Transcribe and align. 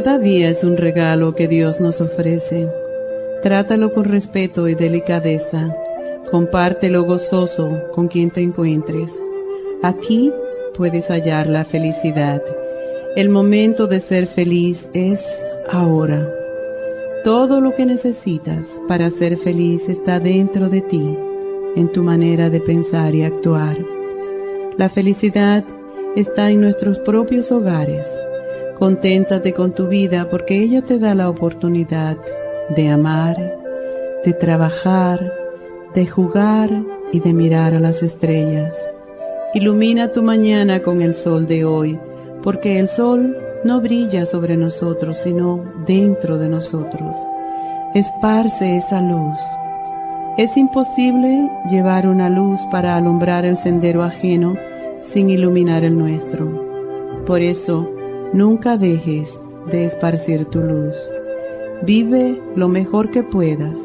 Cada 0.00 0.16
día 0.16 0.48
es 0.48 0.62
un 0.62 0.76
regalo 0.76 1.34
que 1.34 1.48
Dios 1.48 1.80
nos 1.80 2.00
ofrece. 2.00 2.68
Trátalo 3.42 3.92
con 3.92 4.04
respeto 4.04 4.68
y 4.68 4.76
delicadeza. 4.76 5.74
Compártelo 6.30 7.02
gozoso 7.02 7.82
con 7.96 8.06
quien 8.06 8.30
te 8.30 8.40
encuentres. 8.40 9.12
Aquí 9.82 10.32
puedes 10.76 11.08
hallar 11.08 11.48
la 11.48 11.64
felicidad. 11.64 12.40
El 13.16 13.28
momento 13.28 13.88
de 13.88 13.98
ser 13.98 14.28
feliz 14.28 14.88
es 14.92 15.26
ahora. 15.68 16.32
Todo 17.24 17.60
lo 17.60 17.74
que 17.74 17.84
necesitas 17.84 18.68
para 18.86 19.10
ser 19.10 19.36
feliz 19.36 19.88
está 19.88 20.20
dentro 20.20 20.68
de 20.68 20.80
ti, 20.80 21.18
en 21.74 21.90
tu 21.90 22.04
manera 22.04 22.50
de 22.50 22.60
pensar 22.60 23.16
y 23.16 23.24
actuar. 23.24 23.76
La 24.76 24.88
felicidad 24.88 25.64
está 26.14 26.52
en 26.52 26.60
nuestros 26.60 27.00
propios 27.00 27.50
hogares 27.50 28.06
Conténtate 28.78 29.54
con 29.54 29.72
tu 29.72 29.88
vida 29.88 30.28
porque 30.30 30.62
ella 30.62 30.82
te 30.82 31.00
da 31.00 31.12
la 31.12 31.28
oportunidad 31.28 32.16
de 32.76 32.88
amar, 32.88 33.36
de 34.24 34.32
trabajar, 34.32 35.32
de 35.94 36.06
jugar 36.06 36.70
y 37.12 37.18
de 37.18 37.32
mirar 37.32 37.74
a 37.74 37.80
las 37.80 38.04
estrellas. 38.04 38.76
Ilumina 39.52 40.12
tu 40.12 40.22
mañana 40.22 40.80
con 40.80 41.02
el 41.02 41.14
sol 41.14 41.48
de 41.48 41.64
hoy, 41.64 41.98
porque 42.44 42.78
el 42.78 42.86
sol 42.86 43.36
no 43.64 43.80
brilla 43.80 44.26
sobre 44.26 44.56
nosotros, 44.56 45.18
sino 45.18 45.64
dentro 45.84 46.38
de 46.38 46.48
nosotros. 46.48 47.16
Esparce 47.96 48.76
esa 48.76 49.00
luz. 49.00 49.38
Es 50.36 50.56
imposible 50.56 51.50
llevar 51.68 52.06
una 52.06 52.28
luz 52.28 52.60
para 52.70 52.94
alumbrar 52.94 53.44
el 53.44 53.56
sendero 53.56 54.04
ajeno 54.04 54.54
sin 55.02 55.30
iluminar 55.30 55.82
el 55.82 55.98
nuestro. 55.98 57.24
Por 57.26 57.40
eso, 57.40 57.90
Nunca 58.32 58.76
dejes 58.76 59.40
de 59.70 59.86
esparcir 59.86 60.44
tu 60.46 60.60
luz. 60.60 60.96
Vive 61.82 62.40
lo 62.56 62.68
mejor 62.68 63.10
que 63.10 63.22
puedas, 63.22 63.80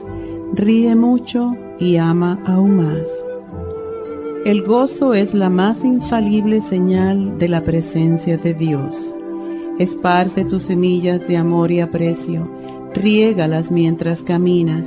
ríe 0.53 0.95
mucho 0.95 1.55
y 1.79 1.97
ama 1.97 2.39
aún 2.45 2.77
más. 2.77 3.09
El 4.45 4.63
gozo 4.63 5.13
es 5.13 5.33
la 5.33 5.49
más 5.49 5.85
infalible 5.85 6.59
señal 6.59 7.37
de 7.37 7.47
la 7.47 7.63
presencia 7.63 8.37
de 8.37 8.53
Dios. 8.53 9.15
Esparce 9.79 10.43
tus 10.43 10.63
semillas 10.63 11.25
de 11.27 11.37
amor 11.37 11.71
y 11.71 11.79
aprecio, 11.79 12.49
riégalas 12.93 13.71
mientras 13.71 14.21
caminas 14.21 14.85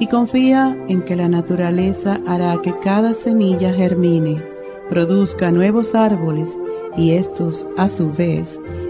y 0.00 0.08
confía 0.08 0.76
en 0.88 1.02
que 1.02 1.14
la 1.14 1.28
naturaleza 1.28 2.20
hará 2.26 2.60
que 2.62 2.74
cada 2.82 3.14
semilla 3.14 3.72
germine, 3.72 4.42
produzca 4.90 5.52
nuevos 5.52 5.94
árboles 5.94 6.58
y 6.96 7.12
estos, 7.12 7.66
a 7.76 7.88
su 7.88 8.12
vez, 8.12 8.58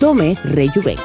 Tome 0.00 0.34
Rejuven. 0.42 0.96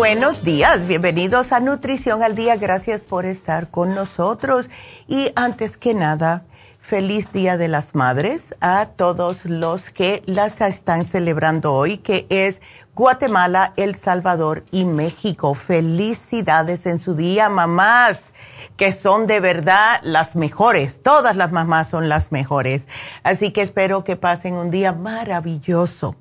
buenos 0.00 0.42
días, 0.42 0.86
bienvenidos 0.86 1.52
a 1.52 1.60
Nutrición 1.60 2.22
al 2.22 2.34
Día, 2.34 2.56
gracias 2.56 3.02
por 3.02 3.26
estar 3.26 3.70
con 3.70 3.94
nosotros. 3.94 4.68
Y 5.06 5.30
antes 5.36 5.76
que 5.76 5.94
nada, 5.94 6.44
feliz 6.90 7.30
Día 7.30 7.56
de 7.56 7.68
las 7.68 7.94
Madres 7.94 8.56
a 8.60 8.86
todos 8.86 9.44
los 9.44 9.90
que 9.90 10.24
las 10.26 10.60
están 10.60 11.04
celebrando 11.04 11.72
hoy, 11.72 11.98
que 11.98 12.26
es 12.30 12.60
Guatemala, 12.96 13.74
El 13.76 13.94
Salvador 13.94 14.64
y 14.72 14.84
México. 14.86 15.54
Felicidades 15.54 16.86
en 16.86 16.98
su 16.98 17.14
día, 17.14 17.48
mamás 17.48 18.32
que 18.76 18.90
son 18.90 19.28
de 19.28 19.38
verdad 19.38 20.00
las 20.02 20.34
mejores. 20.34 21.00
Todas 21.00 21.36
las 21.36 21.52
mamás 21.52 21.88
son 21.88 22.08
las 22.08 22.32
mejores. 22.32 22.88
Así 23.22 23.52
que 23.52 23.62
espero 23.62 24.02
que 24.02 24.16
pasen 24.16 24.54
un 24.54 24.72
día 24.72 24.92
maravilloso. 24.92 26.16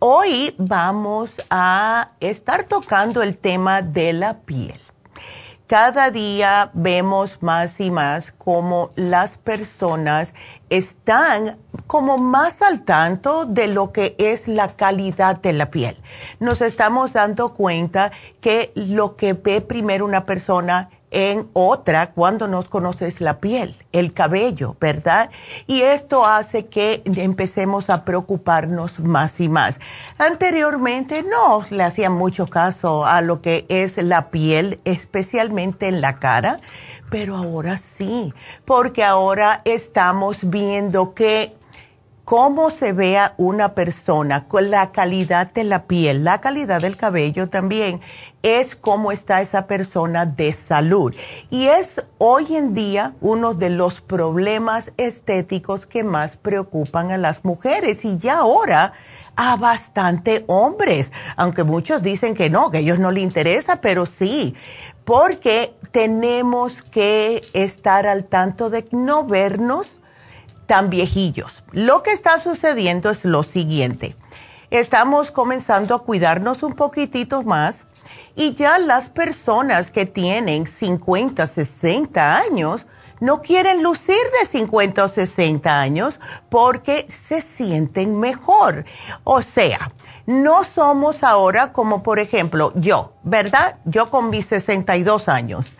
Hoy 0.00 0.54
vamos 0.58 1.34
a 1.48 2.08
estar 2.20 2.64
tocando 2.64 3.22
el 3.22 3.38
tema 3.38 3.80
de 3.80 4.12
la 4.12 4.40
piel. 4.40 4.83
Cada 5.66 6.10
día 6.10 6.70
vemos 6.74 7.38
más 7.40 7.80
y 7.80 7.90
más 7.90 8.32
cómo 8.36 8.90
las 8.96 9.38
personas 9.38 10.34
están 10.68 11.58
como 11.86 12.18
más 12.18 12.60
al 12.60 12.82
tanto 12.84 13.46
de 13.46 13.68
lo 13.68 13.90
que 13.90 14.14
es 14.18 14.46
la 14.46 14.76
calidad 14.76 15.40
de 15.40 15.54
la 15.54 15.70
piel. 15.70 15.96
Nos 16.38 16.60
estamos 16.60 17.14
dando 17.14 17.54
cuenta 17.54 18.12
que 18.42 18.72
lo 18.74 19.16
que 19.16 19.32
ve 19.32 19.62
primero 19.62 20.04
una 20.04 20.26
persona 20.26 20.90
en 21.14 21.48
otra 21.52 22.10
cuando 22.10 22.48
nos 22.48 22.68
conoces 22.68 23.20
la 23.20 23.38
piel, 23.38 23.76
el 23.92 24.12
cabello, 24.12 24.76
¿verdad? 24.80 25.30
Y 25.68 25.82
esto 25.82 26.26
hace 26.26 26.66
que 26.66 27.02
empecemos 27.04 27.88
a 27.88 28.04
preocuparnos 28.04 28.98
más 28.98 29.40
y 29.40 29.48
más. 29.48 29.78
Anteriormente 30.18 31.22
no 31.22 31.64
le 31.70 31.84
hacían 31.84 32.12
mucho 32.12 32.48
caso 32.48 33.06
a 33.06 33.20
lo 33.20 33.40
que 33.40 33.64
es 33.68 33.96
la 33.96 34.30
piel, 34.30 34.80
especialmente 34.84 35.86
en 35.86 36.00
la 36.00 36.16
cara, 36.16 36.58
pero 37.10 37.36
ahora 37.36 37.76
sí, 37.76 38.34
porque 38.64 39.04
ahora 39.04 39.62
estamos 39.64 40.38
viendo 40.42 41.14
que 41.14 41.54
cómo 42.24 42.70
se 42.70 42.92
vea 42.92 43.34
una 43.36 43.74
persona, 43.74 44.48
con 44.48 44.70
la 44.70 44.92
calidad 44.92 45.52
de 45.52 45.64
la 45.64 45.84
piel, 45.84 46.24
la 46.24 46.40
calidad 46.40 46.80
del 46.80 46.96
cabello 46.96 47.48
también, 47.48 48.00
es 48.42 48.76
cómo 48.76 49.12
está 49.12 49.40
esa 49.40 49.66
persona 49.66 50.26
de 50.26 50.52
salud. 50.52 51.14
Y 51.50 51.66
es 51.66 52.04
hoy 52.18 52.56
en 52.56 52.74
día 52.74 53.14
uno 53.20 53.54
de 53.54 53.70
los 53.70 54.00
problemas 54.00 54.92
estéticos 54.96 55.86
que 55.86 56.04
más 56.04 56.36
preocupan 56.36 57.10
a 57.10 57.18
las 57.18 57.44
mujeres 57.44 58.04
y 58.04 58.16
ya 58.16 58.38
ahora 58.38 58.92
a 59.36 59.56
bastante 59.56 60.44
hombres, 60.46 61.12
aunque 61.36 61.64
muchos 61.64 62.02
dicen 62.02 62.34
que 62.34 62.50
no, 62.50 62.70
que 62.70 62.78
a 62.78 62.80
ellos 62.80 62.98
no 62.98 63.10
les 63.10 63.24
interesa, 63.24 63.80
pero 63.80 64.06
sí, 64.06 64.54
porque 65.04 65.74
tenemos 65.90 66.82
que 66.82 67.42
estar 67.52 68.06
al 68.06 68.24
tanto 68.24 68.70
de 68.70 68.86
no 68.92 69.26
vernos 69.26 69.98
tan 70.66 70.90
viejillos. 70.90 71.62
Lo 71.72 72.02
que 72.02 72.12
está 72.12 72.40
sucediendo 72.40 73.10
es 73.10 73.24
lo 73.24 73.42
siguiente. 73.42 74.16
Estamos 74.70 75.30
comenzando 75.30 75.94
a 75.94 76.02
cuidarnos 76.02 76.62
un 76.62 76.74
poquitito 76.74 77.42
más 77.42 77.86
y 78.34 78.54
ya 78.54 78.78
las 78.78 79.08
personas 79.08 79.90
que 79.90 80.06
tienen 80.06 80.66
50, 80.66 81.46
60 81.46 82.36
años 82.36 82.86
no 83.20 83.40
quieren 83.40 83.82
lucir 83.82 84.16
de 84.40 84.46
50 84.46 85.04
o 85.04 85.08
60 85.08 85.80
años 85.80 86.20
porque 86.48 87.06
se 87.08 87.40
sienten 87.40 88.18
mejor. 88.18 88.84
O 89.22 89.42
sea, 89.42 89.92
no 90.26 90.64
somos 90.64 91.22
ahora 91.22 91.72
como 91.72 92.02
por 92.02 92.18
ejemplo 92.18 92.72
yo, 92.74 93.14
¿verdad? 93.22 93.78
Yo 93.84 94.10
con 94.10 94.30
mis 94.30 94.46
62 94.46 95.28
años 95.28 95.72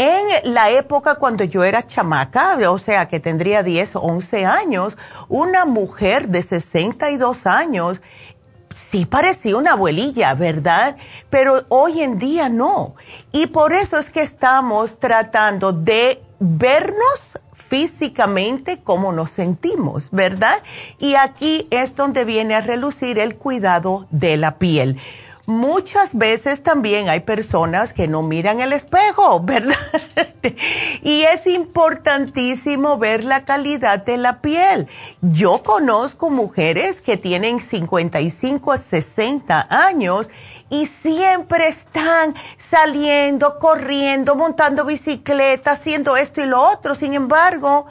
en 0.00 0.54
la 0.54 0.70
época 0.70 1.16
cuando 1.16 1.44
yo 1.44 1.62
era 1.62 1.86
chamaca, 1.86 2.56
o 2.70 2.78
sea, 2.78 3.06
que 3.06 3.20
tendría 3.20 3.62
10 3.62 3.96
o 3.96 4.00
11 4.00 4.46
años, 4.46 4.96
una 5.28 5.66
mujer 5.66 6.28
de 6.28 6.42
62 6.42 7.46
años 7.46 8.00
sí 8.74 9.04
parecía 9.04 9.58
una 9.58 9.72
abuelilla, 9.72 10.32
¿verdad? 10.32 10.96
Pero 11.28 11.66
hoy 11.68 12.00
en 12.00 12.16
día 12.16 12.48
no. 12.48 12.94
Y 13.30 13.48
por 13.48 13.74
eso 13.74 13.98
es 13.98 14.08
que 14.08 14.22
estamos 14.22 14.98
tratando 14.98 15.74
de 15.74 16.22
vernos 16.38 17.38
físicamente 17.52 18.80
como 18.82 19.12
nos 19.12 19.32
sentimos, 19.32 20.08
¿verdad? 20.12 20.62
Y 20.98 21.16
aquí 21.16 21.68
es 21.70 21.94
donde 21.94 22.24
viene 22.24 22.54
a 22.54 22.62
relucir 22.62 23.18
el 23.18 23.36
cuidado 23.36 24.06
de 24.10 24.38
la 24.38 24.56
piel 24.56 24.96
muchas 25.50 26.16
veces 26.16 26.62
también 26.62 27.08
hay 27.08 27.20
personas 27.20 27.92
que 27.92 28.08
no 28.08 28.22
miran 28.22 28.60
el 28.60 28.72
espejo, 28.72 29.40
¿verdad? 29.44 29.76
y 31.02 31.22
es 31.22 31.46
importantísimo 31.46 32.96
ver 32.96 33.24
la 33.24 33.44
calidad 33.44 34.04
de 34.04 34.16
la 34.16 34.40
piel. 34.40 34.88
Yo 35.20 35.62
conozco 35.62 36.30
mujeres 36.30 37.00
que 37.00 37.16
tienen 37.16 37.60
55 37.60 38.72
a 38.72 38.78
60 38.78 39.66
años 39.68 40.28
y 40.70 40.86
siempre 40.86 41.68
están 41.68 42.34
saliendo, 42.58 43.58
corriendo, 43.58 44.36
montando 44.36 44.84
bicicleta, 44.84 45.72
haciendo 45.72 46.16
esto 46.16 46.40
y 46.40 46.46
lo 46.46 46.62
otro. 46.62 46.94
Sin 46.94 47.14
embargo, 47.14 47.86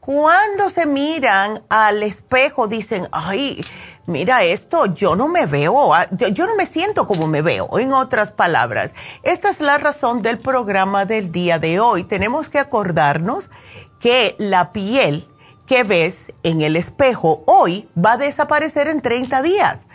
cuando 0.00 0.70
se 0.70 0.86
miran 0.86 1.62
al 1.68 2.02
espejo 2.02 2.68
dicen, 2.68 3.08
ay, 3.12 3.64
mira 4.10 4.44
esto, 4.44 4.86
yo 4.86 5.16
no 5.16 5.28
me 5.28 5.46
veo, 5.46 5.94
ah, 5.94 6.08
yo 6.10 6.46
no 6.46 6.56
me 6.56 6.66
siento 6.66 7.06
como 7.06 7.26
me 7.26 7.40
veo, 7.40 7.78
en 7.78 7.92
otras 7.92 8.30
palabras. 8.30 8.92
Esta 9.22 9.48
es 9.50 9.60
la 9.60 9.78
razón 9.78 10.20
del 10.20 10.38
programa 10.38 11.06
del 11.06 11.32
día 11.32 11.58
de 11.58 11.80
hoy. 11.80 12.04
Tenemos 12.04 12.48
que 12.48 12.58
acordarnos 12.58 13.48
que 14.00 14.34
la 14.38 14.72
piel 14.72 15.26
que 15.66 15.84
ves 15.84 16.32
en 16.42 16.62
el 16.62 16.74
espejo 16.74 17.44
hoy 17.46 17.88
va 17.96 18.14
a 18.14 18.18
desaparecer 18.18 18.88
en 18.88 19.00
30 19.00 19.42
días. 19.42 19.86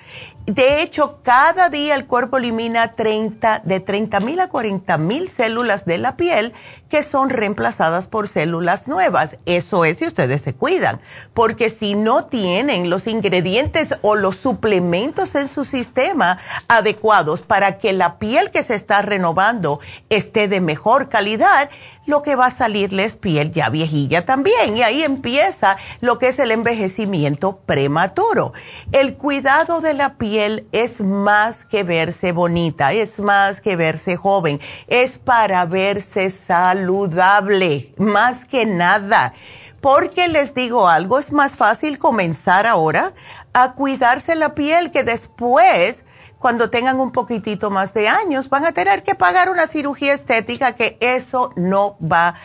De 0.45 0.83
hecho, 0.83 1.21
cada 1.23 1.69
día 1.69 1.95
el 1.95 2.05
cuerpo 2.05 2.37
elimina 2.37 2.93
30, 2.93 3.63
de 3.63 3.79
30 3.79 4.19
mil 4.19 4.39
a 4.39 4.47
40 4.47 4.95
mil 4.99 5.27
células 5.27 5.85
de 5.85 5.97
la 5.97 6.17
piel 6.17 6.53
que 6.87 7.01
son 7.01 7.31
reemplazadas 7.31 8.05
por 8.05 8.27
células 8.27 8.87
nuevas. 8.87 9.37
Eso 9.47 9.85
es 9.85 9.97
si 9.97 10.05
ustedes 10.05 10.43
se 10.43 10.53
cuidan, 10.53 11.01
porque 11.33 11.71
si 11.71 11.95
no 11.95 12.25
tienen 12.25 12.91
los 12.91 13.07
ingredientes 13.07 13.95
o 14.03 14.13
los 14.13 14.35
suplementos 14.35 15.33
en 15.33 15.49
su 15.49 15.65
sistema 15.65 16.37
adecuados 16.67 17.41
para 17.41 17.79
que 17.79 17.91
la 17.91 18.19
piel 18.19 18.51
que 18.51 18.61
se 18.61 18.75
está 18.75 19.01
renovando 19.01 19.79
esté 20.09 20.47
de 20.47 20.61
mejor 20.61 21.09
calidad, 21.09 21.71
lo 22.05 22.21
que 22.21 22.35
va 22.35 22.47
a 22.47 22.51
salirles 22.51 23.05
es 23.05 23.15
piel 23.15 23.51
ya 23.51 23.69
viejilla 23.69 24.25
también. 24.25 24.77
Y 24.77 24.83
ahí 24.83 25.03
empieza 25.03 25.77
lo 26.01 26.17
que 26.17 26.29
es 26.29 26.39
el 26.39 26.51
envejecimiento 26.51 27.59
prematuro. 27.65 28.53
El 28.91 29.15
cuidado 29.15 29.81
de 29.81 29.93
la 29.93 30.15
piel 30.15 30.67
es 30.71 31.01
más 31.01 31.65
que 31.65 31.83
verse 31.83 32.31
bonita, 32.31 32.93
es 32.93 33.19
más 33.19 33.61
que 33.61 33.75
verse 33.75 34.15
joven, 34.15 34.59
es 34.87 35.17
para 35.17 35.65
verse 35.65 36.29
saludable, 36.29 37.93
más 37.97 38.45
que 38.45 38.65
nada. 38.65 39.33
Porque 39.81 40.27
les 40.27 40.55
digo 40.55 40.87
algo, 40.87 41.19
es 41.19 41.31
más 41.31 41.55
fácil 41.55 41.99
comenzar 41.99 42.65
ahora 42.65 43.13
a 43.53 43.73
cuidarse 43.73 44.35
la 44.35 44.55
piel 44.55 44.91
que 44.91 45.03
después 45.03 46.04
cuando 46.45 46.69
tengan 46.69 46.99
un 46.99 47.09
poquitito 47.09 47.71
más 47.71 47.91
de 47.95 48.07
años, 48.07 48.49
van 48.49 48.67
a 48.67 48.71
tener 48.71 49.01
que 49.01 49.15
pagar 49.15 49.49
una 49.49 49.65
cirugía 49.65 50.13
estética 50.13 50.75
que 50.75 50.95
eso 50.99 51.51
no 51.55 51.97
va 51.99 52.35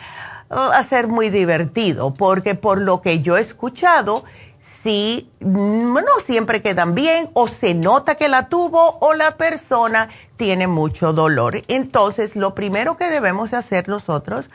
uh, 0.49 0.55
a 0.55 0.81
ser 0.81 1.07
muy 1.07 1.29
divertido, 1.29 2.11
porque 2.11 2.55
por 2.55 2.81
lo 2.81 2.99
que 2.99 3.21
yo 3.21 3.37
he 3.37 3.41
escuchado, 3.41 4.23
sí, 4.59 5.29
mm, 5.39 5.93
no 5.93 6.19
siempre 6.25 6.63
quedan 6.63 6.95
bien 6.95 7.29
o 7.33 7.47
se 7.47 7.75
nota 7.75 8.15
que 8.15 8.27
la 8.27 8.49
tuvo 8.49 8.97
o 9.01 9.13
la 9.13 9.37
persona 9.37 10.09
tiene 10.35 10.65
mucho 10.65 11.13
dolor. 11.13 11.61
Entonces, 11.67 12.35
lo 12.35 12.55
primero 12.55 12.97
que 12.97 13.07
debemos 13.07 13.53
hacer 13.53 13.87
nosotros 13.87 14.49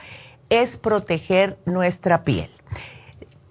es 0.51 0.77
proteger 0.77 1.57
nuestra 1.67 2.25
piel. 2.25 2.56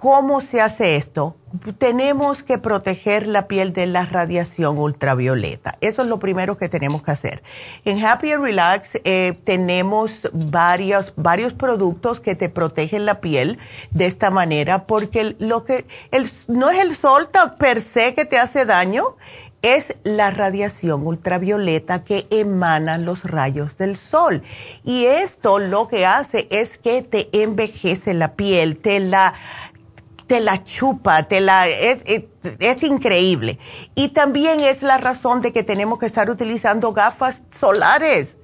¿Cómo 0.05 0.39
se 0.39 0.61
hace 0.61 0.97
esto? 0.97 1.35
Tenemos 1.79 2.43
que 2.43 2.59
proteger 2.59 3.25
la 3.25 3.47
piel 3.47 3.73
de 3.73 3.87
la 3.87 4.05
radiación 4.05 4.77
ultravioleta. 4.77 5.79
Eso 5.81 6.03
es 6.03 6.07
lo 6.07 6.19
primero 6.19 6.59
que 6.59 6.69
tenemos 6.69 7.01
que 7.01 7.09
hacer. 7.09 7.41
En 7.85 8.05
Happy 8.05 8.31
and 8.31 8.43
Relax 8.43 8.99
eh, 9.03 9.35
tenemos 9.45 10.19
varios, 10.31 11.11
varios 11.15 11.55
productos 11.55 12.19
que 12.19 12.35
te 12.35 12.49
protegen 12.49 13.07
la 13.07 13.19
piel 13.19 13.57
de 13.89 14.05
esta 14.05 14.29
manera 14.29 14.85
porque 14.85 15.35
lo 15.39 15.63
que 15.63 15.87
el, 16.11 16.29
no 16.47 16.69
es 16.69 16.77
el 16.77 16.95
sol 16.95 17.29
per 17.57 17.81
se 17.81 18.13
que 18.13 18.25
te 18.25 18.37
hace 18.37 18.65
daño, 18.65 19.15
es 19.63 19.95
la 20.03 20.29
radiación 20.29 21.07
ultravioleta 21.07 22.03
que 22.03 22.27
emanan 22.29 23.05
los 23.05 23.23
rayos 23.23 23.75
del 23.79 23.97
sol. 23.97 24.43
Y 24.83 25.05
esto 25.05 25.57
lo 25.57 25.87
que 25.87 26.05
hace 26.05 26.47
es 26.51 26.77
que 26.77 27.01
te 27.01 27.29
envejece 27.41 28.13
la 28.13 28.33
piel, 28.35 28.77
te 28.77 28.99
la 28.99 29.33
te 30.27 30.39
la 30.39 30.63
chupa, 30.63 31.23
te 31.23 31.39
la, 31.39 31.67
es, 31.67 31.99
es, 32.59 32.83
increíble. 32.83 33.59
Y 33.93 34.09
también 34.09 34.59
es 34.59 34.81
la 34.81 34.97
razón 34.97 35.41
de 35.41 35.53
que 35.53 35.63
tenemos 35.63 35.99
que 35.99 36.05
estar 36.05 36.29
utilizando 36.29 36.93
gafas 36.93 37.41
solares. 37.57 38.37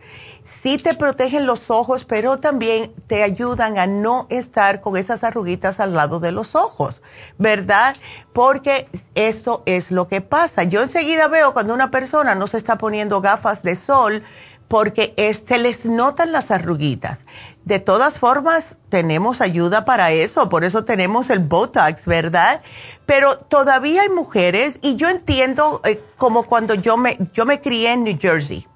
Sí 0.43 0.77
te 0.77 0.95
protegen 0.95 1.45
los 1.45 1.69
ojos, 1.69 2.03
pero 2.03 2.39
también 2.39 2.93
te 3.07 3.23
ayudan 3.23 3.77
a 3.77 3.85
no 3.85 4.25
estar 4.29 4.81
con 4.81 4.97
esas 4.97 5.23
arruguitas 5.23 5.79
al 5.79 5.93
lado 5.93 6.19
de 6.19 6.31
los 6.31 6.55
ojos, 6.55 7.01
¿verdad? 7.37 7.95
Porque 8.33 8.87
eso 9.13 9.61
es 9.65 9.91
lo 9.91 10.07
que 10.07 10.21
pasa. 10.21 10.63
Yo 10.63 10.81
enseguida 10.81 11.27
veo 11.27 11.53
cuando 11.53 11.73
una 11.73 11.91
persona 11.91 12.33
no 12.33 12.47
se 12.47 12.57
está 12.57 12.77
poniendo 12.77 13.21
gafas 13.21 13.61
de 13.61 13.75
sol 13.75 14.23
porque 14.71 15.13
se 15.45 15.57
les 15.57 15.85
notan 15.85 16.31
las 16.31 16.49
arruguitas. 16.49 17.25
De 17.65 17.79
todas 17.79 18.17
formas, 18.17 18.75
tenemos 18.89 19.39
ayuda 19.39 19.85
para 19.85 20.11
eso, 20.11 20.49
por 20.49 20.63
eso 20.63 20.83
tenemos 20.83 21.29
el 21.29 21.39
Botox, 21.39 22.05
¿verdad? 22.05 22.61
Pero 23.05 23.37
todavía 23.37 24.01
hay 24.01 24.09
mujeres, 24.09 24.79
y 24.81 24.95
yo 24.95 25.09
entiendo 25.09 25.79
eh, 25.83 26.03
como 26.17 26.43
cuando 26.43 26.73
yo 26.73 26.97
me, 26.97 27.17
yo 27.33 27.45
me 27.45 27.61
crié 27.61 27.91
en 27.91 28.03
New 28.03 28.17
Jersey, 28.19 28.67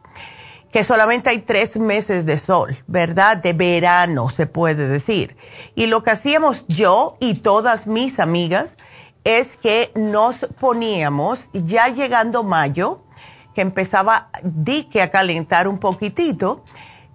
que 0.71 0.83
solamente 0.83 1.29
hay 1.29 1.39
tres 1.39 1.77
meses 1.77 2.25
de 2.27 2.37
sol, 2.37 2.77
¿verdad? 2.85 3.37
De 3.37 3.53
verano, 3.53 4.29
se 4.29 4.45
puede 4.45 4.87
decir. 4.87 5.35
Y 5.73 5.87
lo 5.87 6.03
que 6.03 6.11
hacíamos 6.11 6.65
yo 6.67 7.17
y 7.19 7.35
todas 7.35 7.87
mis 7.87 8.19
amigas 8.19 8.77
es 9.23 9.57
que 9.57 9.91
nos 9.95 10.45
poníamos, 10.59 11.39
ya 11.53 11.87
llegando 11.87 12.43
mayo, 12.43 13.01
que 13.55 13.61
empezaba 13.61 14.29
dique 14.43 15.01
a 15.01 15.09
calentar 15.09 15.67
un 15.67 15.79
poquitito, 15.79 16.63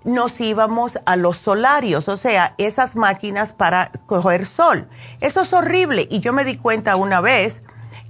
nos 0.05 0.41
íbamos 0.41 0.99
a 1.05 1.17
los 1.17 1.37
solarios, 1.37 2.09
o 2.09 2.17
sea, 2.17 2.55
esas 2.59 2.97
máquinas 2.97 3.53
para 3.53 3.93
coger 4.07 4.47
sol. 4.47 4.89
Eso 5.21 5.43
es 5.43 5.53
horrible 5.53 6.09
y 6.11 6.21
yo 6.21 6.33
me 6.33 6.45
di 6.45 6.57
cuenta 6.57 6.97
una 6.97 7.21
vez 7.21 7.63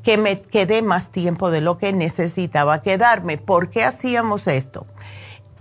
que 0.02 0.16
me 0.16 0.40
quedé 0.40 0.82
más 0.82 1.10
tiempo 1.10 1.50
de 1.50 1.60
lo 1.60 1.78
que 1.78 1.92
necesitaba 1.92 2.82
quedarme. 2.82 3.38
¿Por 3.38 3.70
qué 3.70 3.84
hacíamos 3.84 4.46
esto? 4.46 4.86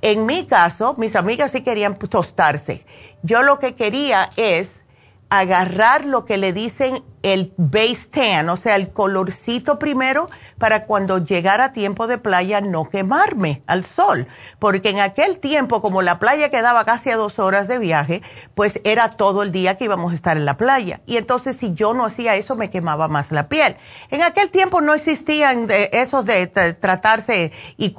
En 0.02 0.26
mi 0.26 0.46
caso, 0.46 0.96
mis 0.98 1.16
amigas 1.16 1.52
sí 1.52 1.62
querían 1.62 1.98
tostarse. 1.98 2.86
Yo 3.22 3.44
lo 3.44 3.60
que 3.60 3.76
quería 3.76 4.30
es 4.38 4.84
agarrar 5.30 6.06
lo 6.06 6.26
que 6.26 6.38
le 6.38 6.54
dicen 6.54 7.04
el 7.24 7.54
base 7.58 8.08
tan, 8.12 8.50
o 8.50 8.58
sea, 8.58 8.76
el 8.76 8.92
colorcito 8.92 9.80
primero 9.80 10.30
para 10.58 10.86
cuando 10.86 11.20
llegara 11.20 11.72
tiempo 11.72 12.08
de 12.08 12.18
playa 12.18 12.62
no 12.62 12.90
quemarme 12.90 13.62
al 13.68 13.86
sol, 13.86 14.28
porque 14.60 14.90
en 14.90 15.00
aquel 15.00 15.40
tiempo 15.40 15.82
como 15.82 16.02
la 16.02 16.20
playa 16.20 16.50
quedaba 16.50 16.86
casi 16.86 17.12
a 17.12 17.16
dos 17.18 17.40
horas 17.40 17.68
de 17.68 17.78
viaje, 17.78 18.22
pues 18.56 18.80
era 18.84 19.12
todo 19.12 19.44
el 19.44 19.52
día 19.52 19.78
que 19.78 19.86
íbamos 19.86 20.12
a 20.12 20.16
estar 20.16 20.38
en 20.38 20.46
la 20.46 20.58
playa 20.58 21.02
y 21.06 21.18
entonces 21.18 21.58
si 21.58 21.74
yo 21.74 21.94
no 21.94 22.06
hacía 22.06 22.36
eso 22.36 22.56
me 22.56 22.70
quemaba 22.70 23.08
más 23.08 23.32
la 23.32 23.48
piel. 23.48 23.78
En 24.10 24.22
aquel 24.22 24.50
tiempo 24.50 24.82
no 24.82 24.94
existían 24.94 25.68
esos 25.70 26.26
de 26.26 26.48
tratarse 26.48 27.52
y 27.78 27.90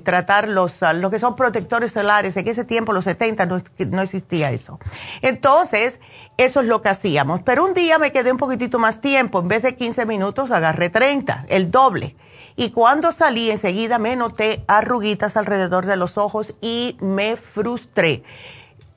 tratar 0.00 0.48
los, 0.48 0.82
ah, 0.82 0.92
lo 0.92 1.10
que 1.10 1.18
son 1.18 1.36
protectores 1.36 1.92
solares, 1.92 2.36
en 2.36 2.48
ese 2.48 2.64
tiempo, 2.64 2.92
los 2.92 3.04
70, 3.04 3.46
no, 3.46 3.62
no 3.90 4.02
existía 4.02 4.50
eso. 4.50 4.78
Entonces, 5.22 6.00
eso 6.36 6.60
es 6.60 6.66
lo 6.66 6.82
que 6.82 6.88
hacíamos, 6.88 7.42
pero 7.42 7.64
un 7.64 7.74
día 7.74 7.98
me 7.98 8.12
quedé 8.12 8.30
un 8.30 8.38
poquitito 8.38 8.65
más 8.74 9.00
tiempo. 9.00 9.40
En 9.40 9.48
vez 9.48 9.62
de 9.62 9.76
15 9.76 10.06
minutos, 10.06 10.50
agarré 10.50 10.90
30, 10.90 11.46
el 11.48 11.70
doble. 11.70 12.16
Y 12.56 12.70
cuando 12.70 13.12
salí, 13.12 13.50
enseguida 13.50 13.98
me 13.98 14.16
noté 14.16 14.64
arruguitas 14.66 15.36
alrededor 15.36 15.86
de 15.86 15.96
los 15.96 16.16
ojos 16.16 16.54
y 16.60 16.96
me 17.00 17.36
frustré. 17.36 18.22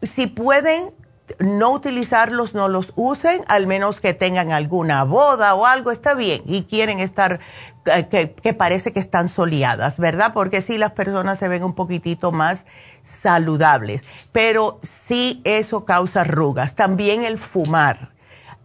Si 0.02 0.28
pueden 0.28 0.94
no 1.40 1.72
utilizarlos, 1.72 2.54
no 2.54 2.68
los 2.68 2.94
usen, 2.96 3.44
al 3.48 3.68
menos 3.68 4.00
que 4.00 4.14
tengan 4.14 4.52
alguna 4.52 5.04
boda 5.04 5.54
o 5.56 5.66
algo, 5.66 5.92
está 5.92 6.14
bien. 6.14 6.42
Y 6.46 6.64
quieren 6.64 7.00
estar, 7.00 7.40
eh, 7.86 8.08
que, 8.08 8.32
que 8.32 8.54
parece 8.54 8.94
que 8.94 9.00
están 9.00 9.30
soleadas, 9.30 10.00
¿verdad? 10.00 10.32
Porque 10.34 10.62
sí, 10.62 10.78
las 10.78 10.94
personas 10.94 11.38
se 11.38 11.48
ven 11.48 11.64
un 11.64 11.76
poquitito 11.76 12.32
más 12.32 12.66
saludables. 13.04 14.04
Pero 14.32 14.80
sí, 14.84 15.42
eso 15.44 15.86
causa 15.86 16.22
arrugas. 16.22 16.76
También 16.76 17.24
el 17.24 17.38
fumar 17.38 18.12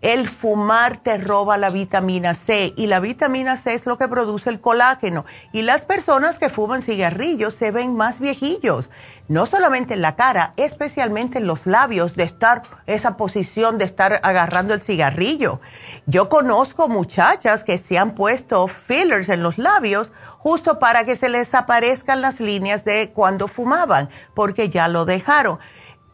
el 0.05 0.29
fumar 0.29 0.99
te 0.99 1.17
roba 1.17 1.57
la 1.57 1.71
vitamina 1.71 2.35
C 2.35 2.75
y 2.77 2.89
la 2.89 3.01
vitamina 3.01 3.57
C 3.57 3.73
es 3.73 3.87
lo 3.87 3.97
que 3.97 4.07
produce 4.07 4.51
el 4.51 4.61
colágeno. 4.61 5.25
Y 5.51 5.63
las 5.63 5.87
personas 5.87 6.39
que 6.39 6.51
fuman 6.51 6.83
cigarrillos 6.83 7.55
se 7.55 7.71
ven 7.71 7.97
más 7.97 8.21
viejillos, 8.21 8.91
no 9.29 9.47
solamente 9.47 9.95
en 9.95 10.03
la 10.03 10.15
cara, 10.15 10.53
especialmente 10.59 11.39
en 11.39 11.47
los 11.47 11.65
labios, 11.65 12.17
de 12.17 12.25
estar 12.25 12.65
esa 12.87 13.17
posición 13.17 13.79
de 13.79 13.87
estar 13.87 14.21
agarrando 14.23 14.75
el 14.75 14.83
cigarrillo. 14.83 15.63
Yo 16.05 16.29
conozco 16.29 16.91
muchachas 16.91 17.65
que 17.65 17.79
se 17.79 17.97
han 17.97 18.15
puesto 18.15 18.69
fillers 18.69 19.31
en 19.31 19.43
los 19.43 19.57
labios 19.57 20.13
justo 20.37 20.79
para 20.79 21.07
que 21.07 21.17
se 21.17 21.31
les 21.31 21.55
aparezcan 21.55 22.21
las 22.21 22.41
líneas 22.41 22.85
de 22.85 23.11
cuando 23.15 23.49
fumaban, 23.49 24.11
porque 24.35 24.69
ya 24.69 24.87
lo 24.89 25.07
dejaron 25.07 25.59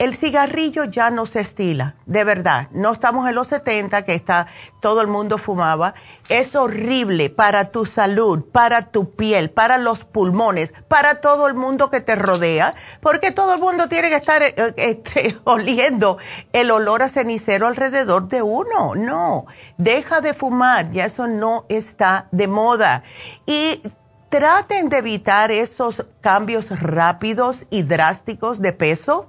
el 0.00 0.16
cigarrillo 0.16 0.84
ya 0.84 1.10
no 1.10 1.26
se 1.26 1.40
estila, 1.40 1.94
de 2.06 2.24
verdad. 2.24 2.68
No 2.70 2.90
estamos 2.90 3.28
en 3.28 3.34
los 3.34 3.48
70 3.48 4.06
que 4.06 4.14
está 4.14 4.46
todo 4.80 5.02
el 5.02 5.08
mundo 5.08 5.36
fumaba. 5.36 5.92
Es 6.30 6.54
horrible 6.54 7.28
para 7.28 7.66
tu 7.66 7.84
salud, 7.84 8.42
para 8.50 8.92
tu 8.92 9.10
piel, 9.10 9.50
para 9.50 9.76
los 9.76 10.06
pulmones, 10.06 10.72
para 10.88 11.20
todo 11.20 11.46
el 11.48 11.52
mundo 11.52 11.90
que 11.90 12.00
te 12.00 12.16
rodea, 12.16 12.74
porque 13.02 13.30
todo 13.30 13.52
el 13.52 13.60
mundo 13.60 13.90
tiene 13.90 14.08
que 14.08 14.16
estar 14.16 14.42
eh, 14.42 14.54
este, 14.78 15.38
oliendo 15.44 16.16
el 16.54 16.70
olor 16.70 17.02
a 17.02 17.10
cenicero 17.10 17.66
alrededor 17.66 18.26
de 18.28 18.40
uno. 18.40 18.94
No, 18.94 19.44
deja 19.76 20.22
de 20.22 20.32
fumar, 20.32 20.92
ya 20.92 21.04
eso 21.04 21.28
no 21.28 21.66
está 21.68 22.26
de 22.30 22.48
moda. 22.48 23.02
Y 23.44 23.82
traten 24.30 24.88
de 24.88 24.96
evitar 24.96 25.50
esos 25.50 26.06
cambios 26.22 26.70
rápidos 26.70 27.66
y 27.68 27.82
drásticos 27.82 28.62
de 28.62 28.72
peso 28.72 29.28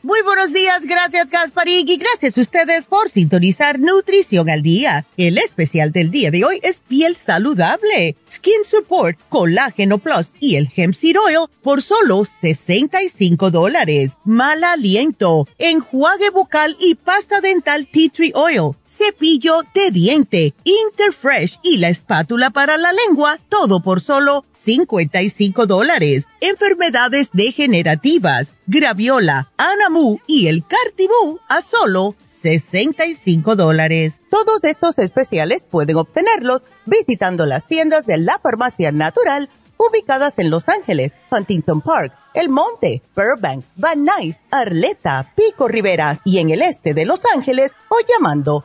Muy 0.00 0.22
buenos 0.22 0.52
días, 0.52 0.86
gracias 0.86 1.28
Gasparín 1.28 1.88
y 1.88 1.96
gracias 1.96 2.38
a 2.38 2.40
ustedes 2.40 2.86
por 2.86 3.10
sintonizar 3.10 3.80
Nutrición 3.80 4.48
al 4.48 4.62
Día. 4.62 5.04
El 5.16 5.38
especial 5.38 5.90
del 5.90 6.12
día 6.12 6.30
de 6.30 6.44
hoy 6.44 6.60
es 6.62 6.78
piel 6.86 7.16
saludable, 7.16 8.14
Skin 8.30 8.64
Support, 8.64 9.18
Colágeno 9.28 9.98
Plus 9.98 10.28
y 10.38 10.54
el 10.54 10.70
Hemp 10.76 10.94
Seed 10.94 11.16
Oil 11.18 11.48
por 11.62 11.82
solo 11.82 12.24
65 12.24 13.50
dólares. 13.50 14.12
Mal 14.24 14.62
aliento, 14.62 15.48
enjuague 15.58 16.30
bucal 16.30 16.76
y 16.78 16.94
pasta 16.94 17.40
dental 17.40 17.88
Tea 17.90 18.10
Tree 18.10 18.32
Oil 18.36 18.76
cepillo 18.98 19.62
de 19.74 19.90
diente, 19.92 20.54
Interfresh 20.64 21.60
y 21.62 21.78
la 21.78 21.88
espátula 21.88 22.50
para 22.50 22.76
la 22.76 22.92
lengua, 22.92 23.38
todo 23.48 23.80
por 23.80 24.00
solo 24.00 24.44
55 24.56 25.66
dólares. 25.66 26.26
Enfermedades 26.40 27.30
degenerativas, 27.32 28.48
graviola, 28.66 29.52
anamu 29.56 30.18
y 30.26 30.48
el 30.48 30.64
cartibú 30.66 31.38
a 31.48 31.62
solo 31.62 32.16
65 32.26 33.56
dólares. 33.56 34.14
Todos 34.30 34.64
estos 34.64 34.98
especiales 34.98 35.64
pueden 35.68 35.96
obtenerlos 35.96 36.62
visitando 36.84 37.46
las 37.46 37.66
tiendas 37.66 38.04
de 38.04 38.18
la 38.18 38.38
farmacia 38.40 38.90
natural 38.90 39.48
ubicadas 39.78 40.34
en 40.38 40.50
Los 40.50 40.68
Ángeles, 40.68 41.12
Huntington 41.30 41.80
Park, 41.80 42.12
El 42.34 42.48
Monte, 42.48 43.02
Burbank, 43.14 43.64
Van 43.76 44.04
Nuys, 44.04 44.36
Arleta, 44.50 45.32
Pico 45.36 45.68
Rivera 45.68 46.20
y 46.24 46.38
en 46.38 46.50
el 46.50 46.62
este 46.62 46.94
de 46.94 47.04
Los 47.04 47.20
Ángeles 47.32 47.72
o 47.88 47.96
llamando 48.08 48.64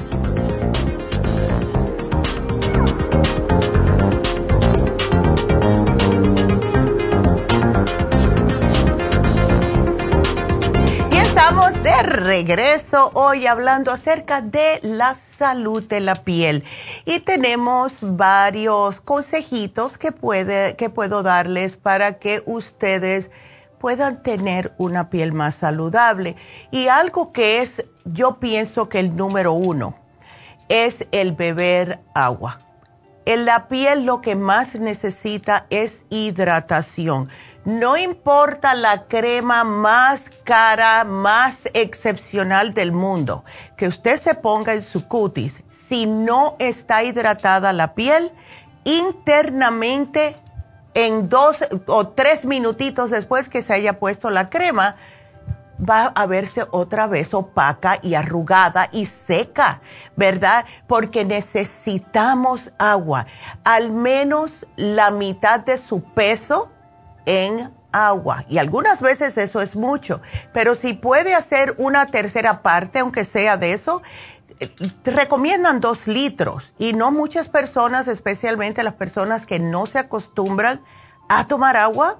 Estamos 11.41 11.81
de 11.81 12.03
regreso 12.03 13.09
hoy 13.15 13.47
hablando 13.47 13.91
acerca 13.91 14.41
de 14.41 14.79
la 14.83 15.15
salud 15.15 15.81
de 15.81 15.99
la 15.99 16.13
piel 16.13 16.63
y 17.03 17.21
tenemos 17.21 17.93
varios 17.99 19.01
consejitos 19.01 19.97
que, 19.97 20.11
puede, 20.11 20.75
que 20.75 20.91
puedo 20.91 21.23
darles 21.23 21.77
para 21.77 22.19
que 22.19 22.43
ustedes 22.45 23.31
puedan 23.79 24.21
tener 24.21 24.75
una 24.77 25.09
piel 25.09 25.33
más 25.33 25.55
saludable. 25.55 26.35
Y 26.69 26.89
algo 26.89 27.33
que 27.33 27.61
es, 27.61 27.85
yo 28.05 28.39
pienso 28.39 28.87
que 28.87 28.99
el 28.99 29.15
número 29.15 29.51
uno 29.53 29.95
es 30.69 31.07
el 31.11 31.31
beber 31.31 32.01
agua. 32.13 32.59
En 33.25 33.45
la 33.45 33.67
piel 33.67 34.05
lo 34.05 34.21
que 34.21 34.35
más 34.35 34.75
necesita 34.75 35.65
es 35.71 36.05
hidratación 36.11 37.29
no 37.65 37.97
importa 37.97 38.73
la 38.73 39.03
crema 39.05 39.63
más 39.63 40.29
cara, 40.43 41.03
más 41.03 41.69
excepcional 41.73 42.73
del 42.73 42.91
mundo 42.91 43.43
que 43.77 43.87
usted 43.87 44.17
se 44.17 44.33
ponga 44.33 44.73
en 44.73 44.81
su 44.81 45.07
cutis, 45.07 45.61
si 45.87 46.05
no 46.05 46.55
está 46.57 47.03
hidratada 47.03 47.73
la 47.73 47.93
piel, 47.93 48.31
internamente 48.83 50.37
en 50.93 51.29
dos 51.29 51.63
o 51.85 52.07
tres 52.09 52.45
minutitos 52.45 53.11
después 53.11 53.47
que 53.47 53.61
se 53.61 53.73
haya 53.73 53.99
puesto 53.99 54.29
la 54.29 54.49
crema, 54.49 54.95
va 55.77 56.05
a 56.15 56.25
verse 56.25 56.65
otra 56.71 57.07
vez 57.07 57.33
opaca 57.33 57.99
y 58.01 58.15
arrugada 58.15 58.89
y 58.91 59.05
seca, 59.05 59.81
¿verdad? 60.15 60.65
Porque 60.87 61.25
necesitamos 61.25 62.71
agua, 62.77 63.25
al 63.63 63.91
menos 63.91 64.65
la 64.75 65.11
mitad 65.11 65.59
de 65.59 65.77
su 65.77 66.01
peso 66.01 66.71
en 67.25 67.71
agua. 67.91 68.45
Y 68.47 68.57
algunas 68.57 69.01
veces 69.01 69.37
eso 69.37 69.61
es 69.61 69.75
mucho, 69.75 70.21
pero 70.53 70.75
si 70.75 70.93
puede 70.93 71.35
hacer 71.35 71.75
una 71.77 72.05
tercera 72.05 72.61
parte, 72.61 72.99
aunque 72.99 73.25
sea 73.25 73.57
de 73.57 73.73
eso, 73.73 74.01
eh, 74.59 74.69
recomiendan 75.03 75.79
dos 75.79 76.07
litros 76.07 76.71
y 76.77 76.93
no 76.93 77.11
muchas 77.11 77.49
personas, 77.49 78.07
especialmente 78.07 78.83
las 78.83 78.93
personas 78.93 79.45
que 79.45 79.59
no 79.59 79.85
se 79.85 79.99
acostumbran 79.99 80.81
a 81.27 81.47
tomar 81.47 81.77
agua, 81.77 82.19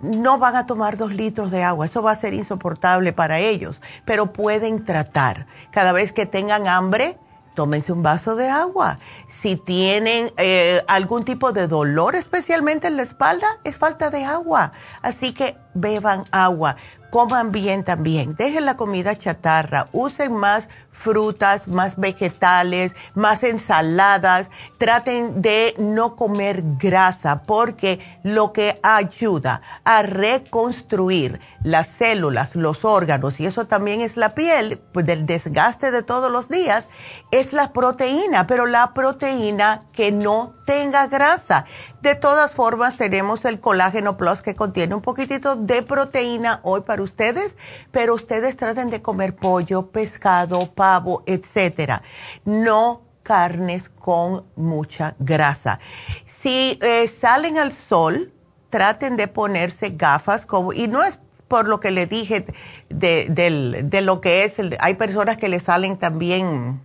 no 0.00 0.38
van 0.38 0.56
a 0.56 0.66
tomar 0.66 0.96
dos 0.96 1.12
litros 1.12 1.50
de 1.50 1.62
agua. 1.62 1.86
Eso 1.86 2.02
va 2.02 2.12
a 2.12 2.16
ser 2.16 2.34
insoportable 2.34 3.12
para 3.12 3.38
ellos, 3.38 3.80
pero 4.04 4.32
pueden 4.32 4.84
tratar. 4.84 5.46
Cada 5.70 5.92
vez 5.92 6.12
que 6.12 6.26
tengan 6.26 6.66
hambre, 6.66 7.18
tómense 7.54 7.92
un 7.92 8.02
vaso 8.02 8.36
de 8.36 8.48
agua. 8.48 8.98
Si 9.28 9.56
tienen 9.56 10.32
eh, 10.36 10.82
algún 10.88 11.24
tipo 11.24 11.52
de 11.52 11.68
dolor, 11.68 12.16
especialmente 12.16 12.88
en 12.88 12.96
la 12.96 13.02
espalda, 13.02 13.46
es 13.64 13.76
falta 13.76 14.10
de 14.10 14.24
agua. 14.24 14.72
Así 15.02 15.32
que 15.32 15.56
beban 15.74 16.24
agua. 16.30 16.76
Coman 17.10 17.52
bien 17.52 17.84
también. 17.84 18.36
Dejen 18.36 18.64
la 18.64 18.76
comida 18.76 19.16
chatarra. 19.16 19.88
Usen 19.92 20.34
más 20.34 20.68
frutas, 21.02 21.68
más 21.68 21.96
vegetales, 21.96 22.94
más 23.14 23.42
ensaladas. 23.42 24.48
Traten 24.78 25.42
de 25.42 25.74
no 25.78 26.16
comer 26.16 26.62
grasa 26.78 27.42
porque 27.42 28.00
lo 28.22 28.52
que 28.52 28.78
ayuda 28.82 29.60
a 29.84 30.02
reconstruir 30.02 31.40
las 31.64 31.88
células, 31.88 32.56
los 32.56 32.84
órganos, 32.84 33.38
y 33.38 33.46
eso 33.46 33.66
también 33.66 34.00
es 34.00 34.16
la 34.16 34.34
piel, 34.34 34.80
pues 34.92 35.06
del 35.06 35.26
desgaste 35.26 35.90
de 35.90 36.02
todos 36.02 36.30
los 36.30 36.48
días, 36.48 36.88
es 37.30 37.52
la 37.52 37.72
proteína, 37.72 38.46
pero 38.46 38.66
la 38.66 38.94
proteína 38.94 39.84
que 39.92 40.10
no 40.10 40.54
tenga 40.64 41.06
grasa. 41.06 41.64
De 42.00 42.14
todas 42.14 42.52
formas, 42.52 42.96
tenemos 42.96 43.44
el 43.44 43.60
colágeno 43.60 44.16
plus 44.16 44.42
que 44.42 44.54
contiene 44.54 44.94
un 44.94 45.02
poquitito 45.02 45.56
de 45.56 45.82
proteína 45.82 46.60
hoy 46.62 46.82
para 46.82 47.02
ustedes, 47.02 47.56
pero 47.90 48.14
ustedes 48.14 48.56
traten 48.56 48.90
de 48.90 49.02
comer 49.02 49.34
pollo, 49.34 49.88
pescado, 49.90 50.66
pavo, 50.72 51.22
etcétera. 51.26 52.02
No 52.44 53.02
carnes 53.22 53.88
con 53.88 54.44
mucha 54.56 55.14
grasa. 55.18 55.78
Si 56.26 56.78
eh, 56.82 57.06
salen 57.08 57.58
al 57.58 57.72
sol, 57.72 58.32
traten 58.70 59.16
de 59.16 59.28
ponerse 59.28 59.90
gafas 59.90 60.46
como, 60.46 60.72
y 60.72 60.88
no 60.88 61.04
es 61.04 61.20
por 61.46 61.68
lo 61.68 61.80
que 61.80 61.90
le 61.90 62.06
dije 62.06 62.46
de, 62.88 64.00
lo 64.02 64.20
que 64.22 64.44
es, 64.44 64.56
hay 64.80 64.94
personas 64.94 65.36
que 65.36 65.48
le 65.48 65.60
salen 65.60 65.98
también 65.98 66.80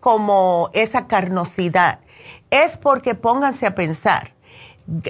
como 0.00 0.68
esa 0.74 1.06
carnosidad. 1.06 2.00
Es 2.52 2.76
porque 2.76 3.14
pónganse 3.14 3.64
a 3.64 3.74
pensar, 3.74 4.34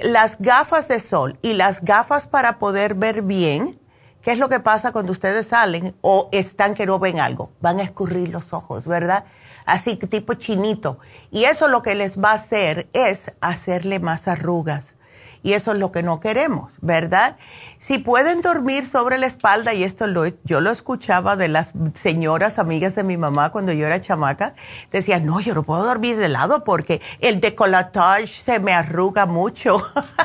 las 0.01 0.39
gafas 0.39 0.87
de 0.87 1.01
sol 1.01 1.37
y 1.41 1.51
las 1.51 1.81
gafas 1.81 2.25
para 2.25 2.57
poder 2.57 2.95
ver 2.95 3.21
bien, 3.21 3.77
¿qué 4.21 4.31
es 4.31 4.37
lo 4.37 4.47
que 4.47 4.61
pasa 4.61 4.93
cuando 4.93 5.11
ustedes 5.11 5.47
salen 5.47 5.93
o 5.99 6.29
están 6.31 6.73
que 6.73 6.85
no 6.85 6.99
ven 6.99 7.19
algo? 7.19 7.51
Van 7.59 7.81
a 7.81 7.83
escurrir 7.83 8.29
los 8.29 8.53
ojos, 8.53 8.85
¿verdad? 8.85 9.25
Así 9.65 9.97
tipo 9.97 10.35
chinito. 10.35 10.99
Y 11.31 11.43
eso 11.43 11.67
lo 11.67 11.81
que 11.81 11.95
les 11.95 12.17
va 12.17 12.31
a 12.31 12.35
hacer 12.35 12.87
es 12.93 13.29
hacerle 13.41 13.99
más 13.99 14.29
arrugas. 14.29 14.93
Y 15.41 15.51
eso 15.51 15.73
es 15.73 15.79
lo 15.79 15.91
que 15.91 16.01
no 16.01 16.21
queremos, 16.21 16.71
¿verdad? 16.79 17.35
Si 17.83 17.97
pueden 17.97 18.41
dormir 18.41 18.85
sobre 18.85 19.17
la 19.17 19.25
espalda, 19.25 19.73
y 19.73 19.83
esto 19.83 20.07
lo, 20.07 20.25
yo 20.45 20.61
lo 20.61 20.71
escuchaba 20.71 21.35
de 21.35 21.49
las 21.49 21.73
señoras 22.01 22.57
amigas 22.57 22.95
de 22.95 23.03
mi 23.03 23.17
mamá 23.17 23.51
cuando 23.51 23.73
yo 23.73 23.85
era 23.85 23.99
chamaca, 23.99 24.53
decían, 24.89 25.25
no, 25.25 25.41
yo 25.41 25.53
no 25.53 25.63
puedo 25.63 25.83
dormir 25.83 26.15
de 26.15 26.29
lado 26.29 26.63
porque 26.63 27.01
el 27.19 27.41
decolatage 27.41 28.27
se 28.45 28.61
me 28.61 28.71
arruga 28.71 29.25
mucho. 29.25 29.81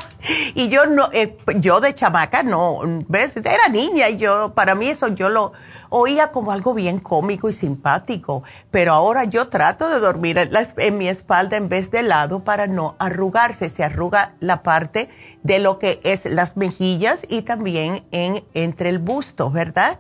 y 0.55 0.68
yo 0.68 0.87
no, 0.87 1.09
eh, 1.12 1.37
yo 1.57 1.81
de 1.81 1.94
chamaca 1.94 2.44
no, 2.44 2.79
ves, 3.09 3.37
era 3.37 3.68
niña 3.68 4.09
y 4.09 4.18
yo, 4.18 4.55
para 4.55 4.77
mí 4.77 4.87
eso 4.87 5.09
yo 5.09 5.29
lo, 5.29 5.53
oía 5.90 6.31
como 6.33 6.53
algo 6.53 6.75
bien 6.75 6.99
cómico 6.99 7.49
y 7.49 7.53
simpático, 7.53 8.42
pero 8.71 8.92
ahora 8.92 9.25
yo 9.25 9.49
trato 9.49 9.88
de 9.88 10.01
dormir 10.01 10.38
en, 10.38 10.99
mi 10.99 11.09
espalda 11.09 11.57
en 11.57 11.68
vez 11.68 11.90
de 11.90 12.03
lado 12.03 12.44
para 12.44 12.66
no 12.66 12.97
arrugarse. 12.99 13.68
Se 13.68 13.85
arruga 13.85 14.35
la 14.40 14.62
parte 14.62 15.09
de 15.42 15.59
lo 15.59 15.79
que 15.79 16.01
es 16.05 16.24
las 16.24 16.57
mejillas 16.57 17.20
y 17.29 17.42
también 17.42 18.05
en, 18.11 18.44
entre 18.55 18.90
el 18.90 18.98
busto, 18.98 19.51
¿verdad? 19.51 19.98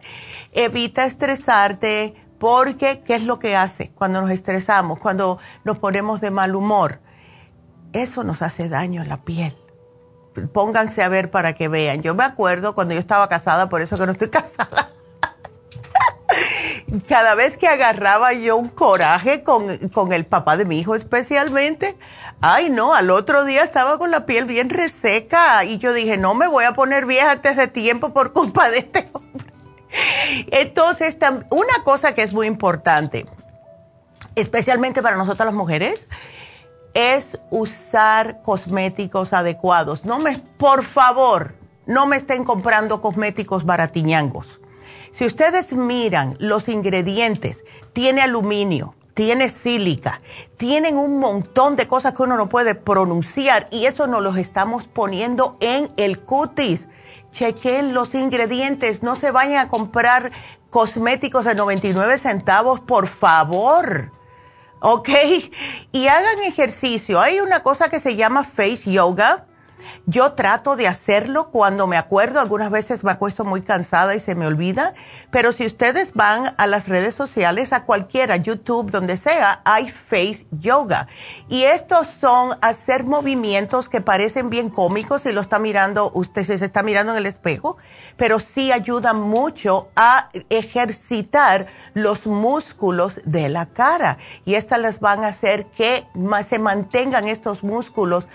Evita 0.52 1.04
estresarte 1.04 2.14
porque, 2.38 3.00
¿qué 3.00 3.14
es 3.14 3.24
lo 3.24 3.38
que 3.38 3.56
hace 3.56 3.90
cuando 3.90 4.20
nos 4.20 4.30
estresamos, 4.30 4.98
cuando 4.98 5.38
nos 5.64 5.78
ponemos 5.78 6.20
de 6.20 6.30
mal 6.30 6.54
humor? 6.54 7.00
Eso 7.92 8.22
nos 8.22 8.42
hace 8.42 8.68
daño 8.68 9.02
a 9.02 9.04
la 9.04 9.24
piel 9.24 9.56
pónganse 10.52 11.02
a 11.02 11.08
ver 11.08 11.32
para 11.32 11.54
que 11.54 11.66
vean. 11.66 12.00
Yo 12.00 12.14
me 12.14 12.22
acuerdo 12.22 12.74
cuando 12.74 12.94
yo 12.94 13.00
estaba 13.00 13.28
casada, 13.28 13.68
por 13.68 13.82
eso 13.82 13.98
que 13.98 14.06
no 14.06 14.12
estoy 14.12 14.28
casada 14.30 14.90
cada 17.06 17.34
vez 17.34 17.56
que 17.56 17.68
agarraba 17.68 18.32
yo 18.32 18.56
un 18.56 18.68
coraje 18.68 19.42
con, 19.42 19.68
el 20.12 20.26
papá 20.26 20.56
de 20.56 20.64
mi 20.64 20.78
hijo 20.78 20.94
especialmente, 20.94 21.96
ay 22.40 22.70
no, 22.70 22.94
al 22.94 23.10
otro 23.10 23.44
día 23.44 23.62
estaba 23.62 23.98
con 23.98 24.10
la 24.10 24.26
piel 24.26 24.46
bien 24.46 24.70
reseca 24.70 25.64
y 25.64 25.78
yo 25.78 25.92
dije, 25.92 26.16
no 26.16 26.34
me 26.34 26.48
voy 26.48 26.64
a 26.64 26.72
poner 26.72 27.06
vieja 27.06 27.32
antes 27.32 27.56
de 27.56 27.68
tiempo 27.68 28.12
por 28.12 28.32
culpa 28.32 28.70
de 28.70 28.78
este 28.78 29.08
hombre. 29.12 29.52
Entonces, 30.50 31.16
una 31.50 31.84
cosa 31.84 32.14
que 32.14 32.22
es 32.22 32.32
muy 32.32 32.46
importante, 32.46 33.26
especialmente 34.34 35.02
para 35.02 35.16
nosotras 35.16 35.46
las 35.46 35.54
mujeres, 35.54 36.08
es 36.94 37.38
usar 37.50 38.42
cosméticos 38.42 39.32
adecuados. 39.32 40.04
No 40.04 40.18
me, 40.18 40.38
por 40.38 40.84
favor, 40.84 41.54
no 41.86 42.06
me 42.06 42.16
estén 42.16 42.44
comprando 42.44 43.00
cosméticos 43.00 43.64
baratiñangos 43.64 44.58
Si 45.18 45.26
ustedes 45.26 45.72
miran 45.72 46.36
los 46.38 46.68
ingredientes, 46.68 47.64
tiene 47.92 48.22
aluminio, 48.22 48.94
tiene 49.14 49.48
sílica, 49.48 50.20
tienen 50.56 50.96
un 50.96 51.18
montón 51.18 51.74
de 51.74 51.88
cosas 51.88 52.14
que 52.14 52.22
uno 52.22 52.36
no 52.36 52.48
puede 52.48 52.76
pronunciar 52.76 53.66
y 53.72 53.86
eso 53.86 54.06
nos 54.06 54.22
los 54.22 54.36
estamos 54.36 54.86
poniendo 54.86 55.56
en 55.58 55.90
el 55.96 56.20
cutis. 56.20 56.86
Chequen 57.32 57.94
los 57.94 58.14
ingredientes, 58.14 59.02
no 59.02 59.16
se 59.16 59.32
vayan 59.32 59.66
a 59.66 59.68
comprar 59.68 60.30
cosméticos 60.70 61.44
de 61.44 61.56
99 61.56 62.16
centavos, 62.18 62.78
por 62.78 63.08
favor. 63.08 64.12
¿Ok? 64.78 65.08
Y 65.90 66.06
hagan 66.06 66.44
ejercicio. 66.44 67.20
Hay 67.20 67.40
una 67.40 67.64
cosa 67.64 67.88
que 67.88 67.98
se 67.98 68.14
llama 68.14 68.44
face 68.44 68.92
yoga 68.92 69.47
yo 70.06 70.32
trato 70.32 70.76
de 70.76 70.88
hacerlo 70.88 71.50
cuando 71.50 71.86
me 71.86 71.96
acuerdo, 71.96 72.40
algunas 72.40 72.70
veces 72.70 73.04
me 73.04 73.10
acuesto 73.10 73.44
muy 73.44 73.62
cansada 73.62 74.14
y 74.14 74.20
se 74.20 74.34
me 74.34 74.46
olvida, 74.46 74.94
pero 75.30 75.52
si 75.52 75.66
ustedes 75.66 76.12
van 76.14 76.54
a 76.56 76.66
las 76.66 76.88
redes 76.88 77.14
sociales, 77.14 77.72
a 77.72 77.84
cualquiera, 77.84 78.36
YouTube, 78.36 78.90
donde 78.90 79.16
sea, 79.16 79.60
hay 79.64 79.88
Face 79.88 80.46
Yoga. 80.50 81.08
Y 81.48 81.64
estos 81.64 82.06
son 82.06 82.56
hacer 82.60 83.04
movimientos 83.04 83.88
que 83.88 84.00
parecen 84.00 84.50
bien 84.50 84.70
cómicos 84.70 85.22
si 85.22 85.32
lo 85.32 85.40
está 85.40 85.58
mirando, 85.58 86.10
usted 86.14 86.44
se 86.44 86.64
está 86.64 86.82
mirando 86.82 87.12
en 87.12 87.18
el 87.18 87.26
espejo, 87.26 87.76
pero 88.16 88.38
sí 88.38 88.72
ayudan 88.72 89.20
mucho 89.20 89.88
a 89.96 90.30
ejercitar 90.50 91.66
los 91.94 92.26
músculos 92.26 93.20
de 93.24 93.48
la 93.48 93.66
cara. 93.66 94.18
Y 94.44 94.54
estas 94.54 94.80
les 94.80 95.00
van 95.00 95.24
a 95.24 95.28
hacer 95.28 95.66
que 95.66 96.06
se 96.46 96.58
mantengan 96.58 97.28
estos 97.28 97.62
músculos 97.62 98.26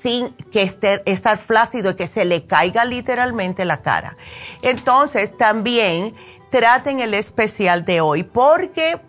sin 0.00 0.30
que 0.52 0.62
esté, 0.62 1.02
estar 1.06 1.38
flácido 1.38 1.90
y 1.90 1.96
que 1.96 2.06
se 2.06 2.24
le 2.24 2.46
caiga 2.46 2.84
literalmente 2.84 3.64
la 3.64 3.82
cara. 3.82 4.16
Entonces, 4.62 5.36
también 5.36 6.14
traten 6.50 7.00
el 7.00 7.14
especial 7.14 7.84
de 7.84 8.00
hoy 8.00 8.22
porque 8.22 9.00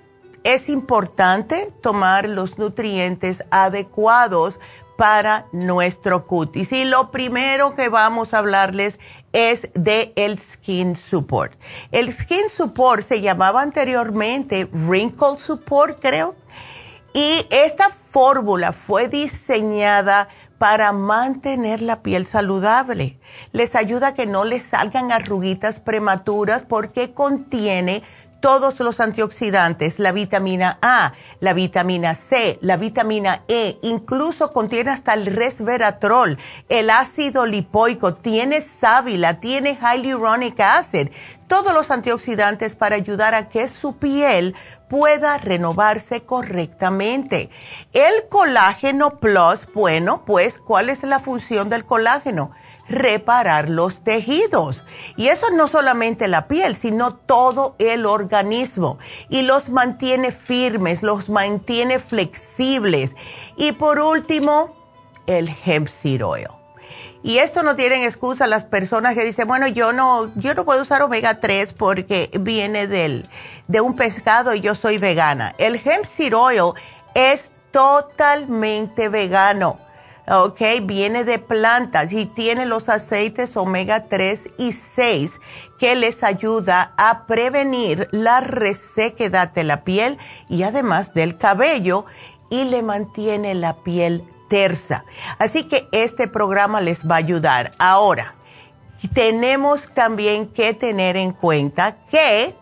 es 0.43 0.69
importante 0.69 1.71
tomar 1.81 2.27
los 2.27 2.57
nutrientes 2.57 3.43
adecuados 3.49 4.59
para 4.97 5.47
nuestro 5.51 6.27
cutis. 6.27 6.71
Y 6.71 6.85
lo 6.85 7.11
primero 7.11 7.75
que 7.75 7.89
vamos 7.89 8.33
a 8.33 8.39
hablarles 8.39 8.99
es 9.31 9.69
de 9.73 10.13
el 10.15 10.39
Skin 10.39 10.95
Support. 10.95 11.53
El 11.91 12.13
Skin 12.13 12.49
Support 12.49 13.03
se 13.03 13.21
llamaba 13.21 13.61
anteriormente 13.61 14.65
Wrinkle 14.71 15.39
Support, 15.39 15.99
creo. 15.99 16.35
Y 17.13 17.45
esta 17.49 17.89
fórmula 17.89 18.73
fue 18.73 19.07
diseñada 19.07 20.29
para 20.63 20.93
mantener 20.93 21.81
la 21.81 22.01
piel 22.01 22.25
saludable. 22.25 23.19
Les 23.51 23.75
ayuda 23.75 24.07
a 24.07 24.13
que 24.13 24.25
no 24.25 24.45
les 24.45 24.63
salgan 24.63 25.11
arruguitas 25.11 25.81
prematuras 25.81 26.63
porque 26.63 27.13
contiene 27.13 28.01
todos 28.39 28.79
los 28.79 29.01
antioxidantes, 29.01 29.99
la 29.99 30.13
vitamina 30.13 30.77
A, 30.81 31.11
la 31.41 31.51
vitamina 31.51 32.15
C, 32.15 32.59
la 32.61 32.77
vitamina 32.77 33.43
E, 33.49 33.77
incluso 33.81 34.53
contiene 34.53 34.91
hasta 34.91 35.13
el 35.13 35.25
resveratrol, 35.25 36.37
el 36.69 36.89
ácido 36.89 37.45
lipoico, 37.45 38.13
tiene 38.13 38.61
sábila, 38.61 39.41
tiene 39.41 39.77
hyaluronic 39.81 40.61
acid, 40.61 41.09
todos 41.53 41.71
los 41.71 41.91
antioxidantes 41.91 42.73
para 42.73 42.95
ayudar 42.95 43.35
a 43.35 43.47
que 43.47 43.67
su 43.67 43.97
piel 43.97 44.55
pueda 44.89 45.37
renovarse 45.37 46.23
correctamente. 46.23 47.51
El 47.91 48.27
colágeno 48.27 49.19
plus, 49.19 49.67
bueno, 49.71 50.25
pues, 50.25 50.57
¿cuál 50.57 50.89
es 50.89 51.03
la 51.03 51.19
función 51.19 51.69
del 51.69 51.85
colágeno? 51.85 52.53
Reparar 52.89 53.69
los 53.69 54.03
tejidos. 54.03 54.81
Y 55.15 55.27
eso 55.27 55.51
no 55.51 55.67
solamente 55.67 56.27
la 56.27 56.47
piel, 56.47 56.75
sino 56.75 57.17
todo 57.17 57.75
el 57.77 58.07
organismo. 58.07 58.97
Y 59.29 59.43
los 59.43 59.69
mantiene 59.69 60.31
firmes, 60.31 61.03
los 61.03 61.29
mantiene 61.29 61.99
flexibles. 61.99 63.15
Y 63.57 63.73
por 63.73 63.99
último, 63.99 64.75
el 65.27 65.55
hemp 65.63 65.87
seed 65.87 66.25
oil. 66.25 66.62
Y 67.23 67.37
esto 67.37 67.63
no 67.63 67.77
tienen 67.77 68.03
excusa 68.03 68.47
las 68.47 68.65
personas 68.65 69.15
que 69.15 69.23
dicen, 69.23 69.47
bueno, 69.47 69.67
yo 69.67 69.93
no, 69.93 70.29
yo 70.35 70.53
no 70.53 70.65
puedo 70.65 70.81
usar 70.81 71.01
omega 71.01 71.39
3 71.39 71.71
porque 71.71 72.29
viene 72.37 72.85
del, 72.87 73.29
de 73.69 73.79
un 73.79 73.95
pescado 73.95 74.53
y 74.53 74.59
yo 74.59 74.75
soy 74.75 74.97
vegana. 74.97 75.55
El 75.57 75.75
hemp 75.75 76.05
seed 76.05 76.35
oil 76.35 76.73
es 77.15 77.49
totalmente 77.71 79.07
vegano. 79.07 79.79
¿ok? 80.27 80.59
Viene 80.83 81.23
de 81.23 81.39
plantas 81.39 82.11
y 82.11 82.25
tiene 82.25 82.65
los 82.65 82.89
aceites 82.89 83.55
omega 83.55 84.05
3 84.07 84.49
y 84.57 84.73
6 84.73 85.39
que 85.79 85.95
les 85.95 86.23
ayuda 86.23 86.93
a 86.97 87.25
prevenir 87.25 88.07
la 88.11 88.39
resequedad 88.41 89.49
de 89.51 89.63
la 89.63 89.83
piel 89.83 90.17
y 90.49 90.63
además 90.63 91.13
del 91.13 91.37
cabello 91.37 92.05
y 92.49 92.65
le 92.65 92.83
mantiene 92.83 93.55
la 93.55 93.75
piel 93.83 94.23
Así 95.39 95.63
que 95.63 95.87
este 95.91 96.27
programa 96.27 96.79
les 96.79 97.09
va 97.09 97.15
a 97.15 97.19
ayudar. 97.19 97.71
Ahora, 97.79 98.33
tenemos 99.13 99.89
también 99.93 100.47
que 100.47 100.73
tener 100.73 101.17
en 101.17 101.31
cuenta 101.31 101.97
que, 102.09 102.55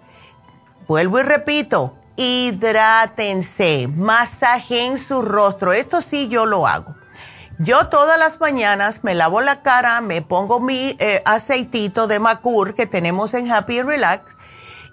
vuelvo 0.88 1.20
y 1.20 1.24
repito, 1.24 1.98
hidrátense, 2.16 3.90
masajen 3.94 4.98
su 4.98 5.22
rostro. 5.22 5.74
Esto 5.74 6.02
sí 6.02 6.30
yo 6.30 6.46
lo 6.46 6.66
hago. 6.66 6.96
Yo 7.60 7.90
todas 7.90 8.18
las 8.18 8.40
mañanas 8.40 9.04
me 9.04 9.14
lavo 9.14 9.42
la 9.42 9.62
cara, 9.62 10.02
me 10.02 10.22
pongo 10.22 10.60
mi 10.60 10.96
eh, 10.98 11.22
aceitito 11.26 12.08
de 12.08 12.20
Macur 12.20 12.74
que 12.74 12.88
tenemos 12.88 13.34
en 13.34 13.52
Happy 13.52 13.82
Relax 13.82 14.26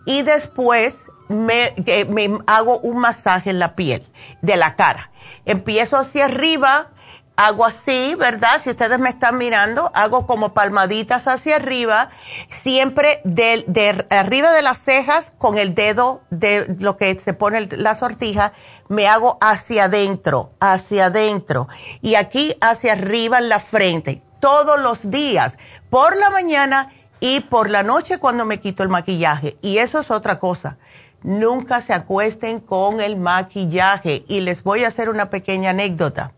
y 0.04 0.22
después 0.22 1.04
me, 1.28 1.74
me 2.08 2.38
hago 2.46 2.78
un 2.80 2.98
masaje 2.98 3.50
en 3.50 3.58
la 3.58 3.74
piel 3.74 4.06
de 4.42 4.56
la 4.56 4.76
cara 4.76 5.10
empiezo 5.48 5.96
hacia 5.96 6.26
arriba, 6.26 6.90
hago 7.36 7.64
así, 7.64 8.14
¿verdad? 8.16 8.60
Si 8.62 8.70
ustedes 8.70 8.98
me 8.98 9.08
están 9.08 9.38
mirando, 9.38 9.90
hago 9.94 10.26
como 10.26 10.54
palmaditas 10.54 11.26
hacia 11.26 11.56
arriba, 11.56 12.10
siempre 12.50 13.20
de, 13.24 14.06
arriba 14.10 14.52
de 14.52 14.62
las 14.62 14.78
cejas 14.78 15.32
con 15.38 15.56
el 15.56 15.74
dedo 15.74 16.20
de 16.30 16.66
lo 16.78 16.96
que 16.96 17.18
se 17.18 17.32
pone 17.32 17.66
la 17.70 17.94
sortija, 17.94 18.52
me 18.88 19.06
hago 19.06 19.38
hacia 19.40 19.84
adentro, 19.84 20.52
hacia 20.60 21.06
adentro 21.06 21.68
y 22.02 22.16
aquí 22.16 22.56
hacia 22.60 22.92
arriba 22.92 23.38
en 23.38 23.48
la 23.48 23.60
frente, 23.60 24.22
todos 24.40 24.78
los 24.78 25.10
días, 25.10 25.58
por 25.90 26.16
la 26.16 26.30
mañana 26.30 26.92
y 27.20 27.40
por 27.40 27.70
la 27.70 27.82
noche 27.82 28.18
cuando 28.18 28.44
me 28.44 28.60
quito 28.60 28.82
el 28.82 28.88
maquillaje. 28.88 29.56
Y 29.62 29.78
eso 29.78 30.00
es 30.00 30.10
otra 30.10 30.38
cosa 30.38 30.76
nunca 31.22 31.80
se 31.80 31.92
acuesten 31.92 32.60
con 32.60 33.00
el 33.00 33.16
maquillaje. 33.16 34.24
Y 34.28 34.40
les 34.40 34.62
voy 34.62 34.84
a 34.84 34.88
hacer 34.88 35.08
una 35.08 35.30
pequeña 35.30 35.70
anécdota. 35.70 36.32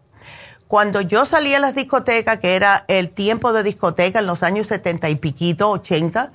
Cuando 0.68 1.00
yo 1.00 1.26
salía 1.26 1.56
a 1.56 1.60
las 1.60 1.74
discotecas, 1.74 2.38
que 2.38 2.54
era 2.54 2.84
el 2.86 3.10
tiempo 3.10 3.52
de 3.52 3.64
discoteca 3.64 4.20
en 4.20 4.26
los 4.26 4.42
años 4.42 4.68
setenta 4.68 5.08
y 5.08 5.16
piquito, 5.16 5.68
ochenta, 5.68 6.32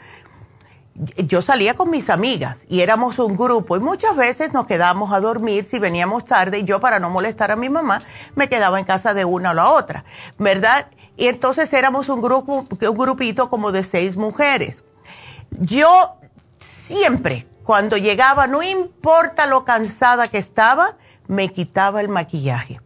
yo 1.18 1.42
salía 1.42 1.74
con 1.74 1.90
mis 1.90 2.10
amigas 2.10 2.58
y 2.70 2.80
éramos 2.80 3.20
un 3.20 3.36
grupo 3.36 3.76
y 3.76 3.82
muchas 3.82 4.16
veces 4.16 4.54
nos 4.54 4.66
quedábamos 4.66 5.12
a 5.12 5.20
dormir 5.20 5.66
si 5.66 5.78
veníamos 5.78 6.24
tarde 6.24 6.60
y 6.60 6.64
yo 6.64 6.80
para 6.80 7.00
no 7.00 7.10
molestar 7.10 7.52
a 7.52 7.58
mi 7.58 7.68
mamá 7.68 8.02
me 8.34 8.48
quedaba 8.48 8.80
en 8.80 8.86
casa 8.86 9.14
de 9.14 9.26
una 9.26 9.52
o 9.52 9.54
la 9.54 9.70
otra, 9.72 10.06
¿verdad? 10.38 10.88
Y 11.18 11.28
entonces 11.28 11.72
éramos 11.74 12.08
un 12.08 12.22
grupo, 12.22 12.66
un 12.70 12.98
grupito 12.98 13.50
como 13.50 13.74
de 13.74 13.84
seis 13.84 14.16
mujeres. 14.16 14.84
Yo 15.52 16.16
siempre 16.60 17.46
cuando 17.66 17.98
llegaba, 17.98 18.46
no 18.46 18.62
importa 18.62 19.48
lo 19.48 19.66
cansada 19.66 20.28
que 20.28 20.38
estaba, 20.38 20.98
me 21.28 21.52
quitaba 21.52 22.00
el 22.00 22.10
maquillaje. 22.10 22.80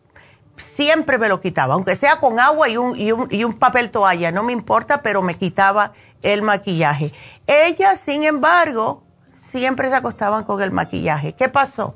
Siempre 0.57 1.17
me 1.17 1.27
lo 1.27 1.41
quitaba, 1.41 1.73
aunque 1.73 1.97
sea 1.97 2.19
con 2.19 2.39
agua 2.39 2.69
y 2.69 2.77
un, 2.77 2.97
y 2.97 3.43
un, 3.43 3.53
papel 3.53 3.91
toalla, 3.91 4.31
no 4.31 4.43
me 4.43 4.53
importa, 4.53 5.01
pero 5.01 5.21
me 5.21 5.37
quitaba 5.37 5.91
el 6.21 6.41
maquillaje. 6.41 7.13
Ellas, 7.45 7.99
sin 7.99 8.23
embargo, 8.23 9.03
siempre 9.51 9.89
se 9.89 9.95
acostaban 9.95 10.45
con 10.45 10.61
el 10.61 10.71
maquillaje. 10.71 11.33
¿Qué 11.33 11.49
pasó? 11.49 11.95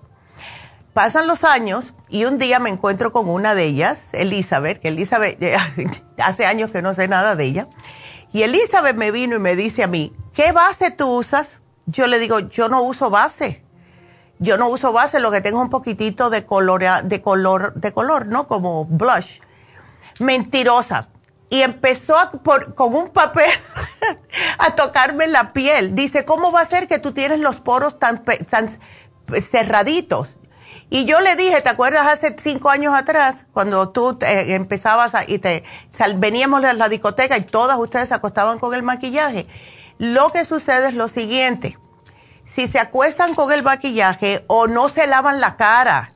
Pasan 0.93 1.27
los 1.27 1.45
años 1.45 1.93
y 2.09 2.25
un 2.25 2.37
día 2.37 2.59
me 2.59 2.69
encuentro 2.69 3.13
con 3.13 3.29
una 3.29 3.55
de 3.55 3.63
ellas, 3.63 4.09
Elizabeth, 4.11 4.81
que 4.81 4.89
Elizabeth, 4.89 5.39
hace 6.17 6.45
años 6.45 6.69
que 6.69 6.81
no 6.81 6.93
sé 6.93 7.07
nada 7.07 7.35
de 7.35 7.45
ella, 7.45 7.67
y 8.33 8.43
Elizabeth 8.43 8.95
me 8.95 9.11
vino 9.11 9.37
y 9.37 9.39
me 9.39 9.55
dice 9.55 9.83
a 9.83 9.87
mí, 9.87 10.13
¿qué 10.33 10.51
base 10.51 10.91
tú 10.91 11.07
usas? 11.17 11.62
Yo 11.85 12.07
le 12.07 12.19
digo, 12.19 12.39
yo 12.39 12.69
no 12.69 12.83
uso 12.83 13.09
base. 13.09 13.63
Yo 14.39 14.57
no 14.57 14.67
uso 14.67 14.91
base, 14.91 15.19
lo 15.19 15.31
que 15.31 15.41
tengo 15.41 15.59
es 15.59 15.63
un 15.63 15.69
poquitito 15.69 16.29
de 16.29 16.45
color, 16.45 17.03
de 17.03 17.21
color, 17.21 17.73
de 17.75 17.93
color, 17.93 18.27
¿no? 18.27 18.47
Como 18.47 18.85
blush. 18.85 19.39
Mentirosa. 20.19 21.09
Y 21.49 21.61
empezó 21.61 22.15
con 22.75 22.95
un 22.95 23.09
papel 23.09 23.51
a 24.57 24.75
tocarme 24.75 25.27
la 25.27 25.53
piel. 25.53 25.95
Dice, 25.95 26.25
¿cómo 26.25 26.51
va 26.51 26.61
a 26.61 26.65
ser 26.65 26.87
que 26.87 26.99
tú 26.99 27.13
tienes 27.13 27.39
los 27.39 27.59
poros 27.59 27.99
tan, 27.99 28.23
tan 28.23 28.79
cerraditos? 29.41 30.29
Y 30.89 31.05
yo 31.05 31.21
le 31.21 31.35
dije, 31.35 31.61
¿te 31.61 31.69
acuerdas 31.69 32.05
hace 32.07 32.35
cinco 32.41 32.69
años 32.69 32.93
atrás, 32.93 33.45
cuando 33.51 33.89
tú 33.89 34.17
empezabas 34.21 35.13
y 35.27 35.39
te 35.39 35.63
veníamos 36.17 36.61
de 36.61 36.73
la 36.73 36.89
discoteca 36.89 37.37
y 37.37 37.41
todas 37.41 37.77
ustedes 37.79 38.09
se 38.09 38.13
acostaban 38.13 38.59
con 38.59 38.73
el 38.75 38.83
maquillaje? 38.83 39.47
Lo 40.03 40.33
que 40.33 40.43
sucede 40.43 40.89
es 40.89 40.95
lo 40.95 41.07
siguiente. 41.07 41.77
si 42.43 42.67
se 42.67 42.77
acuestan 42.77 43.35
con 43.35 43.53
el 43.53 43.63
maquillaje 43.63 44.43
o 44.47 44.67
no 44.67 44.89
se 44.89 45.07
lavan 45.07 45.39
la 45.39 45.55
cara, 45.55 46.13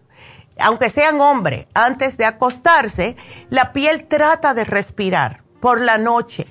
aunque 0.59 0.89
sean 0.89 1.21
hombres, 1.21 1.67
antes 1.73 2.17
de 2.17 2.25
acostarse, 2.25 3.15
la 3.49 3.71
piel 3.71 4.09
trata 4.09 4.53
de 4.53 4.65
respirar 4.65 5.43
por 5.61 5.79
la 5.79 5.97
noche. 5.97 6.47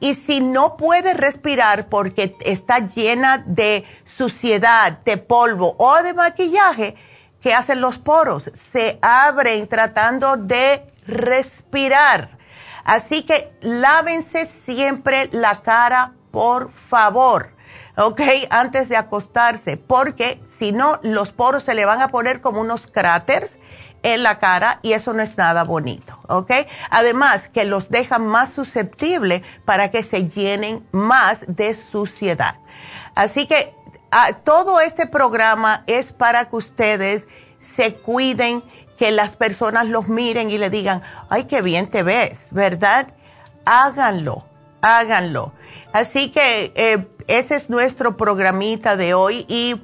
Y 0.00 0.14
si 0.14 0.40
no 0.40 0.76
puede 0.76 1.14
respirar 1.14 1.88
porque 1.88 2.36
está 2.40 2.80
llena 2.80 3.38
de 3.46 3.84
suciedad, 4.04 4.98
de 5.04 5.16
polvo 5.16 5.76
o 5.78 6.02
de 6.02 6.12
maquillaje, 6.12 6.96
¿qué 7.40 7.54
hacen 7.54 7.80
los 7.80 7.98
poros? 7.98 8.50
Se 8.56 8.98
abren 9.00 9.68
tratando 9.68 10.36
de 10.36 10.92
respirar. 11.06 12.36
Así 12.82 13.24
que 13.24 13.56
lávense 13.60 14.50
siempre 14.64 15.28
la 15.30 15.62
cara, 15.62 16.14
por 16.34 16.72
favor, 16.72 17.50
¿ok? 17.96 18.20
Antes 18.50 18.88
de 18.88 18.96
acostarse, 18.96 19.76
porque 19.76 20.42
si 20.48 20.72
no, 20.72 20.98
los 21.04 21.30
poros 21.30 21.62
se 21.62 21.74
le 21.74 21.84
van 21.84 22.02
a 22.02 22.08
poner 22.08 22.40
como 22.40 22.60
unos 22.60 22.88
cráteres 22.88 23.56
en 24.02 24.24
la 24.24 24.40
cara 24.40 24.80
y 24.82 24.94
eso 24.94 25.12
no 25.12 25.22
es 25.22 25.36
nada 25.38 25.62
bonito, 25.62 26.18
¿ok? 26.26 26.50
Además, 26.90 27.48
que 27.48 27.64
los 27.64 27.88
deja 27.88 28.18
más 28.18 28.52
susceptibles 28.52 29.42
para 29.64 29.92
que 29.92 30.02
se 30.02 30.26
llenen 30.26 30.84
más 30.90 31.44
de 31.46 31.72
suciedad. 31.72 32.56
Así 33.14 33.46
que 33.46 33.72
ah, 34.10 34.32
todo 34.42 34.80
este 34.80 35.06
programa 35.06 35.84
es 35.86 36.12
para 36.12 36.50
que 36.50 36.56
ustedes 36.56 37.28
se 37.60 37.94
cuiden 37.94 38.64
que 38.98 39.12
las 39.12 39.36
personas 39.36 39.86
los 39.86 40.08
miren 40.08 40.50
y 40.50 40.58
le 40.58 40.68
digan, 40.68 41.00
ay, 41.30 41.44
qué 41.44 41.62
bien 41.62 41.88
te 41.88 42.02
ves, 42.02 42.48
¿verdad? 42.50 43.14
Háganlo, 43.64 44.44
háganlo. 44.82 45.52
Así 45.94 46.32
que 46.32 46.72
eh, 46.74 47.06
ese 47.28 47.54
es 47.54 47.70
nuestro 47.70 48.16
programita 48.16 48.96
de 48.96 49.14
hoy 49.14 49.46
y 49.46 49.80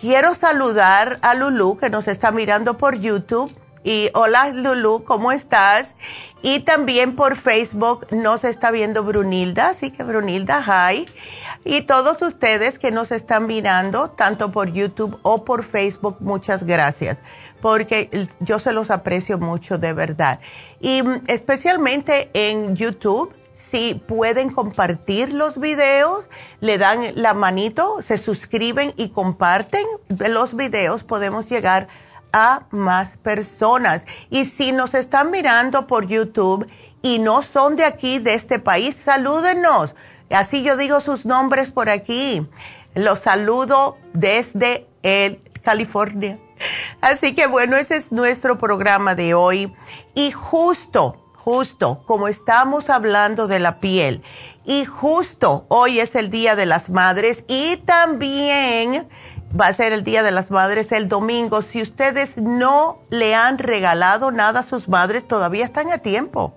quiero 0.00 0.36
saludar 0.36 1.18
a 1.22 1.34
Lulu 1.34 1.76
que 1.76 1.90
nos 1.90 2.06
está 2.06 2.30
mirando 2.30 2.78
por 2.78 3.00
YouTube. 3.00 3.52
Y 3.82 4.10
hola 4.14 4.50
Lulu, 4.50 5.02
¿cómo 5.02 5.32
estás? 5.32 5.92
Y 6.40 6.60
también 6.60 7.16
por 7.16 7.36
Facebook 7.36 8.06
nos 8.12 8.44
está 8.44 8.70
viendo 8.70 9.02
Brunilda, 9.02 9.70
así 9.70 9.90
que 9.90 10.04
Brunilda, 10.04 10.62
hi. 10.64 11.08
Y 11.64 11.82
todos 11.82 12.22
ustedes 12.22 12.78
que 12.78 12.92
nos 12.92 13.10
están 13.10 13.48
mirando, 13.48 14.10
tanto 14.10 14.52
por 14.52 14.72
YouTube 14.72 15.18
o 15.22 15.44
por 15.44 15.64
Facebook, 15.64 16.18
muchas 16.20 16.62
gracias 16.62 17.18
porque 17.60 18.28
yo 18.38 18.60
se 18.60 18.72
los 18.72 18.90
aprecio 18.92 19.36
mucho 19.36 19.78
de 19.78 19.92
verdad. 19.92 20.38
Y 20.80 21.02
mm, 21.02 21.24
especialmente 21.26 22.30
en 22.34 22.76
YouTube, 22.76 23.34
si 23.58 23.94
pueden 23.94 24.50
compartir 24.50 25.32
los 25.32 25.58
videos, 25.58 26.24
le 26.60 26.78
dan 26.78 27.02
la 27.16 27.34
manito, 27.34 28.02
se 28.02 28.16
suscriben 28.16 28.94
y 28.96 29.10
comparten 29.10 29.84
los 30.08 30.54
videos, 30.54 31.02
podemos 31.02 31.48
llegar 31.48 31.88
a 32.32 32.66
más 32.70 33.16
personas. 33.16 34.06
Y 34.30 34.44
si 34.44 34.72
nos 34.72 34.94
están 34.94 35.30
mirando 35.30 35.86
por 35.86 36.06
YouTube 36.06 36.68
y 37.02 37.18
no 37.18 37.42
son 37.42 37.76
de 37.76 37.84
aquí, 37.84 38.18
de 38.20 38.34
este 38.34 38.58
país, 38.58 38.96
salúdenos. 38.96 39.94
Así 40.30 40.62
yo 40.62 40.76
digo 40.76 41.00
sus 41.00 41.26
nombres 41.26 41.70
por 41.70 41.90
aquí. 41.90 42.46
Los 42.94 43.20
saludo 43.20 43.98
desde 44.12 44.86
el 45.02 45.42
California. 45.62 46.38
Así 47.00 47.34
que 47.34 47.46
bueno, 47.46 47.76
ese 47.76 47.96
es 47.96 48.12
nuestro 48.12 48.56
programa 48.58 49.14
de 49.14 49.34
hoy. 49.34 49.74
Y 50.14 50.30
justo, 50.30 51.27
justo 51.48 52.02
como 52.04 52.28
estamos 52.28 52.90
hablando 52.90 53.46
de 53.46 53.58
la 53.58 53.80
piel, 53.80 54.22
y 54.66 54.84
justo 54.84 55.64
hoy 55.68 55.98
es 55.98 56.14
el 56.14 56.28
Día 56.28 56.56
de 56.56 56.66
las 56.66 56.90
Madres 56.90 57.42
y 57.48 57.78
también 57.86 59.08
va 59.58 59.68
a 59.68 59.72
ser 59.72 59.94
el 59.94 60.04
Día 60.04 60.22
de 60.22 60.30
las 60.30 60.50
Madres 60.50 60.92
el 60.92 61.08
domingo. 61.08 61.62
Si 61.62 61.80
ustedes 61.80 62.36
no 62.36 63.00
le 63.08 63.34
han 63.34 63.56
regalado 63.56 64.30
nada 64.30 64.60
a 64.60 64.62
sus 64.62 64.90
madres, 64.90 65.26
todavía 65.26 65.64
están 65.64 65.90
a 65.90 65.96
tiempo. 65.96 66.52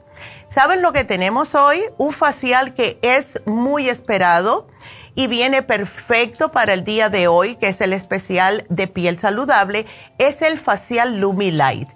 ¿Saben 0.49 0.81
lo 0.81 0.91
que 0.91 1.05
tenemos 1.05 1.55
hoy? 1.55 1.83
Un 1.97 2.11
facial 2.11 2.73
que 2.73 2.99
es 3.01 3.41
muy 3.45 3.87
esperado 3.87 4.67
y 5.15 5.27
viene 5.27 5.61
perfecto 5.61 6.51
para 6.51 6.73
el 6.73 6.83
día 6.83 7.09
de 7.09 7.27
hoy, 7.27 7.55
que 7.55 7.67
es 7.67 7.81
el 7.81 7.93
especial 7.93 8.65
de 8.69 8.87
piel 8.87 9.19
saludable, 9.19 9.85
es 10.17 10.41
el 10.41 10.57
facial 10.57 11.19
Lumilight. 11.19 11.89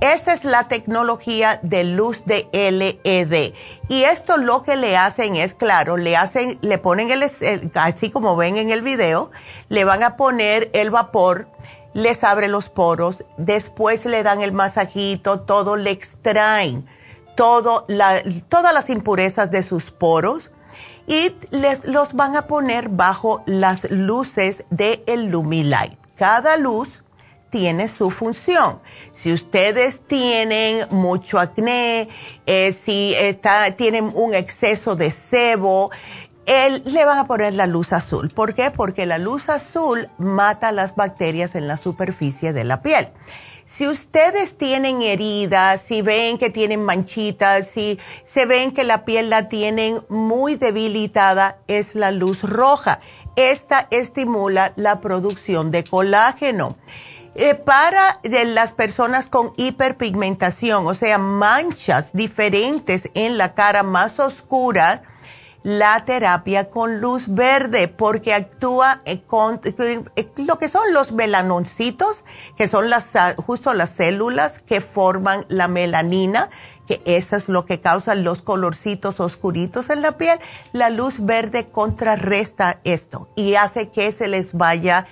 Esta 0.00 0.32
es 0.32 0.44
la 0.44 0.68
tecnología 0.68 1.58
de 1.62 1.84
luz 1.84 2.22
de 2.24 2.48
LED. 2.52 3.54
Y 3.88 4.04
esto 4.04 4.36
lo 4.36 4.62
que 4.62 4.76
le 4.76 4.96
hacen 4.96 5.36
es, 5.36 5.54
claro, 5.54 5.96
le 5.96 6.16
hacen, 6.16 6.58
le 6.62 6.78
ponen 6.78 7.10
el, 7.10 7.28
así 7.74 8.10
como 8.10 8.36
ven 8.36 8.56
en 8.56 8.70
el 8.70 8.82
video, 8.82 9.30
le 9.68 9.84
van 9.84 10.04
a 10.04 10.16
poner 10.16 10.70
el 10.72 10.90
vapor, 10.90 11.48
les 11.92 12.22
abre 12.22 12.46
los 12.46 12.68
poros, 12.68 13.24
después 13.36 14.04
le 14.04 14.22
dan 14.22 14.42
el 14.42 14.52
masajito, 14.52 15.40
todo 15.40 15.74
le 15.74 15.90
extraen, 15.90 16.86
todo 17.36 17.84
la, 17.88 18.22
todas 18.48 18.72
las 18.72 18.90
impurezas 18.90 19.50
de 19.50 19.64
sus 19.64 19.90
poros 19.90 20.50
y 21.10 21.34
les, 21.50 21.84
los 21.86 22.12
van 22.14 22.36
a 22.36 22.46
poner 22.46 22.88
bajo 22.88 23.42
las 23.44 23.90
luces 23.90 24.64
de 24.70 25.02
el 25.08 25.24
Lumilight. 25.24 25.98
Cada 26.14 26.56
luz 26.56 27.02
tiene 27.50 27.88
su 27.88 28.12
función. 28.12 28.78
Si 29.12 29.32
ustedes 29.32 30.06
tienen 30.06 30.86
mucho 30.90 31.40
acné, 31.40 32.08
eh, 32.46 32.72
si 32.72 33.12
está, 33.14 33.72
tienen 33.72 34.12
un 34.14 34.34
exceso 34.34 34.94
de 34.94 35.10
sebo, 35.10 35.90
le 36.46 37.04
van 37.04 37.18
a 37.18 37.24
poner 37.24 37.54
la 37.54 37.66
luz 37.66 37.92
azul. 37.92 38.30
¿Por 38.30 38.54
qué? 38.54 38.70
Porque 38.70 39.04
la 39.04 39.18
luz 39.18 39.48
azul 39.48 40.08
mata 40.16 40.70
las 40.70 40.94
bacterias 40.94 41.56
en 41.56 41.66
la 41.66 41.76
superficie 41.76 42.52
de 42.52 42.62
la 42.62 42.82
piel. 42.82 43.08
Si 43.76 43.86
ustedes 43.86 44.58
tienen 44.58 45.00
heridas, 45.00 45.80
si 45.80 46.02
ven 46.02 46.38
que 46.38 46.50
tienen 46.50 46.84
manchitas, 46.84 47.68
si 47.68 48.00
se 48.26 48.44
ven 48.44 48.72
que 48.72 48.82
la 48.82 49.04
piel 49.04 49.30
la 49.30 49.48
tienen 49.48 50.04
muy 50.08 50.56
debilitada, 50.56 51.58
es 51.68 51.94
la 51.94 52.10
luz 52.10 52.42
roja. 52.42 52.98
Esta 53.36 53.86
estimula 53.90 54.72
la 54.74 55.00
producción 55.00 55.70
de 55.70 55.84
colágeno. 55.84 56.76
Eh, 57.36 57.54
para 57.54 58.18
las 58.24 58.72
personas 58.72 59.28
con 59.28 59.52
hiperpigmentación, 59.56 60.86
o 60.88 60.94
sea, 60.94 61.18
manchas 61.18 62.12
diferentes 62.12 63.08
en 63.14 63.38
la 63.38 63.54
cara 63.54 63.84
más 63.84 64.18
oscura, 64.18 65.04
la 65.62 66.04
terapia 66.04 66.70
con 66.70 67.00
luz 67.00 67.26
verde 67.28 67.88
porque 67.88 68.34
actúa 68.34 69.00
eh, 69.04 69.20
con 69.22 69.60
lo 70.36 70.58
que 70.58 70.68
son 70.68 70.92
los 70.92 71.12
melanoncitos, 71.12 72.24
que 72.56 72.68
son 72.68 72.90
las, 72.90 73.10
justo 73.36 73.74
las 73.74 73.90
células 73.90 74.58
que 74.60 74.80
forman 74.80 75.44
la 75.48 75.68
melanina, 75.68 76.48
que 76.86 77.02
eso 77.04 77.36
es 77.36 77.48
lo 77.48 77.66
que 77.66 77.80
causa 77.80 78.14
los 78.14 78.42
colorcitos 78.42 79.20
oscuritos 79.20 79.90
en 79.90 80.02
la 80.02 80.12
piel. 80.12 80.38
La 80.72 80.90
luz 80.90 81.24
verde 81.24 81.68
contrarresta 81.68 82.80
esto 82.84 83.28
y 83.36 83.54
hace 83.54 83.90
que 83.90 84.12
se 84.12 84.28
les 84.28 84.52
vaya 84.54 85.06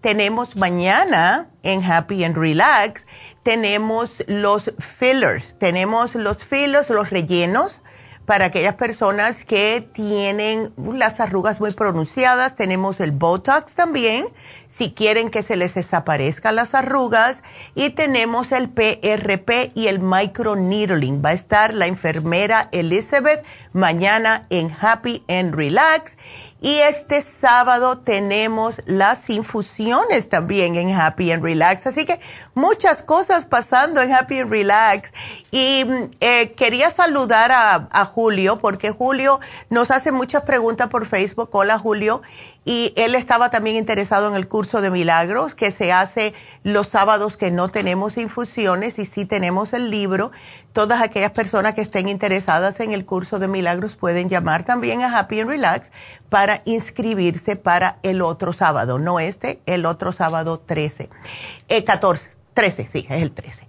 tenemos 0.00 0.56
mañana 0.56 1.50
en 1.62 1.82
Happy 1.82 2.24
and 2.24 2.36
Relax, 2.36 3.06
tenemos 3.42 4.22
los 4.26 4.72
fillers, 4.78 5.58
tenemos 5.58 6.14
los 6.14 6.38
fillers, 6.38 6.90
los 6.90 7.10
rellenos 7.10 7.82
para 8.28 8.44
aquellas 8.44 8.74
personas 8.74 9.42
que 9.46 9.88
tienen 9.90 10.70
las 10.76 11.18
arrugas 11.18 11.60
muy 11.60 11.72
pronunciadas. 11.72 12.56
Tenemos 12.56 13.00
el 13.00 13.10
Botox 13.10 13.72
también, 13.72 14.26
si 14.68 14.92
quieren 14.92 15.30
que 15.30 15.42
se 15.42 15.56
les 15.56 15.72
desaparezcan 15.72 16.54
las 16.54 16.74
arrugas. 16.74 17.42
Y 17.74 17.88
tenemos 17.88 18.52
el 18.52 18.68
PRP 18.68 19.72
y 19.74 19.86
el 19.86 20.00
microneedling. 20.00 21.22
Va 21.24 21.30
a 21.30 21.32
estar 21.32 21.72
la 21.72 21.86
enfermera 21.86 22.68
Elizabeth 22.70 23.46
mañana 23.72 24.46
en 24.50 24.76
Happy 24.78 25.24
and 25.26 25.54
Relax. 25.54 26.18
Y 26.60 26.80
este 26.80 27.22
sábado 27.22 27.98
tenemos 27.98 28.80
las 28.84 29.30
infusiones 29.30 30.28
también 30.28 30.74
en 30.74 30.90
Happy 30.90 31.30
and 31.30 31.42
Relax. 31.42 31.86
Así 31.86 32.04
que 32.04 32.18
muchas 32.54 33.04
cosas 33.04 33.46
pasando 33.46 34.00
en 34.00 34.12
Happy 34.12 34.40
and 34.40 34.50
Relax. 34.50 35.12
Y 35.52 35.84
eh, 36.20 36.52
quería 36.56 36.90
saludar 36.90 37.52
a, 37.52 38.04
Julio 38.06 38.58
porque 38.58 38.90
Julio 38.90 39.38
nos 39.70 39.90
hace 39.90 40.10
muchas 40.10 40.42
preguntas 40.42 40.88
por 40.88 41.06
Facebook. 41.06 41.50
Hola 41.52 41.78
Julio. 41.78 42.22
Y 42.68 42.92
él 42.96 43.14
estaba 43.14 43.48
también 43.48 43.76
interesado 43.76 44.28
en 44.28 44.34
el 44.34 44.46
curso 44.46 44.82
de 44.82 44.90
milagros 44.90 45.54
que 45.54 45.70
se 45.70 45.90
hace 45.90 46.34
los 46.64 46.88
sábados 46.88 47.38
que 47.38 47.50
no 47.50 47.70
tenemos 47.70 48.18
infusiones 48.18 48.98
y 48.98 49.06
sí 49.06 49.24
tenemos 49.24 49.72
el 49.72 49.90
libro. 49.90 50.32
Todas 50.74 51.00
aquellas 51.00 51.30
personas 51.30 51.72
que 51.72 51.80
estén 51.80 52.10
interesadas 52.10 52.78
en 52.80 52.92
el 52.92 53.06
curso 53.06 53.38
de 53.38 53.48
milagros 53.48 53.96
pueden 53.96 54.28
llamar 54.28 54.64
también 54.64 55.00
a 55.00 55.18
Happy 55.18 55.40
and 55.40 55.48
Relax 55.48 55.90
para 56.28 56.60
inscribirse 56.66 57.56
para 57.56 58.00
el 58.02 58.20
otro 58.20 58.52
sábado, 58.52 58.98
no 58.98 59.18
este, 59.18 59.62
el 59.64 59.86
otro 59.86 60.12
sábado 60.12 60.60
13, 60.60 61.08
eh, 61.70 61.84
14, 61.84 62.30
13, 62.52 62.86
sí, 62.86 63.06
es 63.08 63.22
el 63.22 63.32
13. 63.32 63.66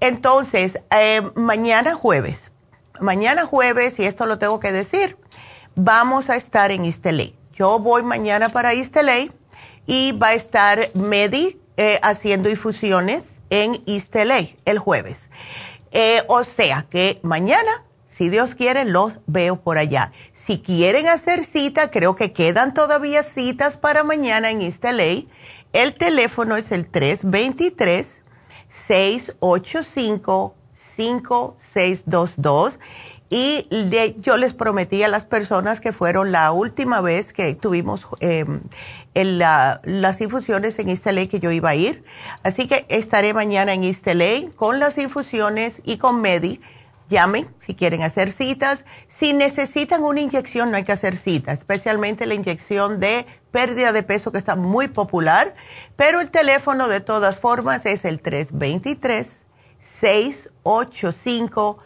Entonces, 0.00 0.78
eh, 0.90 1.22
mañana 1.36 1.94
jueves, 1.94 2.52
mañana 3.00 3.46
jueves, 3.46 3.98
y 3.98 4.04
esto 4.04 4.26
lo 4.26 4.38
tengo 4.38 4.60
que 4.60 4.72
decir, 4.72 5.16
vamos 5.74 6.28
a 6.28 6.36
estar 6.36 6.70
en 6.70 6.84
Isteley 6.84 7.34
yo 7.52 7.78
voy 7.78 8.02
mañana 8.02 8.48
para 8.48 8.72
East 8.72 8.96
y 9.86 10.12
va 10.12 10.28
a 10.28 10.34
estar 10.34 10.90
Medi 10.94 11.60
eh, 11.76 11.98
haciendo 12.02 12.48
infusiones 12.48 13.34
en 13.50 13.82
East 13.86 14.14
el 14.16 14.78
jueves. 14.78 15.28
Eh, 15.90 16.22
o 16.28 16.44
sea 16.44 16.86
que 16.88 17.20
mañana, 17.22 17.70
si 18.06 18.30
Dios 18.30 18.54
quiere, 18.54 18.84
los 18.84 19.18
veo 19.26 19.60
por 19.60 19.76
allá. 19.78 20.12
Si 20.32 20.60
quieren 20.60 21.08
hacer 21.08 21.44
cita, 21.44 21.90
creo 21.90 22.14
que 22.14 22.32
quedan 22.32 22.72
todavía 22.72 23.22
citas 23.22 23.76
para 23.76 24.04
mañana 24.04 24.50
en 24.50 24.62
East 24.62 24.84
El 25.72 25.94
teléfono 25.94 26.56
es 26.56 26.72
el 26.72 26.86
323 26.86 28.20
685 28.70 30.56
5622 30.96 32.78
y 33.34 33.66
yo 34.20 34.36
les 34.36 34.52
prometí 34.52 35.02
a 35.02 35.08
las 35.08 35.24
personas 35.24 35.80
que 35.80 35.94
fueron 35.94 36.32
la 36.32 36.52
última 36.52 37.00
vez 37.00 37.32
que 37.32 37.54
tuvimos 37.54 38.06
em, 38.20 38.60
las 39.14 40.20
infusiones 40.20 40.78
en 40.78 40.90
East 40.90 41.06
que 41.30 41.40
yo 41.40 41.50
iba 41.50 41.70
a 41.70 41.74
ir. 41.74 42.04
Así 42.42 42.68
que 42.68 42.84
estaré 42.90 43.32
mañana 43.32 43.72
en 43.72 43.84
East 43.84 44.06
con 44.54 44.78
las 44.78 44.98
infusiones 44.98 45.80
y 45.82 45.96
con 45.96 46.20
Medi. 46.20 46.60
Llamen 47.08 47.48
si 47.60 47.74
quieren 47.74 48.02
hacer 48.02 48.32
citas. 48.32 48.84
Si 49.08 49.32
necesitan 49.32 50.02
una 50.02 50.20
inyección, 50.20 50.70
no 50.70 50.76
hay 50.76 50.84
que 50.84 50.92
hacer 50.92 51.16
cita, 51.16 51.52
especialmente 51.52 52.26
la 52.26 52.34
inyección 52.34 53.00
de 53.00 53.24
pérdida 53.50 53.92
de 53.92 54.02
peso 54.02 54.30
que 54.30 54.36
está 54.36 54.56
muy 54.56 54.88
popular. 54.88 55.54
Pero 55.96 56.20
el 56.20 56.30
teléfono 56.30 56.86
de 56.86 57.00
todas 57.00 57.40
formas 57.40 57.86
es 57.86 58.04
el 58.04 58.20
323 58.20 59.26
685 59.80 61.78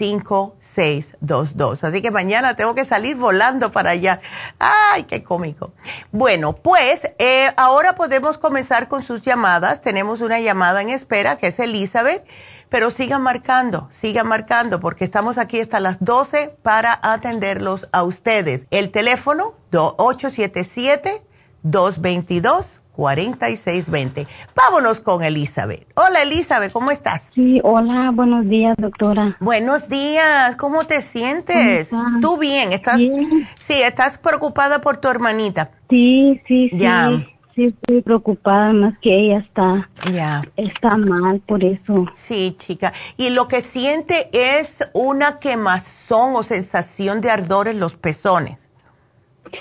5622. 0.00 1.84
Así 1.84 2.00
que 2.00 2.10
mañana 2.10 2.56
tengo 2.56 2.74
que 2.74 2.86
salir 2.86 3.16
volando 3.16 3.70
para 3.70 3.90
allá. 3.90 4.20
¡Ay, 4.58 5.04
qué 5.04 5.22
cómico! 5.22 5.72
Bueno, 6.10 6.54
pues 6.54 7.02
eh, 7.18 7.52
ahora 7.58 7.94
podemos 7.94 8.38
comenzar 8.38 8.88
con 8.88 9.02
sus 9.02 9.20
llamadas. 9.20 9.82
Tenemos 9.82 10.22
una 10.22 10.40
llamada 10.40 10.80
en 10.80 10.88
espera 10.88 11.36
que 11.36 11.48
es 11.48 11.58
Elizabeth, 11.58 12.26
pero 12.70 12.90
sigan 12.90 13.20
marcando, 13.22 13.88
sigan 13.90 14.26
marcando 14.26 14.80
porque 14.80 15.04
estamos 15.04 15.36
aquí 15.36 15.60
hasta 15.60 15.80
las 15.80 16.02
12 16.02 16.56
para 16.62 16.98
atenderlos 17.02 17.86
a 17.92 18.02
ustedes. 18.02 18.66
El 18.70 18.90
teléfono 18.90 19.54
877 19.70 21.22
222 21.62 22.79
4620. 22.92 24.26
Vámonos 24.54 25.00
con 25.00 25.22
Elizabeth. 25.22 25.86
Hola 25.94 26.22
Elizabeth, 26.22 26.72
¿cómo 26.72 26.90
estás? 26.90 27.28
Sí, 27.34 27.60
hola, 27.62 28.10
buenos 28.12 28.48
días, 28.48 28.76
doctora. 28.78 29.36
Buenos 29.40 29.88
días, 29.88 30.56
¿cómo 30.56 30.84
te 30.84 31.00
sientes? 31.00 31.90
¿Tú 32.20 32.38
bien? 32.38 32.72
¿Estás, 32.72 32.98
Sí, 32.98 33.82
¿estás 33.82 34.18
preocupada 34.18 34.80
por 34.80 34.98
tu 34.98 35.08
hermanita? 35.08 35.70
Sí, 35.88 36.40
sí, 36.46 36.68
sí. 36.70 36.78
Ya. 36.78 37.26
Sí, 37.54 37.64
estoy 37.64 38.00
preocupada, 38.00 38.72
más 38.72 38.94
que 39.00 39.12
ella 39.12 39.38
está, 39.38 39.90
ya. 40.12 40.42
está 40.56 40.96
mal 40.96 41.40
por 41.40 41.64
eso. 41.64 42.06
Sí, 42.14 42.54
chica. 42.58 42.92
Y 43.16 43.30
lo 43.30 43.48
que 43.48 43.62
siente 43.62 44.30
es 44.32 44.88
una 44.94 45.40
quemazón 45.40 46.36
o 46.36 46.42
sensación 46.44 47.20
de 47.20 47.30
ardor 47.30 47.66
en 47.68 47.80
los 47.80 47.94
pezones. 47.94 48.58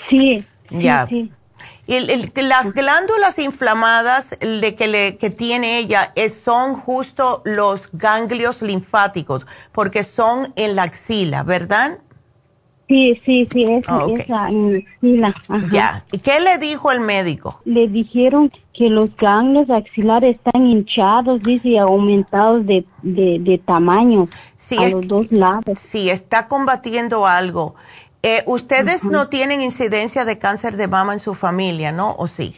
Sí, 0.10 0.46
ya. 0.70 1.08
sí. 1.10 1.32
Y 1.89 2.41
las 2.43 2.71
glándulas 2.71 3.39
inflamadas 3.39 4.38
de 4.39 4.75
que, 4.75 4.88
le, 4.88 5.17
que 5.17 5.32
tiene 5.32 5.80
ella 5.80 6.13
son 6.43 6.75
justo 6.75 7.41
los 7.45 7.89
ganglios 7.91 8.62
linfáticos, 8.62 9.47
porque 9.71 10.04
son 10.04 10.54
en 10.56 10.75
la 10.75 10.84
axila, 10.84 11.41
¿verdad? 11.41 11.97
Sí, 12.88 13.19
sí, 13.25 13.47
sí, 13.52 13.63
es 13.63 13.84
esa 14.19 14.49
en 14.49 14.86
la 15.02 15.30
axila. 15.30 15.67
Ya. 15.71 16.06
¿Y 16.12 16.19
qué 16.19 16.39
le 16.39 16.60
dijo 16.60 16.91
el 16.91 16.99
médico? 16.99 17.60
Le 17.65 17.88
dijeron 17.88 18.52
que 18.71 18.89
los 18.89 19.15
ganglios 19.15 19.71
axilares 19.71 20.36
están 20.36 20.67
hinchados, 20.67 21.41
dice, 21.41 21.80
aumentados 21.80 22.67
de, 22.67 22.86
de, 23.02 23.62
tamaño 23.65 24.28
a 24.78 24.89
los 24.89 25.08
dos 25.08 25.32
lados. 25.32 25.80
Sí, 25.80 26.12
está 26.12 26.47
combatiendo 26.47 27.25
algo. 27.25 27.73
Eh, 28.21 28.43
ustedes 28.45 29.03
no 29.03 29.29
tienen 29.29 29.62
incidencia 29.62 30.25
de 30.25 30.38
cáncer 30.38 30.75
de 30.75 30.88
mama 30.88 31.13
en 31.13 31.19
su 31.19 31.36
familia, 31.36 31.91
¿no? 31.91 32.15
¿O 32.17 32.27
sí? 32.27 32.55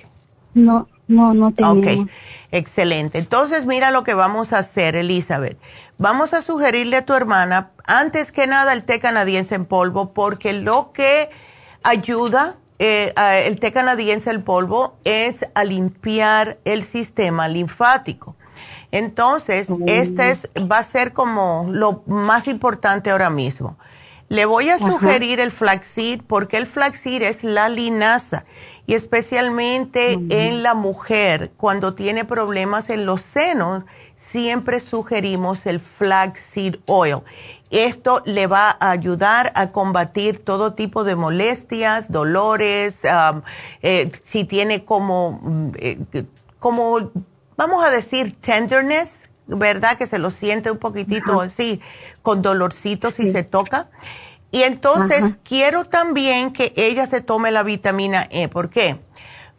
No, 0.54 0.88
no, 1.08 1.34
no 1.34 1.52
tenemos. 1.52 1.78
Ok, 1.78 2.10
excelente. 2.52 3.20
Entonces, 3.20 3.66
mira 3.66 3.92
lo 3.92 4.04
que 4.04 4.14
vamos 4.14 4.54
a 4.54 4.60
hacer, 4.60 4.96
Elizabeth. 4.96 5.58
Vamos 5.98 6.34
a 6.34 6.42
sugerirle 6.42 6.98
a 6.98 7.06
tu 7.06 7.14
hermana, 7.14 7.72
antes 7.86 8.32
que 8.32 8.48
nada, 8.48 8.74
el 8.74 8.84
té 8.84 9.00
canadiense 9.00 9.54
en 9.54 9.66
polvo, 9.66 10.14
porque 10.14 10.54
lo 10.54 10.92
que 10.94 11.30
ayuda 11.84 12.56
eh, 12.84 13.14
el 13.46 13.60
té 13.60 13.72
canadiense 13.72 14.32
en 14.32 14.42
polvo 14.42 14.96
es 15.04 15.46
a 15.54 15.64
limpiar 15.64 16.58
el 16.66 16.82
sistema 16.82 17.48
linfático. 17.48 18.36
Entonces, 18.92 19.70
este 19.86 20.32
es, 20.32 20.50
va 20.60 20.80
a 20.80 20.84
ser 20.84 21.14
como 21.14 21.68
lo 21.70 22.02
más 22.08 22.48
importante 22.48 23.12
ahora 23.12 23.30
mismo. 23.30 23.78
Le 24.32 24.46
voy 24.46 24.70
a 24.70 24.78
sugerir 24.78 25.42
el 25.42 25.52
flaxseed 25.52 26.22
porque 26.26 26.56
el 26.56 26.66
flaxseed 26.66 27.22
es 27.22 27.44
la 27.44 27.68
linaza 27.68 28.44
y 28.88 28.94
especialmente 28.94 30.14
en 30.14 30.64
la 30.64 30.74
mujer 30.74 31.52
cuando 31.58 31.96
tiene 31.96 32.24
problemas 32.24 32.90
en 32.90 33.06
los 33.06 33.20
senos 33.20 33.84
siempre 34.16 34.80
sugerimos 34.80 35.66
el 35.66 35.82
flaxseed 35.82 36.78
oil. 36.86 37.24
Esto 37.72 38.22
le 38.24 38.48
va 38.48 38.78
a 38.80 38.92
ayudar 38.92 39.52
a 39.54 39.74
combatir 39.74 40.42
todo 40.42 40.76
tipo 40.76 41.04
de 41.04 41.18
molestias, 41.18 42.10
dolores, 42.10 43.02
eh, 43.82 44.12
si 44.24 44.46
tiene 44.46 44.86
como, 44.86 45.42
mm, 45.44 45.72
eh, 45.76 46.26
como, 46.58 47.12
vamos 47.58 47.84
a 47.84 47.90
decir, 47.90 48.40
tenderness, 48.40 49.30
¿verdad? 49.48 49.98
Que 49.98 50.08
se 50.08 50.20
lo 50.20 50.32
siente 50.32 50.72
un 50.72 50.78
poquitito 50.78 51.42
así, 51.42 51.82
con 52.22 52.42
dolorcito 52.42 53.12
si 53.12 53.32
se 53.32 53.44
toca. 53.44 53.90
Y 54.52 54.64
entonces 54.64 55.24
quiero 55.44 55.86
también 55.86 56.52
que 56.52 56.74
ella 56.76 57.08
se 57.08 57.22
tome 57.22 57.52
la 57.52 57.64
vitamina 57.64 58.28
E. 58.30 58.50
¿Por 58.50 58.70
qué? 58.70 59.00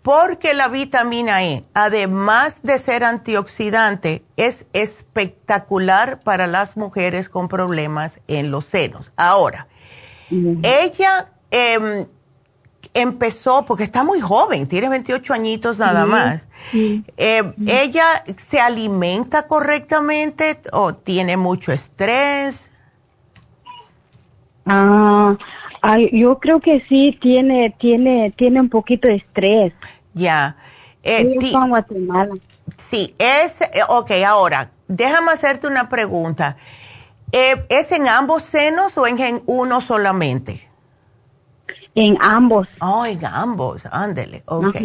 Porque 0.02 0.52
la 0.52 0.68
vitamina 0.68 1.44
E, 1.44 1.64
además 1.74 2.60
de 2.62 2.78
ser 2.78 3.04
antioxidante, 3.04 4.24
es 4.36 4.66
espectacular 4.72 6.20
para 6.20 6.46
las 6.46 6.76
mujeres 6.76 7.28
con 7.28 7.48
problemas 7.48 8.20
en 8.26 8.50
los 8.50 8.64
senos. 8.66 9.12
Ahora, 9.16 9.68
ella 10.30 11.32
em, 11.50 12.06
empezó, 12.94 13.64
porque 13.64 13.84
está 13.84 14.04
muy 14.04 14.20
joven, 14.20 14.66
tiene 14.66 14.88
28 14.88 15.32
añitos 15.32 15.78
nada 15.78 16.06
más. 16.06 16.46
Em, 16.72 17.54
¿Ella 17.66 18.04
se 18.36 18.60
alimenta 18.60 19.46
correctamente 19.46 20.60
o 20.72 20.94
tiene 20.94 21.36
mucho 21.36 21.72
estrés? 21.72 22.70
Ah, 24.66 25.36
yo 26.12 26.38
creo 26.38 26.60
que 26.60 26.84
sí 26.88 27.18
tiene, 27.20 27.74
tiene, 27.78 28.32
tiene 28.36 28.60
un 28.60 28.68
poquito 28.68 29.08
de 29.08 29.16
estrés. 29.16 29.72
Ya. 30.14 30.56
Eh, 31.02 31.36
Guatemala. 31.68 32.34
Sí, 32.76 33.14
es, 33.18 33.60
eh, 33.60 33.80
ok, 33.88 34.10
ahora, 34.26 34.70
déjame 34.86 35.32
hacerte 35.32 35.66
una 35.66 35.88
pregunta. 35.88 36.56
Eh, 37.32 37.64
¿Es 37.68 37.90
en 37.92 38.08
ambos 38.08 38.42
senos 38.44 38.96
o 38.98 39.06
en, 39.06 39.42
uno 39.46 39.80
solamente? 39.80 40.68
En 41.94 42.16
ambos. 42.20 42.68
Oh, 42.80 43.04
en 43.04 43.24
ambos, 43.24 43.82
ándele, 43.90 44.42
ok. 44.46 44.76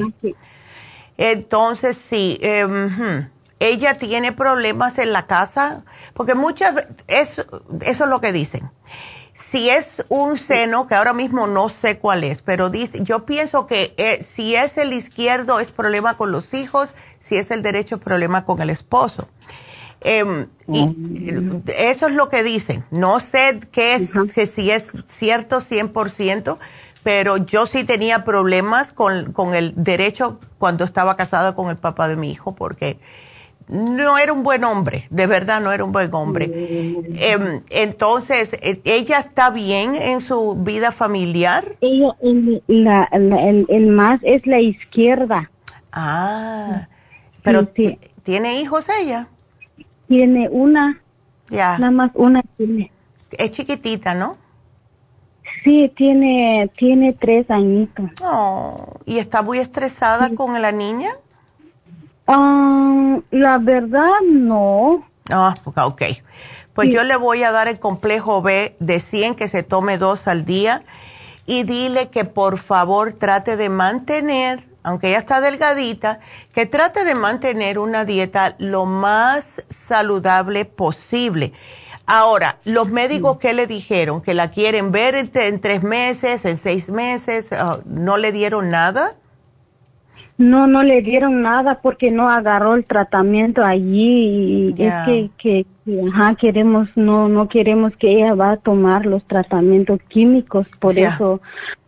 Entonces, 1.17 1.97
sí, 1.97 2.37
em, 2.41 3.29
ella 3.59 3.97
tiene 3.97 4.33
problemas 4.33 4.99
en 4.99 5.13
la 5.13 5.25
casa, 5.25 5.83
porque 6.13 6.35
muchas 6.35 6.75
veces, 6.75 7.45
eso 7.81 8.03
es 8.03 8.09
lo 8.09 8.21
que 8.21 8.31
dicen 8.31 8.69
si 9.39 9.69
es 9.69 10.03
un 10.09 10.37
seno, 10.37 10.87
que 10.87 10.95
ahora 10.95 11.13
mismo 11.13 11.47
no 11.47 11.69
sé 11.69 11.99
cuál 11.99 12.23
es, 12.23 12.41
pero 12.41 12.69
dice, 12.69 13.03
yo 13.03 13.25
pienso 13.25 13.67
que 13.67 13.93
eh, 13.97 14.23
si 14.23 14.55
es 14.55 14.77
el 14.77 14.93
izquierdo 14.93 15.59
es 15.59 15.67
problema 15.67 16.17
con 16.17 16.31
los 16.31 16.53
hijos, 16.53 16.93
si 17.19 17.37
es 17.37 17.51
el 17.51 17.61
derecho 17.61 17.95
es 17.95 18.01
problema 18.01 18.45
con 18.45 18.61
el 18.61 18.69
esposo. 18.69 19.27
Em, 20.01 20.47
y 20.67 20.87
mm. 20.87 21.63
eso 21.67 22.07
es 22.07 22.13
lo 22.13 22.29
que 22.29 22.43
dicen. 22.43 22.85
No 22.91 23.19
sé 23.19 23.59
qué 23.71 23.95
es, 23.95 24.51
si 24.51 24.69
es 24.69 24.91
cierto 25.07 25.59
100%, 25.61 26.57
pero 27.07 27.37
yo 27.37 27.65
sí 27.67 27.85
tenía 27.85 28.25
problemas 28.25 28.91
con, 28.91 29.31
con 29.31 29.55
el 29.55 29.71
derecho 29.77 30.41
cuando 30.57 30.83
estaba 30.83 31.15
casada 31.15 31.55
con 31.55 31.69
el 31.69 31.77
papá 31.77 32.09
de 32.09 32.17
mi 32.17 32.29
hijo, 32.29 32.53
porque 32.53 32.97
no 33.69 34.17
era 34.17 34.33
un 34.33 34.43
buen 34.43 34.65
hombre, 34.65 35.07
de 35.09 35.25
verdad 35.25 35.61
no 35.61 35.71
era 35.71 35.85
un 35.85 35.93
buen 35.93 36.13
hombre. 36.13 36.51
Em, 37.15 37.61
entonces, 37.69 38.57
¿ella 38.61 39.19
está 39.19 39.51
bien 39.51 39.95
en 39.95 40.19
su 40.19 40.55
vida 40.55 40.91
familiar? 40.91 41.77
Ella, 41.79 42.13
el, 42.21 42.61
la, 42.67 43.07
el, 43.13 43.87
más 43.87 44.19
es 44.23 44.45
la 44.45 44.59
izquierda. 44.59 45.49
Ah, 45.93 46.89
pero 47.41 47.69
¿tiene 48.23 48.59
hijos 48.59 48.87
ella? 49.01 49.29
Tiene 50.09 50.49
una. 50.49 51.01
Ya. 51.49 51.77
Nada 51.77 51.91
más 51.91 52.11
una 52.15 52.43
tiene. 52.57 52.91
Es 53.31 53.51
chiquitita, 53.51 54.13
¿no? 54.13 54.45
Sí, 55.63 55.91
tiene, 55.95 56.69
tiene 56.77 57.13
tres 57.13 57.49
añitos. 57.49 58.09
Oh, 58.21 58.99
¿Y 59.05 59.19
está 59.19 59.41
muy 59.41 59.59
estresada 59.59 60.29
con 60.35 60.61
la 60.61 60.71
niña? 60.71 61.09
Ah, 62.27 63.19
la 63.31 63.57
verdad, 63.57 64.21
no. 64.25 65.05
Ah, 65.31 65.53
ok. 65.75 66.01
Pues 66.73 66.93
yo 66.93 67.03
le 67.03 67.15
voy 67.15 67.43
a 67.43 67.51
dar 67.51 67.67
el 67.67 67.79
complejo 67.79 68.41
B 68.41 68.75
de 68.79 68.99
100 68.99 69.35
que 69.35 69.47
se 69.47 69.63
tome 69.63 69.97
dos 69.97 70.27
al 70.27 70.45
día 70.45 70.83
y 71.47 71.63
dile 71.63 72.09
que 72.09 72.23
por 72.23 72.59
favor 72.59 73.13
trate 73.13 73.57
de 73.57 73.69
mantener, 73.69 74.63
aunque 74.83 75.07
ella 75.07 75.17
está 75.17 75.41
delgadita, 75.41 76.19
que 76.53 76.67
trate 76.67 77.03
de 77.03 77.15
mantener 77.15 77.79
una 77.79 78.05
dieta 78.05 78.55
lo 78.59 78.85
más 78.85 79.63
saludable 79.69 80.65
posible. 80.65 81.53
Ahora, 82.09 82.59
los 82.63 82.89
médicos, 82.89 83.37
¿qué 83.37 83.53
le 83.53 83.67
dijeron? 83.67 84.21
¿Que 84.21 84.33
la 84.33 84.49
quieren 84.49 84.93
ver 84.93 85.13
en, 85.13 85.59
tres 85.59 85.83
meses, 85.83 86.45
en 86.45 86.57
seis 86.57 86.89
meses? 86.89 87.51
Ah, 87.51 87.79
¿No 87.83 88.15
le 88.15 88.31
dieron 88.31 88.71
nada? 88.71 89.17
No, 90.37 90.67
no 90.67 90.83
le 90.83 91.01
dieron 91.01 91.41
nada 91.41 91.79
porque 91.81 92.11
no 92.11 92.29
agarró 92.29 92.75
el 92.75 92.85
tratamiento 92.85 93.63
allí 93.63 94.73
y 94.77 94.83
es 94.83 94.93
que, 95.05 95.31
que, 95.35 95.65
ajá, 96.07 96.35
queremos, 96.35 96.89
no, 96.95 97.27
no 97.27 97.49
queremos 97.49 97.95
que 97.97 98.11
ella 98.11 98.35
va 98.35 98.51
a 98.51 98.57
tomar 98.57 99.07
los 99.07 99.25
tratamientos 99.25 99.99
químicos, 100.07 100.67
por 100.79 100.97
eso 100.97 101.41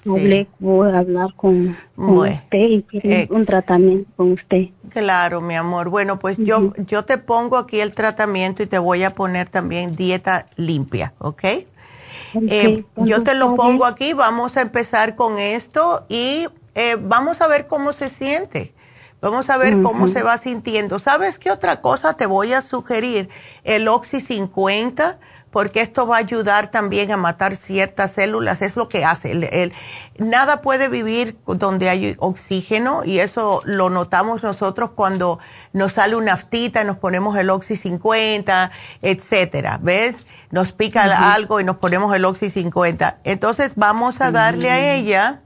hablé, 0.04 0.48
voy 0.58 0.90
a 0.90 0.98
hablar 0.98 1.34
con, 1.36 1.78
usted 1.96 2.58
y 2.58 2.82
quiero 2.84 3.36
un 3.36 3.46
tratamiento 3.46 4.10
con 4.16 4.32
usted. 4.32 4.70
Claro, 4.90 5.42
mi 5.42 5.56
amor. 5.56 5.90
Bueno, 5.90 6.18
pues 6.18 6.38
yo, 6.38 6.74
yo 6.88 7.06
te 7.06 7.20
pongo 7.20 7.58
aquí 7.58 7.80
el 7.80 7.94
tratamiento 7.94 8.64
y 8.64 8.66
te 8.66 8.80
voy 8.80 9.04
a 9.04 9.14
poner 9.14 9.50
también 9.50 9.92
dieta 9.92 10.48
limpia, 10.56 11.14
¿ok? 11.20 11.44
Eh, 12.34 12.84
yo 12.98 13.24
te 13.24 13.36
lo 13.36 13.56
pongo 13.56 13.86
aquí, 13.86 14.14
vamos 14.14 14.58
a 14.58 14.62
empezar 14.62 15.16
con 15.16 15.40
esto 15.40 16.06
y 16.10 16.48
eh, 16.76 16.98
vamos 17.00 17.42
a 17.42 17.48
ver 17.48 17.68
cómo 17.68 17.94
se 17.94 18.10
siente. 18.10 18.74
Vamos 19.22 19.50
a 19.50 19.58
ver 19.58 19.82
cómo 19.82 20.08
se 20.08 20.24
va 20.24 20.38
sintiendo. 20.38 20.98
¿Sabes 20.98 21.40
qué 21.40 21.52
otra 21.52 21.82
cosa 21.82 22.14
te 22.14 22.26
voy 22.26 22.54
a 22.54 22.62
sugerir? 22.62 23.28
El 23.66 23.90
Oxy 23.90 24.22
50, 24.22 25.20
porque 25.52 25.82
esto 25.82 26.08
va 26.08 26.16
a 26.16 26.20
ayudar 26.20 26.72
también 26.72 27.12
a 27.12 27.18
matar 27.18 27.58
ciertas 27.58 28.14
células. 28.14 28.62
Es 28.62 28.78
lo 28.78 28.88
que 28.88 29.04
hace. 29.04 29.32
El, 29.32 29.74
nada 30.18 30.62
puede 30.62 30.88
vivir 30.88 31.38
donde 31.46 31.90
hay 31.90 32.16
oxígeno 32.20 33.04
y 33.04 33.20
eso 33.20 33.62
lo 33.66 33.90
notamos 33.90 34.42
nosotros 34.42 34.92
cuando 34.92 35.40
nos 35.74 35.94
sale 35.94 36.16
una 36.16 36.34
aftita 36.34 36.82
y 36.82 36.86
nos 36.86 36.98
ponemos 36.98 37.38
el 37.38 37.50
Oxy 37.50 37.76
50, 37.76 38.72
etcétera. 39.02 39.80
¿Ves? 39.82 40.26
Nos 40.50 40.72
pica 40.72 41.34
algo 41.34 41.60
y 41.60 41.66
nos 41.66 41.76
ponemos 41.76 42.16
el 42.16 42.24
Oxy 42.24 42.50
50. 42.50 43.20
Entonces 43.26 43.74
vamos 43.76 44.22
a 44.22 44.32
darle 44.32 44.72
a 44.72 44.96
ella 44.96 45.42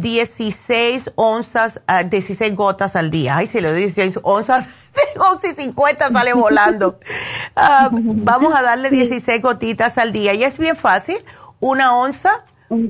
16 0.00 1.12
onzas, 1.14 1.80
16 2.10 2.50
ah, 2.50 2.54
gotas 2.54 2.96
al 2.96 3.10
día. 3.10 3.36
Ay, 3.36 3.46
si 3.46 3.60
le 3.60 3.70
doy 3.70 3.82
16 3.82 4.20
onzas, 4.22 4.66
de 5.42 5.54
50 5.54 6.08
sale 6.08 6.32
volando. 6.32 6.98
Ah, 7.56 7.88
vamos 7.92 8.52
a 8.52 8.62
darle 8.62 8.90
16 8.90 9.40
gotitas 9.40 9.96
al 9.98 10.10
día. 10.10 10.34
Y 10.34 10.42
es 10.42 10.58
bien 10.58 10.74
fácil. 10.74 11.24
Una 11.60 11.94
onza 11.96 12.44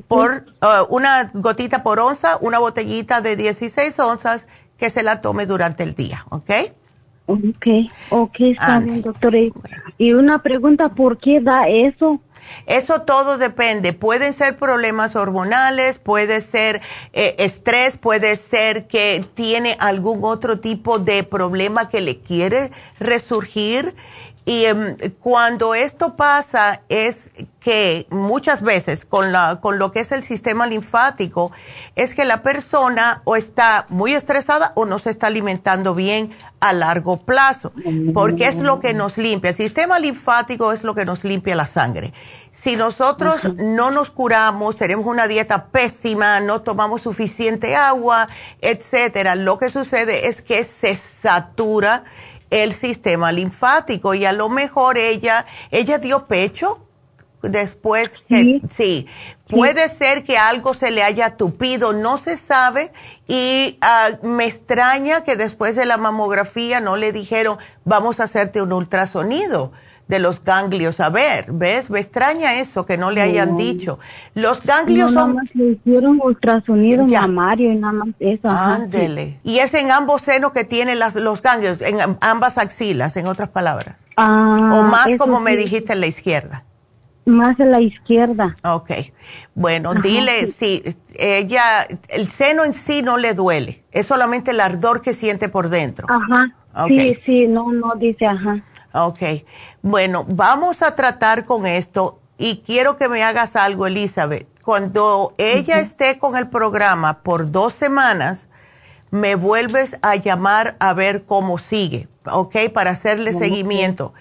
por, 0.07 0.45
ah, 0.61 0.83
una 0.89 1.29
gotita 1.35 1.83
por 1.83 1.99
onza, 1.99 2.37
una 2.41 2.57
botellita 2.57 3.21
de 3.21 3.35
16 3.35 3.99
onzas 3.99 4.47
que 4.77 4.89
se 4.89 5.03
la 5.03 5.21
tome 5.21 5.45
durante 5.45 5.83
el 5.83 5.93
día, 5.93 6.25
¿ok? 6.29 6.51
Ok, 7.27 7.67
ok, 8.09 8.35
está 8.39 8.79
bien, 8.79 9.01
doctor. 9.01 9.33
Y 9.97 10.13
una 10.13 10.39
pregunta, 10.39 10.89
¿por 10.89 11.17
qué 11.17 11.41
da 11.41 11.67
eso? 11.67 12.19
Eso 12.65 13.01
todo 13.01 13.37
depende. 13.37 13.93
Pueden 13.93 14.33
ser 14.33 14.57
problemas 14.57 15.15
hormonales, 15.15 15.99
puede 15.99 16.41
ser 16.41 16.81
eh, 17.13 17.35
estrés, 17.39 17.97
puede 17.97 18.35
ser 18.35 18.87
que 18.87 19.25
tiene 19.33 19.77
algún 19.79 20.23
otro 20.23 20.59
tipo 20.59 20.99
de 20.99 21.23
problema 21.23 21.89
que 21.89 22.01
le 22.01 22.19
quiere 22.19 22.71
resurgir 22.99 23.95
y 24.45 24.65
em, 24.65 24.95
cuando 25.21 25.73
esto 25.73 26.15
pasa 26.15 26.81
es 26.87 27.29
que 27.59 28.05
muchas 28.11 28.61
veces 28.61 29.03
con, 29.03 29.31
la, 29.31 29.59
con 29.59 29.79
lo 29.79 29.91
que 29.91 30.01
es 30.01 30.11
el 30.11 30.21
sistema 30.21 30.67
linfático, 30.67 31.51
es 31.95 32.13
que 32.13 32.23
la 32.23 32.43
persona 32.43 33.23
o 33.23 33.35
está 33.35 33.87
muy 33.89 34.13
estresada 34.13 34.71
o 34.75 34.85
no 34.85 34.99
se 34.99 35.09
está 35.09 35.27
alimentando 35.27 35.95
bien 35.95 36.29
a 36.59 36.73
largo 36.73 37.17
plazo, 37.17 37.73
porque 38.13 38.47
es 38.47 38.57
lo 38.57 38.79
que 38.79 38.93
nos 38.93 39.17
limpia. 39.17 39.49
El 39.49 39.57
sistema 39.57 39.97
linfático 39.97 40.71
es 40.73 40.83
lo 40.83 40.93
que 40.93 41.05
nos 41.05 41.23
limpia 41.23 41.55
la 41.55 41.65
sangre. 41.65 42.13
Si 42.51 42.75
nosotros 42.75 43.55
no 43.55 43.89
nos 43.89 44.11
curamos, 44.11 44.77
tenemos 44.77 45.07
una 45.07 45.27
dieta 45.27 45.65
pésima, 45.65 46.39
no 46.39 46.61
tomamos 46.61 47.01
suficiente 47.01 47.75
agua, 47.75 48.27
etcétera, 48.61 49.33
lo 49.33 49.57
que 49.57 49.71
sucede 49.71 50.27
es 50.27 50.43
que 50.43 50.63
se 50.63 50.95
satura 50.95 52.03
el 52.63 52.73
sistema 52.73 53.31
linfático 53.31 54.13
y 54.13 54.25
a 54.25 54.31
lo 54.31 54.49
mejor 54.49 54.97
ella, 54.97 55.45
ella 55.71 55.97
dio 55.97 56.25
pecho 56.25 56.81
después 57.41 58.11
que 58.27 58.61
sí, 58.71 59.07
puede 59.47 59.87
ser 59.89 60.23
que 60.23 60.37
algo 60.37 60.73
se 60.73 60.89
le 60.89 61.03
haya 61.03 61.37
tupido, 61.37 61.93
no 61.93 62.17
se 62.17 62.37
sabe 62.37 62.91
y 63.27 63.77
ah, 63.81 64.11
me 64.23 64.45
extraña 64.45 65.23
que 65.23 65.35
después 65.35 65.75
de 65.75 65.85
la 65.85 65.97
mamografía 65.97 66.79
no 66.79 66.97
le 66.97 67.11
dijeron 67.11 67.57
vamos 67.83 68.19
a 68.19 68.23
hacerte 68.23 68.61
un 68.61 68.73
ultrasonido 68.73 69.71
de 70.07 70.19
los 70.19 70.43
ganglios. 70.43 70.99
A 70.99 71.09
ver, 71.09 71.51
¿ves? 71.51 71.89
Me 71.89 71.99
extraña 71.99 72.59
eso 72.59 72.85
que 72.85 72.97
no 72.97 73.11
le 73.11 73.21
hayan 73.21 73.57
dicho. 73.57 73.99
Los 74.33 74.61
ganglios 74.63 75.11
no, 75.11 75.21
son... 75.21 75.29
Nada 75.31 75.43
más 75.43 75.55
le 75.55 75.71
hicieron 75.71 76.19
ultrasonido 76.21 77.05
mamario 77.05 77.71
y 77.71 77.75
nada 77.75 77.93
más 77.93 78.09
eso. 78.19 78.49
Ándele. 78.49 79.39
Y 79.43 79.59
es 79.59 79.73
en 79.73 79.91
ambos 79.91 80.21
senos 80.21 80.51
que 80.51 80.63
tienen 80.63 80.99
las, 80.99 81.15
los 81.15 81.41
ganglios, 81.41 81.81
en 81.81 82.17
ambas 82.21 82.57
axilas, 82.57 83.17
en 83.17 83.27
otras 83.27 83.49
palabras. 83.49 83.95
Ah, 84.17 84.69
o 84.73 84.83
más 84.83 85.09
como 85.17 85.39
me 85.39 85.55
dijiste 85.55 85.93
en 85.93 86.01
la 86.01 86.07
izquierda. 86.07 86.63
Más 87.25 87.59
en 87.59 87.71
la 87.71 87.81
izquierda. 87.81 88.55
Ok. 88.63 88.91
Bueno, 89.55 89.95
dile, 89.95 90.51
si 90.51 90.95
ella, 91.15 91.87
el 92.09 92.29
seno 92.29 92.63
en 92.63 92.75
sí 92.75 93.01
no 93.01 93.17
le 93.17 93.33
duele, 93.33 93.83
es 93.91 94.05
solamente 94.05 94.51
el 94.51 94.59
ardor 94.59 95.01
que 95.01 95.13
siente 95.13 95.49
por 95.49 95.69
dentro. 95.69 96.07
Ajá. 96.07 96.55
Sí, 96.87 97.17
sí, 97.25 97.47
no, 97.47 97.71
no 97.71 97.95
dice 97.95 98.27
ajá. 98.27 98.61
Ok. 98.95 99.19
Bueno, 99.81 100.25
vamos 100.27 100.81
a 100.81 100.95
tratar 100.95 101.45
con 101.45 101.65
esto 101.65 102.19
y 102.37 102.63
quiero 102.65 102.97
que 102.97 103.09
me 103.09 103.23
hagas 103.23 103.55
algo, 103.55 103.87
Elizabeth. 103.87 104.47
Cuando 104.63 105.33
ella 105.37 105.79
esté 105.79 106.17
con 106.17 106.35
el 106.37 106.47
programa 106.47 107.19
por 107.19 107.51
dos 107.51 107.73
semanas, 107.73 108.47
me 109.11 109.35
vuelves 109.35 109.97
a 110.01 110.15
llamar 110.15 110.75
a 110.79 110.93
ver 110.93 111.25
cómo 111.25 111.57
sigue, 111.57 112.07
¿ok? 112.25 112.55
Para 112.73 112.91
hacerle 112.91 113.33
seguimiento. 113.33 114.13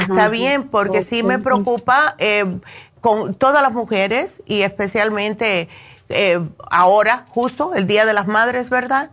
Está 0.00 0.28
bien, 0.28 0.68
porque 0.68 1.02
sí 1.02 1.22
me 1.22 1.38
preocupa 1.38 2.14
eh, 2.18 2.60
con 3.00 3.34
todas 3.34 3.62
las 3.62 3.72
mujeres 3.72 4.40
y 4.46 4.62
especialmente 4.62 5.68
eh, 6.08 6.40
ahora, 6.70 7.26
justo 7.28 7.74
el 7.74 7.86
Día 7.86 8.06
de 8.06 8.14
las 8.14 8.26
Madres, 8.26 8.70
¿verdad? 8.70 9.10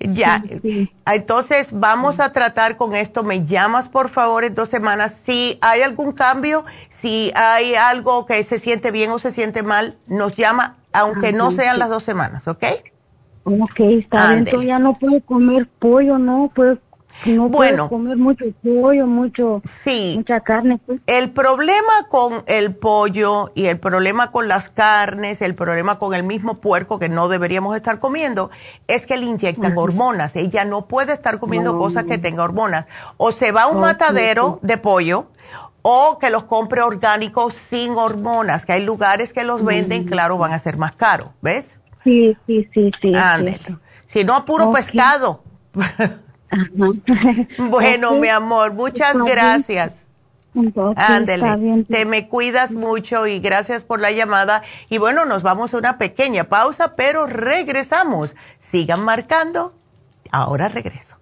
Ya. 0.00 0.42
Entonces, 1.06 1.70
vamos 1.72 2.20
a 2.20 2.32
tratar 2.32 2.76
con 2.76 2.94
esto. 2.94 3.22
Me 3.22 3.44
llamas, 3.44 3.88
por 3.88 4.08
favor, 4.08 4.44
en 4.44 4.54
dos 4.54 4.68
semanas. 4.68 5.18
Si 5.24 5.58
hay 5.60 5.82
algún 5.82 6.12
cambio, 6.12 6.64
si 6.88 7.30
hay 7.34 7.74
algo 7.74 8.26
que 8.26 8.42
se 8.44 8.58
siente 8.58 8.90
bien 8.90 9.10
o 9.10 9.18
se 9.18 9.30
siente 9.30 9.62
mal, 9.62 9.98
nos 10.06 10.34
llama, 10.34 10.76
aunque 10.92 11.32
no 11.32 11.50
sean 11.50 11.78
las 11.78 11.90
dos 11.90 12.02
semanas, 12.02 12.48
¿ok? 12.48 12.64
Ok, 13.44 13.80
está 13.80 14.34
bien. 14.34 14.66
ya 14.66 14.78
no 14.78 14.98
puedo 14.98 15.20
comer 15.22 15.68
pollo, 15.78 16.18
¿no? 16.18 16.50
Puedo 16.54 16.78
no 17.26 17.48
bueno, 17.48 17.88
comer 17.88 18.16
mucho 18.16 18.44
pollo, 18.62 19.06
mucho, 19.06 19.62
sí, 19.84 20.14
mucha 20.16 20.40
carne. 20.40 20.80
Pues. 20.84 21.00
El 21.06 21.30
problema 21.30 21.92
con 22.08 22.42
el 22.46 22.74
pollo 22.74 23.50
y 23.54 23.66
el 23.66 23.78
problema 23.78 24.30
con 24.30 24.48
las 24.48 24.68
carnes, 24.68 25.42
el 25.42 25.54
problema 25.54 25.98
con 25.98 26.14
el 26.14 26.22
mismo 26.22 26.60
puerco 26.60 26.98
que 26.98 27.08
no 27.08 27.28
deberíamos 27.28 27.76
estar 27.76 27.98
comiendo, 27.98 28.50
es 28.88 29.06
que 29.06 29.16
le 29.16 29.26
inyectan 29.26 29.76
hormonas. 29.76 30.36
Ella 30.36 30.64
no 30.64 30.86
puede 30.86 31.12
estar 31.12 31.38
comiendo 31.38 31.78
cosas 31.78 32.04
que 32.04 32.18
tengan 32.18 32.40
hormonas. 32.40 32.86
O 33.16 33.32
se 33.32 33.52
va 33.52 33.62
a 33.62 33.66
un 33.68 33.80
matadero 33.80 34.58
de 34.62 34.78
pollo 34.78 35.28
o 35.82 36.18
que 36.20 36.30
los 36.30 36.44
compre 36.44 36.80
orgánicos 36.80 37.54
sin 37.54 37.92
hormonas, 37.92 38.64
que 38.64 38.72
hay 38.72 38.84
lugares 38.84 39.32
que 39.32 39.44
los 39.44 39.64
venden, 39.64 40.04
mm. 40.04 40.06
claro, 40.06 40.38
van 40.38 40.52
a 40.52 40.58
ser 40.58 40.76
más 40.76 40.92
caros, 40.92 41.28
¿ves? 41.40 41.78
Sí, 42.04 42.36
sí, 42.46 42.68
sí, 42.72 42.90
sí. 43.00 43.12
Si 44.06 44.24
no, 44.24 44.44
puro 44.44 44.72
pescado. 44.72 45.42
bueno, 47.58 48.16
mi 48.16 48.28
amor, 48.28 48.72
muchas 48.72 49.16
gracias. 49.18 50.08
Ándele, 50.96 51.84
te 51.88 52.04
me 52.04 52.28
cuidas 52.28 52.72
mucho 52.72 53.26
y 53.26 53.40
gracias 53.40 53.82
por 53.82 54.00
la 54.00 54.12
llamada. 54.12 54.62
Y 54.90 54.98
bueno, 54.98 55.24
nos 55.24 55.42
vamos 55.42 55.72
a 55.72 55.78
una 55.78 55.96
pequeña 55.96 56.44
pausa, 56.44 56.94
pero 56.94 57.26
regresamos. 57.26 58.36
Sigan 58.58 59.02
marcando. 59.02 59.72
Ahora 60.30 60.68
regreso. 60.68 61.21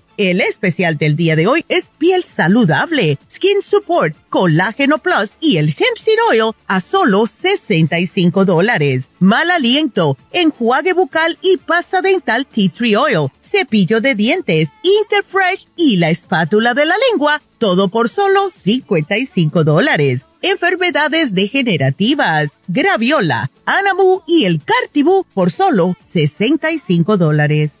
El 0.29 0.39
especial 0.39 0.99
del 0.99 1.15
día 1.15 1.35
de 1.35 1.47
hoy 1.47 1.65
es 1.67 1.89
piel 1.97 2.23
saludable, 2.23 3.17
skin 3.27 3.63
support, 3.63 4.15
colágeno 4.29 4.99
plus 4.99 5.31
y 5.39 5.57
el 5.57 5.69
hemp 5.69 5.97
seed 5.99 6.19
oil 6.29 6.53
a 6.67 6.79
solo 6.79 7.25
65 7.25 8.45
dólares. 8.45 9.05
Mal 9.19 9.49
aliento, 9.49 10.19
enjuague 10.31 10.93
bucal 10.93 11.39
y 11.41 11.57
pasta 11.57 12.03
dental 12.03 12.45
tea 12.45 12.69
tree 12.69 12.95
oil, 12.95 13.31
cepillo 13.41 13.99
de 13.99 14.13
dientes, 14.13 14.69
interfresh 14.83 15.67
y 15.75 15.97
la 15.97 16.11
espátula 16.11 16.75
de 16.75 16.85
la 16.85 16.95
lengua, 17.09 17.41
todo 17.57 17.87
por 17.87 18.07
solo 18.07 18.51
55 18.63 19.63
dólares. 19.63 20.27
Enfermedades 20.43 21.33
degenerativas, 21.33 22.51
graviola, 22.67 23.49
anamu 23.65 24.21
y 24.27 24.45
el 24.45 24.61
cartibú 24.63 25.25
por 25.33 25.51
solo 25.51 25.97
65 25.99 27.17
dólares. 27.17 27.80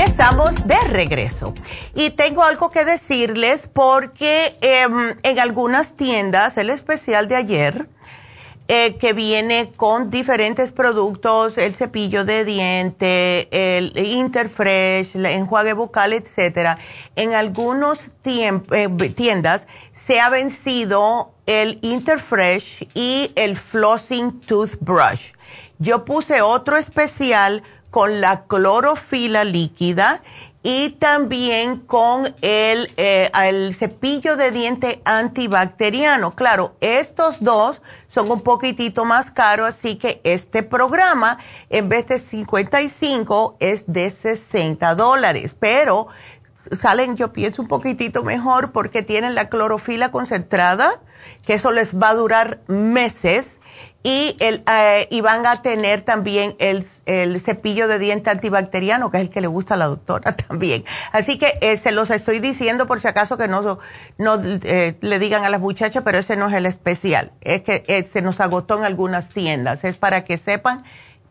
Estamos 0.00 0.66
de 0.66 0.78
regreso. 0.88 1.54
Y 1.94 2.10
tengo 2.10 2.42
algo 2.42 2.70
que 2.70 2.84
decirles 2.84 3.68
porque 3.72 4.56
em, 4.60 5.16
en 5.22 5.38
algunas 5.38 5.92
tiendas, 5.96 6.56
el 6.56 6.70
especial 6.70 7.28
de 7.28 7.36
ayer, 7.36 7.88
eh, 8.68 8.96
que 8.96 9.12
viene 9.12 9.72
con 9.76 10.08
diferentes 10.08 10.72
productos, 10.72 11.58
el 11.58 11.74
cepillo 11.74 12.24
de 12.24 12.44
diente, 12.44 13.48
el 13.50 13.92
Interfresh, 13.98 15.16
el 15.16 15.26
enjuague 15.26 15.74
bucal, 15.74 16.12
etcétera. 16.12 16.78
En 17.16 17.34
algunas 17.34 18.00
eh, 18.24 18.88
tiendas 19.14 19.66
se 19.92 20.20
ha 20.20 20.30
vencido 20.30 21.32
el 21.46 21.80
Interfresh 21.82 22.88
y 22.94 23.32
el 23.34 23.58
Flossing 23.58 24.40
Toothbrush. 24.40 25.32
Yo 25.78 26.04
puse 26.04 26.40
otro 26.40 26.76
especial 26.76 27.64
con 27.92 28.22
la 28.22 28.44
clorofila 28.44 29.44
líquida 29.44 30.22
y 30.62 30.90
también 30.92 31.80
con 31.80 32.34
el, 32.40 32.90
eh, 32.96 33.30
el, 33.34 33.74
cepillo 33.74 34.36
de 34.36 34.50
diente 34.50 35.02
antibacteriano. 35.04 36.34
Claro, 36.34 36.74
estos 36.80 37.36
dos 37.40 37.82
son 38.08 38.30
un 38.30 38.40
poquitito 38.40 39.04
más 39.04 39.30
caros, 39.30 39.68
así 39.68 39.96
que 39.96 40.22
este 40.24 40.62
programa 40.62 41.36
en 41.68 41.90
vez 41.90 42.06
de 42.06 42.18
55 42.18 43.56
es 43.60 43.84
de 43.86 44.08
60 44.08 44.94
dólares, 44.94 45.54
pero 45.60 46.06
salen, 46.80 47.16
yo 47.16 47.34
pienso, 47.34 47.60
un 47.60 47.68
poquitito 47.68 48.22
mejor 48.22 48.72
porque 48.72 49.02
tienen 49.02 49.34
la 49.34 49.50
clorofila 49.50 50.10
concentrada, 50.10 51.02
que 51.44 51.54
eso 51.54 51.72
les 51.72 51.94
va 51.94 52.08
a 52.08 52.14
durar 52.14 52.60
meses 52.68 53.58
y, 54.02 54.36
el, 54.40 54.64
eh, 54.68 55.06
y 55.10 55.20
van 55.20 55.46
a 55.46 55.62
tener 55.62 56.02
también 56.02 56.56
el, 56.58 56.84
el, 57.06 57.40
cepillo 57.40 57.86
de 57.86 57.98
diente 57.98 58.30
antibacteriano, 58.30 59.10
que 59.10 59.18
es 59.18 59.22
el 59.22 59.30
que 59.30 59.40
le 59.40 59.46
gusta 59.46 59.74
a 59.74 59.76
la 59.76 59.86
doctora 59.86 60.34
también. 60.48 60.84
Así 61.12 61.38
que 61.38 61.58
eh, 61.60 61.76
se 61.76 61.92
los 61.92 62.10
estoy 62.10 62.40
diciendo 62.40 62.86
por 62.86 63.00
si 63.00 63.08
acaso 63.08 63.36
que 63.36 63.48
no, 63.48 63.78
no 64.18 64.40
eh, 64.42 64.96
le 65.00 65.18
digan 65.18 65.44
a 65.44 65.50
las 65.50 65.60
muchachas, 65.60 66.02
pero 66.04 66.18
ese 66.18 66.36
no 66.36 66.48
es 66.48 66.54
el 66.54 66.66
especial. 66.66 67.32
Es 67.40 67.62
que 67.62 68.08
se 68.10 68.22
nos 68.22 68.40
agotó 68.40 68.76
en 68.78 68.84
algunas 68.84 69.28
tiendas. 69.28 69.84
Es 69.84 69.96
para 69.96 70.24
que 70.24 70.36
sepan 70.36 70.82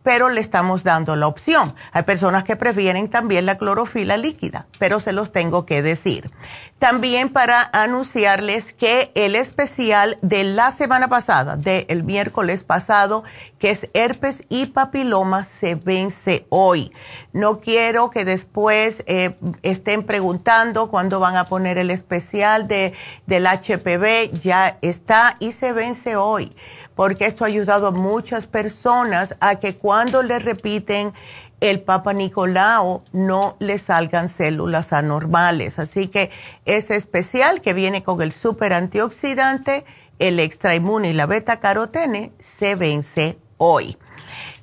pero 0.03 0.29
le 0.29 0.41
estamos 0.41 0.83
dando 0.83 1.15
la 1.15 1.27
opción. 1.27 1.75
Hay 1.91 2.03
personas 2.03 2.43
que 2.43 2.55
prefieren 2.55 3.09
también 3.09 3.45
la 3.45 3.57
clorofila 3.57 4.17
líquida, 4.17 4.67
pero 4.79 4.99
se 4.99 5.11
los 5.11 5.31
tengo 5.31 5.65
que 5.65 5.81
decir. 5.81 6.31
También 6.79 7.29
para 7.29 7.69
anunciarles 7.73 8.73
que 8.73 9.11
el 9.15 9.35
especial 9.35 10.17
de 10.21 10.43
la 10.43 10.71
semana 10.71 11.07
pasada, 11.07 11.55
del 11.55 12.03
miércoles 12.03 12.63
pasado, 12.63 13.23
que 13.59 13.69
es 13.69 13.89
herpes 13.93 14.43
y 14.49 14.67
papiloma, 14.67 15.43
se 15.43 15.75
vence 15.75 16.45
hoy. 16.49 16.91
No 17.33 17.59
quiero 17.59 18.09
que 18.09 18.25
después 18.25 19.03
eh, 19.05 19.35
estén 19.61 20.03
preguntando 20.03 20.89
cuándo 20.89 21.19
van 21.19 21.37
a 21.37 21.45
poner 21.45 21.77
el 21.77 21.91
especial 21.91 22.67
de, 22.67 22.93
del 23.27 23.45
HPV. 23.45 24.39
Ya 24.41 24.77
está 24.81 25.37
y 25.39 25.51
se 25.51 25.73
vence 25.73 26.15
hoy 26.15 26.55
porque 27.01 27.25
esto 27.25 27.45
ha 27.45 27.47
ayudado 27.47 27.87
a 27.87 27.91
muchas 27.91 28.45
personas 28.45 29.35
a 29.39 29.55
que 29.55 29.75
cuando 29.75 30.21
le 30.21 30.37
repiten 30.37 31.13
el 31.59 31.81
Papa 31.81 32.13
Nicolau 32.13 33.01
no 33.11 33.55
le 33.57 33.79
salgan 33.79 34.29
células 34.29 34.93
anormales. 34.93 35.79
Así 35.79 36.09
que 36.09 36.29
es 36.65 36.91
especial 36.91 37.61
que 37.61 37.73
viene 37.73 38.03
con 38.03 38.21
el 38.21 38.31
super 38.31 38.71
antioxidante, 38.71 39.83
el 40.19 40.39
extra 40.39 40.75
inmune 40.75 41.09
y 41.09 41.13
la 41.13 41.25
beta 41.25 41.59
carotene 41.59 42.33
se 42.37 42.75
vence 42.75 43.39
hoy. 43.57 43.97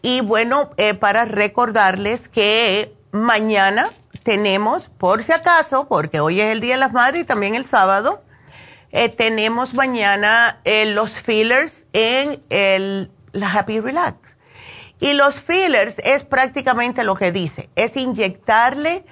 Y 0.01 0.20
bueno, 0.20 0.70
eh, 0.76 0.95
para 0.95 1.24
recordarles 1.24 2.28
que 2.28 2.95
mañana 3.11 3.91
tenemos, 4.22 4.91
por 4.91 5.24
si 5.24 5.32
acaso, 5.32 5.89
porque 5.89 6.20
hoy 6.20 6.41
es 6.41 6.53
el 6.53 6.61
Día 6.61 6.74
de 6.74 6.80
las 6.82 6.93
Madres 6.93 7.22
y 7.22 7.26
también 7.26 7.57
el 7.57 7.66
sábado, 7.66 8.22
eh, 8.91 9.09
tenemos 9.09 9.74
mañana 9.74 10.61
eh, 10.64 10.86
los 10.86 11.11
fillers 11.11 11.86
en 11.93 12.43
el, 12.49 13.11
la 13.32 13.53
Happy 13.53 13.80
Relax. 13.80 14.36
Y 15.01 15.12
los 15.12 15.41
fillers 15.41 15.99
es 16.01 16.24
prácticamente 16.24 17.05
lo 17.05 17.14
que 17.14 17.30
dice, 17.30 17.70
es 17.76 17.97
inyectarle 17.97 19.05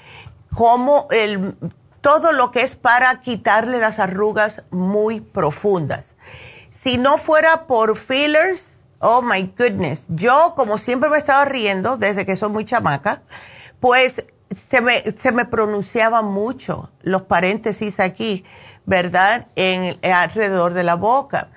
como 0.53 1.07
el, 1.11 1.55
todo 2.01 2.33
lo 2.33 2.51
que 2.51 2.63
es 2.63 2.75
para 2.75 3.21
quitarle 3.21 3.79
las 3.79 3.99
arrugas 3.99 4.63
muy 4.71 5.21
profundas. 5.21 6.15
Si 6.71 6.99
no 6.99 7.19
fuera 7.19 7.67
por 7.67 7.97
fillers, 7.97 8.81
oh 9.01 9.23
my 9.23 9.53
goodness, 9.57 10.07
yo 10.09 10.55
como 10.57 10.79
siempre 10.79 11.11
me 11.11 11.19
estaba 11.19 11.45
riendo 11.45 11.97
desde 11.97 12.27
que 12.27 12.37
soy 12.37 12.49
muy 12.49 12.65
chamaca, 12.65 13.23
pues 13.81 14.25
se 14.69 14.81
me, 14.81 15.03
se 15.19 15.33
me 15.33 15.45
pronunciaba 15.45 16.23
mucho 16.23 16.91
los 17.03 17.23
paréntesis 17.23 18.01
aquí, 18.01 18.45
¿verdad? 18.87 19.47
En, 19.57 19.99
alrededor 20.03 20.73
de 20.73 20.85
la 20.85 20.95
boca. 20.95 21.49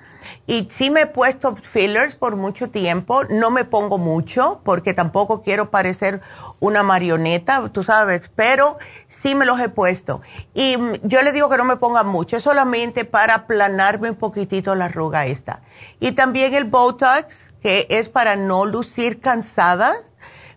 Y 0.46 0.68
sí 0.70 0.90
me 0.90 1.02
he 1.02 1.06
puesto 1.06 1.56
fillers 1.56 2.14
por 2.14 2.36
mucho 2.36 2.70
tiempo, 2.70 3.24
no 3.24 3.50
me 3.50 3.64
pongo 3.64 3.98
mucho 3.98 4.60
porque 4.64 4.92
tampoco 4.92 5.42
quiero 5.42 5.70
parecer 5.70 6.20
una 6.58 6.82
marioneta, 6.82 7.68
tú 7.70 7.82
sabes, 7.82 8.30
pero 8.36 8.76
sí 9.08 9.34
me 9.34 9.46
los 9.46 9.58
he 9.60 9.68
puesto. 9.68 10.20
Y 10.52 10.76
mm, 10.76 10.94
yo 11.04 11.22
le 11.22 11.32
digo 11.32 11.48
que 11.48 11.56
no 11.56 11.64
me 11.64 11.76
ponga 11.76 12.02
mucho, 12.02 12.36
es 12.36 12.42
solamente 12.42 13.04
para 13.04 13.34
aplanarme 13.34 14.10
un 14.10 14.16
poquitito 14.16 14.74
la 14.74 14.86
arruga 14.86 15.26
esta. 15.26 15.62
Y 16.00 16.12
también 16.12 16.54
el 16.54 16.64
Botox, 16.64 17.54
que 17.62 17.86
es 17.88 18.08
para 18.08 18.36
no 18.36 18.66
lucir 18.66 19.20
cansada 19.20 19.94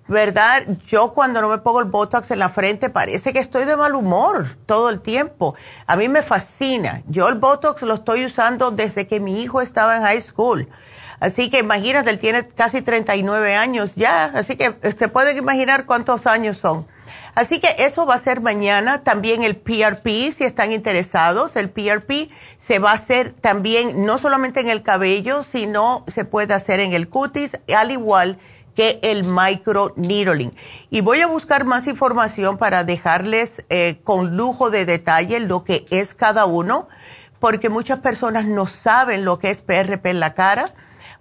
¿verdad? 0.08 0.64
Yo 0.88 1.14
cuando 1.14 1.42
no 1.42 1.50
me 1.50 1.60
pongo 1.60 1.80
el 1.80 1.86
Botox 1.86 2.32
en 2.32 2.40
la 2.40 2.50
frente 2.50 2.90
parece 2.90 3.34
que 3.34 3.40
estoy 3.40 3.66
de 3.66 3.78
mal 3.78 3.96
humor 3.96 4.58
todo 4.66 4.90
el 4.90 5.02
tiempo. 5.02 5.56
A 5.88 5.96
mí 5.96 6.10
me 6.10 6.22
fascina. 6.22 7.04
Yo 7.08 7.30
el 7.30 7.36
Botox 7.36 7.82
lo 7.84 7.96
estoy 7.96 8.26
usando 8.26 8.72
desde 8.72 9.08
que 9.08 9.20
mi 9.20 9.42
hijo 9.42 9.62
estaba 9.62 9.96
en 9.98 10.04
high 10.04 10.22
school. 10.22 10.68
Así 11.20 11.50
que 11.50 11.60
imagínate, 11.60 12.10
él 12.10 12.20
tiene 12.20 12.46
casi 12.46 12.82
39 12.82 13.56
años 13.56 13.96
ya, 13.96 14.26
así 14.26 14.58
que 14.58 14.76
se 14.98 15.08
pueden 15.08 15.38
imaginar 15.38 15.86
cuántos 15.86 16.28
años 16.28 16.58
son. 16.58 16.86
Así 17.34 17.60
que 17.60 17.76
eso 17.80 18.06
va 18.06 18.16
a 18.16 18.20
ser 18.20 18.42
mañana. 18.42 19.04
También 19.04 19.42
el 19.42 19.56
PRP, 19.56 20.32
si 20.32 20.44
están 20.44 20.72
interesados, 20.72 21.56
el 21.56 21.70
PRP 21.70 22.30
se 22.60 22.80
va 22.80 22.92
a 22.92 22.96
hacer 22.96 23.34
también 23.34 24.06
no 24.06 24.18
solamente 24.18 24.60
en 24.60 24.70
el 24.70 24.84
cabello, 24.84 25.44
sino 25.44 26.04
se 26.08 26.26
puede 26.26 26.54
hacer 26.54 26.80
en 26.80 26.94
el 26.94 27.08
cutis, 27.08 27.58
al 27.74 27.92
igual 27.92 28.38
que 28.38 28.53
el 28.78 29.24
microneedling. 29.24 30.54
Y 30.90 31.02
voy 31.02 31.22
a 31.22 31.28
buscar 31.28 31.66
más 31.66 31.88
información 31.88 32.58
para 32.58 32.84
dejarles 32.84 33.64
eh, 33.70 34.00
con 34.04 34.36
lujo 34.36 34.70
de 34.70 34.86
detalle 34.86 35.40
lo 35.40 35.64
que 35.64 35.86
es 35.90 36.14
cada 36.14 36.46
uno, 36.46 36.88
porque 37.40 37.70
muchas 37.70 38.00
personas 38.00 38.46
no 38.46 38.68
saben 38.68 39.26
lo 39.26 39.40
que 39.40 39.50
es 39.50 39.62
PRP 39.62 40.08
en 40.08 40.20
la 40.20 40.34
cara 40.34 40.74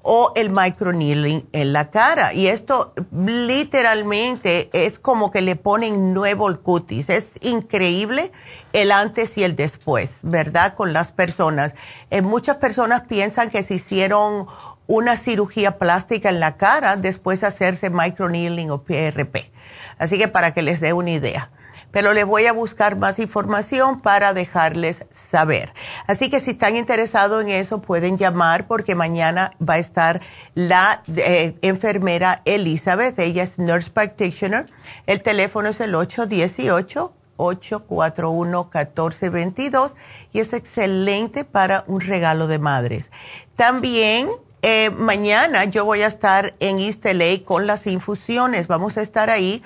o 0.03 0.33
el 0.35 0.51
microneedling 0.51 1.49
en 1.53 1.73
la 1.73 1.91
cara. 1.91 2.35
Y 2.35 2.49
esto 2.49 2.93
literalmente 3.13 4.69
es 4.73 4.99
como 4.99 5.31
que 5.31 5.41
le 5.41 5.57
ponen 5.57 6.13
nuevo 6.13 6.49
el 6.49 6.59
cutis. 6.59 7.09
Es 7.09 7.31
increíble 7.41 8.33
el 8.73 8.91
antes 8.91 9.39
y 9.39 9.45
el 9.45 9.55
después, 9.55 10.19
¿verdad? 10.23 10.75
Con 10.75 10.93
las 10.93 11.13
personas. 11.13 11.75
Eh, 12.11 12.21
muchas 12.21 12.57
personas 12.57 13.03
piensan 13.03 13.51
que 13.51 13.63
se 13.63 13.75
hicieron 13.75 14.47
una 14.93 15.17
cirugía 15.17 15.79
plástica 15.79 16.29
en 16.29 16.39
la 16.39 16.59
cara 16.59 16.97
después 16.97 17.41
de 17.41 17.47
hacerse 17.47 17.89
microneedling 17.89 18.71
o 18.71 18.83
PRP. 18.83 19.51
Así 19.97 20.19
que 20.19 20.29
para 20.29 20.53
que 20.53 20.61
les 20.61 20.83
dé 20.83 20.93
una 20.93 21.13
idea. 21.13 21.51
Pero 21.93 22.13
les 22.13 22.27
voy 22.27 22.45
a 22.45 22.53
buscar 22.53 22.99
más 22.99 23.19
información 23.19 24.01
para 24.01 24.35
dejarles 24.35 25.07
saber. 25.11 25.73
Así 26.07 26.29
que 26.29 26.41
si 26.41 26.51
están 26.51 26.77
interesados 26.77 27.43
en 27.43 27.49
eso, 27.49 27.81
pueden 27.81 28.19
llamar 28.19 28.67
porque 28.67 28.95
mañana 28.95 29.55
va 29.67 29.75
a 29.75 29.79
estar 29.79 30.21
la 30.55 31.03
eh, 31.17 31.55
enfermera 31.63 32.43
Elizabeth. 32.45 33.19
Ella 33.19 33.45
es 33.45 33.59
nurse 33.59 33.89
practitioner. 33.89 34.67
El 35.07 35.23
teléfono 35.23 35.71
es 35.71 35.81
el 35.81 35.95
818. 35.95 37.15
841-1422 37.39 39.95
y 40.33 40.41
es 40.41 40.53
excelente 40.53 41.45
para 41.45 41.83
un 41.89 42.03
regalo 42.03 42.47
de 42.47 42.59
madres. 42.61 43.11
También 43.57 44.29
eh, 44.63 44.89
mañana 44.91 45.65
yo 45.65 45.85
voy 45.85 46.03
a 46.03 46.07
estar 46.07 46.55
en 46.61 46.79
East 46.79 47.05
LA 47.05 47.43
con 47.45 47.67
las 47.67 47.87
infusiones. 47.87 48.69
Vamos 48.69 48.97
a 48.97 49.03
estar 49.03 49.29
ahí 49.29 49.63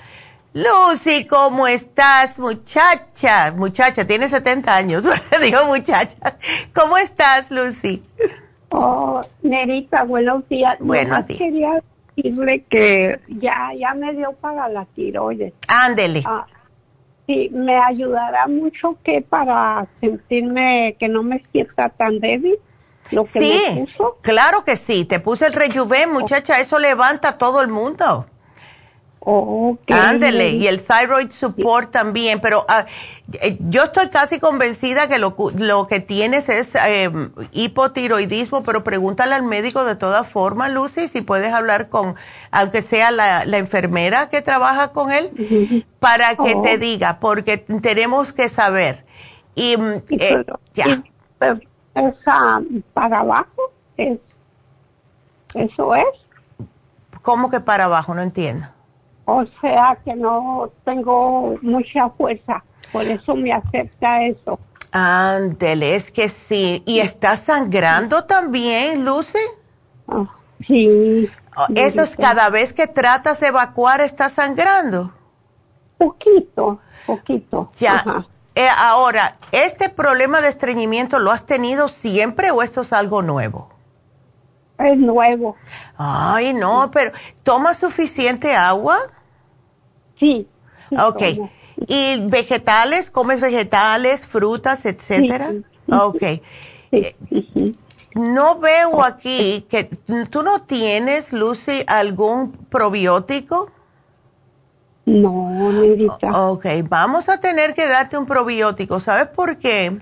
Lucy, 0.53 1.25
¿cómo 1.27 1.65
estás, 1.67 2.39
muchacha? 2.39 3.53
Muchacha, 3.55 4.05
tiene 4.05 4.27
70 4.27 4.75
años, 4.75 5.05
digo 5.41 5.65
muchacha. 5.65 6.37
¿Cómo 6.75 6.97
estás, 6.97 7.51
Lucy? 7.51 8.03
Oh, 8.69 9.21
Nerita, 9.43 10.03
buenos 10.03 10.47
días. 10.49 10.77
Buenos 10.79 11.25
días 11.25 11.83
decirle 12.17 12.63
que 12.69 13.19
ya, 13.27 13.71
ya 13.77 13.93
me 13.93 14.13
dio 14.13 14.33
para 14.33 14.67
la 14.69 14.85
tiroides. 14.85 15.53
Ándele. 15.67 16.23
Ah, 16.25 16.45
sí, 17.25 17.49
me 17.53 17.77
ayudará 17.77 18.47
mucho 18.47 18.97
que 19.03 19.21
para 19.21 19.87
sentirme 20.01 20.95
que 20.99 21.07
no 21.07 21.23
me 21.23 21.41
sienta 21.51 21.89
tan 21.89 22.19
débil. 22.19 22.57
Lo 23.11 23.23
que 23.23 23.29
sí, 23.39 23.61
me 23.73 23.81
puso. 23.81 24.17
claro 24.21 24.65
que 24.65 24.75
sí. 24.75 25.05
Te 25.05 25.19
puse 25.19 25.45
el 25.45 25.53
rejuven, 25.53 26.11
muchacha, 26.11 26.59
eso 26.59 26.77
levanta 26.77 27.29
a 27.29 27.37
todo 27.37 27.61
el 27.61 27.69
mundo. 27.69 28.25
Ándele, 29.89 30.51
y 30.51 30.67
el 30.67 30.81
thyroid 30.81 31.31
support 31.31 31.91
también, 31.91 32.39
pero 32.39 32.65
eh, 33.41 33.57
yo 33.59 33.83
estoy 33.83 34.07
casi 34.07 34.39
convencida 34.39 35.09
que 35.09 35.19
lo, 35.19 35.35
lo 35.57 35.87
que 35.87 35.99
tienes 35.99 36.47
es 36.47 36.75
eh, 36.75 37.11
hipotiroidismo, 37.51 38.63
pero 38.63 38.85
pregúntale 38.85 39.35
al 39.35 39.43
médico 39.43 39.83
de 39.83 39.97
todas 39.97 40.29
formas, 40.29 40.71
Lucy, 40.71 41.09
si 41.09 41.21
puedes 41.21 41.51
hablar 41.51 41.89
con, 41.89 42.15
aunque 42.51 42.81
sea 42.81 43.11
la, 43.11 43.43
enfermera 43.57 44.29
que 44.29 44.41
trabaja 44.41 44.93
con 44.93 45.11
él, 45.11 45.85
para 45.99 46.37
que 46.37 46.55
te 46.63 46.75
oh. 46.75 46.77
diga, 46.77 47.19
porque 47.19 47.57
tenemos 47.57 48.31
que 48.31 48.47
saber. 48.47 49.03
Y, 49.55 49.75
mm, 49.75 50.03
eh, 50.09 50.45
ya. 50.73 51.03
esa 51.95 52.61
para 52.93 53.19
abajo, 53.19 53.73
es, 53.97 54.19
eso 55.53 55.95
es. 55.95 56.05
¿Cómo 57.21 57.49
que 57.49 57.59
para 57.59 57.85
abajo? 57.85 58.15
No 58.15 58.21
entiendo. 58.21 58.67
O 59.29 59.45
sea 59.59 59.97
que 60.05 60.15
no 60.15 60.71
tengo 60.85 61.57
mucha 61.61 62.09
fuerza, 62.11 62.63
por 62.93 63.03
eso 63.03 63.35
me 63.35 63.51
acepta 63.51 64.23
eso. 64.23 64.57
Ándele, 64.93 65.95
es 65.95 66.11
que 66.11 66.29
sí. 66.29 66.81
¿Y 66.85 67.01
está 67.01 67.35
sangrando 67.35 68.23
también, 68.23 69.03
Lucy? 69.03 69.37
Ah, 70.07 70.33
sí. 70.65 71.29
Oh, 71.57 71.65
¿Eso 71.75 72.03
es 72.03 72.15
cada 72.15 72.49
vez 72.49 72.71
que 72.71 72.87
tratas 72.87 73.41
de 73.41 73.47
evacuar 73.47 73.99
está 73.99 74.29
sangrando? 74.29 75.11
Poquito, 75.97 76.79
poquito. 77.05 77.69
Ya. 77.79 78.25
Eh, 78.55 78.69
ahora, 78.77 79.35
¿este 79.51 79.89
problema 79.89 80.39
de 80.39 80.47
estreñimiento 80.47 81.19
lo 81.19 81.31
has 81.31 81.45
tenido 81.45 81.89
siempre 81.89 82.51
o 82.51 82.61
esto 82.61 82.79
es 82.79 82.93
algo 82.93 83.21
nuevo? 83.23 83.69
Es 84.79 84.97
nuevo. 84.97 85.57
Ay, 85.97 86.53
no, 86.53 86.91
pero 86.91 87.11
¿toma 87.43 87.73
suficiente 87.73 88.55
agua? 88.55 88.97
Sí. 90.19 90.47
ok. 90.97 91.21
¿Y 91.87 92.19
vegetales? 92.27 93.11
¿Comes 93.11 93.41
vegetales, 93.41 94.25
frutas, 94.25 94.85
etcétera? 94.85 95.53
Ok. 95.89 96.23
Eh, 96.89 97.17
no 98.15 98.59
veo 98.59 99.03
aquí 99.03 99.65
que 99.69 99.83
tú 100.31 100.41
no 100.41 100.61
tienes, 100.61 101.33
Lucy, 101.33 101.83
algún 101.85 102.53
probiótico. 102.53 103.69
No, 105.05 105.71
Nerita. 105.71 106.49
Ok, 106.49 106.65
vamos 106.89 107.29
a 107.29 107.39
tener 107.39 107.73
que 107.73 107.87
darte 107.87 108.17
un 108.17 108.25
probiótico. 108.25 108.99
¿Sabes 109.01 109.27
por 109.27 109.57
qué? 109.57 109.99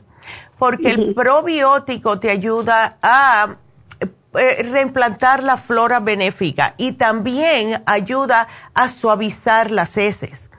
Porque 0.58 0.92
el 0.92 1.14
probiótico 1.16 2.20
te 2.20 2.30
ayuda 2.30 2.98
a 3.02 3.58
eh, 4.38 4.64
reimplantar 4.64 5.44
la 5.44 5.58
flora 5.58 6.00
benéfica 6.00 6.74
y 6.78 6.94
también 6.94 7.82
ayuda 7.86 8.48
a 8.74 8.90
suavizar 8.90 9.72
las 9.72 9.96
heces. 9.98 10.50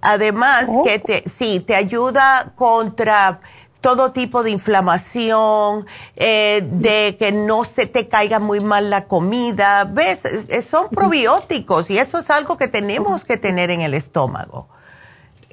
Además, 0.00 0.66
Oh. 0.68 0.82
que 0.82 0.98
te, 0.98 1.28
sí, 1.28 1.60
te 1.60 1.74
ayuda 1.74 2.52
contra 2.56 3.40
todo 3.80 4.12
tipo 4.12 4.42
de 4.42 4.50
inflamación, 4.50 5.86
eh, 6.16 6.62
de 6.72 7.16
que 7.18 7.32
no 7.32 7.64
se 7.64 7.86
te 7.86 8.08
caiga 8.08 8.38
muy 8.38 8.60
mal 8.60 8.88
la 8.88 9.04
comida. 9.04 9.84
¿Ves? 9.84 10.22
Son 10.68 10.88
probióticos 10.88 11.90
y 11.90 11.98
eso 11.98 12.18
es 12.18 12.30
algo 12.30 12.56
que 12.56 12.66
tenemos 12.68 13.24
que 13.24 13.36
tener 13.36 13.70
en 13.70 13.82
el 13.82 13.92
estómago. 13.94 14.68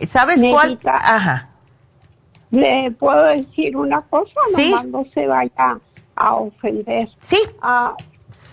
¿Sabes 0.10 0.40
cuál? 0.50 0.80
Ajá. 0.86 1.50
¿Le 2.52 2.92
puedo 2.92 3.24
decir 3.26 3.76
una 3.78 4.02
cosa? 4.02 4.34
Sí. 4.56 4.72
Nomás 4.72 4.86
no 4.88 5.06
se 5.14 5.28
vaya 5.28 5.78
a 6.16 6.36
ofender. 6.36 7.10
Sí. 7.22 7.38
Ah, 7.62 7.96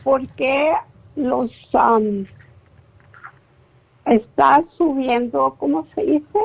¿Por 0.05 0.27
qué 0.29 0.73
los... 1.17 1.51
am, 1.73 2.27
está 4.07 4.63
subiendo, 4.77 5.55
¿cómo 5.59 5.87
se 5.95 6.03
dice? 6.03 6.39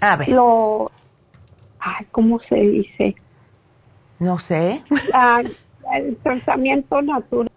A 0.00 0.16
ver, 0.16 0.28
Lo... 0.30 0.90
Ay, 1.78 2.06
¿cómo 2.10 2.40
se 2.40 2.56
dice? 2.56 3.14
no 4.18 4.38
sé. 4.38 4.84
Ah, 5.14 5.42
el 5.94 6.16
tratamiento 6.18 7.00
natural. 7.00 7.50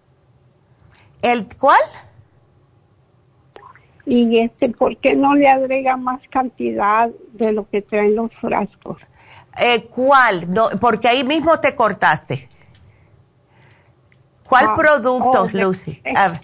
¿El 1.22 1.47
cuál? 1.57 1.82
Y 4.05 4.39
este, 4.39 4.70
¿por 4.70 4.97
qué 4.97 5.16
no 5.16 5.36
le 5.36 5.47
agrega 5.47 5.97
más 5.97 6.22
cantidad 6.30 7.09
de 7.34 7.51
lo 7.51 7.70
que 7.70 7.82
traen 7.82 8.16
los 8.16 8.34
frascos? 8.36 8.97
Eh, 9.57 9.86
¿Cuál? 9.89 10.51
No, 10.51 10.70
porque 10.82 11.07
ahí 11.07 11.24
mismo 11.24 11.59
te 11.59 11.76
cortaste. 11.76 12.49
¿Cuál 14.47 14.65
Ah, 14.69 14.75
producto, 14.75 15.43
oh, 15.43 15.49
Lucy? 15.51 16.01
A 16.15 16.29
ver. 16.29 16.41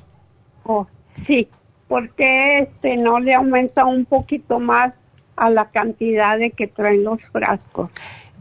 Oh, 0.63 0.87
sí, 1.27 1.49
¿por 1.87 2.09
qué 2.11 2.59
este, 2.59 2.97
no 2.97 3.19
le 3.19 3.33
aumenta 3.33 3.85
un 3.85 4.05
poquito 4.05 4.59
más 4.59 4.93
a 5.35 5.49
la 5.49 5.69
cantidad 5.69 6.37
de 6.37 6.51
que 6.51 6.67
traen 6.67 7.03
los 7.03 7.19
frascos? 7.31 7.89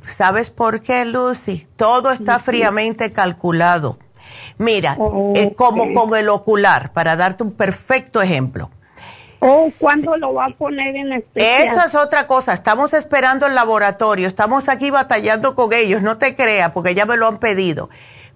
¿Sabes 0.09 0.51
por 0.51 0.81
qué, 0.83 1.05
Lucy? 1.05 1.67
Todo 1.77 2.11
está 2.13 2.39
fríamente 2.39 3.13
calculado. 3.13 3.99
Mira, 4.59 4.97
Oh, 4.99 5.33
eh, 5.37 5.55
como 5.55 5.93
con 5.93 6.17
el 6.19 6.29
ocular, 6.29 6.93
para 6.93 7.17
darte 7.17 7.43
un 7.43 7.53
perfecto 7.53 8.23
ejemplo. 8.23 8.71
¿O 9.41 9.71
cuándo 9.79 10.17
lo 10.17 10.35
va 10.35 10.47
a 10.47 10.49
poner 10.49 10.97
en 10.97 11.13
especial? 11.13 11.63
Esa 11.63 11.85
es 11.85 11.95
otra 11.95 12.27
cosa. 12.27 12.53
Estamos 12.55 12.93
esperando 12.93 13.47
el 13.47 13.55
laboratorio. 13.55 14.27
Estamos 14.27 14.69
aquí 14.69 14.91
batallando 14.91 15.55
con 15.55 15.73
ellos. 15.73 16.03
No 16.03 16.19
te 16.19 16.35
creas, 16.35 16.73
porque 16.73 16.95
ya 16.95 17.07
me 17.07 17.17
lo 17.17 17.29
han 17.29 17.39
pedido. 17.39 17.89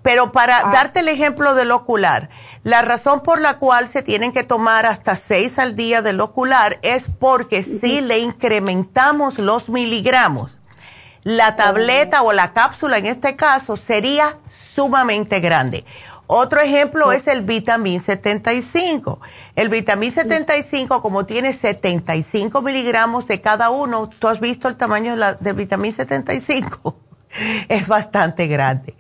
Pero 0.03 0.33
para 0.33 0.59
Ah. 0.59 0.71
darte 0.73 1.01
el 1.01 1.09
ejemplo 1.09 1.55
del 1.55 1.71
ocular, 1.71 2.29
la 2.65 2.83
razón 2.83 3.23
por 3.23 3.41
la 3.41 3.59
cual 3.59 3.89
se 3.89 4.03
tienen 4.03 4.33
que 4.33 4.43
tomar 4.45 4.85
hasta 4.87 5.17
seis 5.17 5.59
al 5.59 5.77
día 5.77 6.03
del 6.03 6.21
ocular 6.21 6.79
es 6.83 7.07
porque 7.19 7.63
si 7.63 8.01
le 8.01 8.19
incrementamos 8.19 9.39
los 9.39 9.69
miligramos, 9.69 10.51
la 11.23 11.55
tableta 11.55 12.23
o 12.23 12.33
la 12.33 12.53
cápsula 12.53 12.99
en 12.99 13.07
este 13.07 13.37
caso 13.37 13.77
sería 13.77 14.39
sumamente 14.51 15.39
grande. 15.41 15.85
Otro 16.27 16.61
ejemplo 16.61 17.13
es 17.13 17.27
el 17.27 17.43
vitamín 17.43 18.01
75. 18.01 19.21
El 19.55 19.69
vitamín 19.69 20.13
75, 20.13 21.03
como 21.03 21.27
tiene 21.27 21.53
75 21.53 22.63
miligramos 22.63 23.27
de 23.27 23.41
cada 23.41 23.71
uno, 23.71 24.09
¿tú 24.09 24.29
has 24.29 24.41
visto 24.41 24.67
el 24.67 24.77
tamaño 24.77 25.13
de 25.13 25.19
la, 25.19 25.35
del 25.35 25.55
vitamín 25.55 25.95
75? 25.95 26.97
Es 27.69 27.89
bastante 27.89 28.47
grande. 28.47 28.95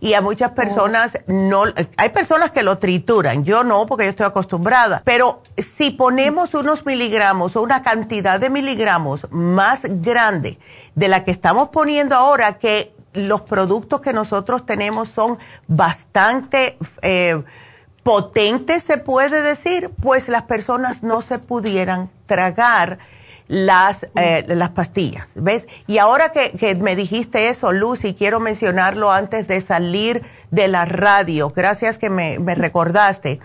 Y 0.00 0.14
a 0.14 0.20
muchas 0.20 0.52
personas 0.52 1.18
no, 1.26 1.64
hay 1.96 2.08
personas 2.10 2.50
que 2.50 2.62
lo 2.62 2.78
trituran, 2.78 3.44
yo 3.44 3.64
no 3.64 3.86
porque 3.86 4.04
yo 4.04 4.10
estoy 4.10 4.26
acostumbrada, 4.26 5.02
pero 5.04 5.42
si 5.58 5.90
ponemos 5.90 6.54
unos 6.54 6.86
miligramos 6.86 7.56
o 7.56 7.62
una 7.62 7.82
cantidad 7.82 8.40
de 8.40 8.48
miligramos 8.48 9.26
más 9.30 9.82
grande 9.84 10.58
de 10.94 11.08
la 11.08 11.24
que 11.24 11.30
estamos 11.30 11.68
poniendo 11.68 12.16
ahora, 12.16 12.58
que 12.58 12.94
los 13.12 13.42
productos 13.42 14.00
que 14.00 14.12
nosotros 14.12 14.64
tenemos 14.64 15.08
son 15.08 15.38
bastante 15.66 16.78
eh, 17.02 17.42
potentes, 18.02 18.82
se 18.84 18.98
puede 18.98 19.42
decir, 19.42 19.90
pues 20.00 20.28
las 20.28 20.44
personas 20.44 21.02
no 21.02 21.20
se 21.20 21.38
pudieran 21.38 22.10
tragar 22.26 22.98
las, 23.50 24.06
eh, 24.14 24.44
las 24.46 24.70
pastillas, 24.70 25.26
¿ves? 25.34 25.66
Y 25.88 25.98
ahora 25.98 26.30
que, 26.30 26.52
que 26.52 26.76
me 26.76 26.94
dijiste 26.94 27.48
eso, 27.48 27.72
Lucy, 27.72 28.14
quiero 28.14 28.38
mencionarlo 28.38 29.10
antes 29.10 29.48
de 29.48 29.60
salir 29.60 30.22
de 30.52 30.68
la 30.68 30.84
radio, 30.84 31.50
gracias 31.50 31.98
que 31.98 32.10
me, 32.10 32.38
me 32.38 32.54
recordaste. 32.54 33.40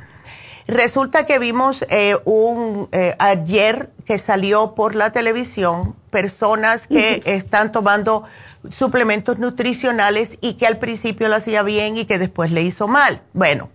Resulta 0.68 1.26
que 1.26 1.40
vimos 1.40 1.84
eh, 1.90 2.18
un 2.26 2.88
eh, 2.92 3.16
ayer 3.18 3.90
que 4.06 4.20
salió 4.20 4.76
por 4.76 4.94
la 4.94 5.12
televisión 5.12 5.96
personas 6.12 6.86
que 6.86 7.24
están 7.26 7.72
tomando 7.72 8.26
suplementos 8.70 9.40
nutricionales 9.40 10.38
y 10.40 10.54
que 10.54 10.68
al 10.68 10.78
principio 10.78 11.30
lo 11.30 11.36
hacía 11.36 11.64
bien 11.64 11.98
y 11.98 12.06
que 12.06 12.20
después 12.20 12.52
le 12.52 12.62
hizo 12.62 12.88
mal. 12.88 13.22
Bueno, 13.34 13.70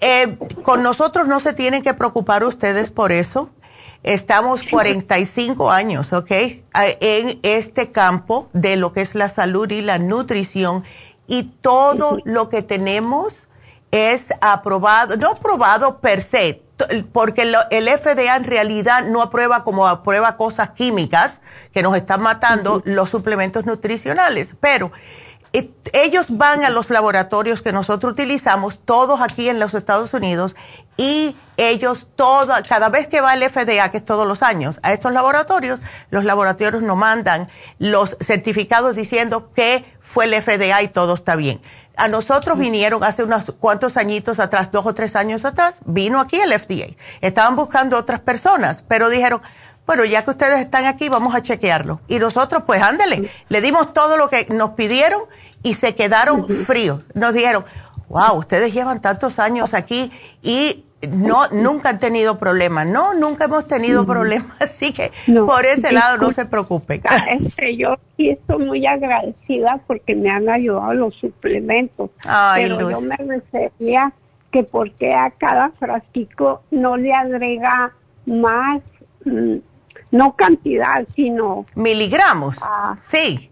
eh, 0.00 0.38
con 0.62 0.82
nosotros 0.82 1.28
no 1.28 1.38
se 1.38 1.52
tienen 1.52 1.82
que 1.82 1.92
preocupar 1.92 2.44
ustedes 2.44 2.90
por 2.90 3.12
eso. 3.12 3.50
Estamos 4.04 4.62
45 4.70 5.70
años, 5.70 6.12
¿ok? 6.12 6.30
En 7.00 7.40
este 7.42 7.90
campo 7.90 8.48
de 8.52 8.76
lo 8.76 8.92
que 8.92 9.00
es 9.00 9.14
la 9.14 9.30
salud 9.30 9.70
y 9.70 9.80
la 9.80 9.98
nutrición 9.98 10.84
y 11.26 11.44
todo 11.62 12.18
lo 12.24 12.50
que 12.50 12.60
tenemos 12.62 13.32
es 13.90 14.28
aprobado, 14.42 15.16
no 15.16 15.30
aprobado 15.30 16.00
per 16.00 16.20
se, 16.20 16.60
porque 17.12 17.46
lo- 17.46 17.60
el 17.70 17.88
FDA 17.88 18.36
en 18.36 18.44
realidad 18.44 19.04
no 19.04 19.22
aprueba 19.22 19.64
como 19.64 19.86
aprueba 19.88 20.36
cosas 20.36 20.70
químicas 20.72 21.40
que 21.72 21.82
nos 21.82 21.96
están 21.96 22.20
matando 22.20 22.82
los 22.84 23.08
suplementos 23.08 23.64
nutricionales, 23.64 24.54
pero 24.60 24.92
ellos 25.92 26.26
van 26.30 26.64
a 26.64 26.70
los 26.70 26.90
laboratorios 26.90 27.62
que 27.62 27.72
nosotros 27.72 28.12
utilizamos, 28.12 28.80
todos 28.84 29.20
aquí 29.20 29.48
en 29.48 29.60
los 29.60 29.72
Estados 29.74 30.12
Unidos, 30.12 30.56
y 30.96 31.36
ellos, 31.56 32.08
toda, 32.16 32.62
cada 32.62 32.88
vez 32.88 33.06
que 33.06 33.20
va 33.20 33.34
el 33.34 33.48
FDA, 33.48 33.90
que 33.90 33.98
es 33.98 34.04
todos 34.04 34.26
los 34.26 34.42
años, 34.42 34.80
a 34.82 34.92
estos 34.92 35.12
laboratorios, 35.12 35.80
los 36.10 36.24
laboratorios 36.24 36.82
nos 36.82 36.96
mandan 36.96 37.48
los 37.78 38.16
certificados 38.20 38.96
diciendo 38.96 39.52
que 39.54 39.84
fue 40.00 40.24
el 40.24 40.34
FDA 40.42 40.82
y 40.82 40.88
todo 40.88 41.14
está 41.14 41.36
bien. 41.36 41.62
A 41.96 42.08
nosotros 42.08 42.58
vinieron 42.58 43.04
hace 43.04 43.22
unos 43.22 43.44
cuantos 43.60 43.96
añitos 43.96 44.40
atrás, 44.40 44.72
dos 44.72 44.84
o 44.84 44.94
tres 44.94 45.14
años 45.14 45.44
atrás, 45.44 45.76
vino 45.84 46.18
aquí 46.18 46.40
el 46.40 46.52
FDA. 46.58 46.96
Estaban 47.20 47.54
buscando 47.54 47.96
otras 47.96 48.18
personas, 48.18 48.82
pero 48.88 49.08
dijeron, 49.08 49.40
bueno, 49.86 50.04
ya 50.04 50.24
que 50.24 50.30
ustedes 50.30 50.60
están 50.60 50.86
aquí, 50.86 51.08
vamos 51.08 51.34
a 51.34 51.42
chequearlo. 51.42 52.00
Y 52.08 52.18
nosotros, 52.18 52.64
pues 52.66 52.82
ándale, 52.82 53.30
le 53.48 53.60
dimos 53.60 53.92
todo 53.92 54.16
lo 54.16 54.28
que 54.28 54.46
nos 54.50 54.70
pidieron 54.70 55.22
y 55.64 55.74
se 55.74 55.96
quedaron 55.96 56.46
fríos. 56.48 57.04
Nos 57.14 57.34
dijeron, 57.34 57.64
wow, 58.08 58.38
ustedes 58.38 58.72
llevan 58.72 59.00
tantos 59.00 59.40
años 59.40 59.74
aquí 59.74 60.12
y 60.42 60.84
no, 61.08 61.48
nunca 61.48 61.88
han 61.88 61.98
tenido 61.98 62.38
problemas. 62.38 62.86
No, 62.86 63.14
nunca 63.14 63.46
hemos 63.46 63.66
tenido 63.66 64.06
problemas, 64.06 64.52
así 64.60 64.92
que 64.92 65.10
No, 65.26 65.46
por 65.46 65.66
ese 65.66 65.90
lado 65.92 66.18
no 66.18 66.30
se 66.30 66.44
preocupen. 66.44 67.02
Este, 67.30 67.76
yo 67.76 67.96
sí 68.16 68.30
estoy 68.30 68.64
muy 68.64 68.86
agradecida 68.86 69.80
porque 69.86 70.14
me 70.14 70.30
han 70.30 70.48
ayudado 70.48 70.94
los 70.94 71.14
suplementos. 71.16 72.10
Ay, 72.24 72.64
pero 72.64 72.80
Luz. 72.80 72.92
yo 72.92 73.00
me 73.00 73.16
refería 73.16 74.12
que 74.52 74.62
porque 74.62 75.14
a 75.14 75.30
cada 75.30 75.70
frasquico 75.70 76.62
no 76.70 76.96
le 76.96 77.12
agrega 77.12 77.92
más, 78.26 78.82
mm, 79.24 79.56
no 80.12 80.36
cantidad, 80.36 81.06
sino 81.16 81.64
Miligramos. 81.74 82.58
Ah. 82.60 82.96
Sí. 83.02 83.50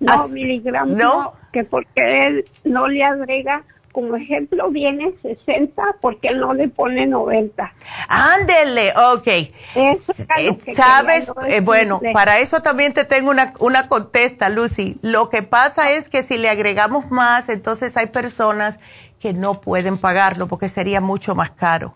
No 0.00 0.12
As- 0.24 0.30
miligramos, 0.30 0.96
¿no? 0.96 1.22
no, 1.22 1.32
que 1.52 1.64
porque 1.64 2.26
él 2.26 2.44
no 2.64 2.88
le 2.88 3.04
agrega, 3.04 3.62
como 3.92 4.14
ejemplo 4.16 4.70
viene 4.70 5.12
60, 5.22 5.82
porque 6.00 6.28
él 6.28 6.38
no 6.40 6.54
le 6.54 6.68
pone 6.68 7.06
90. 7.06 7.72
Ándele, 8.08 8.92
ok. 8.96 9.26
Eso 9.74 10.12
Eh, 10.38 10.56
que 10.64 10.74
Sabes, 10.74 11.30
Eh, 11.48 11.60
bueno, 11.60 12.00
para 12.12 12.38
eso 12.38 12.60
también 12.62 12.92
te 12.92 13.04
tengo 13.04 13.30
una, 13.30 13.52
una 13.58 13.88
contesta, 13.88 14.48
Lucy. 14.48 14.98
Lo 15.02 15.28
que 15.28 15.42
pasa 15.42 15.90
es 15.92 16.08
que 16.08 16.22
si 16.22 16.38
le 16.38 16.48
agregamos 16.48 17.10
más, 17.10 17.48
entonces 17.48 17.96
hay 17.96 18.06
personas 18.06 18.78
que 19.18 19.32
no 19.32 19.60
pueden 19.60 19.98
pagarlo 19.98 20.46
porque 20.46 20.68
sería 20.68 21.00
mucho 21.00 21.34
más 21.34 21.50
caro. 21.50 21.94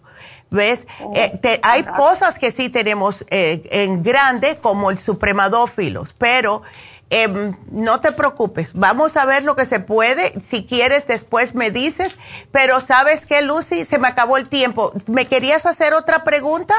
¿Ves? 0.51 0.87
Eh, 1.15 1.39
te- 1.41 1.59
hay 1.63 1.83
cosas 1.85 2.39
que 2.39 2.51
sí 2.51 2.69
tenemos 2.69 3.25
eh, 3.31 3.63
en 3.71 4.03
grande, 4.03 4.59
como 4.61 4.91
el 4.91 4.99
supremadófilos, 4.99 6.15
pero 6.17 6.63
em, 7.11 7.57
no 7.71 8.01
te 8.01 8.13
preocupes. 8.13 8.73
Vamos 8.75 9.17
a 9.17 9.25
ver 9.25 9.45
lo 9.45 9.57
que 9.57 9.67
se 9.67 9.81
puede. 9.81 10.39
Si 10.41 10.67
quieres, 10.67 11.07
después 11.07 11.55
me 11.55 11.71
dices. 11.71 12.17
Pero 12.53 12.81
¿sabes 12.81 13.27
qué, 13.27 13.43
Lucy? 13.43 13.85
Se 13.85 13.99
me 13.99 14.09
acabó 14.09 14.37
el 14.37 14.49
tiempo. 14.49 14.93
¿Me 15.07 15.27
querías 15.27 15.67
hacer 15.67 15.95
otra 15.95 16.25
pregunta? 16.25 16.75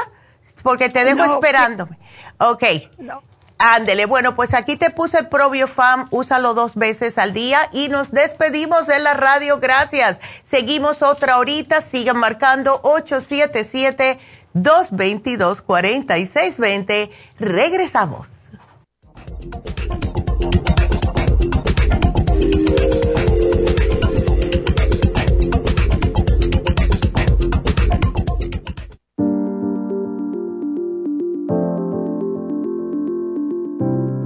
Porque 0.62 0.88
te 0.88 1.04
dejo 1.04 1.26
No, 1.26 1.34
esperándome. 1.34 1.98
Ok. 2.38 2.64
No, 2.98 3.22
Ándele, 3.58 4.04
bueno, 4.04 4.36
pues 4.36 4.52
aquí 4.52 4.76
te 4.76 4.90
puse 4.90 5.20
el 5.20 5.28
ProBioFam, 5.28 6.08
úsalo 6.10 6.52
dos 6.52 6.74
veces 6.74 7.16
al 7.16 7.32
día 7.32 7.70
y 7.72 7.88
nos 7.88 8.10
despedimos 8.10 8.86
de 8.86 8.98
la 8.98 9.14
radio, 9.14 9.58
gracias. 9.58 10.20
Seguimos 10.44 11.00
otra 11.00 11.38
horita, 11.38 11.80
sigan 11.80 12.18
marcando 12.18 12.82
877-222-4620. 14.54 17.10
Regresamos. 17.38 18.28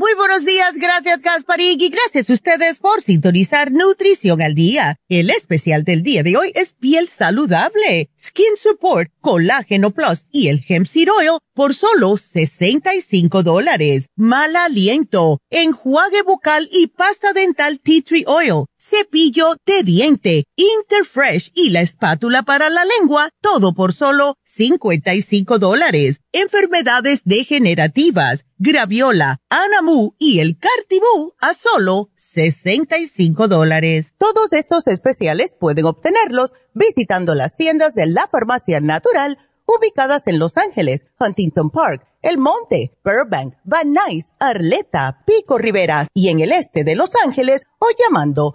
Muy 0.00 0.14
buenos 0.14 0.44
días, 0.44 0.76
gracias 0.76 1.22
Gasparín 1.22 1.80
y 1.80 1.88
gracias 1.88 2.30
a 2.30 2.34
ustedes 2.34 2.78
por 2.78 3.02
sintonizar 3.02 3.72
Nutrición 3.72 4.40
al 4.40 4.54
Día. 4.54 4.94
El 5.08 5.28
especial 5.28 5.82
del 5.82 6.04
día 6.04 6.22
de 6.22 6.36
hoy 6.36 6.52
es 6.54 6.72
piel 6.72 7.08
saludable, 7.08 8.08
Skin 8.22 8.56
Support, 8.56 9.10
Colágeno 9.20 9.90
Plus 9.90 10.28
y 10.30 10.50
el 10.50 10.64
Hemp 10.68 10.86
Seed 10.86 11.08
Oil 11.10 11.40
por 11.52 11.74
solo 11.74 12.16
65 12.16 13.42
dólares. 13.42 14.06
Mal 14.14 14.54
aliento, 14.54 15.40
enjuague 15.50 16.22
bucal 16.22 16.68
y 16.70 16.86
pasta 16.86 17.32
dental 17.32 17.80
Tea 17.80 18.02
Tree 18.02 18.24
Oil 18.28 18.66
cepillo 18.88 19.54
de 19.66 19.82
diente, 19.82 20.44
Interfresh 20.56 21.52
y 21.54 21.70
la 21.70 21.80
espátula 21.80 22.42
para 22.42 22.70
la 22.70 22.84
lengua, 22.84 23.28
todo 23.40 23.74
por 23.74 23.92
solo 23.94 24.36
55 24.44 25.58
dólares. 25.58 26.20
Enfermedades 26.32 27.22
degenerativas, 27.24 28.44
graviola, 28.56 29.38
anamu 29.50 30.14
y 30.18 30.40
el 30.40 30.58
cartibú 30.58 31.34
a 31.40 31.54
solo 31.54 32.10
65 32.16 33.48
dólares. 33.48 34.14
Todos 34.18 34.52
estos 34.52 34.86
especiales 34.86 35.54
pueden 35.58 35.84
obtenerlos 35.84 36.52
visitando 36.74 37.34
las 37.34 37.56
tiendas 37.56 37.94
de 37.94 38.06
la 38.06 38.26
farmacia 38.28 38.80
natural 38.80 39.38
ubicadas 39.66 40.22
en 40.26 40.38
Los 40.38 40.56
Ángeles, 40.56 41.04
Huntington 41.20 41.70
Park, 41.70 42.06
El 42.22 42.38
Monte, 42.38 42.96
Burbank, 43.04 43.54
Van 43.64 43.92
Nuys, 43.92 44.32
Arleta, 44.40 45.22
Pico 45.26 45.58
Rivera 45.58 46.08
y 46.14 46.30
en 46.30 46.40
el 46.40 46.52
este 46.52 46.84
de 46.84 46.96
Los 46.96 47.10
Ángeles 47.22 47.64
o 47.78 47.86
llamando 47.98 48.54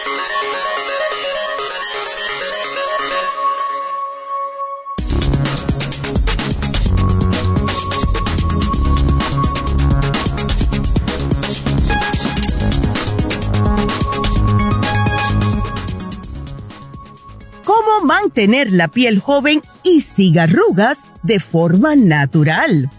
Cómo 17.63 18.05
mantener 18.05 18.71
la 18.71 18.87
piel 18.87 19.19
joven 19.19 19.61
y 19.83 20.01
sin 20.01 20.39
arrugas 20.39 20.99
de 21.23 21.39
forma 21.39 21.95
natural. 21.95 22.89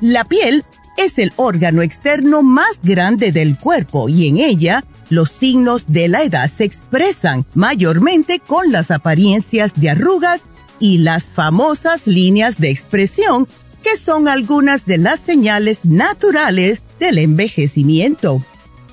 La 0.00 0.24
piel 0.24 0.64
es 0.96 1.18
el 1.18 1.32
órgano 1.36 1.82
externo 1.82 2.42
más 2.42 2.80
grande 2.82 3.32
del 3.32 3.58
cuerpo 3.58 4.08
y 4.08 4.28
en 4.28 4.38
ella 4.38 4.84
los 5.10 5.30
signos 5.30 5.84
de 5.86 6.08
la 6.08 6.22
edad 6.22 6.50
se 6.50 6.64
expresan 6.64 7.46
mayormente 7.54 8.40
con 8.40 8.72
las 8.72 8.90
apariencias 8.90 9.72
de 9.74 9.90
arrugas 9.90 10.44
y 10.80 10.98
las 10.98 11.24
famosas 11.24 12.06
líneas 12.06 12.58
de 12.58 12.70
expresión 12.70 13.48
que 13.82 13.96
son 13.96 14.28
algunas 14.28 14.86
de 14.86 14.98
las 14.98 15.20
señales 15.20 15.84
naturales 15.84 16.82
del 16.98 17.18
envejecimiento. 17.18 18.44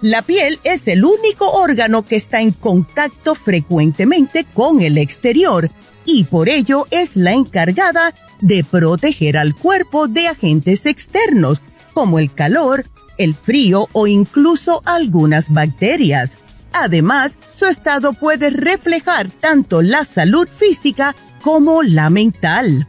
La 0.02 0.22
piel 0.22 0.60
es 0.64 0.88
el 0.88 1.06
único 1.06 1.50
órgano 1.50 2.06
que 2.06 2.16
está 2.16 2.42
en 2.42 2.52
contacto 2.52 3.34
frecuentemente 3.34 4.46
con 4.54 4.82
el 4.82 4.98
exterior 4.98 5.72
y 6.06 6.26
por 6.26 6.50
ello 6.50 6.86
es 6.92 7.16
la 7.16 7.32
encargada 7.32 8.14
de 8.42 8.64
proteger 8.64 9.38
al 9.38 9.56
cuerpo 9.56 10.08
de 10.08 10.28
agentes 10.28 10.86
externos 10.86 11.62
como 11.94 12.20
el 12.20 12.32
calor, 12.34 12.86
el 13.18 13.34
frío 13.34 13.88
o 13.94 14.06
incluso 14.06 14.82
algunas 14.86 15.50
bacterias. 15.50 16.34
Además, 16.74 17.38
su 17.58 17.66
estado 17.66 18.12
puede 18.12 18.50
reflejar 18.50 19.32
tanto 19.32 19.82
la 19.82 20.04
salud 20.04 20.48
física 20.48 21.16
como 21.42 21.84
la 21.84 22.10
mental. 22.10 22.88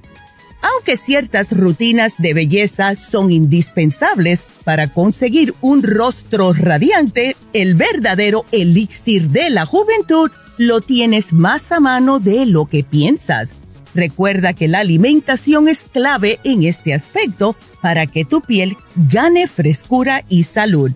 Aunque 0.74 0.96
ciertas 0.96 1.52
rutinas 1.52 2.14
de 2.18 2.34
belleza 2.34 2.96
son 2.96 3.30
indispensables 3.30 4.42
para 4.64 4.88
conseguir 4.88 5.54
un 5.60 5.84
rostro 5.84 6.52
radiante, 6.54 7.36
el 7.52 7.76
verdadero 7.76 8.44
elixir 8.50 9.28
de 9.28 9.50
la 9.50 9.64
juventud 9.64 10.30
lo 10.58 10.80
tienes 10.80 11.32
más 11.32 11.70
a 11.70 11.78
mano 11.78 12.18
de 12.18 12.46
lo 12.46 12.66
que 12.66 12.82
piensas. 12.82 13.50
Recuerda 13.94 14.54
que 14.54 14.66
la 14.66 14.80
alimentación 14.80 15.68
es 15.68 15.82
clave 15.82 16.40
en 16.42 16.64
este 16.64 16.94
aspecto 16.94 17.54
para 17.80 18.06
que 18.06 18.24
tu 18.24 18.40
piel 18.40 18.76
gane 18.96 19.46
frescura 19.46 20.24
y 20.28 20.42
salud. 20.42 20.90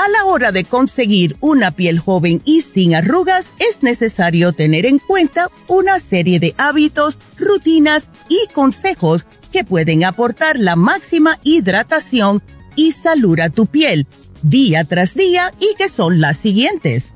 A 0.00 0.08
la 0.08 0.24
hora 0.24 0.50
de 0.50 0.64
conseguir 0.64 1.36
una 1.40 1.72
piel 1.72 1.98
joven 1.98 2.40
y 2.46 2.62
sin 2.62 2.94
arrugas, 2.94 3.50
es 3.58 3.82
necesario 3.82 4.54
tener 4.54 4.86
en 4.86 4.98
cuenta 4.98 5.50
una 5.66 5.98
serie 6.00 6.40
de 6.40 6.54
hábitos, 6.56 7.18
rutinas 7.36 8.08
y 8.30 8.50
consejos 8.54 9.26
que 9.52 9.62
pueden 9.62 10.04
aportar 10.04 10.58
la 10.58 10.74
máxima 10.74 11.38
hidratación 11.42 12.42
y 12.76 12.92
salud 12.92 13.38
a 13.40 13.50
tu 13.50 13.66
piel 13.66 14.06
día 14.40 14.84
tras 14.84 15.12
día 15.12 15.52
y 15.60 15.76
que 15.76 15.90
son 15.90 16.18
las 16.18 16.38
siguientes. 16.38 17.12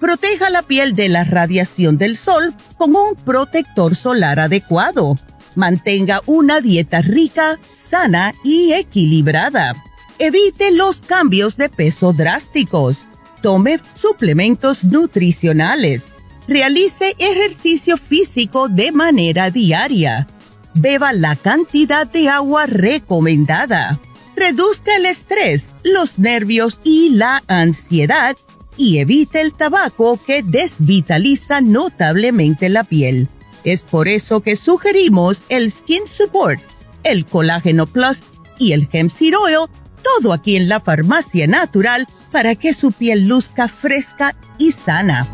Proteja 0.00 0.50
la 0.50 0.62
piel 0.62 0.96
de 0.96 1.08
la 1.08 1.22
radiación 1.22 1.96
del 1.96 2.16
sol 2.16 2.56
con 2.76 2.96
un 2.96 3.14
protector 3.14 3.94
solar 3.94 4.40
adecuado. 4.40 5.16
Mantenga 5.54 6.22
una 6.26 6.60
dieta 6.60 7.02
rica, 7.02 7.60
sana 7.88 8.34
y 8.42 8.72
equilibrada 8.72 9.74
Evite 10.18 10.70
los 10.70 11.02
cambios 11.02 11.58
de 11.58 11.68
peso 11.68 12.14
drásticos. 12.14 12.96
Tome 13.42 13.78
suplementos 14.00 14.82
nutricionales. 14.82 16.04
Realice 16.48 17.14
ejercicio 17.18 17.98
físico 17.98 18.68
de 18.68 18.92
manera 18.92 19.50
diaria. 19.50 20.26
Beba 20.72 21.12
la 21.12 21.36
cantidad 21.36 22.06
de 22.06 22.30
agua 22.30 22.64
recomendada. 22.64 24.00
Reduzca 24.34 24.96
el 24.96 25.04
estrés, 25.04 25.64
los 25.84 26.18
nervios 26.18 26.78
y 26.82 27.10
la 27.10 27.42
ansiedad 27.46 28.36
y 28.78 28.98
evite 28.98 29.42
el 29.42 29.52
tabaco 29.52 30.18
que 30.24 30.42
desvitaliza 30.42 31.60
notablemente 31.60 32.70
la 32.70 32.84
piel. 32.84 33.28
Es 33.64 33.84
por 33.84 34.08
eso 34.08 34.40
que 34.40 34.56
sugerimos 34.56 35.42
el 35.50 35.70
Skin 35.72 36.06
Support, 36.06 36.62
el 37.02 37.26
Colágeno 37.26 37.86
Plus 37.86 38.18
y 38.58 38.72
el 38.72 38.88
Hemp 38.92 39.12
Seed 39.12 39.34
Oil 39.36 39.68
todo 40.02 40.32
aquí 40.32 40.56
en 40.56 40.68
la 40.68 40.80
farmacia 40.80 41.46
natural 41.46 42.06
para 42.30 42.54
que 42.54 42.74
su 42.74 42.92
piel 42.92 43.28
luzca 43.28 43.68
fresca 43.68 44.34
y 44.58 44.72
sana. 44.72 45.26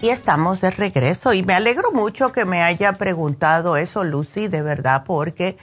Y 0.00 0.10
estamos 0.10 0.60
de 0.60 0.70
regreso 0.70 1.32
y 1.32 1.42
me 1.42 1.54
alegro 1.54 1.90
mucho 1.90 2.30
que 2.30 2.44
me 2.44 2.62
haya 2.62 2.92
preguntado 2.92 3.76
eso, 3.76 4.04
Lucy, 4.04 4.46
de 4.46 4.62
verdad, 4.62 5.02
porque 5.04 5.58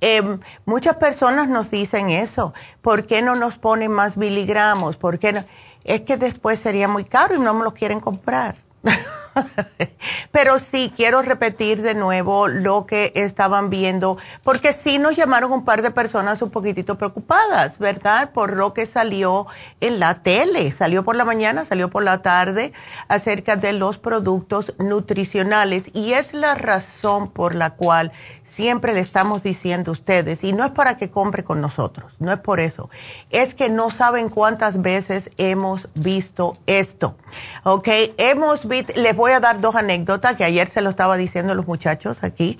em, 0.00 0.38
muchas 0.66 0.96
personas 0.96 1.48
nos 1.48 1.70
dicen 1.70 2.10
eso. 2.10 2.54
¿Por 2.80 3.06
qué 3.06 3.22
no 3.22 3.34
nos 3.34 3.58
ponen 3.58 3.90
más 3.90 4.16
miligramos? 4.16 4.96
¿Por 4.96 5.18
qué 5.18 5.32
no? 5.32 5.44
Es 5.84 6.02
que 6.02 6.16
después 6.16 6.58
sería 6.58 6.88
muy 6.88 7.04
caro 7.04 7.34
y 7.34 7.38
no 7.38 7.54
me 7.54 7.64
lo 7.64 7.74
quieren 7.74 8.00
comprar. 8.00 8.56
Pero 10.32 10.58
sí, 10.58 10.92
quiero 10.96 11.22
repetir 11.22 11.82
de 11.82 11.94
nuevo 11.94 12.48
lo 12.48 12.86
que 12.86 13.12
estaban 13.14 13.70
viendo, 13.70 14.18
porque 14.42 14.72
sí 14.72 14.98
nos 14.98 15.16
llamaron 15.16 15.52
un 15.52 15.64
par 15.64 15.82
de 15.82 15.90
personas 15.90 16.42
un 16.42 16.50
poquitito 16.50 16.98
preocupadas, 16.98 17.78
¿verdad? 17.78 18.30
Por 18.32 18.56
lo 18.56 18.74
que 18.74 18.86
salió 18.86 19.46
en 19.80 20.00
la 20.00 20.22
tele, 20.22 20.72
salió 20.72 21.04
por 21.04 21.16
la 21.16 21.24
mañana, 21.24 21.64
salió 21.64 21.90
por 21.90 22.02
la 22.02 22.22
tarde, 22.22 22.72
acerca 23.08 23.56
de 23.56 23.72
los 23.72 23.98
productos 23.98 24.74
nutricionales. 24.78 25.90
Y 25.94 26.12
es 26.12 26.34
la 26.34 26.54
razón 26.54 27.30
por 27.30 27.54
la 27.54 27.70
cual 27.70 28.12
siempre 28.52 28.92
le 28.92 29.00
estamos 29.00 29.42
diciendo 29.42 29.90
a 29.90 29.92
ustedes, 29.92 30.44
y 30.44 30.52
no 30.52 30.64
es 30.64 30.72
para 30.72 30.98
que 30.98 31.10
compre 31.10 31.42
con 31.42 31.60
nosotros, 31.60 32.12
no 32.18 32.32
es 32.32 32.38
por 32.40 32.60
eso, 32.60 32.90
es 33.30 33.54
que 33.54 33.70
no 33.70 33.90
saben 33.90 34.28
cuántas 34.28 34.82
veces 34.82 35.30
hemos 35.38 35.88
visto 35.94 36.58
esto. 36.66 37.16
¿Ok? 37.64 37.88
Hemos 38.18 38.68
visto, 38.68 38.92
les 38.94 39.16
voy 39.16 39.32
a 39.32 39.40
dar 39.40 39.60
dos 39.60 39.74
anécdotas 39.74 40.36
que 40.36 40.44
ayer 40.44 40.68
se 40.68 40.82
lo 40.82 40.90
estaba 40.90 41.16
diciendo 41.16 41.52
a 41.52 41.56
los 41.56 41.66
muchachos 41.66 42.22
aquí. 42.22 42.58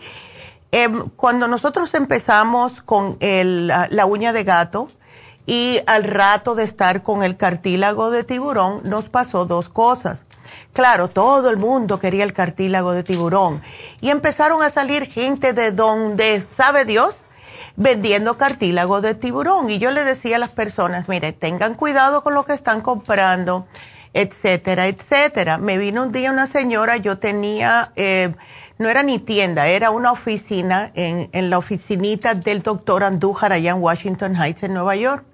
Em, 0.70 1.11
cuando 1.16 1.49
nosotros 1.49 1.93
empezamos 1.95 2.80
con 2.80 3.18
el, 3.20 3.66
la 3.66 4.07
uña 4.07 4.32
de 4.32 4.45
gato 4.45 4.88
y 5.45 5.80
al 5.86 6.05
rato 6.05 6.55
de 6.55 6.64
estar 6.64 7.03
con 7.03 7.22
el 7.22 7.36
cartílago 7.36 8.11
de 8.11 8.24
tiburón, 8.24 8.80
nos 8.84 9.11
pasó 9.11 9.45
dos 9.45 9.68
cosas 9.68 10.24
Claro, 10.73 11.09
todo 11.09 11.51
el 11.51 11.59
mundo 11.59 11.99
quería 11.99 12.25
el 12.25 12.33
cartílago 12.33 12.93
de 12.93 13.03
tiburón. 13.03 13.61
Y 14.01 14.09
empezaron 14.09 14.62
a 14.62 14.70
salir 14.70 15.07
gente 15.07 15.53
de 15.53 15.70
donde 15.70 16.43
sabe 16.57 16.87
Dios 16.87 17.14
vendiendo 17.77 18.39
cartílago 18.39 19.03
de 19.03 19.14
tiburón. 19.14 19.68
Y 19.68 19.79
yo 19.79 19.91
le 19.91 20.03
decía 20.05 20.37
a 20.37 20.39
las 20.39 20.49
personas, 20.51 21.09
mire, 21.09 21.35
tengan 21.35 21.75
cuidado 21.75 22.23
con 22.23 22.33
lo 22.33 22.45
que 22.47 22.55
están 22.55 22.81
comprando, 22.81 23.66
etcétera, 24.14 24.89
etcétera. 24.89 25.59
Me 25.59 25.77
vino 25.77 26.05
un 26.05 26.12
día 26.12 26.31
una 26.31 26.47
señora, 26.47 26.97
yo 26.97 27.18
tenía, 27.18 27.93
eh, 27.97 28.35
no 28.79 28.89
era 28.89 29.03
ni 29.03 29.18
tienda, 29.18 29.66
era 29.66 29.91
una 29.91 30.11
oficina 30.11 30.91
en, 30.95 31.29
en 31.33 31.51
la 31.51 31.59
oficinita 31.59 32.35
del 32.35 32.62
doctor 32.62 33.05
Andújar 33.05 33.53
allá 33.53 33.73
en 33.73 33.83
Washington 33.83 34.37
Heights, 34.37 34.62
en 34.62 34.73
Nueva 34.73 34.97
York 34.97 35.25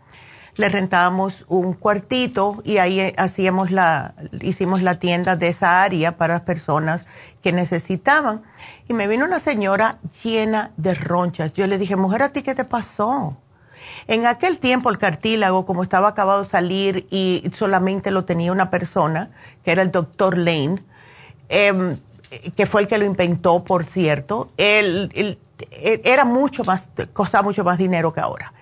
le 0.58 0.68
rentábamos 0.68 1.44
un 1.48 1.72
cuartito 1.72 2.60
y 2.64 2.78
ahí 2.78 3.00
eh, 3.00 3.14
hacíamos 3.16 3.70
la, 3.70 4.14
hicimos 4.40 4.82
la 4.82 4.98
tienda 4.98 5.36
de 5.36 5.48
esa 5.48 5.82
área 5.82 6.16
para 6.16 6.34
las 6.34 6.42
personas 6.42 7.04
que 7.42 7.52
necesitaban. 7.52 8.42
Y 8.88 8.92
me 8.92 9.06
vino 9.06 9.24
una 9.24 9.38
señora 9.38 9.98
llena 10.22 10.72
de 10.76 10.94
ronchas. 10.94 11.52
Yo 11.52 11.66
le 11.66 11.78
dije, 11.78 11.94
mujer, 11.94 12.22
¿a 12.22 12.30
ti 12.30 12.42
qué 12.42 12.56
te 12.56 12.64
pasó? 12.64 13.36
En 14.08 14.26
aquel 14.26 14.58
tiempo 14.58 14.90
el 14.90 14.98
cartílago, 14.98 15.64
como 15.64 15.84
estaba 15.84 16.08
acabado 16.08 16.42
de 16.42 16.48
salir 16.48 17.06
y 17.10 17.48
solamente 17.54 18.10
lo 18.10 18.24
tenía 18.24 18.50
una 18.50 18.68
persona, 18.68 19.30
que 19.64 19.70
era 19.70 19.82
el 19.82 19.92
doctor 19.92 20.36
Lane, 20.36 20.82
em, 21.48 21.98
que 22.56 22.66
fue 22.66 22.82
el 22.82 22.88
que 22.88 22.98
lo 22.98 23.04
inventó, 23.04 23.62
por 23.62 23.84
cierto, 23.84 24.50
él, 24.56 25.38
era 25.80 26.24
mucho 26.24 26.64
más, 26.64 26.88
costaba 27.12 27.42
mucho 27.42 27.62
más 27.64 27.78
dinero 27.78 28.12
que 28.12 28.20
ahora. 28.20 28.52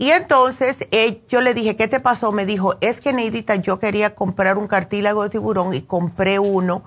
Y 0.00 0.12
entonces 0.12 0.86
eh, 0.92 1.20
yo 1.28 1.42
le 1.42 1.52
dije, 1.52 1.76
¿qué 1.76 1.86
te 1.86 2.00
pasó? 2.00 2.32
Me 2.32 2.46
dijo, 2.46 2.76
es 2.80 3.02
que 3.02 3.12
Neidita, 3.12 3.56
yo 3.56 3.78
quería 3.78 4.14
comprar 4.14 4.56
un 4.56 4.66
cartílago 4.66 5.24
de 5.24 5.28
tiburón 5.28 5.74
y 5.74 5.82
compré 5.82 6.38
uno 6.38 6.84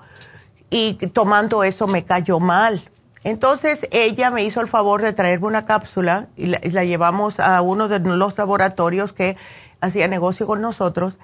y 0.68 0.94
tomando 0.94 1.62
eso 1.62 1.86
me 1.86 2.04
cayó 2.04 2.40
mal. 2.40 2.90
Entonces 3.22 3.86
ella 3.92 4.32
me 4.32 4.42
hizo 4.42 4.60
el 4.60 4.66
favor 4.66 5.00
de 5.00 5.12
traerme 5.12 5.46
una 5.46 5.64
cápsula 5.64 6.26
y 6.34 6.46
la, 6.46 6.58
llevamos 6.58 7.38
a 7.38 7.62
uno 7.62 7.86
de 7.86 8.00
los 8.00 8.36
laboratorios 8.36 9.12
que 9.12 9.36
hacía 9.80 10.08
negocio 10.08 10.48
con 10.48 10.60
nosotros. 10.60 11.16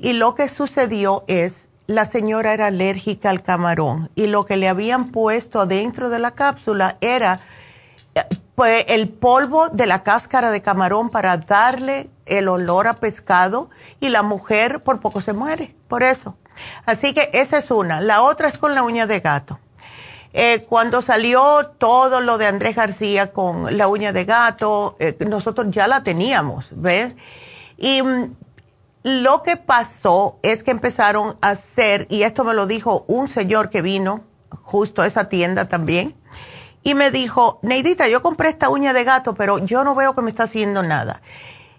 Y 0.00 0.14
lo 0.14 0.34
que 0.34 0.48
sucedió 0.48 1.22
es, 1.28 1.68
la 1.86 2.06
señora 2.06 2.54
era 2.54 2.66
alérgica 2.66 3.30
al 3.30 3.44
camarón 3.44 4.10
y 4.16 4.26
lo 4.26 4.46
que 4.46 4.56
le 4.56 4.68
habían 4.68 5.12
puesto 5.12 5.64
dentro 5.64 6.10
de 6.10 6.18
la 6.18 6.32
cápsula 6.32 6.96
era 7.00 7.38
pues 8.56 8.86
el 8.88 9.10
polvo 9.10 9.68
de 9.68 9.86
la 9.86 10.02
cáscara 10.02 10.50
de 10.50 10.62
camarón 10.62 11.10
para 11.10 11.36
darle 11.36 12.08
el 12.24 12.48
olor 12.48 12.88
a 12.88 12.94
pescado 12.94 13.70
y 14.00 14.08
la 14.08 14.22
mujer 14.22 14.82
por 14.82 15.00
poco 15.00 15.20
se 15.20 15.34
muere, 15.34 15.76
por 15.88 16.02
eso. 16.02 16.36
Así 16.86 17.12
que 17.12 17.30
esa 17.34 17.58
es 17.58 17.70
una. 17.70 18.00
La 18.00 18.22
otra 18.22 18.48
es 18.48 18.56
con 18.56 18.74
la 18.74 18.82
uña 18.82 19.06
de 19.06 19.20
gato. 19.20 19.60
Eh, 20.32 20.64
cuando 20.68 21.02
salió 21.02 21.72
todo 21.78 22.20
lo 22.20 22.38
de 22.38 22.46
Andrés 22.46 22.76
García 22.76 23.32
con 23.32 23.76
la 23.76 23.88
uña 23.88 24.12
de 24.12 24.24
gato, 24.24 24.96
eh, 25.00 25.16
nosotros 25.26 25.68
ya 25.70 25.86
la 25.86 26.02
teníamos, 26.02 26.68
¿ves? 26.72 27.14
Y 27.76 28.02
mm, 28.02 28.34
lo 29.02 29.42
que 29.42 29.56
pasó 29.56 30.38
es 30.42 30.62
que 30.62 30.70
empezaron 30.70 31.36
a 31.42 31.50
hacer, 31.50 32.06
y 32.10 32.22
esto 32.22 32.42
me 32.42 32.54
lo 32.54 32.66
dijo 32.66 33.04
un 33.06 33.28
señor 33.28 33.68
que 33.68 33.82
vino 33.82 34.24
justo 34.62 35.02
a 35.02 35.06
esa 35.06 35.28
tienda 35.28 35.68
también, 35.68 36.14
y 36.86 36.94
me 36.94 37.10
dijo, 37.10 37.58
Neidita, 37.62 38.06
yo 38.06 38.22
compré 38.22 38.48
esta 38.48 38.68
uña 38.68 38.92
de 38.92 39.02
gato, 39.02 39.34
pero 39.34 39.58
yo 39.58 39.82
no 39.82 39.96
veo 39.96 40.14
que 40.14 40.22
me 40.22 40.30
está 40.30 40.44
haciendo 40.44 40.84
nada. 40.84 41.20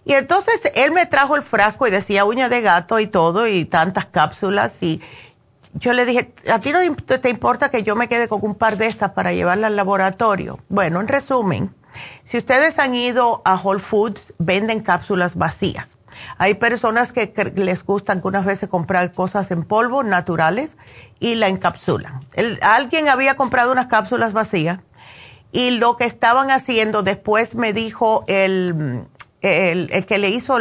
Y 0.03 0.11
entonces 0.11 0.59
él 0.75 0.91
me 0.91 1.05
trajo 1.05 1.37
el 1.37 1.43
frasco 1.43 1.87
y 1.87 1.91
decía 1.91 2.25
uña 2.25 2.49
de 2.49 2.59
gato 2.59 2.99
y 2.99 3.07
todo, 3.07 3.47
y 3.47 3.63
tantas 3.63 4.07
cápsulas, 4.07 4.73
y 4.81 5.01
yo 5.75 5.93
le 5.93 6.03
dije, 6.03 6.33
¿a 6.51 6.59
ti 6.59 6.73
no 6.73 6.79
te 6.93 7.29
importa 7.29 7.69
que 7.69 7.83
yo 7.83 7.95
me 7.95 8.09
quede 8.09 8.27
con 8.27 8.41
un 8.43 8.55
par 8.55 8.75
de 8.75 8.87
estas 8.87 9.11
para 9.11 9.31
llevarla 9.31 9.67
al 9.67 9.77
laboratorio? 9.77 10.59
Bueno, 10.67 10.99
en 10.99 11.07
resumen, 11.07 11.73
si 12.25 12.37
ustedes 12.37 12.77
han 12.77 12.93
ido 12.93 13.41
a 13.45 13.55
Whole 13.55 13.79
Foods, 13.79 14.33
venden 14.39 14.81
cápsulas 14.81 15.35
vacías. 15.35 15.87
Hay 16.37 16.55
personas 16.55 17.13
que, 17.13 17.31
les 17.55 17.85
gustan 17.85 18.19
unas 18.25 18.43
veces 18.43 18.67
comprar 18.67 19.13
cosas 19.13 19.51
en 19.51 19.63
polvo 19.63 20.03
naturales 20.03 20.75
y 21.21 21.35
la 21.35 21.47
encapsulan. 21.47 22.19
alguien 22.61 23.07
había 23.07 23.35
comprado 23.35 23.71
unas 23.71 23.87
cápsulas 23.87 24.33
vacías 24.33 24.79
y 25.51 25.71
lo 25.71 25.97
que 25.97 26.05
estaban 26.05 26.51
haciendo, 26.51 27.03
después 27.03 27.55
me 27.55 27.73
dijo 27.73 28.23
el, 28.27 29.05
el, 29.41 30.05
que 30.05 30.17
le 30.17 30.29
hizo, 30.29 30.57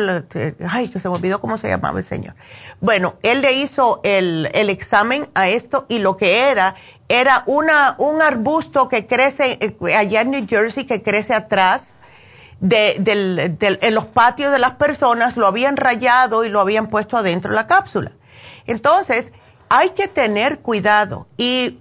ay, 0.68 0.89
que 0.89 1.01
se 1.01 1.09
me 1.09 1.14
olvidó 1.14 1.41
cómo 1.41 1.59
se 1.59 1.68
llamaba 1.68 1.99
el 1.99 2.05
señor. 2.05 2.34
Bueno, 2.80 3.16
él 3.22 3.41
le 3.41 3.53
hizo 3.53 4.01
el, 4.05 4.51
el 4.55 4.70
examen 4.70 5.28
a 5.34 5.49
esto 5.49 5.87
y 5.89 5.99
lo 5.99 6.16
que 6.16 6.51
era, 6.51 6.76
era 7.09 7.43
una, 7.47 7.95
un 7.99 8.22
arbusto 8.22 8.89
que 8.89 9.07
crece 9.07 9.59
eh, 9.61 9.95
allá 9.95 10.20
en 10.20 10.30
New 10.30 10.47
Jersey, 10.49 10.84
que 10.84 11.03
crece 11.03 11.34
atrás 11.34 11.95
de, 12.61 12.97
del, 13.01 13.57
del, 13.59 13.78
en 13.82 13.95
los 13.95 14.07
patios 14.07 14.53
de 14.53 14.59
las 14.59 14.72
personas, 14.72 15.37
lo 15.37 15.47
habían 15.47 15.76
rayado 15.76 16.45
y 16.45 16.49
lo 16.49 16.61
habían 16.61 16.89
puesto 16.89 17.16
adentro 17.16 17.51
de 17.51 17.57
la 17.57 17.66
cápsula. 17.66 18.12
Entonces, 18.66 19.32
hay 19.68 19.91
que 19.91 20.09
tener 20.09 20.61
cuidado 20.61 21.26
y 21.37 21.80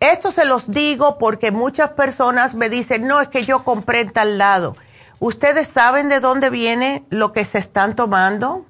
esto 0.00 0.30
se 0.32 0.44
los 0.44 0.70
digo 0.70 1.18
porque 1.18 1.50
muchas 1.50 1.90
personas 1.90 2.54
me 2.54 2.68
dicen, 2.68 3.06
no, 3.06 3.20
es 3.20 3.28
que 3.28 3.44
yo 3.44 3.64
compré 3.64 4.00
en 4.00 4.10
tal 4.10 4.38
lado. 4.38 4.76
¿Ustedes 5.18 5.66
saben 5.68 6.08
de 6.08 6.20
dónde 6.20 6.50
viene 6.50 7.04
lo 7.10 7.32
que 7.32 7.44
se 7.44 7.58
están 7.58 7.96
tomando? 7.96 8.64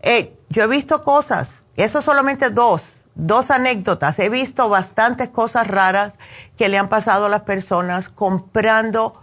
Eh, 0.00 0.34
yo 0.48 0.62
he 0.62 0.66
visto 0.66 1.04
cosas, 1.04 1.62
eso 1.76 2.00
solamente 2.00 2.48
dos, 2.48 2.82
dos 3.14 3.50
anécdotas. 3.50 4.18
He 4.18 4.30
visto 4.30 4.68
bastantes 4.70 5.28
cosas 5.28 5.66
raras 5.66 6.14
que 6.56 6.68
le 6.68 6.78
han 6.78 6.88
pasado 6.88 7.26
a 7.26 7.28
las 7.28 7.42
personas 7.42 8.08
comprando 8.08 9.20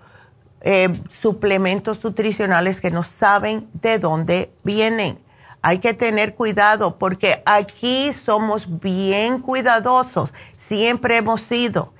eh, 0.62 0.90
suplementos 1.10 2.04
nutricionales 2.04 2.82
que 2.82 2.92
no 2.92 3.04
saben 3.04 3.70
de 3.74 3.98
dónde 3.98 4.52
vienen. 4.64 5.20
Hay 5.62 5.80
que 5.80 5.96
tener 5.96 6.36
cuidado 6.36 7.00
porque 7.00 7.42
aquí 7.46 8.14
somos 8.14 8.80
bien 8.80 9.42
cuidadosos, 9.42 10.32
siempre 10.68 11.18
hemos 11.18 11.42
sido. 11.42 11.94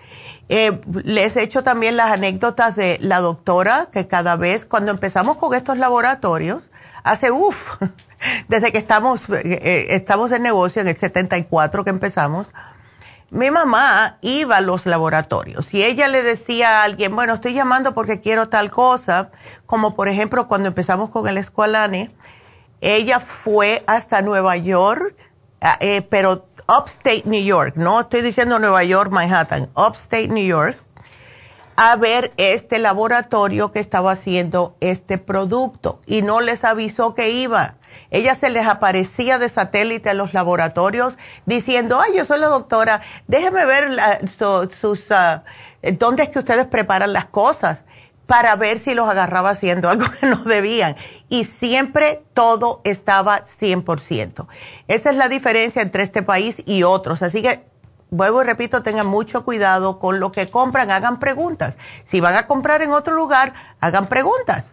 Eh, 0.48 0.80
les 1.04 1.36
he 1.36 1.44
hecho 1.44 1.64
también 1.64 1.98
las 1.98 2.12
anécdotas 2.12 2.76
de 2.76 3.00
la 3.02 3.20
doctora, 3.20 3.88
que 3.92 4.08
cada 4.08 4.36
vez, 4.36 4.66
cuando 4.66 4.92
empezamos 4.92 5.38
con 5.38 5.56
estos 5.56 5.78
laboratorios, 5.78 6.62
hace 7.04 7.32
uff, 7.32 7.78
desde 8.48 8.72
que 8.72 8.78
estamos, 8.78 9.28
eh, 9.30 9.42
eh, 9.44 9.88
estamos 9.90 10.32
en 10.32 10.44
negocio, 10.44 10.82
en 10.82 10.88
el 10.88 10.98
74 10.98 11.84
que 11.84 11.90
empezamos, 11.90 12.52
mi 13.32 13.50
mamá 13.50 14.20
iba 14.22 14.58
a 14.58 14.62
los 14.62 14.86
laboratorios 14.86 15.74
y 15.74 15.84
ella 15.84 16.08
le 16.08 16.22
decía 16.22 16.82
a 16.82 16.84
alguien, 16.84 17.16
bueno, 17.16 17.34
estoy 17.34 17.54
llamando 17.54 17.96
porque 17.96 18.22
quiero 18.22 18.50
tal 18.50 18.70
cosa, 18.70 19.32
como 19.66 19.96
por 19.96 20.08
ejemplo 20.08 20.48
cuando 20.48 20.68
empezamos 20.68 21.10
con 21.10 21.28
el 21.28 21.40
Escualane, 21.40 22.12
ella 22.82 23.20
fue 23.20 23.84
hasta 23.88 24.22
Nueva 24.22 24.56
York, 24.58 25.16
ah, 25.60 25.80
pero 26.10 26.46
upstate 26.68 27.24
New 27.26 27.44
York, 27.44 27.76
no 27.76 28.02
estoy 28.02 28.22
diciendo 28.22 28.60
Nueva 28.60 28.84
York, 28.84 29.12
Manhattan, 29.12 29.70
upstate 29.76 30.28
New 30.28 30.46
York, 30.46 30.78
a 31.76 31.96
ver 31.96 32.34
este 32.38 32.80
laboratorio 32.80 33.72
que 33.72 33.80
estaba 33.80 34.12
haciendo 34.12 34.76
este 34.80 35.18
producto. 35.18 36.00
Y 36.06 36.22
no 36.22 36.40
les 36.40 36.64
avisó 36.64 37.14
que 37.16 37.32
iba. 37.32 37.76
Ella 38.12 38.36
se 38.36 38.50
les 38.50 38.66
aparecía 38.66 39.40
de 39.40 39.50
satélite 39.50 40.10
a 40.10 40.14
los 40.14 40.34
laboratorios 40.34 41.18
diciendo, 41.46 42.00
ay, 42.00 42.18
yo 42.18 42.26
soy 42.26 42.40
la 42.40 42.48
doctora, 42.48 43.02
déjeme 43.28 43.66
ver 43.66 43.90
sus, 44.30 45.12
uh, 45.12 45.42
dónde 45.94 46.24
es 46.24 46.30
que 46.30 46.40
ustedes 46.40 46.66
preparan 46.66 47.14
las 47.14 47.26
cosas 47.26 47.84
para 48.26 48.56
ver 48.56 48.80
si 48.80 48.94
los 48.94 49.08
agarraba 49.08 49.52
haciendo 49.52 49.90
algo 49.92 50.06
que 50.20 50.28
no 50.28 50.38
debían. 50.44 50.96
Y 51.30 51.46
siempre 51.46 52.24
todo 52.34 52.82
estaba 52.84 53.46
100%. 53.46 54.48
Esa 54.88 55.10
es 55.10 55.16
la 55.16 55.30
diferencia 55.30 55.82
entre 55.82 56.04
este 56.04 56.24
país 56.24 56.62
y 56.66 56.84
otros. 56.84 57.22
Así 57.22 57.42
que, 57.42 57.66
vuelvo 58.10 58.42
y 58.42 58.46
repito, 58.46 58.84
tengan 58.84 59.08
mucho 59.08 59.44
cuidado 59.46 60.00
con 60.00 60.20
lo 60.20 60.32
que 60.32 60.50
compran, 60.50 60.92
hagan 60.92 61.20
preguntas. 61.20 61.78
Si 62.06 62.20
van 62.20 62.36
a 62.36 62.48
comprar 62.48 62.82
en 62.82 62.92
otro 62.92 63.14
lugar, 63.14 63.54
hagan 63.80 64.08
preguntas. 64.08 64.66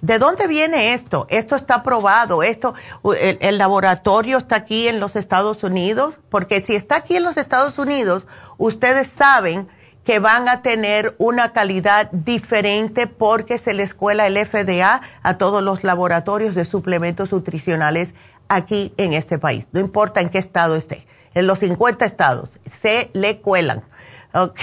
¿De 0.00 0.18
dónde 0.18 0.46
viene 0.46 0.92
esto? 0.92 1.26
Esto 1.30 1.56
está 1.56 1.82
probado, 1.82 2.42
esto, 2.42 2.74
el, 3.18 3.38
el 3.40 3.56
laboratorio 3.56 4.36
está 4.36 4.56
aquí 4.56 4.86
en 4.86 5.00
los 5.00 5.16
Estados 5.16 5.62
Unidos, 5.62 6.18
porque 6.28 6.62
si 6.62 6.74
está 6.74 6.96
aquí 6.96 7.16
en 7.16 7.24
los 7.24 7.38
Estados 7.38 7.78
Unidos, 7.78 8.26
ustedes 8.58 9.08
saben 9.08 9.66
que 10.04 10.18
van 10.18 10.48
a 10.48 10.62
tener 10.62 11.14
una 11.18 11.52
calidad 11.52 12.10
diferente 12.12 13.06
porque 13.06 13.58
se 13.58 13.74
les 13.74 13.94
cuela 13.94 14.26
el 14.26 14.36
FDA 14.36 15.00
a 15.22 15.34
todos 15.38 15.62
los 15.62 15.82
laboratorios 15.82 16.54
de 16.54 16.64
suplementos 16.64 17.32
nutricionales 17.32 18.14
aquí 18.48 18.92
en 18.96 19.12
este 19.12 19.38
país. 19.38 19.66
No 19.72 19.80
importa 19.80 20.20
en 20.20 20.28
qué 20.28 20.38
estado 20.38 20.76
esté. 20.76 21.06
En 21.34 21.46
los 21.46 21.60
50 21.60 22.04
estados 22.04 22.50
se 22.70 23.10
le 23.14 23.40
cuelan. 23.40 23.82
¿Ok? 24.34 24.60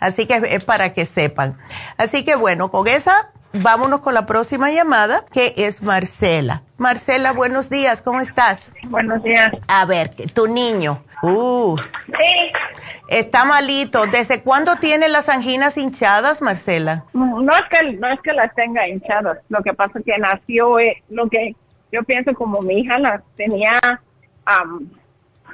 Así 0.00 0.26
que 0.26 0.36
es 0.36 0.64
para 0.64 0.92
que 0.92 1.06
sepan. 1.06 1.58
Así 1.96 2.24
que 2.24 2.36
bueno, 2.36 2.70
con 2.70 2.86
esa 2.86 3.30
vámonos 3.52 4.00
con 4.00 4.14
la 4.14 4.26
próxima 4.26 4.70
llamada, 4.70 5.24
que 5.30 5.54
es 5.56 5.82
Marcela. 5.82 6.62
Marcela, 6.78 7.32
buenos 7.32 7.68
días, 7.68 8.02
¿cómo 8.02 8.20
estás? 8.20 8.70
Buenos 8.88 9.22
días. 9.22 9.52
A 9.68 9.84
ver, 9.84 10.14
tu 10.32 10.46
niño. 10.46 11.04
Uh, 11.22 11.78
sí. 11.78 12.52
Está 13.08 13.44
malito. 13.44 14.06
¿Desde 14.06 14.42
cuándo 14.42 14.76
tiene 14.76 15.08
las 15.08 15.28
anginas 15.28 15.76
hinchadas, 15.76 16.42
Marcela? 16.42 17.04
No 17.12 17.52
es 17.52 17.64
que 17.70 17.92
no 17.92 18.08
es 18.08 18.20
que 18.20 18.32
las 18.32 18.54
tenga 18.54 18.88
hinchadas. 18.88 19.38
Lo 19.48 19.62
que 19.62 19.72
pasa 19.72 19.98
es 19.98 20.04
que 20.04 20.18
nació, 20.18 20.78
eh, 20.78 21.02
lo 21.10 21.28
que 21.28 21.54
yo 21.92 22.02
pienso 22.02 22.34
como 22.34 22.60
mi 22.62 22.80
hija 22.80 22.98
las 22.98 23.22
tenía, 23.36 23.78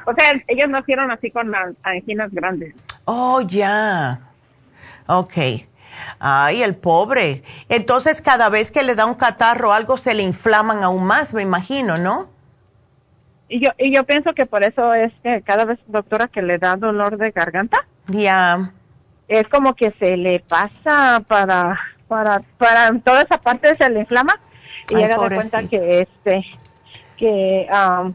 o 0.04 0.14
sea, 0.14 0.42
ellos 0.46 0.70
nacieron 0.70 1.10
así 1.10 1.30
con 1.30 1.52
anginas 1.82 2.30
grandes. 2.32 2.74
Oh, 3.04 3.40
ya. 3.42 4.20
Ok. 5.06 5.36
Ay, 6.20 6.62
el 6.62 6.76
pobre. 6.76 7.42
Entonces, 7.68 8.22
cada 8.22 8.48
vez 8.48 8.70
que 8.70 8.82
le 8.82 8.94
da 8.94 9.04
un 9.04 9.14
catarro 9.14 9.72
algo, 9.72 9.96
se 9.96 10.14
le 10.14 10.22
inflaman 10.22 10.82
aún 10.82 11.04
más, 11.04 11.34
me 11.34 11.42
imagino, 11.42 11.98
¿no? 11.98 12.28
Y 13.48 13.60
yo, 13.60 13.70
y 13.78 13.92
yo 13.92 14.04
pienso 14.04 14.34
que 14.34 14.46
por 14.46 14.62
eso 14.62 14.92
es 14.94 15.12
que 15.22 15.42
cada 15.42 15.64
vez, 15.64 15.78
doctora, 15.86 16.28
que 16.28 16.42
le 16.42 16.58
da 16.58 16.76
dolor 16.76 17.16
de 17.16 17.30
garganta. 17.30 17.86
Ya. 18.06 18.72
Es 19.26 19.48
como 19.48 19.74
que 19.74 19.92
se 19.98 20.16
le 20.16 20.40
pasa 20.40 21.22
para, 21.26 21.78
para, 22.08 22.40
para 22.58 22.98
toda 23.00 23.22
esa 23.22 23.40
parte 23.40 23.74
se 23.74 23.88
le 23.90 24.00
inflama 24.00 24.38
y 24.90 24.96
llega 24.96 25.14
a 25.14 25.28
cuenta 25.28 25.66
que 25.66 26.00
este, 26.00 26.44
que, 27.16 27.66
um, 27.70 28.14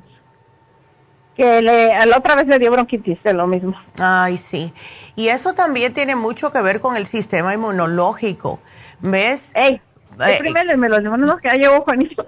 que 1.36 1.62
le, 1.62 2.06
la 2.06 2.18
otra 2.18 2.36
vez 2.36 2.48
le 2.48 2.60
dio 2.60 2.72
bronquitis, 2.72 3.22
de 3.24 3.34
lo 3.34 3.48
mismo. 3.48 3.76
Ay, 4.00 4.38
sí. 4.38 4.74
Y 5.16 5.28
eso 5.28 5.54
también 5.54 5.94
tiene 5.94 6.16
mucho 6.16 6.52
que 6.52 6.62
ver 6.62 6.80
con 6.80 6.96
el 6.96 7.06
sistema 7.06 7.54
inmunológico. 7.54 8.60
¿Ves? 9.00 9.52
Ey, 9.54 9.82
eh, 10.20 10.40
los 10.42 11.02
limones 11.04 11.32
que 11.42 11.50
ya 11.50 11.56
llevo 11.56 11.82
Juanito. 11.82 12.26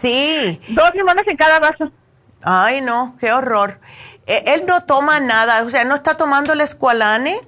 Sí. 0.00 0.60
Dos 0.68 0.94
limones 0.94 1.26
en 1.26 1.36
cada 1.36 1.58
vaso. 1.58 1.90
Ay, 2.42 2.80
no, 2.80 3.16
qué 3.20 3.32
horror. 3.32 3.80
E, 4.26 4.54
él 4.54 4.64
no 4.66 4.84
toma 4.84 5.20
nada, 5.20 5.62
o 5.64 5.70
sea, 5.70 5.84
no 5.84 5.94
está 5.94 6.16
tomando 6.16 6.52
el 6.52 6.60
escualane. 6.60 7.40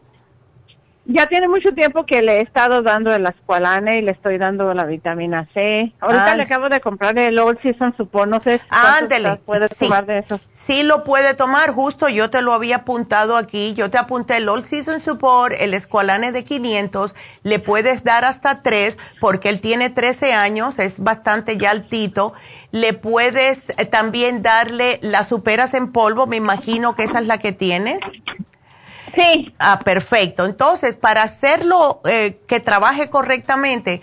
Ya 1.05 1.27
tiene 1.27 1.49
mucho 1.49 1.75
tiempo 1.75 2.07
que 2.07 2.23
le 2.23 2.39
he 2.39 2.43
estado 2.43 2.83
dando 2.83 3.13
el 3.13 3.27
escualane 3.27 3.99
y 3.99 4.03
le 4.03 4.13
estoy 4.13 4.39
dando 4.39 4.73
la 4.73 4.85
vitamina 4.85 5.49
C. 5.53 5.93
Ahorita 5.99 6.37
le 6.37 6.45
acabo 6.45 6.69
de 6.69 6.81
comprar 6.81 7.19
el 7.19 7.39
Old 7.41 7.61
Season 7.61 7.93
Support, 7.97 8.31
no 8.31 8.41
sé 8.41 8.61
Ándele. 8.71 9.37
puede 9.45 9.69
tomar 9.69 10.07
de 10.07 10.19
eso. 10.19 10.41
Sí 10.55 10.85
lo 10.85 11.03
puede 11.03 11.35
tomar, 11.35 11.71
justo 11.71 12.09
yo 12.09 12.31
te 12.31 12.41
lo 12.41 12.53
había 12.53 12.77
apuntado 12.77 13.37
aquí. 13.37 13.75
Yo 13.75 13.91
te 13.91 13.99
apunté 13.99 14.37
el 14.37 14.49
Old 14.49 14.65
Season 14.65 15.01
Support, 15.01 15.55
el 15.59 15.75
escualane 15.75 16.31
de 16.31 16.45
500. 16.45 17.17
Le 17.43 17.59
puedes 17.59 18.05
dar 18.05 18.25
hasta 18.25 18.63
3 18.63 18.97
porque 19.21 19.49
él 19.49 19.61
tiene 19.61 19.91
13 19.91 20.35
años, 20.35 20.79
es 20.79 21.01
bastante 21.03 21.57
ya 21.57 21.71
altito 21.71 22.33
le 22.73 22.95
puedes 22.95 23.69
eh, 23.77 23.85
también 23.85 24.43
darle 24.43 24.99
las 25.03 25.29
superas 25.29 25.75
en 25.75 25.93
polvo, 25.93 26.27
me 26.27 26.37
imagino 26.37 26.95
que 26.95 27.05
esa 27.05 27.21
es 27.21 27.27
la 27.27 27.39
que 27.39 27.53
tienes. 27.53 28.01
Sí. 29.15 29.53
Ah, 29.59 29.79
perfecto. 29.81 30.45
Entonces, 30.45 30.95
para 30.95 31.23
hacerlo 31.23 32.01
eh, 32.05 32.41
que 32.47 32.61
trabaje 32.61 33.11
correctamente, 33.11 34.03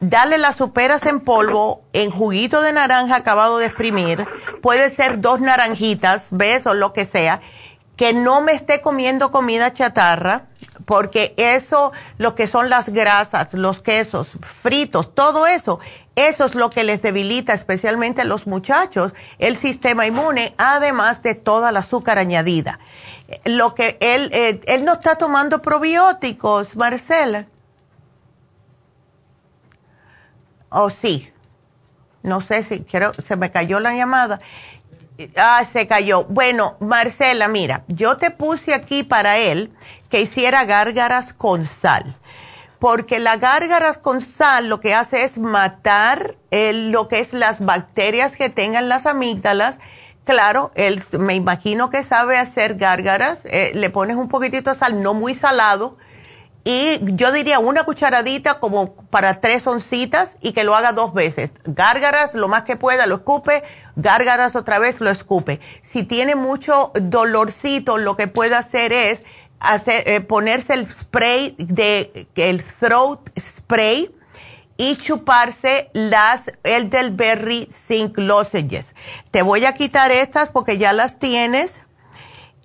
dale 0.00 0.38
las 0.38 0.56
superas 0.56 1.04
en 1.06 1.20
polvo 1.20 1.80
en 1.92 2.10
juguito 2.10 2.62
de 2.62 2.72
naranja 2.72 3.16
acabado 3.16 3.58
de 3.58 3.66
exprimir. 3.66 4.26
Puede 4.62 4.90
ser 4.90 5.20
dos 5.20 5.40
naranjitas, 5.40 6.28
¿ves? 6.30 6.66
O 6.66 6.74
lo 6.74 6.92
que 6.92 7.04
sea. 7.04 7.40
Que 7.96 8.12
no 8.12 8.40
me 8.40 8.52
esté 8.52 8.80
comiendo 8.80 9.30
comida 9.30 9.72
chatarra, 9.72 10.46
porque 10.84 11.32
eso, 11.36 11.92
lo 12.18 12.34
que 12.34 12.48
son 12.48 12.68
las 12.68 12.88
grasas, 12.88 13.54
los 13.54 13.80
quesos, 13.80 14.28
fritos, 14.42 15.14
todo 15.14 15.46
eso, 15.46 15.78
eso 16.16 16.44
es 16.44 16.54
lo 16.54 16.70
que 16.70 16.84
les 16.84 17.02
debilita, 17.02 17.52
especialmente 17.52 18.22
a 18.22 18.24
los 18.24 18.46
muchachos, 18.46 19.14
el 19.38 19.56
sistema 19.56 20.06
inmune, 20.06 20.54
además 20.58 21.22
de 21.22 21.34
toda 21.34 21.72
la 21.72 21.80
azúcar 21.80 22.18
añadida. 22.18 22.78
Lo 23.44 23.74
que 23.74 23.96
él, 24.00 24.30
eh, 24.32 24.60
él 24.66 24.84
no 24.84 24.94
está 24.94 25.16
tomando 25.16 25.62
probióticos, 25.62 26.76
Marcela. 26.76 27.46
Oh, 30.68 30.90
sí. 30.90 31.32
No 32.22 32.40
sé 32.40 32.62
si 32.62 32.80
quiero, 32.80 33.12
se 33.14 33.36
me 33.36 33.50
cayó 33.50 33.80
la 33.80 33.94
llamada. 33.94 34.40
Ah, 35.36 35.64
se 35.64 35.86
cayó. 35.86 36.24
Bueno, 36.24 36.76
Marcela, 36.80 37.48
mira, 37.48 37.84
yo 37.88 38.16
te 38.16 38.30
puse 38.30 38.74
aquí 38.74 39.04
para 39.04 39.38
él 39.38 39.72
que 40.10 40.20
hiciera 40.20 40.64
gárgaras 40.64 41.32
con 41.32 41.64
sal 41.64 42.16
porque 42.84 43.18
la 43.18 43.38
gárgaras 43.38 43.96
con 43.96 44.20
sal 44.20 44.68
lo 44.68 44.78
que 44.78 44.92
hace 44.92 45.24
es 45.24 45.38
matar 45.38 46.36
lo 46.50 47.08
que 47.08 47.20
es 47.20 47.32
las 47.32 47.64
bacterias 47.64 48.36
que 48.36 48.50
tengan 48.50 48.90
las 48.90 49.06
amígdalas. 49.06 49.78
Claro, 50.24 50.70
él 50.74 51.02
me 51.18 51.34
imagino 51.34 51.90
que 51.90 52.02
sabe 52.02 52.38
hacer 52.38 52.76
gárgaras, 52.76 53.40
eh, 53.44 53.72
le 53.74 53.90
pones 53.90 54.16
un 54.16 54.28
poquitito 54.28 54.70
de 54.70 54.78
sal, 54.78 55.02
no 55.02 55.12
muy 55.12 55.34
salado, 55.34 55.98
y 56.64 56.98
yo 57.14 57.30
diría 57.30 57.58
una 57.58 57.84
cucharadita 57.84 58.58
como 58.58 58.94
para 58.94 59.40
tres 59.42 59.66
oncitas 59.66 60.34
y 60.40 60.54
que 60.54 60.64
lo 60.64 60.74
haga 60.74 60.92
dos 60.92 61.12
veces. 61.12 61.50
Gárgaras 61.64 62.32
lo 62.32 62.48
más 62.48 62.62
que 62.62 62.76
pueda, 62.76 63.04
lo 63.04 63.16
escupe, 63.16 63.62
gárgaras 63.96 64.56
otra 64.56 64.78
vez, 64.78 64.98
lo 65.02 65.10
escupe. 65.10 65.60
Si 65.82 66.04
tiene 66.04 66.36
mucho 66.36 66.90
dolorcito, 66.94 67.98
lo 67.98 68.16
que 68.16 68.26
puede 68.28 68.54
hacer 68.54 68.94
es 68.94 69.24
hacer, 69.60 70.08
eh, 70.08 70.22
ponerse 70.22 70.72
el 70.72 70.90
spray 70.90 71.54
de 71.58 72.28
el 72.34 72.64
throat 72.64 73.28
spray 73.38 74.10
y 74.76 74.96
chuparse 74.96 75.90
las 75.92 76.50
el 76.62 76.90
del 76.90 77.10
berry 77.10 77.68
zinc 77.70 78.18
lozenges. 78.18 78.94
Te 79.30 79.42
voy 79.42 79.64
a 79.64 79.74
quitar 79.74 80.10
estas 80.10 80.48
porque 80.48 80.78
ya 80.78 80.92
las 80.92 81.18
tienes 81.18 81.80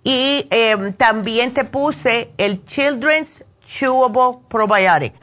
y 0.03 0.47
em, 0.49 0.93
también 0.93 1.53
te 1.53 1.65
puse 1.65 2.31
el 2.37 2.65
Children's 2.65 3.43
Chewable 3.65 4.39
Probiotic. 4.49 5.13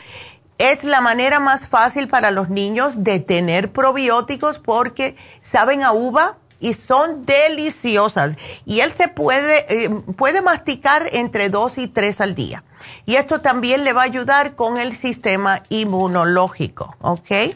Es 0.58 0.84
la 0.84 1.00
manera 1.00 1.40
más 1.40 1.66
fácil 1.68 2.08
para 2.08 2.30
los 2.30 2.48
niños 2.48 3.02
de 3.04 3.20
tener 3.20 3.72
probióticos 3.72 4.58
porque 4.58 5.16
saben 5.42 5.82
a 5.82 5.92
uva 5.92 6.38
y 6.60 6.74
son 6.74 7.26
deliciosas. 7.26 8.36
Y 8.64 8.80
él 8.80 8.92
se 8.92 9.08
puede, 9.08 9.84
em, 9.84 10.02
puede 10.02 10.42
masticar 10.42 11.08
entre 11.12 11.48
dos 11.48 11.78
y 11.78 11.88
tres 11.88 12.20
al 12.20 12.34
día. 12.34 12.64
Y 13.04 13.16
esto 13.16 13.40
también 13.40 13.84
le 13.84 13.92
va 13.92 14.02
a 14.02 14.04
ayudar 14.04 14.54
con 14.54 14.76
el 14.78 14.94
sistema 14.96 15.62
inmunológico, 15.68 16.96
¿ok? 17.00 17.54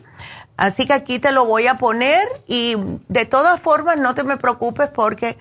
Así 0.56 0.86
que 0.86 0.92
aquí 0.92 1.18
te 1.18 1.32
lo 1.32 1.46
voy 1.46 1.66
a 1.68 1.76
poner 1.76 2.28
y 2.46 2.76
de 3.08 3.24
todas 3.24 3.58
formas 3.60 3.96
no 3.96 4.14
te 4.14 4.24
me 4.24 4.36
preocupes 4.36 4.90
porque 4.90 5.38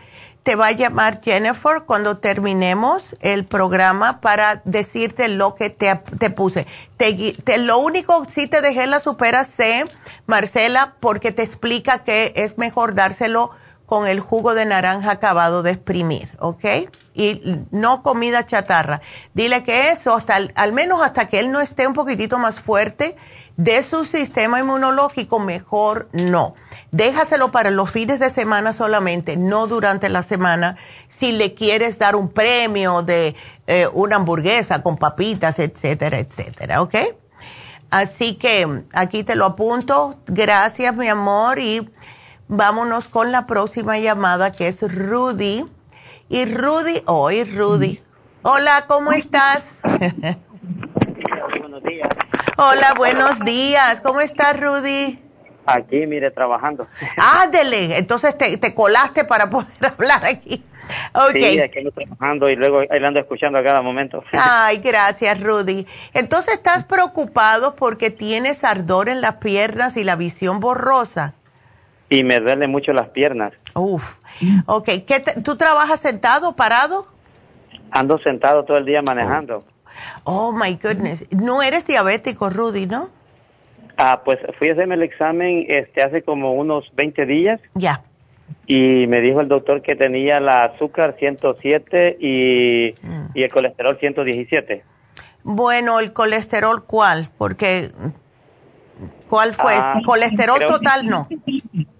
te 0.49 0.55
va 0.55 0.65
a 0.65 0.71
llamar 0.71 1.21
Jennifer 1.23 1.83
cuando 1.85 2.17
terminemos 2.17 3.15
el 3.19 3.45
programa 3.45 4.19
para 4.19 4.63
decirte 4.65 5.27
lo 5.27 5.53
que 5.53 5.69
te, 5.69 5.95
puse. 6.31 6.65
Te, 6.97 7.59
lo 7.59 7.77
único, 7.77 8.25
sí 8.29 8.47
te 8.47 8.61
dejé 8.61 8.87
la 8.87 8.99
supera 8.99 9.43
C, 9.43 9.85
Marcela, 10.25 10.95
porque 10.99 11.31
te 11.31 11.43
explica 11.43 11.99
que 11.99 12.33
es 12.35 12.57
mejor 12.57 12.95
dárselo 12.95 13.51
con 13.85 14.07
el 14.07 14.21
jugo 14.21 14.55
de 14.55 14.65
naranja 14.65 15.11
acabado 15.11 15.61
de 15.61 15.69
exprimir, 15.69 16.31
¿ok? 16.39 16.65
Y 17.13 17.59
no 17.69 18.01
comida 18.01 18.43
chatarra. 18.47 19.01
Dile 19.35 19.63
que 19.63 19.91
eso, 19.91 20.15
hasta 20.15 20.35
al 20.55 20.73
menos 20.73 21.03
hasta 21.03 21.27
que 21.27 21.39
él 21.41 21.51
no 21.51 21.61
esté 21.61 21.85
un 21.85 21.93
poquitito 21.93 22.39
más 22.39 22.59
fuerte 22.59 23.15
de 23.59 23.83
su 23.83 24.05
sistema 24.05 24.59
inmunológico, 24.59 25.37
mejor 25.37 26.07
no. 26.13 26.55
Déjaselo 26.91 27.51
para 27.51 27.71
los 27.71 27.91
fines 27.91 28.19
de 28.19 28.29
semana 28.29 28.71
solamente, 28.71 29.35
no 29.35 29.67
durante 29.67 30.07
la 30.07 30.23
semana. 30.23 30.77
Si 31.09 31.33
le 31.33 31.55
quieres 31.55 31.99
dar 31.99 32.15
un 32.15 32.29
premio 32.29 33.01
de 33.01 33.35
eh, 33.67 33.89
una 33.91 34.15
hamburguesa 34.15 34.81
con 34.81 34.95
papitas, 34.95 35.59
etcétera, 35.59 36.19
etcétera, 36.19 36.81
¿ok? 36.81 36.95
Así 37.89 38.35
que 38.35 38.85
aquí 38.93 39.25
te 39.25 39.35
lo 39.35 39.45
apunto. 39.45 40.15
Gracias, 40.25 40.95
mi 40.95 41.09
amor, 41.09 41.59
y 41.59 41.91
vámonos 42.47 43.09
con 43.09 43.33
la 43.33 43.45
próxima 43.45 43.99
llamada 43.99 44.53
que 44.53 44.69
es 44.69 44.81
Rudy. 44.81 45.65
Y 46.29 46.45
Rudy, 46.45 47.03
hoy 47.07 47.43
Rudy. 47.43 48.01
Hola, 48.41 48.85
¿cómo 48.87 49.11
estás? 49.11 49.67
Días. 51.89 52.09
Hola, 52.57 52.93
buenos 52.95 53.39
días. 53.39 53.99
¿Cómo 54.01 54.21
estás, 54.21 54.59
Rudy? 54.59 55.19
Aquí, 55.65 56.05
mire, 56.05 56.29
trabajando. 56.29 56.87
Ándele, 57.17 57.97
entonces 57.97 58.37
te, 58.37 58.57
te 58.57 58.75
colaste 58.75 59.23
para 59.23 59.49
poder 59.49 59.67
hablar 59.97 60.23
aquí. 60.25 60.63
Okay. 61.13 61.53
Sí, 61.53 61.61
aquí 61.61 61.79
ando 61.79 61.91
trabajando 61.91 62.49
y 62.49 62.55
luego 62.55 62.79
ahí 62.79 63.03
ando 63.03 63.19
escuchando 63.19 63.59
a 63.59 63.63
cada 63.63 63.81
momento. 63.81 64.23
Ay, 64.33 64.77
gracias, 64.77 65.39
Rudy. 65.41 65.87
Entonces, 66.13 66.55
¿estás 66.55 66.83
preocupado 66.83 67.75
porque 67.75 68.11
tienes 68.11 68.63
ardor 68.63 69.09
en 69.09 69.21
las 69.21 69.35
piernas 69.35 69.97
y 69.97 70.03
la 70.03 70.15
visión 70.15 70.59
borrosa? 70.59 71.33
Y 72.09 72.23
me 72.23 72.39
duelen 72.39 72.71
mucho 72.71 72.91
las 72.93 73.09
piernas. 73.09 73.53
Uf. 73.75 74.19
Ok. 74.65 74.89
¿Qué 75.05 75.23
¿Tú 75.43 75.57
trabajas 75.57 75.99
sentado, 75.99 76.55
parado? 76.55 77.07
Ando 77.91 78.17
sentado 78.19 78.63
todo 78.65 78.77
el 78.77 78.85
día 78.85 79.01
manejando. 79.01 79.63
Oh, 80.23 80.51
my 80.51 80.75
goodness. 80.75 81.25
No 81.31 81.61
eres 81.61 81.85
diabético, 81.85 82.49
Rudy, 82.49 82.85
¿no? 82.85 83.09
Ah, 83.97 84.21
pues 84.23 84.39
fui 84.57 84.69
a 84.69 84.73
hacerme 84.73 84.95
el 84.95 85.03
examen 85.03 85.65
este, 85.67 86.01
hace 86.01 86.21
como 86.21 86.53
unos 86.53 86.89
20 86.95 87.25
días. 87.25 87.59
Ya. 87.73 88.01
Y 88.65 89.07
me 89.07 89.19
dijo 89.19 89.41
el 89.41 89.47
doctor 89.47 89.81
que 89.81 89.95
tenía 89.95 90.37
el 90.37 90.47
azúcar 90.47 91.15
107 91.19 92.17
y, 92.19 92.95
mm. 93.01 93.25
y 93.33 93.43
el 93.43 93.51
colesterol 93.51 93.97
117. 93.99 94.83
Bueno, 95.43 95.99
¿el 95.99 96.13
colesterol 96.13 96.85
cuál? 96.85 97.29
Porque, 97.37 97.91
¿cuál 99.27 99.53
fue? 99.53 99.73
Ah, 99.75 99.99
¿Colesterol 100.05 100.59
total 100.67 101.05
no? 101.05 101.27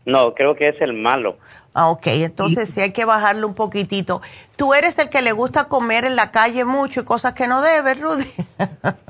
No, 0.05 0.33
creo 0.33 0.55
que 0.55 0.69
es 0.69 0.81
el 0.81 0.93
malo. 0.93 1.37
Ah, 1.79 1.91
ok, 1.91 2.07
entonces 2.07 2.71
sí 2.71 2.81
hay 2.81 2.91
que 2.91 3.05
bajarlo 3.05 3.47
un 3.47 3.53
poquitito. 3.53 4.21
¿Tú 4.57 4.73
eres 4.73 4.99
el 4.99 5.07
que 5.07 5.21
le 5.21 5.31
gusta 5.31 5.69
comer 5.69 6.03
en 6.03 6.17
la 6.17 6.29
calle 6.29 6.65
mucho 6.65 6.99
y 6.99 7.03
cosas 7.05 7.31
que 7.31 7.47
no 7.47 7.61
debes, 7.61 8.01
Rudy? 8.01 8.25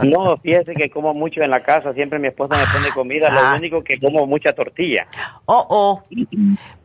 no, 0.03 0.37
fíjese 0.43 0.75
que 0.75 0.91
como 0.91 1.15
mucho 1.15 1.41
en 1.41 1.49
la 1.49 1.63
casa, 1.63 1.93
siempre 1.93 2.19
mi 2.19 2.27
esposa 2.27 2.57
me 2.57 2.71
pone 2.71 2.91
comida, 2.93 3.31
lo 3.31 3.39
ah, 3.39 3.55
único 3.57 3.83
que 3.83 3.99
como 3.99 4.27
mucha 4.27 4.53
tortilla. 4.53 5.07
Oh, 5.47 5.65
oh. 5.67 6.03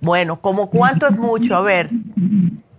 Bueno, 0.01 0.40
¿como 0.40 0.70
cuánto 0.70 1.06
es 1.06 1.19
mucho? 1.19 1.55
A 1.55 1.61
ver. 1.61 1.90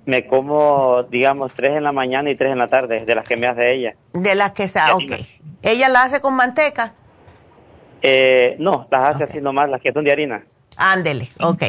Me 0.08 0.26
como, 0.26 1.04
digamos, 1.04 1.54
tres 1.54 1.78
en 1.78 1.84
la 1.84 1.92
mañana 1.92 2.32
y 2.32 2.36
tres 2.36 2.54
en 2.54 2.58
la 2.58 2.68
tarde, 2.68 3.06
de 3.06 3.14
las 3.14 3.28
que 3.28 3.38
me 3.38 3.46
hace 3.46 3.72
ella. 3.72 3.96
De 4.14 4.34
las 4.34 4.54
que 4.54 4.68
se, 4.68 4.80
ok. 4.80 5.24
¿Ella 5.62 5.90
la 5.90 6.02
hace 6.02 6.22
con 6.22 6.34
manteca? 6.34 6.96
Eh, 8.02 8.56
no, 8.58 8.88
las 8.90 9.14
hace 9.14 9.26
así 9.26 9.42
nomás, 9.42 9.70
las 9.70 9.80
que 9.80 9.94
son 9.94 10.04
de 10.04 10.12
harina. 10.12 10.44
Ándele, 10.78 11.30
ok. 11.40 11.64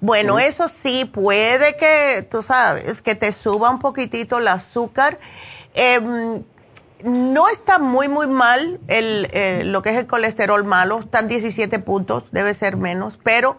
Bueno, 0.00 0.38
eso 0.38 0.68
sí, 0.68 1.04
puede 1.04 1.76
que, 1.76 2.26
tú 2.30 2.42
sabes, 2.42 3.02
que 3.02 3.14
te 3.14 3.32
suba 3.32 3.70
un 3.70 3.78
poquitito 3.78 4.38
el 4.38 4.48
azúcar. 4.48 5.18
Em, 5.74 6.42
no 7.04 7.48
está 7.48 7.78
muy, 7.78 8.08
muy 8.08 8.26
mal 8.28 8.80
el, 8.88 9.28
eh, 9.32 9.62
lo 9.64 9.82
que 9.82 9.90
es 9.90 9.96
el 9.96 10.06
colesterol 10.06 10.64
malo, 10.64 11.00
están 11.00 11.28
17 11.28 11.78
puntos, 11.80 12.24
debe 12.30 12.54
ser 12.54 12.76
menos, 12.76 13.18
pero 13.22 13.58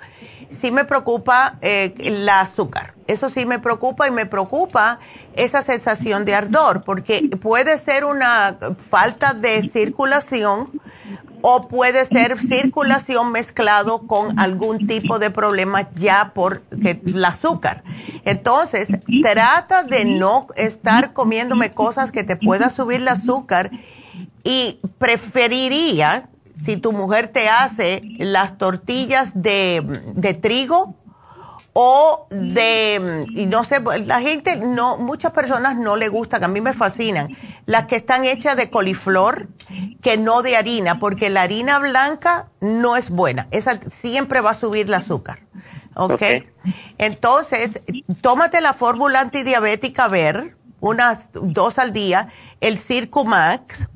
sí 0.49 0.71
me 0.71 0.85
preocupa 0.85 1.57
eh, 1.61 1.93
el 1.99 2.27
azúcar. 2.27 2.93
Eso 3.07 3.29
sí 3.29 3.45
me 3.45 3.59
preocupa 3.59 4.07
y 4.07 4.11
me 4.11 4.25
preocupa 4.25 4.99
esa 5.35 5.61
sensación 5.61 6.25
de 6.25 6.33
ardor, 6.33 6.83
porque 6.83 7.29
puede 7.39 7.77
ser 7.77 8.03
una 8.03 8.57
falta 8.89 9.33
de 9.33 9.61
circulación 9.61 10.71
o 11.47 11.67
puede 11.67 12.05
ser 12.05 12.39
circulación 12.39 13.31
mezclado 13.31 14.07
con 14.07 14.39
algún 14.39 14.87
tipo 14.87 15.19
de 15.19 15.29
problema 15.29 15.87
ya 15.93 16.31
por 16.33 16.63
el 16.71 17.23
azúcar. 17.23 17.83
Entonces, 18.23 18.87
trata 19.21 19.83
de 19.83 20.05
no 20.05 20.47
estar 20.55 21.13
comiéndome 21.13 21.71
cosas 21.71 22.11
que 22.11 22.23
te 22.23 22.35
pueda 22.35 22.71
subir 22.71 23.01
el 23.01 23.07
azúcar 23.09 23.69
y 24.43 24.79
preferiría, 24.97 26.29
si 26.65 26.77
tu 26.77 26.93
mujer 26.93 27.27
te 27.27 27.47
hace 27.47 28.01
las 28.17 28.57
tortillas 28.57 29.39
de, 29.39 29.83
de 30.15 30.33
trigo, 30.33 30.95
o 31.77 32.27
de, 32.29 33.25
y 33.31 33.47
no 33.47 33.65
sé, 33.65 33.81
la 34.05 34.21
gente, 34.21 34.55
no, 34.55 34.97
muchas 34.97 35.33
personas 35.33 35.75
no 35.75 35.97
le 35.97 36.07
gustan, 36.07 36.41
a 36.45 36.47
mí 36.47 36.61
me 36.61 36.71
fascinan, 36.71 37.35
las 37.65 37.87
que 37.87 37.97
están 37.97 38.23
hechas 38.23 38.55
de 38.55 38.69
coliflor, 38.69 39.49
que 40.01 40.15
no 40.15 40.41
de 40.41 40.55
harina, 40.55 40.99
porque 40.99 41.29
la 41.29 41.41
harina 41.41 41.79
blanca 41.79 42.47
no 42.61 42.95
es 42.95 43.09
buena, 43.09 43.49
esa 43.51 43.77
siempre 43.91 44.39
va 44.39 44.51
a 44.51 44.53
subir 44.53 44.87
el 44.87 44.93
azúcar. 44.93 45.39
¿Ok? 45.95 46.13
okay. 46.13 46.49
Entonces, 46.97 47.81
tómate 48.21 48.61
la 48.61 48.71
fórmula 48.71 49.19
antidiabética 49.19 50.07
ver, 50.07 50.55
unas 50.79 51.27
dos 51.33 51.77
al 51.77 51.91
día, 51.91 52.29
el 52.61 52.79
Circumax. 52.79 53.89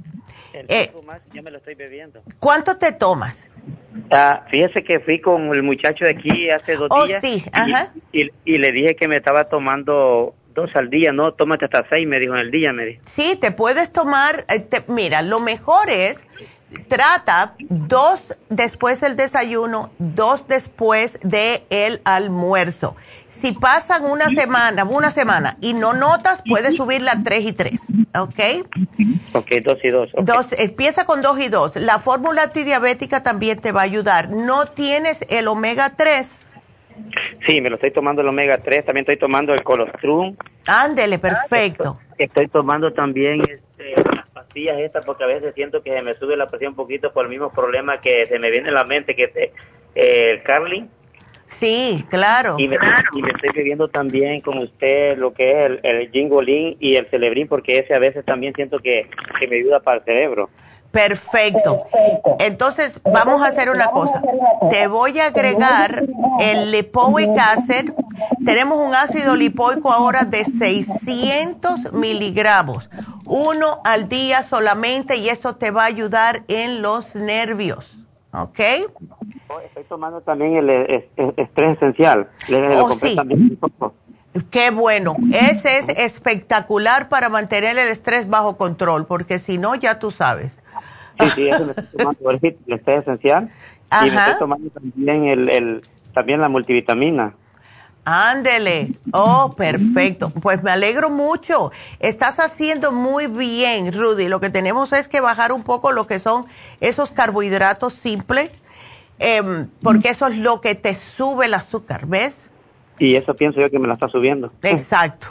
El 0.52 0.66
eh, 0.68 0.88
Circumax, 0.88 1.22
yo 1.34 1.44
me 1.44 1.52
lo 1.52 1.60
estoy 1.60 1.76
bebiendo. 1.76 2.24
¿Cuánto 2.40 2.76
te 2.76 2.92
tomas? 2.92 3.49
Ah, 4.12 4.46
fíjese 4.50 4.84
que 4.84 5.00
fui 5.00 5.20
con 5.20 5.54
el 5.54 5.64
muchacho 5.64 6.06
de 6.06 6.12
aquí 6.12 6.50
hace 6.50 6.76
dos 6.76 6.90
oh, 6.92 7.06
días. 7.06 7.22
sí, 7.24 7.44
ajá. 7.52 7.94
Y, 8.12 8.30
y, 8.46 8.58
le 8.58 8.72
dije 8.72 8.96
que 8.96 9.08
me 9.08 9.18
estaba 9.18 9.46
tomando 9.46 10.36
dos 10.54 10.76
al 10.76 10.90
día, 10.90 11.12
no, 11.12 11.34
tómate 11.34 11.66
hasta 11.66 11.88
seis, 11.90 12.08
me 12.08 12.20
dijo 12.20 12.34
en 12.34 12.42
el 12.42 12.52
día, 12.52 12.74
me 12.74 12.86
dijo. 12.86 13.02
Sí, 13.06 13.38
te 13.40 13.52
puedes 13.52 13.92
tomar, 13.92 14.46
eh, 14.50 14.68
mira, 14.88 15.22
lo 15.22 15.40
mejor 15.40 15.90
es 15.90 16.24
trata 16.88 17.56
dos 17.60 18.38
después 18.50 19.02
del 19.02 19.16
desayuno, 19.16 19.92
dos 19.98 20.48
después 20.48 21.20
del 21.22 21.62
el 21.70 22.02
almuerzo. 22.04 22.96
Si 23.28 23.52
pasan 23.52 24.06
una 24.06 24.30
semana, 24.30 24.84
una 24.84 25.12
semana 25.12 25.58
y 25.62 25.74
no 25.74 25.94
notas, 25.94 26.44
puedes 26.48 26.76
subirla 26.76 27.14
a 27.14 27.24
tres 27.24 27.46
y 27.46 27.54
tres, 27.54 27.82
¿ok? 28.18 28.40
Ok, 29.34 29.52
dos 29.64 29.78
y 29.84 29.90
dos. 29.90 30.10
dos 30.24 30.48
empieza 30.58 31.06
con 31.06 31.22
dos 31.22 31.40
y 31.40 31.50
dos. 31.50 31.76
La 31.76 32.00
fórmula 32.00 32.44
antidiabética 32.44 33.22
también 33.24 33.60
te 33.60 33.72
va 33.72 33.82
a 33.82 33.84
ayudar. 33.84 34.30
¿No 34.30 34.66
tienes 34.66 35.26
el 35.30 35.48
omega 35.48 35.92
3? 35.96 36.48
Sí, 37.48 37.62
me 37.62 37.70
lo 37.70 37.76
estoy 37.76 37.92
tomando 37.92 38.22
el 38.22 38.28
omega 38.28 38.58
3, 38.58 38.86
también 38.86 39.04
estoy 39.04 39.18
tomando 39.18 39.54
el 39.54 39.64
colostrum. 39.64 40.36
Ándele, 40.68 41.20
perfecto. 41.20 42.00
Estoy, 42.18 42.48
tomando 42.48 42.92
también 42.92 43.42
este, 43.80 43.96
pastillas 44.34 44.80
estas 44.80 45.06
porque 45.06 45.24
a 45.24 45.28
veces 45.28 45.54
siento 45.56 45.82
que 45.82 45.92
se 45.92 46.02
me 46.02 46.14
sube 46.16 46.36
la 46.36 46.48
presión 46.48 46.72
un 46.72 46.76
poquito 46.76 47.12
por 47.12 47.26
el 47.26 47.30
mismo 47.30 47.50
problema 47.50 48.00
que 48.00 48.26
se 48.26 48.40
me 48.40 48.52
viene 48.52 48.70
a 48.70 48.74
la 48.74 48.84
mente, 48.84 49.16
que 49.16 49.24
es 49.24 49.52
el 49.96 50.44
Carling. 50.44 50.88
Sí, 51.48 52.06
claro. 52.10 52.56
Y 52.60 52.68
me, 52.68 52.78
y 53.16 53.22
me, 53.24 53.30
estoy 53.30 53.50
bebiendo 53.56 53.88
también 53.88 54.40
con 54.42 54.60
usted 54.60 55.18
lo 55.18 55.34
que 55.34 55.52
es 55.52 55.58
el, 55.66 55.80
el 55.84 56.12
Jingolin 56.12 56.78
y 56.80 56.96
el 56.96 57.08
Celebrin, 57.08 57.48
porque 57.48 57.80
ese 57.80 57.96
a 57.96 58.00
veces 58.00 58.24
también 58.24 58.54
siento 58.54 58.80
que, 58.80 59.10
que 59.40 59.48
me 59.48 59.56
ayuda 59.56 59.80
para 59.80 59.98
el 59.98 60.04
cerebro. 60.04 60.50
Perfecto. 60.92 61.86
Entonces, 62.40 63.00
vamos 63.04 63.42
a 63.44 63.48
hacer 63.48 63.70
una 63.70 63.88
cosa. 63.92 64.22
Te 64.72 64.88
voy 64.88 65.20
a 65.20 65.28
agregar 65.28 66.04
el 66.40 66.72
lipoic 66.72 67.38
acid. 67.38 67.92
Tenemos 68.44 68.80
un 68.80 68.96
ácido 68.96 69.36
lipoico 69.36 69.92
ahora 69.92 70.24
de 70.24 70.46
600 70.46 71.94
miligramos. 71.94 72.90
Uno 73.26 73.82
al 73.84 74.10
día 74.10 74.44
solamente 74.44 75.18
y 75.18 75.30
esto 75.30 75.56
te 75.56 75.72
va 75.72 75.84
a 75.84 75.88
ayudar 75.88 76.44
en 76.48 76.82
los 76.82 77.14
nervios. 77.16 77.86
¿Ok? 78.32 78.60
Estoy 78.60 79.84
tomando 79.88 80.22
también 80.22 80.56
el, 80.56 80.70
estrés 81.38 81.78
esencial. 81.78 82.30
oh, 82.82 82.94
sí. 82.94 83.18
Qué 84.52 84.70
bueno. 84.72 85.16
Ese 85.34 85.80
es 85.80 85.90
espectacular 85.90 87.10
para 87.10 87.30
mantener 87.30 87.78
el 87.78 87.88
estrés 87.88 88.30
bajo 88.30 88.58
control, 88.58 89.06
porque 89.08 89.40
si 89.40 89.58
no, 89.58 89.76
ya 89.76 90.00
tú 90.00 90.12
sabes. 90.12 90.59
Sí, 91.20 91.26
sí, 91.36 91.50
eso 91.50 91.66
me 91.66 91.72
estoy 91.72 91.98
tomando 91.98 92.30
el 92.32 92.58
estrés 92.68 93.02
esencial. 93.02 93.50
Ajá. 93.90 94.08
Y 94.08 94.12
me 94.12 94.18
estoy 94.18 94.40
tomando 94.40 94.70
también, 94.70 95.26
el, 95.26 95.50
el, 95.50 95.82
también 96.14 96.42
la 96.42 96.50
multivitamina. 96.50 97.34
Ándele. 98.06 98.94
Oh, 99.12 99.54
perfecto. 99.56 100.30
Pues 100.30 100.64
me 100.64 100.72
alegro 100.72 101.10
mucho. 101.10 101.72
Estás 102.00 102.40
haciendo 102.40 102.92
muy 102.92 103.28
bien, 103.28 103.94
Rudy. 103.94 104.28
Lo 104.28 104.40
que 104.40 104.50
tenemos 104.50 104.94
es 104.94 105.08
que 105.08 105.22
bajar 105.22 105.52
un 105.52 105.64
poco 105.64 105.92
lo 105.92 106.08
que 106.08 106.20
son 106.20 106.46
esos 106.80 107.12
carbohidratos 107.12 107.94
simples 107.94 108.52
Em, 109.20 109.68
porque 109.84 110.10
eso 110.10 110.28
es 110.28 110.38
lo 110.38 110.62
que 110.62 110.76
te 110.76 110.96
sube 110.96 111.46
el 111.46 111.54
azúcar, 111.54 112.08
¿ves? 112.08 112.50
Y 112.98 113.16
eso 113.16 113.34
pienso 113.34 113.60
yo 113.60 113.70
que 113.70 113.78
me 113.78 113.88
la 113.88 113.96
está 113.96 114.08
subiendo. 114.08 114.52
Exacto. 114.64 115.28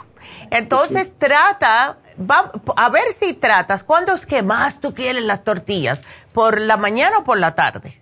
Entonces 0.51 1.11
trata, 1.17 1.97
va, 2.19 2.51
a 2.75 2.89
ver 2.89 3.07
si 3.13 3.33
tratas, 3.33 3.83
¿cuándo 3.83 4.13
es 4.13 4.25
que 4.25 4.41
más 4.43 4.79
tú 4.79 4.93
quieres 4.93 5.23
las 5.23 5.43
tortillas? 5.43 6.01
¿Por 6.33 6.59
la 6.61 6.77
mañana 6.77 7.19
o 7.19 7.23
por 7.23 7.39
la 7.39 7.55
tarde? 7.55 8.01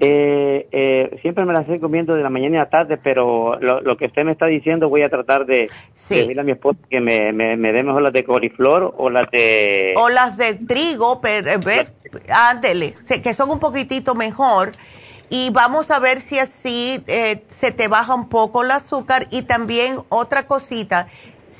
Eh, 0.00 0.68
eh, 0.72 1.18
siempre 1.22 1.44
me 1.44 1.52
las 1.52 1.62
estoy 1.62 1.78
comiendo 1.78 2.14
de 2.14 2.22
la 2.22 2.28
mañana 2.28 2.56
y 2.56 2.58
la 2.58 2.68
tarde, 2.68 2.98
pero 2.98 3.58
lo, 3.60 3.96
que 3.96 4.06
usted 4.06 4.24
me 4.24 4.32
está 4.32 4.46
diciendo 4.46 4.88
voy 4.88 5.02
a 5.02 5.08
tratar 5.08 5.46
de, 5.46 5.70
decirle 5.92 6.40
a 6.40 6.44
mi 6.44 6.52
esposa 6.52 6.78
que 6.90 7.00
me, 7.00 7.32
me, 7.32 7.56
me, 7.56 7.72
dé 7.72 7.82
mejor 7.82 8.02
las 8.02 8.12
de 8.12 8.24
coliflor 8.24 8.94
o 8.98 9.08
las 9.08 9.30
de... 9.30 9.94
O 9.96 10.08
las 10.08 10.36
de 10.36 10.54
trigo, 10.54 11.20
pero, 11.20 11.48
eh, 11.48 11.58
¿ves? 11.64 11.92
Ándele, 12.28 12.94
que 13.22 13.34
son 13.34 13.50
un 13.50 13.60
poquitito 13.60 14.14
mejor. 14.14 14.72
Y 15.30 15.50
vamos 15.50 15.90
a 15.90 15.98
ver 15.98 16.20
si 16.20 16.38
así 16.38 17.02
eh, 17.06 17.42
se 17.48 17.72
te 17.72 17.88
baja 17.88 18.14
un 18.14 18.28
poco 18.28 18.62
el 18.62 18.70
azúcar. 18.70 19.26
Y 19.30 19.42
también 19.42 19.96
otra 20.08 20.46
cosita, 20.46 21.08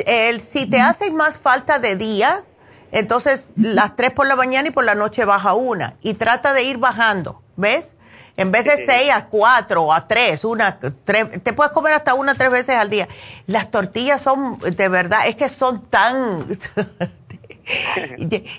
el, 0.07 0.41
si 0.41 0.69
te 0.69 0.81
hace 0.81 1.11
más 1.11 1.39
falta 1.39 1.79
de 1.79 1.97
día, 1.97 2.45
entonces 2.93 3.47
las 3.57 3.97
tres 3.97 4.13
por 4.13 4.27
la 4.27 4.37
mañana 4.37 4.69
y 4.69 4.71
por 4.71 4.85
la 4.85 4.95
noche 4.95 5.25
baja 5.25 5.55
una. 5.55 5.95
Y 6.03 6.15
trata 6.15 6.53
de 6.53 6.63
ir 6.63 6.79
bajando, 6.79 7.43
¿ves? 7.57 7.95
En 8.37 8.51
vez 8.51 8.65
de 8.65 8.85
seis 8.85 9.11
a 9.13 9.27
cuatro 9.27 9.85
o 9.85 9.93
a 9.93 10.09
tres, 10.09 10.45
una, 10.45 10.79
tres, 11.05 11.43
te 11.43 11.53
puedes 11.53 11.73
comer 11.73 11.95
hasta 11.95 12.15
una 12.15 12.35
tres 12.35 12.51
veces 12.51 12.77
al 12.77 12.91
día. 12.91 13.09
Las 13.47 13.71
tortillas 13.71 14.23
son, 14.23 14.59
de 14.59 14.89
verdad, 14.89 15.29
es 15.29 15.37
que 15.37 15.49
son 15.49 15.87
tan... 15.87 16.45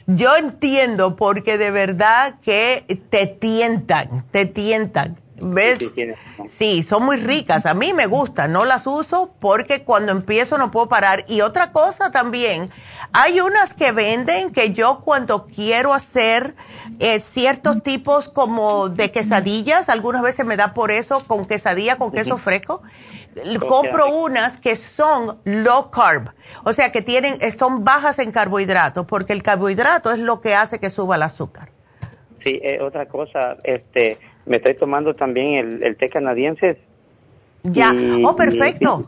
Yo 0.07 0.35
entiendo 0.35 1.15
porque 1.15 1.57
de 1.57 1.71
verdad 1.71 2.35
que 2.41 3.01
te 3.09 3.27
tientan, 3.27 4.25
te 4.31 4.45
tientan. 4.45 5.17
¿Ves? 5.37 5.79
Sí, 6.47 6.83
son 6.83 7.03
muy 7.03 7.17
ricas. 7.17 7.65
A 7.65 7.73
mí 7.73 7.91
me 7.93 8.05
gustan, 8.05 8.53
no 8.53 8.63
las 8.63 8.87
uso 8.87 9.35
porque 9.39 9.83
cuando 9.83 10.11
empiezo 10.11 10.57
no 10.57 10.71
puedo 10.71 10.87
parar. 10.87 11.25
Y 11.27 11.41
otra 11.41 11.71
cosa 11.71 12.11
también, 12.11 12.71
hay 13.11 13.41
unas 13.41 13.73
que 13.73 13.91
venden 13.91 14.51
que 14.51 14.71
yo 14.71 15.01
cuando 15.03 15.45
quiero 15.47 15.93
hacer 15.93 16.55
eh, 16.99 17.19
ciertos 17.19 17.83
tipos 17.83 18.29
como 18.29 18.87
de 18.87 19.11
quesadillas, 19.11 19.89
algunas 19.89 20.21
veces 20.21 20.45
me 20.45 20.55
da 20.55 20.73
por 20.73 20.91
eso 20.91 21.25
con 21.27 21.45
quesadilla 21.45 21.97
con 21.97 22.11
queso 22.11 22.37
fresco. 22.37 22.81
Compro 23.67 24.09
unas 24.09 24.55
que 24.57 24.77
son 24.77 25.39
low 25.43 25.91
carb, 25.91 26.31
o 26.63 26.71
sea 26.71 26.93
que 26.93 27.01
tienen, 27.01 27.37
son 27.51 27.83
bajas 27.83 28.19
en 28.19 28.31
carbohidratos, 28.31 29.05
porque 29.05 29.33
el 29.33 29.43
carbohidrato 29.43 30.11
es 30.11 30.19
lo 30.19 30.39
que 30.39 30.55
hace 30.55 30.79
que 30.79 30.89
suba 30.89 31.17
el 31.17 31.23
azúcar. 31.23 31.69
Sí, 32.41 32.61
eh, 32.63 32.79
otra 32.79 33.07
cosa, 33.07 33.57
este, 33.63 34.19
me 34.45 34.57
estoy 34.57 34.75
tomando 34.75 35.15
también 35.15 35.81
el, 35.83 35.95
té 35.97 36.09
canadiense. 36.09 36.77
Ya, 37.63 37.93
oh, 38.23 38.35
perfecto. 38.35 39.05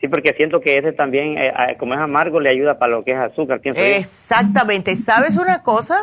sí, 0.00 0.08
porque 0.08 0.32
siento 0.32 0.60
que 0.60 0.78
ese 0.78 0.92
también, 0.92 1.36
eh, 1.38 1.52
como 1.78 1.94
es 1.94 2.00
amargo, 2.00 2.40
le 2.40 2.50
ayuda 2.50 2.78
para 2.78 2.92
lo 2.92 3.04
que 3.04 3.12
es 3.12 3.18
azúcar. 3.18 3.60
Exactamente. 3.64 4.96
¿Sabes 4.96 5.36
una 5.36 5.62
cosa? 5.62 5.96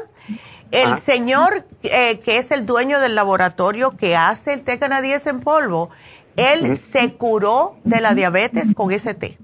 El 0.71 0.97
señor 0.97 1.65
eh, 1.83 2.19
que 2.19 2.37
es 2.37 2.49
el 2.49 2.65
dueño 2.65 2.99
del 2.99 3.13
laboratorio 3.13 3.91
que 3.95 4.15
hace 4.15 4.53
el 4.53 4.63
té 4.63 4.79
canadiense 4.79 5.29
en 5.29 5.39
polvo, 5.39 5.91
él 6.35 6.77
se 6.77 7.13
curó 7.13 7.77
de 7.83 8.01
la 8.01 8.15
diabetes 8.15 8.73
con 8.73 8.91
ese 8.91 9.13
té. 9.13 9.37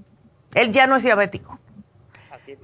Él 0.54 0.72
ya 0.72 0.88
no 0.88 0.96
es 0.96 1.04
diabético. 1.04 1.59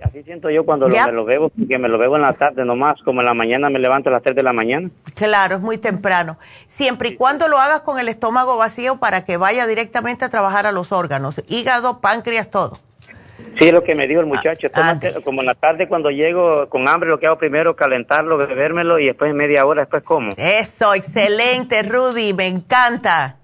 Así, 0.03 0.23
siento 0.23 0.51
yo 0.51 0.65
cuando 0.65 0.87
me 0.87 1.13
lo 1.13 1.25
bebo, 1.25 1.49
porque 1.49 1.79
me 1.79 1.89
lo 1.89 1.99
bebo 1.99 2.17
en 2.17 2.23
la 2.23 2.35
tarde 2.35 2.65
nomás, 2.65 3.01
como 3.03 3.21
en 3.21 3.27
la 3.27 3.35
mañana 3.35 3.71
me 3.71 3.79
levanto 3.79 4.11
a 4.11 4.13
las 4.13 4.23
3 4.23 4.37
de 4.37 4.43
la 4.43 4.53
mañana. 4.53 4.91
Claro, 5.15 5.57
es 5.57 5.61
muy 5.63 5.79
temprano. 5.79 6.39
Siempre 6.67 7.11
y 7.11 7.17
cuando 7.17 7.49
lo 7.49 7.59
hagas 7.59 7.81
con 7.81 7.99
el 7.99 8.09
estómago 8.09 8.59
vacío 8.59 8.99
para 8.99 9.25
que 9.25 9.37
vaya 9.37 9.67
directamente 9.67 10.25
a 10.25 10.29
trabajar 10.29 10.67
a 10.67 10.73
los 10.73 10.93
órganos, 10.93 11.43
hígado, 11.49 12.01
páncreas, 12.01 12.51
todo. 12.51 12.79
Sí, 13.59 13.71
lo 13.71 13.83
que 13.83 13.95
me 13.95 14.07
dijo 14.07 14.21
el 14.21 14.27
muchacho. 14.27 14.69
Ah, 14.75 14.99
como 15.25 15.41
en 15.41 15.47
la 15.47 15.55
tarde 15.55 15.89
cuando 15.89 16.11
llego 16.11 16.69
con 16.69 16.89
hambre, 16.89 17.09
lo 17.09 17.19
que 17.19 17.27
hago 17.27 17.39
primero, 17.39 17.75
calentarlo, 17.75 18.37
bebérmelo 18.37 18.99
y 18.99 19.07
después 19.07 19.35
media 19.35 19.65
hora, 19.67 19.83
después 19.83 20.03
como. 20.03 20.35
Eso, 20.37 20.95
excelente, 20.95 21.83
Rudy, 21.83 22.35
me 22.35 22.49
encanta. 22.49 23.37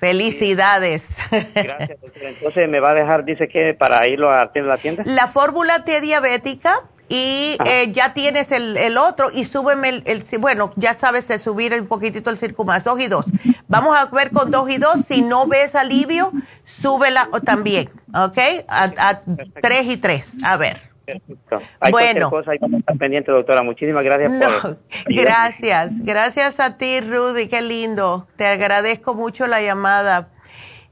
Felicidades. 0.00 1.16
Gracias, 1.30 1.98
Entonces, 2.20 2.68
¿me 2.68 2.80
va 2.80 2.90
a 2.90 2.94
dejar, 2.94 3.24
dice 3.24 3.48
que 3.48 3.74
para 3.74 4.06
irlo 4.06 4.30
a 4.30 4.50
la 4.54 4.78
tienda? 4.78 5.02
La 5.04 5.28
fórmula 5.28 5.84
T 5.84 6.00
diabética 6.00 6.82
y 7.08 7.56
eh, 7.64 7.92
ya 7.92 8.14
tienes 8.14 8.50
el, 8.50 8.76
el, 8.76 8.98
otro 8.98 9.30
y 9.32 9.44
súbeme 9.44 9.88
el, 9.88 10.02
el, 10.06 10.24
bueno, 10.38 10.72
ya 10.76 10.94
sabes 10.98 11.28
de 11.28 11.38
subir 11.38 11.72
un 11.74 11.86
poquitito 11.86 12.30
el 12.30 12.56
más, 12.64 12.84
dos 12.84 13.00
y 13.00 13.06
dos. 13.06 13.24
Vamos 13.68 13.96
a 13.96 14.06
ver 14.06 14.30
con 14.30 14.50
dos 14.50 14.68
y 14.68 14.78
dos, 14.78 15.04
si 15.06 15.22
no 15.22 15.46
ves 15.46 15.74
alivio, 15.74 16.32
súbela 16.64 17.28
también, 17.44 17.90
¿ok? 18.08 18.38
A, 18.68 18.92
a 18.96 19.22
tres 19.62 19.86
y 19.86 19.96
tres, 19.98 20.32
a 20.42 20.56
ver. 20.56 20.95
Perfecto. 21.06 21.60
bueno. 21.90 22.30
Cosa, 22.30 22.50
hay 22.50 22.58
que 22.58 22.76
estar 22.76 22.98
pendiente, 22.98 23.30
doctora. 23.30 23.62
Muchísimas 23.62 24.04
gracias 24.04 24.32
por... 24.62 24.78
Gracias. 25.06 26.04
Gracias 26.04 26.60
a 26.60 26.76
ti, 26.76 27.00
Rudy. 27.00 27.48
Qué 27.48 27.62
lindo. 27.62 28.26
Te 28.36 28.46
agradezco 28.46 29.14
mucho 29.14 29.46
la 29.46 29.62
llamada. 29.62 30.30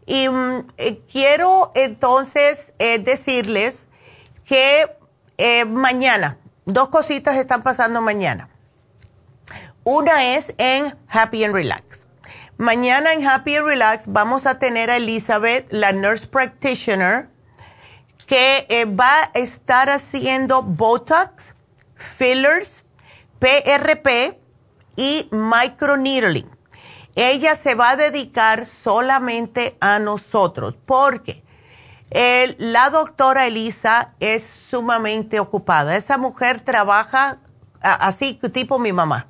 Y 0.07 0.29
mm, 0.29 0.67
eh, 0.77 1.01
quiero 1.11 1.73
entonces 1.75 2.73
eh, 2.79 2.99
decirles 2.99 3.89
que 4.45 4.87
eh, 5.39 5.65
mañana, 5.65 6.39
dos 6.65 6.89
cositas 6.89 7.37
están 7.37 7.63
pasando 7.63 8.01
mañana. 8.01 8.49
Una 9.83 10.37
es 10.37 10.55
en 10.59 10.95
Happy 11.09 11.45
and 11.45 11.55
Relax. 11.55 12.07
Mañana 12.57 13.13
en 13.13 13.27
Happy 13.27 13.57
and 13.57 13.67
Relax 13.67 14.05
vamos 14.07 14.47
a 14.47 14.59
tener 14.59 14.91
a 14.91 14.97
Elizabeth, 14.97 15.67
la 15.73 15.93
nurse 15.93 16.27
practitioner, 16.29 17.29
que 18.27 18.67
eh, 18.69 18.85
va 18.85 19.25
a 19.25 19.31
estar 19.35 19.91
haciendo 19.91 20.63
Botox, 20.63 21.55
fillers, 21.95 22.85
PRP 23.39 24.39
y 24.97 25.29
microneedling. 25.31 26.51
Ella 27.17 27.55
se 27.55 27.75
va 27.75 27.91
a 27.91 27.97
dedicar 27.97 28.67
solamente 28.67 29.77
a 29.81 29.99
nosotros 29.99 30.77
porque 30.85 31.45
la 32.59 32.91
doctora 32.91 33.47
Elisa 33.47 34.15
es 34.21 34.45
sumamente 34.45 35.41
ocupada. 35.41 35.97
Esa 35.97 36.17
mujer 36.17 36.61
trabaja 36.61 37.39
así 37.81 38.35
tipo 38.53 38.79
mi 38.79 38.93
mamá. 38.93 39.27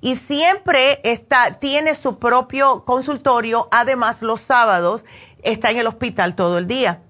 Y 0.00 0.16
siempre 0.16 1.00
está, 1.04 1.58
tiene 1.58 1.94
su 1.94 2.18
propio 2.18 2.84
consultorio, 2.84 3.68
además 3.70 4.20
los 4.20 4.40
sábados 4.40 5.04
está 5.42 5.70
en 5.70 5.78
el 5.78 5.86
hospital 5.86 6.34
todo 6.34 6.58
el 6.58 6.66
día. 6.66 7.02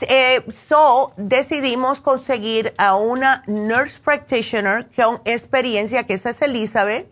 Eh, 0.00 0.44
so, 0.68 1.12
decidimos 1.16 2.00
conseguir 2.00 2.74
a 2.78 2.94
una 2.94 3.42
nurse 3.46 3.98
practitioner 4.00 4.88
con 4.94 5.20
experiencia, 5.24 6.04
que 6.04 6.14
esa 6.14 6.30
es 6.30 6.42
Elizabeth. 6.42 7.10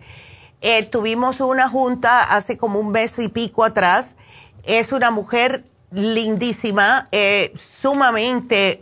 Eh, 0.60 0.84
tuvimos 0.84 1.40
una 1.40 1.68
junta 1.68 2.22
hace 2.22 2.56
como 2.56 2.78
un 2.78 2.90
mes 2.90 3.18
y 3.18 3.28
pico 3.28 3.64
atrás. 3.64 4.14
Es 4.64 4.92
una 4.92 5.10
mujer 5.10 5.64
lindísima, 5.90 7.08
eh, 7.12 7.52
sumamente, 7.62 8.78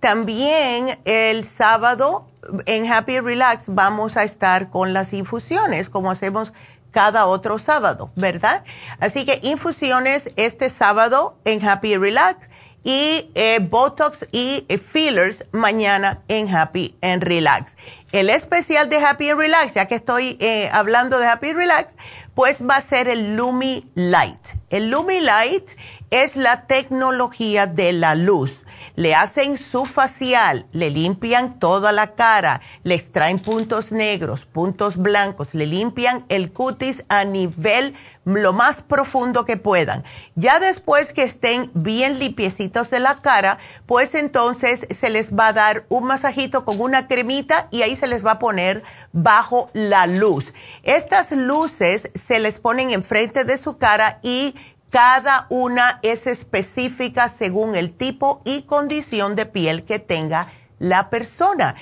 También 0.00 0.98
el 1.04 1.44
sábado 1.44 2.28
en 2.66 2.90
Happy 2.90 3.18
Relax 3.18 3.64
vamos 3.66 4.16
a 4.16 4.22
estar 4.22 4.70
con 4.70 4.92
las 4.92 5.12
infusiones, 5.12 5.90
como 5.90 6.12
hacemos 6.12 6.52
cada 6.90 7.26
otro 7.26 7.58
sábado, 7.58 8.10
¿verdad? 8.16 8.64
Así 9.00 9.24
que 9.24 9.40
infusiones 9.42 10.30
este 10.36 10.68
sábado 10.68 11.38
en 11.44 11.66
Happy 11.66 11.96
Relax 11.96 12.48
y 12.84 13.30
eh, 13.34 13.58
Botox 13.60 14.26
y 14.32 14.64
eh, 14.68 14.78
fillers 14.78 15.44
mañana 15.52 16.22
en 16.28 16.54
Happy 16.54 16.96
and 17.02 17.22
Relax. 17.22 17.76
El 18.12 18.30
especial 18.30 18.88
de 18.88 18.96
Happy 18.96 19.28
and 19.28 19.38
Relax, 19.38 19.74
ya 19.74 19.86
que 19.86 19.94
estoy 19.94 20.38
eh, 20.40 20.70
hablando 20.72 21.18
de 21.18 21.26
Happy 21.26 21.52
Relax, 21.52 21.92
pues 22.34 22.66
va 22.66 22.76
a 22.76 22.80
ser 22.80 23.08
el 23.08 23.36
Lumi 23.36 23.90
Light. 23.94 24.40
El 24.70 24.90
Lumi 24.90 25.20
Light 25.20 25.68
es 26.10 26.36
la 26.36 26.66
tecnología 26.66 27.66
de 27.66 27.92
la 27.92 28.14
luz 28.14 28.62
le 28.96 29.14
hacen 29.14 29.58
su 29.58 29.84
facial, 29.84 30.66
le 30.72 30.90
limpian 30.90 31.58
toda 31.58 31.92
la 31.92 32.14
cara, 32.14 32.60
le 32.82 32.94
extraen 32.94 33.38
puntos 33.38 33.92
negros, 33.92 34.46
puntos 34.46 34.96
blancos, 34.96 35.54
le 35.54 35.66
limpian 35.66 36.24
el 36.28 36.52
cutis 36.52 37.04
a 37.08 37.24
nivel 37.24 37.94
lo 38.24 38.52
más 38.52 38.82
profundo 38.82 39.44
que 39.44 39.56
puedan. 39.56 40.04
Ya 40.34 40.60
después 40.60 41.12
que 41.12 41.22
estén 41.22 41.70
bien 41.74 42.18
limpiecitos 42.18 42.90
de 42.90 43.00
la 43.00 43.22
cara, 43.22 43.58
pues 43.86 44.14
entonces 44.14 44.86
se 44.90 45.10
les 45.10 45.34
va 45.34 45.48
a 45.48 45.52
dar 45.52 45.86
un 45.88 46.04
masajito 46.04 46.64
con 46.64 46.80
una 46.80 47.08
cremita 47.08 47.68
y 47.70 47.82
ahí 47.82 47.96
se 47.96 48.06
les 48.06 48.24
va 48.24 48.32
a 48.32 48.38
poner 48.38 48.82
bajo 49.12 49.70
la 49.72 50.06
luz. 50.06 50.52
Estas 50.82 51.32
luces 51.32 52.10
se 52.14 52.38
les 52.38 52.58
ponen 52.58 52.90
enfrente 52.90 53.44
de 53.44 53.56
su 53.56 53.78
cara 53.78 54.18
y 54.22 54.54
cada 54.90 55.46
una 55.50 56.00
es 56.02 56.26
específica 56.26 57.28
según 57.28 57.74
el 57.74 57.92
tipo 57.92 58.40
y 58.44 58.62
condición 58.62 59.36
de 59.36 59.46
piel 59.46 59.84
que 59.84 59.98
tenga 59.98 60.48
la 60.78 61.10
persona. 61.10 61.74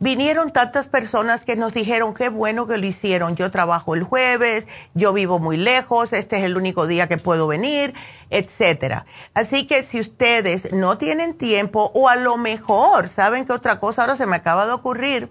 vinieron 0.00 0.50
tantas 0.50 0.88
personas 0.88 1.44
que 1.44 1.56
nos 1.56 1.74
dijeron 1.74 2.14
qué 2.14 2.30
bueno 2.30 2.66
que 2.66 2.78
lo 2.78 2.86
hicieron. 2.86 3.36
Yo 3.36 3.50
trabajo 3.50 3.94
el 3.94 4.02
jueves, 4.02 4.66
yo 4.94 5.12
vivo 5.12 5.38
muy 5.38 5.56
lejos, 5.56 6.12
este 6.12 6.38
es 6.38 6.44
el 6.44 6.56
único 6.56 6.86
día 6.86 7.06
que 7.06 7.18
puedo 7.18 7.46
venir, 7.46 7.94
etcétera. 8.30 9.04
Así 9.34 9.66
que 9.66 9.84
si 9.84 10.00
ustedes 10.00 10.72
no 10.72 10.98
tienen 10.98 11.34
tiempo 11.34 11.92
o 11.94 12.08
a 12.08 12.16
lo 12.16 12.38
mejor, 12.38 13.08
saben 13.08 13.44
que 13.44 13.52
otra 13.52 13.78
cosa 13.78 14.02
ahora 14.02 14.16
se 14.16 14.26
me 14.26 14.36
acaba 14.36 14.66
de 14.66 14.72
ocurrir, 14.72 15.28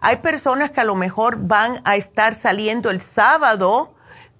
hay 0.00 0.16
personas 0.16 0.70
que 0.70 0.82
a 0.82 0.84
lo 0.84 0.94
mejor 0.94 1.38
van 1.40 1.80
a 1.84 1.96
estar 1.96 2.34
saliendo 2.34 2.90
el 2.90 3.00
sábado 3.00 3.94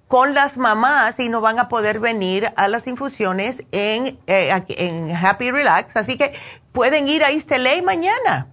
con 0.07 0.33
las 0.33 0.57
mamás 0.57 1.19
y 1.19 1.29
no 1.29 1.41
van 1.41 1.57
a 1.57 1.69
poder 1.69 1.99
venir 1.99 2.51
a 2.57 2.67
las 2.67 2.85
infusiones 2.85 3.63
en, 3.71 4.19
eh, 4.27 4.63
en 4.67 5.15
Happy 5.15 5.49
Relax. 5.49 5.95
Así 5.95 6.17
que 6.17 6.33
pueden 6.71 7.07
ir 7.07 7.23
a 7.23 7.29
LA 7.31 7.81
mañana 7.81 8.47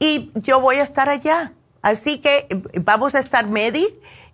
y 0.00 0.32
yo 0.34 0.60
voy 0.60 0.76
a 0.76 0.82
estar 0.82 1.08
allá. 1.08 1.52
Así 1.82 2.18
que 2.18 2.48
eh, 2.48 2.62
vamos 2.82 3.14
a 3.14 3.20
estar 3.20 3.46
Medi, 3.46 3.86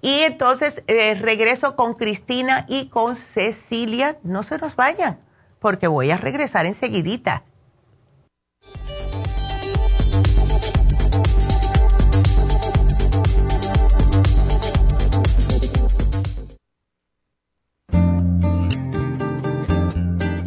y 0.01 0.19
entonces 0.21 0.83
eh, 0.87 1.15
regreso 1.15 1.75
con 1.75 1.95
Cristina 1.95 2.65
y 2.67 2.89
con 2.89 3.15
Cecilia. 3.15 4.17
No 4.23 4.43
se 4.43 4.57
nos 4.57 4.75
vayan 4.75 5.19
porque 5.59 5.87
voy 5.87 6.11
a 6.11 6.17
regresar 6.17 6.65
enseguidita. 6.65 7.43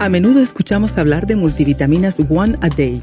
A 0.00 0.09
menudo 0.09 0.40
escuchamos 0.40 0.96
hablar 0.96 1.26
de 1.26 1.34
multivitaminas 1.34 2.16
One 2.30 2.56
a 2.62 2.68
Day 2.68 3.02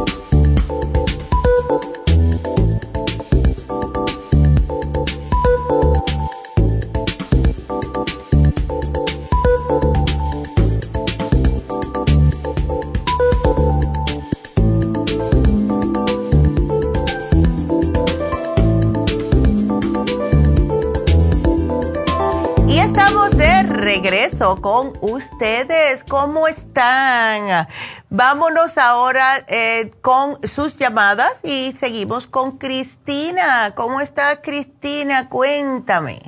Regreso 24.01 24.59
con 24.59 24.93
ustedes. 25.01 26.03
¿Cómo 26.03 26.47
están? 26.47 27.67
Vámonos 28.09 28.79
ahora 28.79 29.45
eh, 29.47 29.91
con 30.01 30.41
sus 30.47 30.75
llamadas 30.75 31.39
y 31.43 31.73
seguimos 31.73 32.25
con 32.25 32.57
Cristina. 32.57 33.73
¿Cómo 33.75 34.01
está 34.01 34.41
Cristina? 34.41 35.29
Cuéntame. 35.29 36.19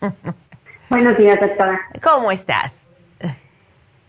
Buenos 0.90 1.16
días, 1.16 1.38
doctora. 1.38 1.80
¿Cómo 2.02 2.32
estás? 2.32 2.74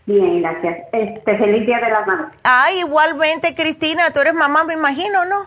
Bien, 0.06 0.42
gracias. 0.42 0.78
Este, 0.92 1.38
feliz 1.38 1.66
Día 1.66 1.78
de 1.78 1.90
las 1.90 2.04
Madres. 2.04 2.36
Ah, 2.42 2.70
igualmente, 2.72 3.54
Cristina, 3.54 4.10
tú 4.12 4.18
eres 4.18 4.34
mamá, 4.34 4.64
me 4.64 4.74
imagino, 4.74 5.24
¿no? 5.24 5.46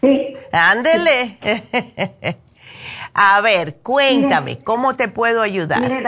Sí. 0.00 0.36
Ándele. 0.50 1.38
A 3.14 3.40
ver, 3.40 3.76
cuéntame, 3.82 4.58
¿cómo 4.60 4.94
te 4.96 5.08
puedo 5.08 5.42
ayudar? 5.42 5.80
Mire, 5.80 6.02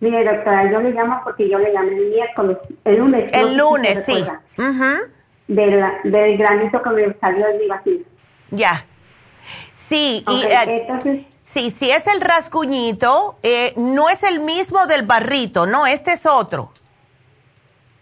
doctora, 0.00 0.70
yo 0.70 0.80
le 0.80 0.90
llamo 0.90 1.20
porque 1.24 1.48
yo 1.48 1.58
le 1.58 1.72
llamé 1.72 1.96
el 1.96 2.10
miércoles, 2.10 2.58
el 2.84 2.96
lunes. 2.96 3.30
El 3.32 3.56
lunes, 3.56 4.04
sí. 4.04 4.24
del, 5.48 6.38
granito 6.38 6.82
que 6.82 6.90
me 6.90 7.14
salió 7.20 7.46
de 7.46 7.58
mi 7.58 7.66
vacío. 7.66 7.98
Ya. 8.50 8.86
Sí, 9.76 10.24
y 10.28 10.42
eh, 10.44 10.82
entonces, 10.82 11.26
sí, 11.44 11.74
si 11.76 11.90
es 11.90 12.06
el 12.06 12.20
rasguñito, 12.20 13.38
eh, 13.42 13.72
no 13.76 14.08
es 14.10 14.22
el 14.22 14.40
mismo 14.40 14.86
del 14.86 15.06
barrito, 15.06 15.66
no, 15.66 15.86
este 15.86 16.12
es 16.12 16.26
otro. 16.26 16.72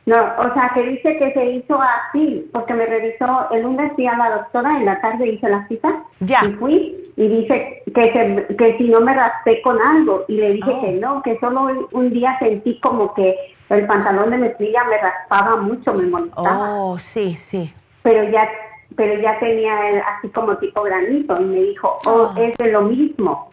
No, 0.07 0.17
o 0.39 0.55
sea, 0.55 0.71
que 0.73 0.85
dice 0.85 1.19
que 1.19 1.33
se 1.33 1.45
hizo 1.47 1.81
así, 1.83 2.49
porque 2.53 2.75
me 2.75 2.87
revisó, 2.87 3.51
el 3.51 3.63
lunes 3.63 3.93
fui 3.97 4.07
a 4.07 4.17
la 4.17 4.37
doctora, 4.37 4.77
en 4.77 4.85
la 4.85 5.01
tarde 5.01 5.27
hice 5.27 5.49
la 5.49 5.67
cita, 5.67 6.05
ya. 6.21 6.45
y 6.45 6.53
fui, 6.53 7.13
y 7.17 7.27
dice 7.27 7.83
que, 7.93 8.47
que 8.57 8.79
si 8.79 8.85
no 8.89 9.01
me 9.01 9.15
raspé 9.15 9.61
con 9.63 9.83
algo, 9.83 10.25
y 10.29 10.37
le 10.37 10.53
dije 10.53 10.71
que 10.81 10.97
oh. 10.97 11.01
no, 11.01 11.23
que 11.23 11.37
solo 11.41 11.89
un 11.91 12.11
día 12.11 12.39
sentí 12.39 12.79
como 12.79 13.13
que 13.15 13.35
el 13.69 13.85
pantalón 13.89 14.31
de 14.31 14.39
mezclilla 14.39 14.85
me 14.85 14.99
raspaba 14.99 15.57
mucho, 15.57 15.93
me 15.93 16.07
molestaba. 16.07 16.75
Oh, 16.77 16.99
sí, 16.99 17.35
sí. 17.35 17.75
Pero 18.03 18.31
ya, 18.31 18.49
pero 18.95 19.21
ya 19.21 19.37
tenía 19.41 19.75
así 20.07 20.29
como 20.29 20.57
tipo 20.59 20.83
granito, 20.83 21.41
y 21.41 21.45
me 21.47 21.63
dijo, 21.63 21.99
oh, 22.07 22.33
oh. 22.33 22.41
es 22.41 22.57
de 22.59 22.71
lo 22.71 22.83
mismo. 22.83 23.51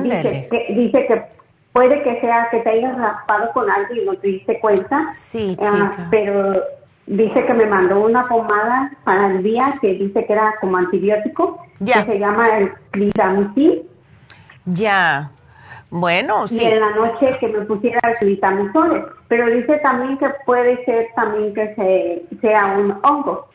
Dice 0.00 0.48
que, 0.48 0.74
dice 0.74 1.06
que 1.06 1.41
puede 1.72 2.02
que 2.02 2.20
sea 2.20 2.48
que 2.50 2.60
te 2.60 2.70
hayas 2.70 2.96
raspado 2.96 3.52
con 3.52 3.70
algo 3.70 3.94
y 3.94 4.04
no 4.04 4.14
te 4.14 4.28
diste 4.28 4.60
cuenta. 4.60 5.12
Sí, 5.14 5.56
ah, 5.60 6.08
pero 6.10 6.62
dice 7.06 7.44
que 7.44 7.54
me 7.54 7.66
mandó 7.66 8.00
una 8.00 8.28
pomada 8.28 8.90
para 9.04 9.28
el 9.28 9.42
día 9.42 9.74
que 9.80 9.94
dice 9.94 10.24
que 10.26 10.32
era 10.32 10.54
como 10.60 10.76
antibiótico, 10.76 11.64
que 11.84 11.92
se 11.92 12.18
llama 12.18 12.58
el 12.58 12.72
clitamicin. 12.90 13.82
Ya. 14.66 15.30
Bueno, 15.90 16.48
sí. 16.48 16.58
Y 16.58 16.64
en 16.64 16.80
la 16.80 16.90
noche 16.90 17.36
que 17.38 17.48
me 17.48 17.66
pusiera 17.66 18.00
el 18.08 18.16
clitamizol. 18.16 19.14
Pero 19.28 19.46
dice 19.46 19.78
también 19.78 20.16
que 20.18 20.28
puede 20.46 20.82
ser 20.84 21.08
también 21.14 21.52
que 21.54 21.74
se, 21.74 22.38
sea 22.40 22.66
un 22.78 22.98
hongo. 23.02 23.48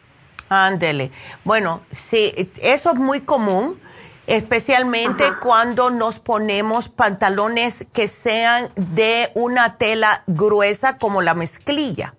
Ándele. 0.50 1.12
Bueno, 1.44 1.82
sí, 1.92 2.32
eso 2.62 2.92
es 2.92 2.96
muy 2.96 3.22
común 3.22 3.80
especialmente 4.28 5.24
cuando 5.42 5.90
nos 5.90 6.20
ponemos 6.20 6.90
pantalones 6.90 7.86
que 7.94 8.10
sean 8.10 8.70
de 8.76 9.32
una 9.34 9.78
tela 9.78 10.24
gruesa 10.28 10.98
como 10.98 11.22
la 11.22 11.34
mezclilla. 11.34 12.14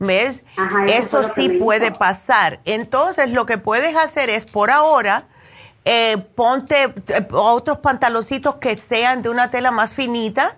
¿Ves? 0.00 0.42
eso, 0.88 1.30
sí 1.34 1.48
puede 1.48 1.92
pasar. 1.92 2.60
Entonces, 2.64 3.30
lo 3.30 3.46
que 3.46 3.56
puedes 3.56 3.96
hacer 3.96 4.28
es, 4.28 4.44
por 4.44 4.70
ahora, 4.70 5.28
eh, 5.84 6.18
ponte 6.34 6.92
eh, 7.06 7.26
otros 7.30 7.78
pantaloncitos 7.78 8.56
que 8.56 8.76
sean 8.76 9.22
de 9.22 9.28
una 9.28 9.50
tela 9.50 9.70
más 9.70 9.94
finita, 9.94 10.56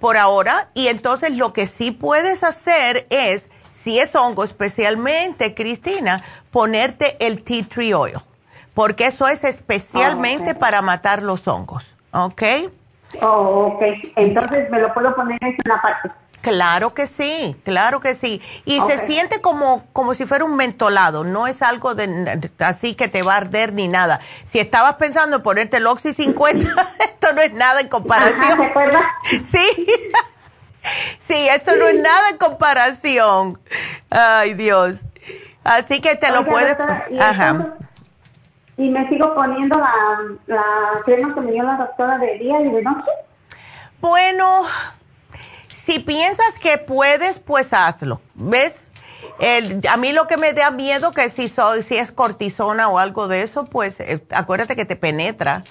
por 0.00 0.16
ahora, 0.16 0.70
y 0.74 0.88
entonces 0.88 1.34
lo 1.36 1.52
que 1.52 1.66
sí 1.66 1.92
puedes 1.92 2.42
hacer 2.42 3.06
es, 3.08 3.48
si 3.70 4.00
es 4.00 4.14
hongo 4.16 4.44
especialmente, 4.44 5.54
Cristina, 5.54 6.22
ponerte 6.50 7.16
el 7.24 7.42
tea 7.42 7.66
tree 7.66 7.94
oil 7.94 8.16
porque 8.74 9.06
eso 9.06 9.26
es 9.26 9.44
especialmente 9.44 10.50
ah, 10.50 10.58
para 10.58 10.82
matar 10.82 11.22
los 11.22 11.46
hongos, 11.48 11.86
¿ok? 12.12 12.42
Oh, 13.22 13.74
ok. 13.74 13.82
Entonces, 14.16 14.68
¿me 14.70 14.80
lo 14.80 14.92
puedo 14.92 15.14
poner 15.14 15.38
en 15.42 15.56
la 15.64 15.80
parte? 15.80 16.10
Claro 16.44 16.92
que 16.92 17.06
sí, 17.06 17.56
claro 17.64 18.00
que 18.00 18.14
sí. 18.14 18.42
Y 18.66 18.78
se 18.82 18.98
siente 19.06 19.40
como, 19.40 19.86
como 19.94 20.12
si 20.12 20.26
fuera 20.26 20.44
un 20.44 20.56
mentolado, 20.56 21.24
no 21.24 21.46
es 21.46 21.62
algo 21.62 21.94
de, 21.94 22.50
así 22.58 22.94
que 22.94 23.08
te 23.08 23.22
va 23.22 23.32
a 23.32 23.36
arder 23.38 23.72
ni 23.72 23.88
nada. 23.88 24.20
Si 24.44 24.58
estabas 24.58 24.96
pensando 24.96 25.36
en 25.36 25.42
ponerte 25.42 25.78
el 25.78 25.86
Oxy 25.86 26.12
50, 26.12 26.68
esto 27.00 27.32
no 27.34 27.40
es 27.40 27.54
nada 27.54 27.80
en 27.80 27.88
comparación. 27.88 28.60
Ajá, 28.60 29.16
sí, 29.42 29.86
sí, 31.18 31.48
esto 31.48 31.76
no 31.76 31.86
es 31.86 31.94
nada 31.94 32.28
en 32.28 32.36
comparación. 32.36 33.58
Ay, 34.10 34.52
Dios. 34.52 34.98
Así 35.62 36.02
que 36.02 36.14
te 36.14 36.30
lo 36.30 36.44
puedes... 36.44 36.76
Ajá. 37.18 37.74
¿Y 38.76 38.90
me 38.90 39.08
sigo 39.08 39.34
poniendo 39.34 39.78
la, 39.78 40.18
la 40.46 40.64
crema 41.04 41.34
que 41.34 41.40
me 41.40 41.52
dio 41.52 41.62
la 41.62 41.76
doctora 41.76 42.18
de 42.18 42.38
día 42.38 42.60
y 42.60 42.70
de 42.70 42.82
noche? 42.82 43.10
Bueno, 44.00 44.64
si 45.74 46.00
piensas 46.00 46.58
que 46.58 46.78
puedes, 46.78 47.38
pues 47.38 47.72
hazlo. 47.72 48.20
¿Ves? 48.34 48.84
a 49.90 49.96
mí 49.96 50.12
lo 50.12 50.26
que 50.26 50.36
me 50.36 50.52
da 50.52 50.70
miedo 50.70 51.12
que 51.12 51.28
si, 51.28 51.48
soy, 51.48 51.82
si 51.82 51.96
es 51.96 52.12
cortisona 52.12 52.88
o 52.88 52.98
algo 52.98 53.28
de 53.28 53.42
eso, 53.42 53.64
pues 53.64 53.98
eh, 54.00 54.24
acuérdate 54.30 54.76
que 54.76 54.84
te 54.84 54.96
penetra 54.96 55.64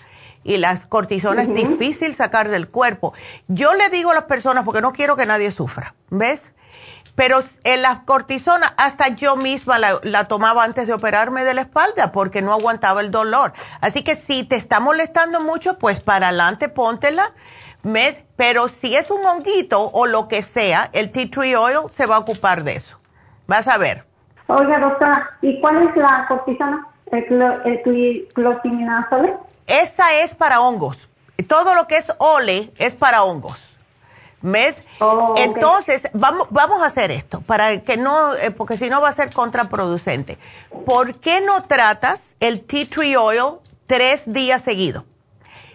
y 0.43 0.57
las 0.57 0.85
cortisonas 0.85 1.47
es 1.47 1.53
difícil 1.53 2.13
sacar 2.13 2.49
del 2.49 2.67
cuerpo. 2.67 3.13
Yo 3.47 3.73
le 3.73 3.89
digo 3.89 4.11
a 4.11 4.15
las 4.15 4.25
personas, 4.25 4.65
porque 4.65 4.81
no 4.81 4.91
quiero 4.91 5.15
que 5.15 5.25
nadie 5.25 5.51
sufra, 5.51 5.95
¿ves? 6.09 6.52
Pero 7.15 7.39
en 7.63 7.81
la 7.83 8.03
cortisona, 8.05 8.73
hasta 8.77 9.09
yo 9.09 9.35
misma 9.35 9.77
la, 9.77 9.99
la, 10.01 10.25
tomaba 10.25 10.63
antes 10.63 10.87
de 10.87 10.93
operarme 10.93 11.43
de 11.43 11.53
la 11.53 11.61
espalda 11.61 12.11
porque 12.11 12.41
no 12.41 12.53
aguantaba 12.53 13.01
el 13.01 13.11
dolor. 13.11 13.53
Así 13.81 14.03
que 14.03 14.15
si 14.15 14.43
te 14.43 14.55
está 14.55 14.79
molestando 14.79 15.39
mucho, 15.39 15.77
pues 15.77 15.99
para 15.99 16.29
adelante 16.29 16.69
póntela. 16.69 17.33
¿ves? 17.83 18.21
Pero 18.35 18.67
si 18.67 18.95
es 18.95 19.11
un 19.11 19.23
honguito 19.25 19.91
o 19.91 20.07
lo 20.07 20.27
que 20.27 20.41
sea, 20.41 20.89
el 20.93 21.11
tea 21.11 21.29
tree 21.29 21.55
oil 21.55 21.89
se 21.93 22.05
va 22.05 22.15
a 22.15 22.19
ocupar 22.19 22.63
de 22.63 22.77
eso. 22.77 22.97
Vas 23.45 23.67
a 23.67 23.77
ver. 23.77 24.05
Oiga, 24.47 24.79
doctora, 24.79 25.37
¿y 25.41 25.59
cuál 25.61 25.87
es 25.87 25.95
la 25.95 26.25
cortisona? 26.27 26.87
¿El, 27.11 27.41
el 27.65 28.27
Esa 29.67 30.13
es 30.15 30.33
para 30.33 30.61
hongos. 30.61 31.07
Todo 31.47 31.75
lo 31.75 31.87
que 31.87 31.97
es 31.97 32.11
ole 32.17 32.71
es 32.77 32.95
para 32.95 33.23
hongos. 33.23 33.72
¿Ves? 34.43 34.83
Oh, 34.99 35.35
Entonces, 35.37 36.09
vamos, 36.13 36.47
vamos 36.49 36.81
a 36.81 36.87
hacer 36.87 37.11
esto, 37.11 37.41
para 37.41 37.81
que 37.81 37.95
no, 37.95 38.35
eh, 38.35 38.51
porque 38.51 38.75
si 38.75 38.89
no 38.89 39.01
va 39.01 39.07
a 39.07 39.13
ser 39.13 39.33
contraproducente. 39.33 40.37
¿Por 40.85 41.15
qué 41.15 41.39
no 41.39 41.63
tratas 41.63 42.35
el 42.41 42.61
tea 42.65 42.85
tree 42.87 43.15
oil 43.15 43.59
tres 43.87 44.23
días 44.25 44.61
seguidos? 44.61 45.05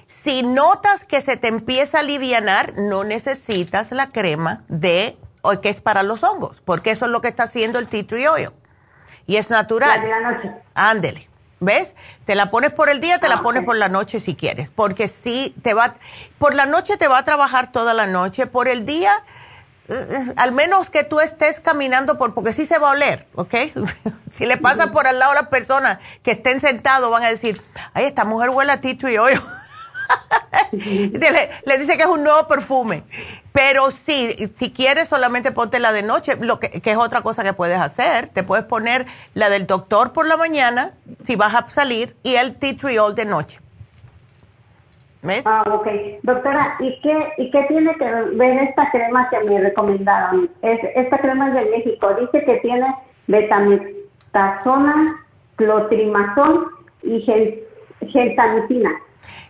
Si 0.07 0.43
notas 0.43 1.05
que 1.05 1.23
se 1.23 1.39
te 1.39 1.49
empieza 1.49 1.99
a 1.99 2.01
aliviar, 2.01 2.75
no 2.77 3.05
necesitas 3.05 3.91
la 3.91 4.11
crema 4.11 4.65
de 4.69 5.17
que 5.63 5.71
es 5.71 5.81
para 5.81 6.03
los 6.03 6.23
hongos, 6.23 6.61
porque 6.67 6.91
eso 6.91 7.07
es 7.07 7.11
lo 7.11 7.23
que 7.23 7.29
está 7.29 7.45
haciendo 7.45 7.79
el 7.79 7.89
tea 7.89 8.07
tree 8.07 8.29
oil. 8.29 8.51
Y 9.27 9.37
es 9.37 9.49
natural. 9.51 10.07
La 10.07 10.21
la 10.21 10.33
noche. 10.33 10.53
Ándele. 10.75 11.28
¿Ves? 11.61 11.95
Te 12.25 12.35
la 12.35 12.51
pones 12.51 12.73
por 12.73 12.89
el 12.89 13.01
día, 13.01 13.19
te 13.19 13.29
la 13.29 13.37
ah, 13.37 13.43
pones 13.43 13.65
por 13.65 13.77
la 13.77 13.89
noche 13.89 14.21
si 14.21 14.37
quieres, 14.37 14.71
porque 14.71 15.09
si 15.09 15.55
te 15.63 15.75
va, 15.75 15.95
por 16.39 16.55
la 16.55 16.67
noche 16.67 16.97
te 16.97 17.09
va 17.09 17.19
a 17.19 17.25
trabajar 17.25 17.73
toda 17.73 17.95
la 17.95 18.07
noche, 18.07 18.47
por 18.47 18.69
el 18.69 18.87
día, 18.87 19.11
eh, 19.89 20.33
al 20.37 20.53
menos 20.53 20.89
que 20.89 21.03
tú 21.03 21.19
estés 21.19 21.59
caminando 21.59 22.17
por, 22.17 22.35
porque 22.35 22.53
sí 22.53 22.65
se 22.65 22.79
va 22.79 22.91
a 22.91 22.93
oler, 22.93 23.27
¿ok? 23.35 23.55
si 24.33 24.47
le 24.47 24.57
pasa 24.57 24.93
por 24.93 25.09
al 25.09 25.19
lado 25.19 25.33
a 25.33 25.35
las 25.35 25.49
personas 25.49 25.99
que 26.23 26.33
estén 26.33 26.61
sentados, 26.61 27.11
van 27.11 27.25
a 27.25 27.29
decir, 27.29 27.61
ay, 27.93 28.05
esta 28.05 28.25
mujer 28.25 28.51
huele 28.51 28.73
a 28.73 28.81
tea 28.81 28.97
tree 28.97 29.19
oil. 29.19 29.41
le, 30.73 31.79
dice 31.79 31.97
que 31.97 32.03
es 32.03 32.09
un 32.09 32.23
nuevo 32.23 32.47
perfume. 32.49 33.05
Pero 33.53 33.91
sí, 33.91 34.53
si 34.57 34.73
quieres 34.73 35.09
solamente 35.09 35.53
ponte 35.53 35.79
la 35.79 35.93
de 35.93 36.03
noche, 36.03 36.37
lo 36.41 36.59
que, 36.61 36.81
es 36.85 36.97
otra 36.97 37.23
cosa 37.23 37.43
que 37.43 37.53
puedes 37.53 37.81
hacer. 37.81 38.29
Te 38.29 38.43
puedes 38.43 38.65
poner 38.65 39.07
la 39.35 39.51
del 39.51 39.67
doctor 39.67 40.13
por 40.13 40.27
la 40.27 40.37
mañana, 40.37 40.93
si 41.25 41.37
vas 41.37 41.55
a 41.55 41.69
salir, 41.69 42.17
y 42.23 42.37
el 42.37 42.57
tea 42.57 42.77
tree 42.77 42.99
de 43.15 43.25
noche. 43.25 43.61
¿Ves? 45.23 45.43
Ah, 45.47 45.65
ok. 45.67 45.89
Doctora, 46.23 46.77
¿y 46.79 47.01
qué, 47.01 47.33
¿y 47.39 47.51
qué 47.51 47.63
tiene 47.65 47.93
que 47.97 48.05
ver 48.37 48.69
esta 48.69 48.89
crema 48.93 49.29
que 49.31 49.41
me 49.41 49.61
recomendaron? 49.61 50.49
Es, 50.63 50.79
esta 50.95 51.19
crema 51.19 51.49
es 51.49 51.55
de 51.55 51.65
México. 51.71 52.15
Dice 52.21 52.45
que 52.45 52.57
tiene 52.59 52.87
betamistazona, 53.27 55.25
clotrimazón 55.57 56.67
y. 57.03 57.25
Eh, 57.31 57.65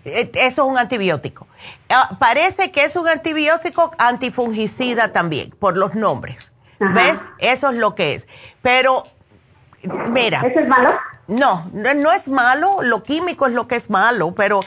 eso 0.05 0.31
es 0.35 0.59
un 0.59 0.79
antibiótico. 0.79 1.47
Ah, 1.89 2.17
parece 2.19 2.71
que 2.71 2.85
es 2.85 2.97
un 2.97 3.09
antibiótico 3.09 3.93
antifungicida 3.99 5.13
también, 5.13 5.51
por 5.51 5.77
los 5.77 5.95
nombres. 5.95 6.51
¿Ves? 6.79 7.19
Eso 7.39 7.71
es 7.71 7.77
lo 7.77 7.95
que 7.95 8.15
es. 8.15 8.29
Pero, 8.63 9.05
mira. 10.11 10.41
¿Eso 10.41 10.61
es 10.61 10.69
malo? 10.69 10.91
No, 11.27 11.71
no, 11.73 12.13
es 12.13 12.27
malo, 12.27 12.79
lo 12.83 13.03
químico 13.03 13.47
es 13.47 13.53
lo 13.53 13.69
que 13.69 13.77
es 13.77 13.91
malo, 13.91 14.33
pero 14.35 14.61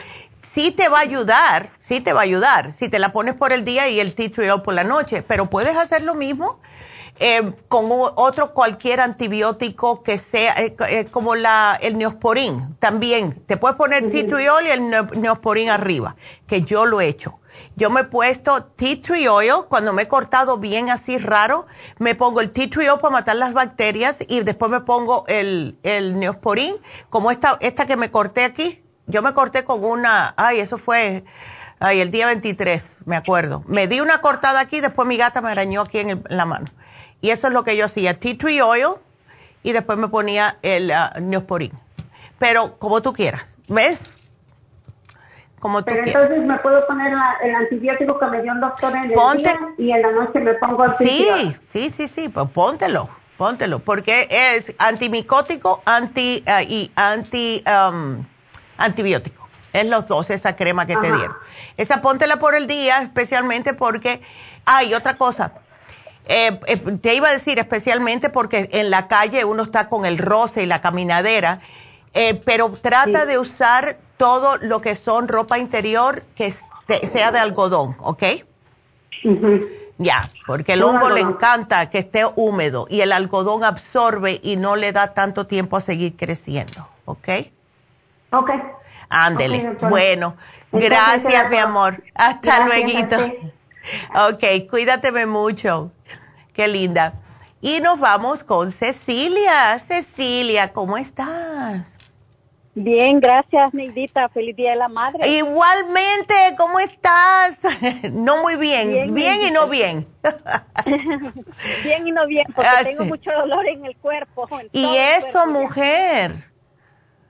sí 0.44 0.72
te 0.72 0.90
va 0.90 1.00
a 1.00 1.02
ayudar, 1.02 1.72
sí 1.80 2.02
te 2.02 2.14
va 2.14 2.20
a 2.20 2.24
ayudar 2.24 2.74
si 2.74 2.88
te 2.88 3.00
la 3.00 3.12
pones 3.12 3.34
por 3.34 3.52
el 3.52 3.66
día 3.66 3.90
y 3.90 4.00
el 4.00 4.14
tea 4.14 4.32
tree 4.32 4.58
por 4.60 4.76
la 4.76 4.84
noche, 4.84 5.24
pero 5.24 5.48
puedes 5.48 5.76
hacer 5.76 6.04
lo 6.04 6.14
mismo 6.14 6.60
eh, 7.24 7.54
con 7.68 7.88
otro 7.92 8.52
cualquier 8.52 9.00
antibiótico 9.00 10.02
que 10.02 10.18
sea, 10.18 10.56
eh, 10.56 10.76
eh, 10.90 11.06
como 11.12 11.36
la, 11.36 11.78
el 11.80 11.96
neosporin 11.96 12.76
también. 12.80 13.44
Te 13.46 13.58
puedes 13.58 13.78
poner 13.78 14.10
tea 14.10 14.26
tree 14.28 14.50
oil 14.50 14.66
y 14.66 14.72
el 14.72 15.22
neosporin 15.22 15.70
arriba, 15.70 16.16
que 16.48 16.64
yo 16.64 16.88
lo 16.88 17.00
he 17.00 17.06
hecho. 17.06 17.38
Yo 17.76 17.92
me 17.92 18.02
he 18.02 18.04
puesto 18.06 18.64
tea 18.64 19.00
tree 19.04 19.28
oil 19.28 19.66
cuando 19.70 19.94
me 19.94 20.02
he 20.02 20.08
cortado 20.08 20.58
bien 20.58 20.90
así 20.90 21.20
raro. 21.20 21.68
Me 22.00 22.16
pongo 22.16 22.42
el 22.42 22.50
tea 22.50 22.68
tree 22.72 22.90
oil 22.90 23.00
para 23.00 23.14
matar 23.14 23.36
las 23.36 23.54
bacterias 23.54 24.18
y 24.28 24.40
después 24.40 24.72
me 24.72 24.82
pongo 24.82 25.24
el, 25.28 25.78
el 25.84 26.18
neosporin, 26.18 26.78
como 27.12 27.30
esta, 27.30 27.60
esta 27.62 27.86
que 27.86 27.98
me 27.98 28.10
corté 28.10 28.46
aquí. 28.46 28.84
Yo 29.06 29.22
me 29.22 29.36
corté 29.36 29.64
con 29.64 29.86
una, 29.86 30.34
ay, 30.38 30.60
eso 30.60 30.80
fue, 30.80 31.24
ay, 31.80 32.02
el 32.02 32.10
día 32.10 32.26
23, 32.26 33.02
me 33.06 33.16
acuerdo. 33.16 33.64
Me 33.68 33.88
di 33.88 34.00
una 34.00 34.22
cortada 34.22 34.60
aquí, 34.60 34.82
después 34.82 35.08
mi 35.08 35.18
gata 35.18 35.40
me 35.42 35.52
arañó 35.52 35.82
aquí 35.82 36.00
en 36.00 36.24
la 36.28 36.46
mano. 36.48 36.66
Y 37.22 37.30
eso 37.30 37.48
es 37.48 37.54
lo 37.54 37.64
que 37.64 37.78
yo 37.78 37.86
hacía, 37.86 38.20
tea 38.20 38.38
tree 38.38 38.62
oil 38.62 38.96
y 39.64 39.72
después 39.74 39.98
me 39.98 40.08
ponía 40.08 40.58
el 40.64 40.92
uh, 40.92 41.20
neosporin. 41.22 41.72
Pero 42.40 42.80
como 42.80 43.02
tú 43.02 43.14
quieras, 43.14 43.56
¿ves? 43.68 44.12
Como 45.60 45.84
tú 45.84 45.92
Pero 45.94 46.08
entonces 46.08 46.44
me 46.44 46.58
puedo 46.58 46.88
poner 46.88 47.14
el 47.44 47.56
antibiótico 47.56 48.18
que 48.18 48.26
me 48.26 48.42
dio 48.42 48.52
un 48.52 48.62
doctor 48.62 48.96
en 48.96 49.04
el 49.04 49.10
día 49.38 49.60
y 49.78 49.92
en 49.92 50.02
la 50.02 50.12
noche 50.12 50.40
me 50.40 50.56
pongo 50.56 50.86
el 50.86 50.96
Sí, 50.96 51.56
sí, 51.70 51.92
sí, 51.92 52.08
sí, 52.08 52.30
pues 52.30 52.50
póntelo, 52.50 53.08
póntelo, 53.38 53.78
porque 53.78 54.28
es 54.32 54.74
antimicótico 54.80 55.84
anti, 55.86 56.44
uh, 56.48 56.64
y 56.68 56.92
anti, 56.96 57.64
um, 57.68 58.26
antibiótico. 58.78 59.48
Es 59.72 59.88
los 59.88 60.08
dos, 60.08 60.32
esa 60.32 60.56
crema 60.56 60.88
que 60.88 60.98
te 60.98 61.08
dieron. 61.08 61.36
Esa 61.78 62.02
póntela 62.02 62.38
por 62.38 62.56
el 62.56 62.66
día, 62.66 63.04
especialmente 63.04 63.74
porque, 63.74 64.22
hay 64.66 64.94
otra 64.94 65.16
cosa, 65.16 65.54
eh, 66.26 66.60
eh, 66.68 66.78
te 67.02 67.16
iba 67.16 67.30
a 67.30 67.34
decir 67.34 67.60
especialmente 67.60 68.30
porque 68.30 68.70
en 68.72 68.90
la 68.90 69.08
calle 69.08 69.44
uno 69.46 69.64
está 69.64 69.90
con 69.90 70.06
el 70.06 70.18
roce 70.18 70.64
y 70.64 70.66
la 70.66 70.82
caminadera, 70.82 71.62
eh, 72.14 72.36
pero 72.46 72.72
trata 72.72 73.26
de 73.26 73.40
usar 73.40 73.98
todo 74.18 74.58
lo 74.58 74.82
que 74.82 74.96
son 74.96 75.28
ropa 75.28 75.58
interior 75.58 76.24
que 76.36 76.54
sea 77.08 77.32
de 77.32 77.40
algodón, 77.40 77.96
¿ok? 78.00 78.24
Ya, 79.98 80.30
porque 80.48 80.74
el 80.74 80.84
hongo 80.84 81.10
le 81.10 81.22
encanta 81.22 81.90
que 81.90 82.00
esté 82.00 82.24
húmedo 82.36 82.88
y 82.90 83.02
el 83.02 83.12
algodón 83.12 83.64
absorbe 83.64 84.40
y 84.42 84.56
no 84.56 84.76
le 84.76 84.92
da 84.92 85.14
tanto 85.14 85.48
tiempo 85.48 85.78
a 85.78 85.82
seguir 85.82 86.16
creciendo, 86.16 86.88
¿ok? 87.06 87.30
Ok. 88.32 88.50
Ándele. 89.10 89.78
bueno, 89.90 90.36
gracias, 90.72 91.50
mi 91.50 91.58
amor. 91.58 92.04
Hasta 92.16 92.66
luego. 92.66 92.90
Ok, 94.14 94.70
cuídateme 94.70 95.26
mucho. 95.26 95.92
Qué 96.54 96.68
linda. 96.68 97.14
Y 97.62 97.80
nos 97.80 98.00
vamos 98.00 98.44
con 98.44 98.72
Cecilia. 98.72 99.80
Cecilia, 99.80 100.74
¿cómo 100.74 100.98
estás? 100.98 101.98
Bien, 102.74 103.20
gracias, 103.20 103.74
Neidita. 103.74 104.30
Feliz 104.30 104.56
Día 104.56 104.72
de 104.72 104.78
la 104.78 104.88
Madre. 104.88 105.28
Igualmente, 105.28 106.34
¿cómo 106.58 106.80
estás? 106.80 107.60
No 108.12 108.42
muy 108.42 108.56
bien, 108.56 109.14
bien, 109.14 109.42
y 109.48 109.52
no 109.52 109.68
bien. 109.68 110.08
bien 111.84 112.08
y 112.08 112.12
no 112.12 112.26
bien, 112.28 112.46
porque 112.56 112.70
ah, 112.70 112.84
tengo 112.84 113.06
mucho 113.06 113.32
dolor 113.32 113.68
en 113.68 113.86
el 113.86 113.96
cuerpo. 113.98 114.48
¿Y 114.72 114.98
eso, 114.98 115.48
mujer? 115.48 116.52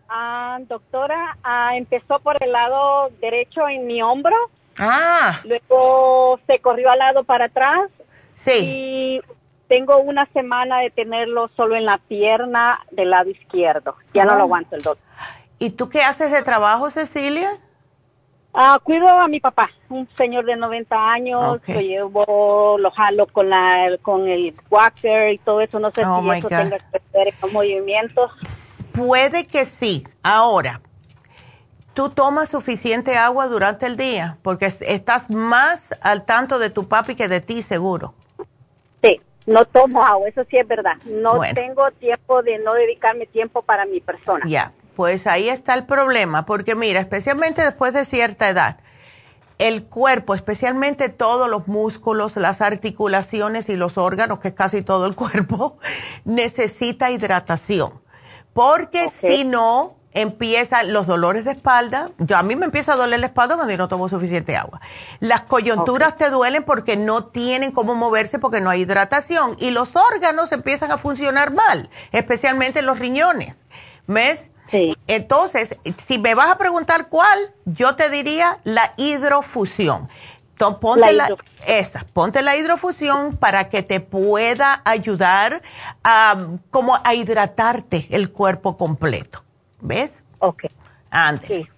Ah, 0.08 0.60
doctora, 0.68 1.38
ah, 1.44 1.76
empezó 1.76 2.20
por 2.20 2.42
el 2.44 2.52
lado 2.52 3.10
derecho 3.20 3.68
en 3.68 3.88
mi 3.88 4.02
hombro. 4.02 4.36
Ah. 4.78 5.40
Luego 5.44 6.40
se 6.48 6.60
corrió 6.60 6.90
al 6.92 7.00
lado 7.00 7.24
para 7.24 7.46
atrás 7.46 7.90
Sí. 8.44 8.52
Y 8.52 9.22
tengo 9.68 9.98
una 10.00 10.26
semana 10.34 10.80
de 10.80 10.90
tenerlo 10.90 11.50
solo 11.56 11.76
en 11.76 11.86
la 11.86 11.98
pierna 11.98 12.80
del 12.92 13.12
lado 13.12 13.30
izquierdo. 13.30 13.96
Ya 14.14 14.26
no 14.26 14.34
lo 14.34 14.40
ah. 14.40 14.44
aguanto 14.44 14.76
el 14.76 14.82
doctor. 14.82 15.06
¿Y 15.60 15.72
tú 15.72 15.90
qué 15.90 16.02
haces 16.02 16.32
de 16.32 16.42
trabajo, 16.42 16.90
Cecilia? 16.90 17.50
Ah, 18.54 18.80
cuido 18.84 19.08
a 19.08 19.28
mi 19.30 19.40
papá, 19.40 19.70
un 19.88 20.10
señor 20.18 20.44
de 20.44 20.58
90 20.58 21.12
años, 21.12 21.62
lo 21.66 21.80
llevo, 21.80 22.78
lo 22.78 22.92
jalo 22.92 23.28
con 23.28 23.50
la 23.50 23.98
con 24.02 24.28
el 24.28 24.54
walker 24.70 25.32
y 25.32 25.38
todo 25.38 25.62
eso, 25.62 25.80
no 25.80 25.90
sé 25.92 26.04
oh 26.06 26.22
si 26.22 26.30
eso 26.38 26.48
tenga 26.50 26.78
que 26.80 27.02
ver 27.14 27.34
con 27.40 27.54
movimientos. 27.54 28.30
Puede 28.92 29.48
que 29.48 29.66
sí. 29.66 30.06
Ahora, 30.22 30.82
¿Tú 31.94 32.10
tomas 32.10 32.48
suficiente 32.48 33.18
agua 33.18 33.48
durante 33.48 33.86
el 33.86 33.98
día? 33.98 34.38
Porque 34.44 34.66
estás 34.66 35.30
más 35.30 35.90
al 36.02 36.24
tanto 36.24 36.58
de 36.58 36.70
tu 36.70 36.88
papi 36.88 37.16
que 37.16 37.28
de 37.28 37.42
ti, 37.42 37.64
seguro. 37.64 38.16
No 39.46 39.66
tomo 39.66 40.04
agua, 40.04 40.30
eso 40.30 40.44
sí 40.50 40.58
es 40.58 40.68
verdad. 40.68 40.98
No 41.06 41.40
tengo 41.54 41.90
tiempo 41.92 42.44
de 42.44 42.60
no 42.60 42.74
dedicarme 42.74 43.26
tiempo 43.26 43.62
para 43.64 43.86
mi 43.86 44.00
persona. 44.00 44.46
Ya, 44.48 44.74
pues 44.96 45.26
ahí 45.28 45.50
está 45.50 45.74
el 45.74 45.86
problema, 45.86 46.46
porque 46.46 46.76
mira, 46.76 47.00
especialmente 47.00 47.64
después 47.64 47.94
de 47.94 48.06
cierta 48.06 48.50
edad, 48.50 48.80
el 49.58 49.84
cuerpo, 49.86 50.34
especialmente 50.34 51.10
todos 51.10 51.50
los 51.50 51.68
músculos, 51.68 52.36
las 52.36 52.62
articulaciones 52.62 53.70
y 53.70 53.76
los 53.76 53.98
órganos, 53.98 54.40
que 54.40 54.50
es 54.50 54.54
casi 54.54 54.82
todo 54.82 55.06
el 55.06 55.16
cuerpo, 55.16 55.78
necesita 56.26 57.12
hidratación. 57.12 58.02
Porque 58.54 59.10
si 59.10 59.44
no, 59.46 59.96
empiezan 60.14 60.94
los 60.94 61.08
dolores 61.08 61.46
de 61.46 61.52
espalda. 61.52 62.12
Yo, 62.18 62.38
a 62.38 62.44
mí 62.44 62.56
me 62.56 62.66
empieza 62.66 62.94
a 62.94 62.96
doler 62.96 63.20
la 63.20 63.28
espalda 63.28 63.56
cuando 63.56 63.72
yo 63.72 63.78
no 63.78 63.88
tomo 63.88 64.10
suficiente 64.10 64.56
agua. 64.56 64.82
Las 65.20 65.42
coyunturas 65.42 66.18
te 66.18 66.30
duelen 66.30 66.64
porque 66.64 66.98
no 66.98 67.26
tienen 67.26 67.72
cómo 67.72 67.96
moverse 67.96 68.40
porque 68.40 68.62
no 68.62 68.70
hay 68.70 68.82
hidratación. 68.82 69.56
Y 69.60 69.72
los 69.72 69.96
órganos 69.96 70.52
empiezan 70.52 70.92
a 70.92 70.98
funcionar 70.98 71.54
mal, 71.54 71.90
especialmente 72.12 72.82
los 72.82 73.00
riñones. 73.00 73.62
¿Ves? 74.08 74.46
Sí. 74.70 74.98
Entonces, 75.08 75.78
si 76.08 76.18
me 76.18 76.34
vas 76.34 76.50
a 76.50 76.58
preguntar 76.58 77.10
cuál, 77.10 77.54
yo 77.66 77.96
te 77.96 78.10
diría 78.10 78.60
la 78.64 78.94
hidrofusión. 78.98 80.10
ponte 80.80 81.12
la, 81.14 81.30
esa, 81.68 82.06
ponte 82.14 82.42
la 82.42 82.56
hidrofusión 82.56 83.36
para 83.36 83.70
que 83.70 83.84
te 83.84 84.00
pueda 84.00 84.82
ayudar 84.86 85.62
a, 86.04 86.38
como 86.70 86.98
a 87.04 87.14
hidratarte 87.14 88.08
el 88.12 88.32
cuerpo 88.32 88.78
completo. 88.78 89.44
¿Ves? 89.82 90.22
Ok. 90.40 90.66
Antes. 91.10 91.48
Sí. 91.48 91.70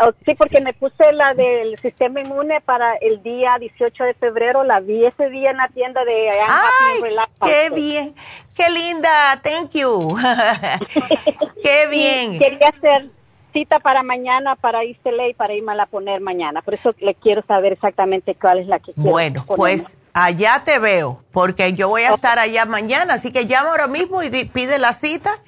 Oh, 0.00 0.10
sí, 0.24 0.34
porque 0.34 0.60
me 0.60 0.72
puse 0.72 1.12
la 1.12 1.34
del 1.34 1.78
sistema 1.78 2.20
inmune 2.20 2.60
para 2.60 2.94
el 2.96 3.22
día 3.22 3.56
18 3.60 4.04
de 4.04 4.14
febrero. 4.14 4.64
La 4.64 4.80
vi 4.80 5.04
ese 5.04 5.30
día 5.30 5.50
en 5.50 5.58
la 5.58 5.68
tienda 5.68 6.04
de 6.04 6.30
¡Ay, 6.30 7.00
qué 7.44 7.70
bien! 7.70 8.14
¡Qué 8.54 8.70
linda! 8.70 9.40
Thank 9.42 9.70
you. 9.72 10.16
¡Qué 11.62 11.86
bien! 11.88 12.38
quería 12.38 12.68
hacer 12.68 13.10
cita 13.52 13.78
para 13.78 14.02
mañana 14.02 14.56
para 14.56 14.84
irse 14.84 15.10
y 15.30 15.34
para 15.34 15.54
irme 15.54 15.72
a 15.72 15.76
la 15.76 15.86
poner 15.86 16.20
mañana. 16.20 16.60
Por 16.60 16.74
eso 16.74 16.92
le 16.98 17.14
quiero 17.14 17.42
saber 17.46 17.72
exactamente 17.72 18.34
cuál 18.34 18.58
es 18.58 18.66
la 18.66 18.80
que 18.80 18.92
quiero 18.92 19.10
Bueno, 19.10 19.44
pues 19.46 19.96
allá 20.12 20.62
te 20.64 20.80
veo, 20.80 21.22
porque 21.32 21.72
yo 21.72 21.88
voy 21.88 22.02
a 22.02 22.14
estar 22.14 22.40
allá 22.40 22.64
mañana. 22.66 23.14
Así 23.14 23.32
que 23.32 23.46
llama 23.46 23.70
ahora 23.70 23.86
mismo 23.86 24.24
y 24.24 24.30
pide 24.46 24.78
la 24.78 24.92
cita 24.92 25.40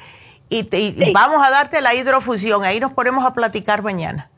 y, 0.48 1.12
vamos 1.12 1.44
a 1.44 1.51
darte 1.51 1.81
la 1.81 1.94
hidrofusión. 1.94 2.64
Ahí 2.64 2.78
nos 2.78 2.93
ponemos 2.93 3.24
a 3.24 3.35
platicar 3.35 3.82
mañana. 3.82 4.31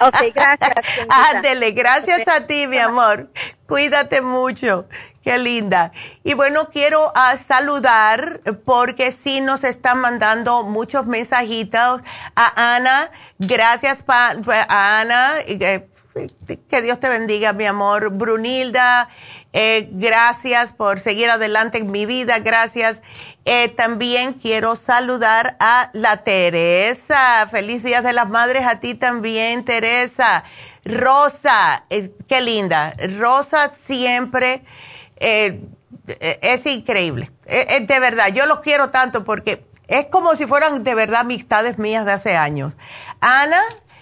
Ok, 0.00 0.34
gracias. 0.34 0.72
Ándele, 1.08 1.70
gracias 1.72 2.26
a 2.26 2.46
ti, 2.46 2.66
mi 2.66 2.78
amor. 2.78 3.30
Cuídate 3.68 4.20
mucho. 4.20 4.86
Qué 5.22 5.38
linda. 5.38 5.92
Y 6.22 6.34
bueno, 6.34 6.68
quiero 6.70 7.06
uh, 7.06 7.38
saludar 7.38 8.40
porque 8.64 9.12
sí 9.12 9.40
nos 9.40 9.64
están 9.64 9.98
mandando 9.98 10.64
muchos 10.64 11.06
mensajitos 11.06 12.02
a 12.34 12.74
Ana. 12.74 13.10
Gracias 13.38 14.02
pa, 14.02 14.34
a 14.68 15.00
Ana. 15.00 15.34
que 15.46 16.82
Dios 16.82 17.00
te 17.00 17.08
bendiga, 17.08 17.52
mi 17.52 17.64
amor. 17.64 18.10
Brunilda. 18.10 19.08
Eh, 19.56 19.88
gracias 19.92 20.72
por 20.72 20.98
seguir 20.98 21.30
adelante 21.30 21.78
en 21.78 21.92
mi 21.92 22.06
vida, 22.06 22.40
gracias. 22.40 23.00
Eh, 23.44 23.68
también 23.68 24.32
quiero 24.32 24.74
saludar 24.74 25.56
a 25.60 25.90
la 25.92 26.24
Teresa. 26.24 27.46
Feliz 27.52 27.84
Día 27.84 28.02
de 28.02 28.12
las 28.12 28.28
Madres 28.28 28.66
a 28.66 28.80
ti 28.80 28.96
también, 28.96 29.64
Teresa. 29.64 30.42
Rosa, 30.84 31.84
eh, 31.88 32.10
qué 32.28 32.40
linda. 32.40 32.96
Rosa 33.16 33.70
siempre 33.86 34.64
es 35.16 36.66
increíble. 36.66 37.30
de 37.46 38.00
verdad, 38.00 38.34
yo 38.34 38.46
los 38.46 38.58
quiero 38.58 38.90
tanto 38.90 39.22
porque 39.22 39.64
es 39.86 40.06
como 40.06 40.34
si 40.34 40.46
fueran 40.46 40.82
de 40.82 40.94
verdad 40.96 41.20
amistades 41.20 41.78
mías 41.78 42.04
de 42.04 42.12
hace 42.12 42.36
años. 42.36 42.74
Ana, 43.20 43.60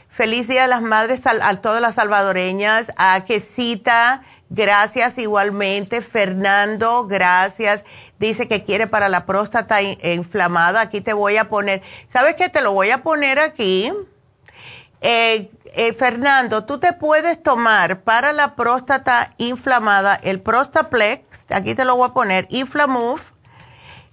feliz 0.09 0.49
Día 0.49 0.63
de 0.63 0.69
las 0.69 0.81
Madres 0.81 1.27
a, 1.27 1.33
a 1.47 1.61
todas 1.61 1.83
las 1.83 1.97
salvadoreñas, 1.97 2.91
a 2.97 3.27
Quesita 3.27 4.23
Gracias 4.55 5.17
igualmente. 5.17 6.03
Fernando, 6.03 7.07
gracias. 7.07 7.85
Dice 8.19 8.49
que 8.49 8.65
quiere 8.65 8.87
para 8.87 9.09
la 9.09 9.25
próstata 9.25 9.81
inflamada. 9.81 10.83
Aquí 10.83 11.01
te 11.01 11.15
voy 11.15 11.39
a 11.39 11.49
poner. 11.49 11.83
¿Sabes 12.13 12.37
qué? 12.37 12.51
Te 12.51 12.61
lo 12.61 12.73
voy 12.73 12.91
a 12.91 13.03
poner 13.03 13.39
aquí. 13.39 13.91
Eh, 15.01 15.51
eh, 15.75 15.95
Fernando, 15.95 16.67
tú 16.67 16.79
te 16.79 16.93
puedes 16.93 17.43
tomar 17.43 18.03
para 18.03 18.35
la 18.35 18.55
próstata 18.55 19.33
inflamada 19.39 20.15
el 20.15 20.43
Prostaplex, 20.43 21.45
aquí 21.49 21.75
te 21.75 21.85
lo 21.85 21.97
voy 21.97 22.11
a 22.11 22.13
poner, 22.13 22.47
Inflamove 22.51 23.23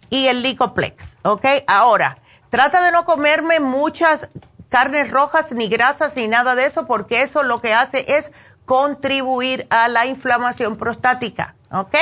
y 0.10 0.28
el 0.28 0.42
Licoplex, 0.42 1.18
¿ok? 1.22 1.46
Ahora, 1.68 2.18
trata 2.50 2.82
de 2.84 2.92
no 2.92 3.06
comerme 3.06 3.60
muchas 3.60 4.30
carnes 4.70 5.12
rojas, 5.12 5.52
ni 5.52 5.68
grasas, 5.68 6.16
ni 6.16 6.28
nada 6.28 6.56
de 6.56 6.66
eso, 6.66 6.88
porque 6.88 7.22
eso 7.22 7.44
lo 7.44 7.62
que 7.62 7.74
hace 7.74 8.06
es 8.08 8.32
contribuir 8.70 9.66
a 9.72 9.88
la 9.88 10.06
inflamación 10.06 10.78
prostática, 10.78 11.56
¿ok? 11.72 11.96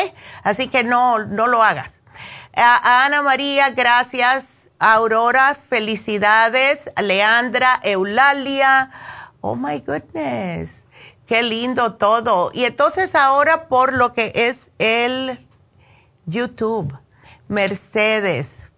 Así 0.43 0.67
que 0.67 0.83
no, 0.83 1.19
no 1.19 1.47
lo 1.47 1.63
hagas. 1.63 2.01
Ana 2.51 3.21
María, 3.21 3.69
gracias. 3.69 4.69
Aurora, 4.77 5.55
felicidades. 5.55 6.91
Leandra, 7.01 7.79
Eulalia. 7.83 8.91
Oh 9.39 9.55
my 9.55 9.79
goodness. 9.79 10.83
Qué 11.25 11.41
lindo 11.41 11.95
todo. 11.95 12.51
Y 12.53 12.65
entonces 12.65 13.15
ahora 13.15 13.69
por 13.69 13.93
lo 13.93 14.11
que 14.11 14.33
es 14.35 14.69
el 14.77 15.47
YouTube. 16.25 16.93
Mercedes. 17.47 18.71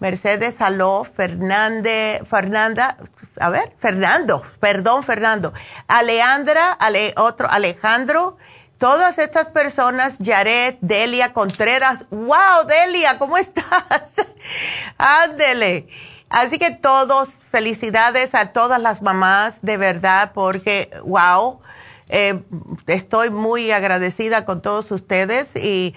Mercedes 0.00 0.60
Aló, 0.60 1.04
Fernández, 1.04 2.26
Fernanda, 2.28 2.96
a 3.40 3.50
ver, 3.50 3.74
Fernando, 3.78 4.42
perdón, 4.60 5.04
Fernando, 5.04 5.52
Aleandra, 5.86 6.72
Ale, 6.72 7.14
otro, 7.16 7.48
Alejandro, 7.50 8.36
todas 8.78 9.18
estas 9.18 9.48
personas, 9.48 10.16
Yaret, 10.18 10.78
Delia 10.80 11.32
Contreras, 11.32 12.04
wow, 12.10 12.66
Delia, 12.66 13.18
¿cómo 13.18 13.36
estás? 13.36 14.14
Ándele. 14.98 15.88
Así 16.30 16.58
que 16.58 16.70
todos, 16.70 17.30
felicidades 17.50 18.34
a 18.34 18.52
todas 18.52 18.80
las 18.80 19.00
mamás, 19.02 19.58
de 19.62 19.78
verdad, 19.78 20.32
porque, 20.34 20.90
wow, 21.04 21.60
eh, 22.08 22.42
estoy 22.86 23.30
muy 23.30 23.70
agradecida 23.70 24.44
con 24.44 24.60
todos 24.60 24.90
ustedes 24.90 25.56
y, 25.56 25.94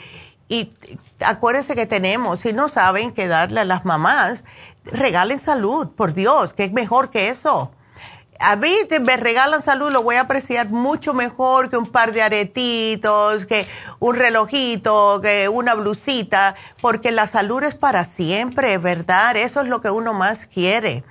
y 0.48 0.74
acuérdense 1.20 1.76
que 1.76 1.86
tenemos, 1.86 2.42
si 2.42 2.54
no 2.54 2.70
saben 2.70 3.14
qué 3.14 3.28
darle 3.28 3.62
a 3.62 3.66
las 3.66 3.86
mamás, 3.86 4.44
regalen 4.84 5.40
salud, 5.40 5.90
por 5.90 6.14
Dios, 6.14 6.54
que 6.54 6.64
es 6.64 6.72
mejor 6.72 7.10
que 7.10 7.30
eso. 7.30 7.72
A 8.40 8.56
mí 8.56 8.74
me 9.02 9.18
regalan 9.18 9.62
salud, 9.62 9.92
lo 9.92 10.02
voy 10.02 10.16
a 10.16 10.22
apreciar 10.22 10.72
mucho 10.72 11.14
mejor 11.14 11.70
que 11.70 11.78
un 11.78 11.86
par 11.86 12.12
de 12.12 12.24
aretitos, 12.24 13.46
que 13.46 13.68
un 14.00 14.16
relojito, 14.16 15.22
que 15.22 15.48
una 15.48 15.76
blusita, 15.76 16.56
porque 16.82 17.12
la 17.12 17.28
salud 17.28 17.62
es 17.62 17.76
para 17.76 18.04
siempre, 18.04 18.80
¿verdad? 18.80 19.36
Eso 19.38 19.62
es 19.62 19.68
lo 19.68 19.82
que 19.82 19.92
uno 19.92 20.14
más 20.14 20.48
quiere. 20.48 21.04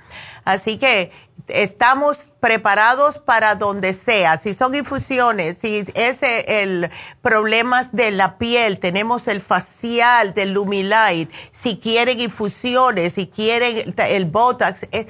Así 0.43 0.77
que 0.77 1.11
estamos 1.53 2.29
preparados 2.39 3.19
para 3.19 3.55
donde 3.55 3.93
sea. 3.93 4.37
Si 4.37 4.53
son 4.53 4.75
infusiones, 4.75 5.57
si 5.57 5.85
es 5.93 6.19
el 6.21 6.89
problemas 7.21 7.91
de 7.91 8.11
la 8.11 8.37
piel, 8.37 8.79
tenemos 8.79 9.27
el 9.27 9.41
facial 9.41 10.33
del 10.33 10.53
Lumilight. 10.53 11.31
Si 11.51 11.77
quieren 11.77 12.19
infusiones, 12.19 13.13
si 13.13 13.27
quieren 13.27 13.93
el 13.97 14.25
Botox, 14.25 14.87
eh, 14.91 15.07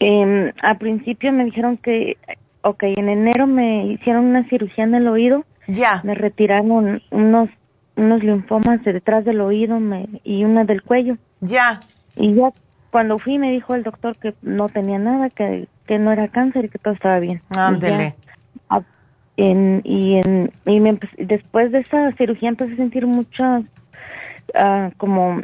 Eh, 0.00 0.52
al 0.62 0.78
principio 0.78 1.32
me 1.32 1.44
dijeron 1.44 1.76
que, 1.76 2.16
ok, 2.62 2.82
en 2.84 3.08
enero 3.08 3.46
me 3.46 3.86
hicieron 3.86 4.26
una 4.26 4.48
cirugía 4.48 4.84
en 4.84 4.94
el 4.94 5.08
oído. 5.08 5.44
Ya. 5.66 6.00
Me 6.04 6.14
retiraron 6.14 7.02
unos 7.10 7.50
unos 7.98 8.22
linfomas 8.22 8.82
de 8.84 8.92
detrás 8.92 9.24
del 9.24 9.40
oído 9.40 9.80
me, 9.80 10.08
y 10.22 10.44
una 10.44 10.64
del 10.64 10.82
cuello. 10.82 11.18
Ya. 11.40 11.80
Y 12.16 12.34
ya 12.34 12.50
cuando 12.90 13.18
fui 13.18 13.38
me 13.38 13.50
dijo 13.50 13.74
el 13.74 13.82
doctor 13.82 14.16
que 14.16 14.34
no 14.40 14.68
tenía 14.68 14.98
nada, 14.98 15.30
que, 15.30 15.68
que 15.86 15.98
no 15.98 16.12
era 16.12 16.28
cáncer 16.28 16.66
y 16.66 16.68
que 16.68 16.78
todo 16.78 16.94
estaba 16.94 17.18
bien. 17.18 17.42
Ándele. 17.50 18.14
En, 19.38 19.82
y 19.84 20.16
en, 20.16 20.50
y 20.66 20.80
me 20.80 20.98
después 21.16 21.70
de 21.70 21.78
esa 21.78 22.10
cirugía 22.12 22.48
empecé 22.48 22.72
a 22.72 22.76
sentir 22.76 23.06
muchas, 23.06 23.62
uh, 24.54 24.90
como 24.96 25.42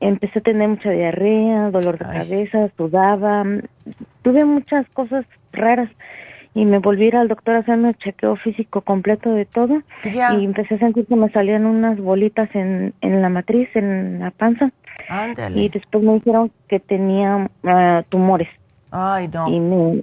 empecé 0.00 0.40
a 0.40 0.42
tener 0.42 0.68
mucha 0.68 0.90
diarrea, 0.90 1.70
dolor 1.70 1.96
de 1.96 2.04
cabeza, 2.04 2.68
sudaba, 2.76 3.44
tuve 4.22 4.44
muchas 4.44 4.88
cosas 4.88 5.24
raras 5.52 5.88
y 6.54 6.64
me 6.64 6.80
volví 6.80 7.04
a 7.04 7.08
ir 7.08 7.16
al 7.16 7.28
doctor 7.28 7.54
a 7.54 7.58
hacerme 7.58 7.90
el 7.90 7.96
chequeo 7.98 8.34
físico 8.34 8.80
completo 8.80 9.30
de 9.30 9.44
todo 9.44 9.82
y 10.04 10.44
empecé 10.44 10.74
a 10.74 10.78
sentir 10.78 11.06
que 11.06 11.14
me 11.14 11.30
salían 11.30 11.66
unas 11.66 11.98
bolitas 12.00 12.48
en, 12.54 12.94
en 13.00 13.22
la 13.22 13.28
matriz, 13.28 13.68
en 13.74 14.20
la 14.20 14.30
panza. 14.32 14.72
Y 15.54 15.68
después 15.68 16.02
me 16.02 16.14
dijeron 16.14 16.50
que 16.68 16.80
tenía 16.80 17.48
ah, 17.64 18.02
tumores. 18.08 18.48
Ay, 18.90 19.28
no. 19.28 19.48
Y 19.48 19.60
me, 19.60 20.02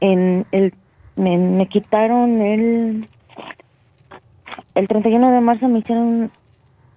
en 0.00 0.44
el, 0.50 0.74
me, 1.16 1.66
quitaron 1.68 2.40
el, 2.40 3.08
el 4.74 4.88
31 4.88 5.32
de 5.32 5.40
marzo 5.40 5.68
me 5.68 5.80
hicieron, 5.80 6.30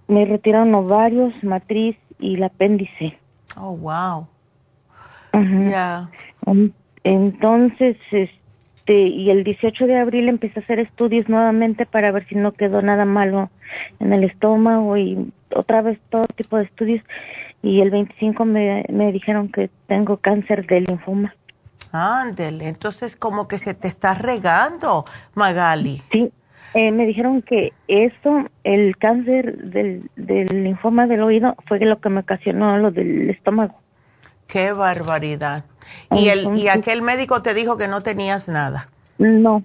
me 0.07 0.25
retiraron 0.25 0.73
ovarios, 0.75 1.33
matriz 1.43 1.97
y 2.19 2.35
el 2.35 2.43
apéndice. 2.43 3.17
Oh, 3.57 3.75
wow. 3.75 4.27
Ya. 5.33 6.09
Entonces, 7.03 7.97
este, 8.11 8.45
este, 8.85 9.07
y 9.07 9.31
el 9.31 9.43
18 9.43 9.87
de 9.87 9.97
abril 9.97 10.29
empecé 10.29 10.59
a 10.59 10.63
hacer 10.63 10.79
estudios 10.79 11.27
nuevamente 11.27 11.87
para 11.87 12.11
ver 12.11 12.27
si 12.27 12.35
no 12.35 12.51
quedó 12.51 12.83
nada 12.83 13.03
malo 13.03 13.49
en 13.99 14.13
el 14.13 14.23
estómago 14.23 14.95
y 14.95 15.31
otra 15.55 15.81
vez 15.81 15.99
todo 16.11 16.27
tipo 16.35 16.57
de 16.57 16.65
estudios 16.65 17.01
y 17.63 17.81
el 17.81 17.89
25 17.89 18.45
me, 18.45 18.85
me 18.89 19.11
dijeron 19.11 19.49
que 19.49 19.71
tengo 19.87 20.17
cáncer 20.17 20.67
de 20.67 20.81
linfoma. 20.81 21.35
Ándele, 21.95 22.67
entonces 22.67 23.15
como 23.15 23.47
que 23.47 23.57
se 23.57 23.73
te 23.73 23.87
está 23.87 24.13
regando, 24.13 25.05
Magali. 25.33 26.01
Sí, 26.11 26.31
eh, 26.73 26.91
me 26.91 27.05
dijeron 27.05 27.41
que 27.41 27.71
eso, 27.87 28.49
el 28.65 28.97
cáncer 28.97 29.57
del, 29.57 30.09
del 30.17 30.63
linfoma 30.63 31.07
del 31.07 31.23
oído, 31.23 31.55
fue 31.67 31.79
lo 31.79 31.99
que 32.01 32.09
me 32.09 32.19
ocasionó 32.19 32.77
lo 32.77 32.91
del 32.91 33.29
estómago. 33.29 33.75
Qué 34.47 34.73
barbaridad. 34.73 35.63
¿Y, 36.11 36.27
el, 36.29 36.57
¿Y 36.57 36.67
aquel 36.67 37.01
médico 37.01 37.41
te 37.41 37.53
dijo 37.53 37.77
que 37.77 37.87
no 37.87 38.01
tenías 38.01 38.47
nada? 38.47 38.89
No. 39.17 39.63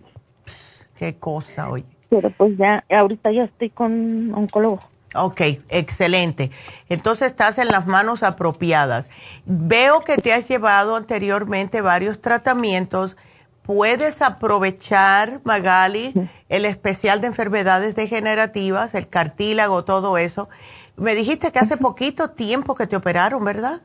Qué 0.96 1.16
cosa, 1.16 1.68
oye. 1.68 1.84
Pero 2.10 2.30
pues 2.30 2.56
ya, 2.56 2.84
ahorita 2.90 3.30
ya 3.32 3.44
estoy 3.44 3.70
con 3.70 4.32
oncólogo. 4.34 4.80
Ok, 5.14 5.40
excelente. 5.68 6.50
Entonces 6.88 7.28
estás 7.28 7.58
en 7.58 7.68
las 7.68 7.86
manos 7.86 8.22
apropiadas. 8.22 9.08
Veo 9.44 10.00
que 10.00 10.16
te 10.16 10.32
has 10.32 10.48
llevado 10.48 10.94
anteriormente 10.94 11.80
varios 11.80 12.20
tratamientos. 12.20 13.16
Puedes 13.62 14.22
aprovechar, 14.22 15.40
Magali, 15.44 16.14
el 16.48 16.64
especial 16.64 17.20
de 17.20 17.26
enfermedades 17.26 17.96
degenerativas, 17.96 18.94
el 18.94 19.08
cartílago, 19.08 19.84
todo 19.84 20.16
eso. 20.16 20.48
Me 20.96 21.14
dijiste 21.14 21.50
que 21.50 21.58
hace 21.58 21.76
poquito 21.76 22.30
tiempo 22.30 22.74
que 22.74 22.86
te 22.86 22.96
operaron, 22.96 23.44
¿verdad? 23.44 23.80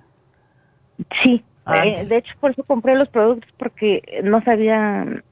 Sí. 1.24 1.44
Eh, 1.74 2.06
de 2.06 2.18
hecho, 2.18 2.36
por 2.40 2.52
eso 2.52 2.64
compré 2.64 2.96
los 2.96 3.10
productos 3.10 3.52
porque 3.58 4.22
no 4.24 4.44
sabía 4.44 5.24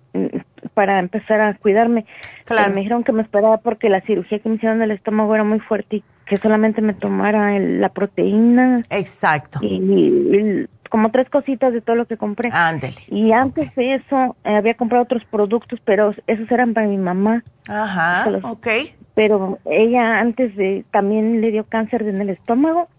para 0.73 0.99
empezar 0.99 1.41
a 1.41 1.53
cuidarme. 1.55 2.05
Claro. 2.45 2.73
me 2.73 2.81
dijeron 2.81 3.03
que 3.03 3.11
me 3.11 3.21
esperaba 3.21 3.57
porque 3.57 3.89
la 3.89 4.01
cirugía 4.01 4.39
que 4.39 4.49
me 4.49 4.55
hicieron 4.55 4.79
del 4.79 4.91
estómago 4.91 5.33
era 5.33 5.43
muy 5.43 5.59
fuerte 5.59 5.97
y 5.97 6.03
que 6.25 6.37
solamente 6.37 6.81
me 6.81 6.93
tomara 6.93 7.57
la 7.59 7.89
proteína. 7.89 8.83
Exacto. 8.89 9.59
Y, 9.61 10.67
como 10.89 11.09
tres 11.09 11.27
cositas 11.29 11.73
de 11.73 11.81
todo 11.81 11.95
lo 11.95 12.05
que 12.05 12.17
compré. 12.17 12.49
Ándele. 12.51 12.97
Y 13.07 13.31
antes 13.31 13.73
de 13.75 13.95
eso 13.95 14.35
eh, 14.43 14.55
había 14.55 14.75
comprado 14.75 15.03
otros 15.03 15.25
productos, 15.25 15.79
pero 15.83 16.13
esos 16.27 16.51
eran 16.51 16.75
para 16.75 16.87
mi 16.87 16.97
mamá. 16.97 17.43
Ajá, 17.67 18.25
ok. 18.43 18.67
Pero 19.15 19.57
ella 19.65 20.19
antes 20.19 20.55
de 20.55 20.85
también 20.91 21.41
le 21.41 21.51
dio 21.51 21.63
cáncer 21.63 22.03
en 22.03 22.21
el 22.21 22.29
estómago. 22.29 22.89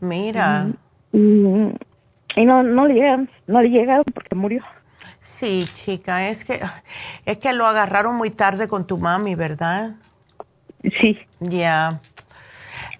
Mira. 0.00 0.68
y 1.12 1.72
y 2.36 2.44
no, 2.44 2.62
no 2.62 2.86
le 2.86 2.94
llegaron, 2.94 3.30
no 3.46 3.62
le 3.62 3.70
llegaron 3.70 4.04
porque 4.12 4.34
murió. 4.34 4.62
Sí, 5.38 5.66
chica, 5.74 6.28
es 6.28 6.44
que, 6.44 6.60
es 7.26 7.36
que 7.38 7.52
lo 7.52 7.66
agarraron 7.66 8.14
muy 8.16 8.30
tarde 8.30 8.68
con 8.68 8.86
tu 8.86 8.96
mami, 8.96 9.34
¿verdad? 9.34 9.96
Sí. 11.00 11.18
Ya. 11.40 12.00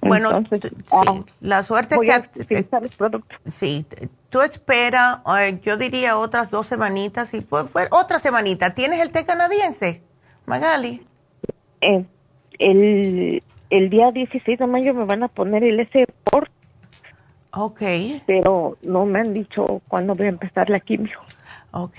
Bueno, 0.02 0.44
ah, 0.90 1.22
la 1.40 1.62
suerte 1.62 1.96
que... 1.98 2.64
Sí, 3.52 3.86
tú 4.28 4.42
espera, 4.42 5.22
yo 5.62 5.76
diría 5.76 6.18
otras 6.18 6.50
dos 6.50 6.66
semanitas 6.66 7.32
y 7.32 7.40
pues, 7.40 7.66
otra 7.90 8.18
semanita. 8.18 8.74
¿Tienes 8.74 9.00
el 9.00 9.10
té 9.10 9.24
canadiense, 9.24 10.02
Magali? 10.44 11.06
Eh, 11.80 12.04
el, 12.58 13.42
el 13.70 13.90
día 13.90 14.12
16 14.12 14.58
de 14.58 14.66
mayo 14.66 14.92
me 14.94 15.04
van 15.04 15.22
a 15.22 15.28
poner 15.28 15.64
el 15.64 15.80
S 15.80 16.06
por 16.24 16.50
Ok. 17.58 17.80
Pero 18.26 18.76
no 18.82 19.06
me 19.06 19.20
han 19.20 19.32
dicho 19.32 19.80
cuándo 19.88 20.14
voy 20.14 20.26
a 20.26 20.30
empezar 20.30 20.68
la 20.68 20.78
quimio. 20.78 21.18
Ok. 21.78 21.96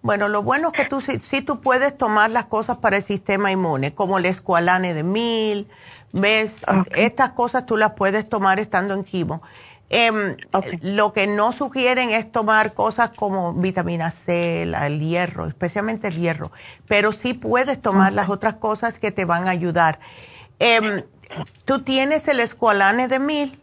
Bueno, 0.00 0.28
lo 0.28 0.42
bueno 0.42 0.68
es 0.68 0.72
que 0.72 0.88
tú 0.88 1.02
sí, 1.02 1.42
tú 1.42 1.60
puedes 1.60 1.98
tomar 1.98 2.30
las 2.30 2.46
cosas 2.46 2.78
para 2.78 2.96
el 2.96 3.02
sistema 3.02 3.52
inmune, 3.52 3.94
como 3.94 4.16
el 4.16 4.24
escualane 4.24 4.94
de 4.94 5.02
mil, 5.02 5.68
¿ves? 6.10 6.64
Estas 6.96 7.32
cosas 7.32 7.66
tú 7.66 7.76
las 7.76 7.92
puedes 7.92 8.26
tomar 8.26 8.58
estando 8.58 8.94
en 8.94 9.04
quimo. 9.04 9.42
Em, 9.90 10.38
lo 10.80 11.12
que 11.12 11.26
no 11.26 11.52
sugieren 11.52 12.08
es 12.08 12.32
tomar 12.32 12.72
cosas 12.72 13.10
como 13.10 13.52
vitamina 13.52 14.10
C, 14.10 14.62
el 14.62 15.00
hierro, 15.00 15.46
especialmente 15.46 16.08
el 16.08 16.16
hierro, 16.16 16.50
pero 16.88 17.12
sí 17.12 17.34
puedes 17.34 17.82
tomar 17.82 18.14
las 18.14 18.30
otras 18.30 18.54
cosas 18.54 18.98
que 18.98 19.10
te 19.10 19.26
van 19.26 19.48
a 19.48 19.50
ayudar. 19.50 19.98
Em, 20.58 21.02
¿Tú 21.66 21.82
tienes 21.82 22.26
el 22.26 22.40
escualane 22.40 23.06
de 23.06 23.18
mil? 23.18 23.58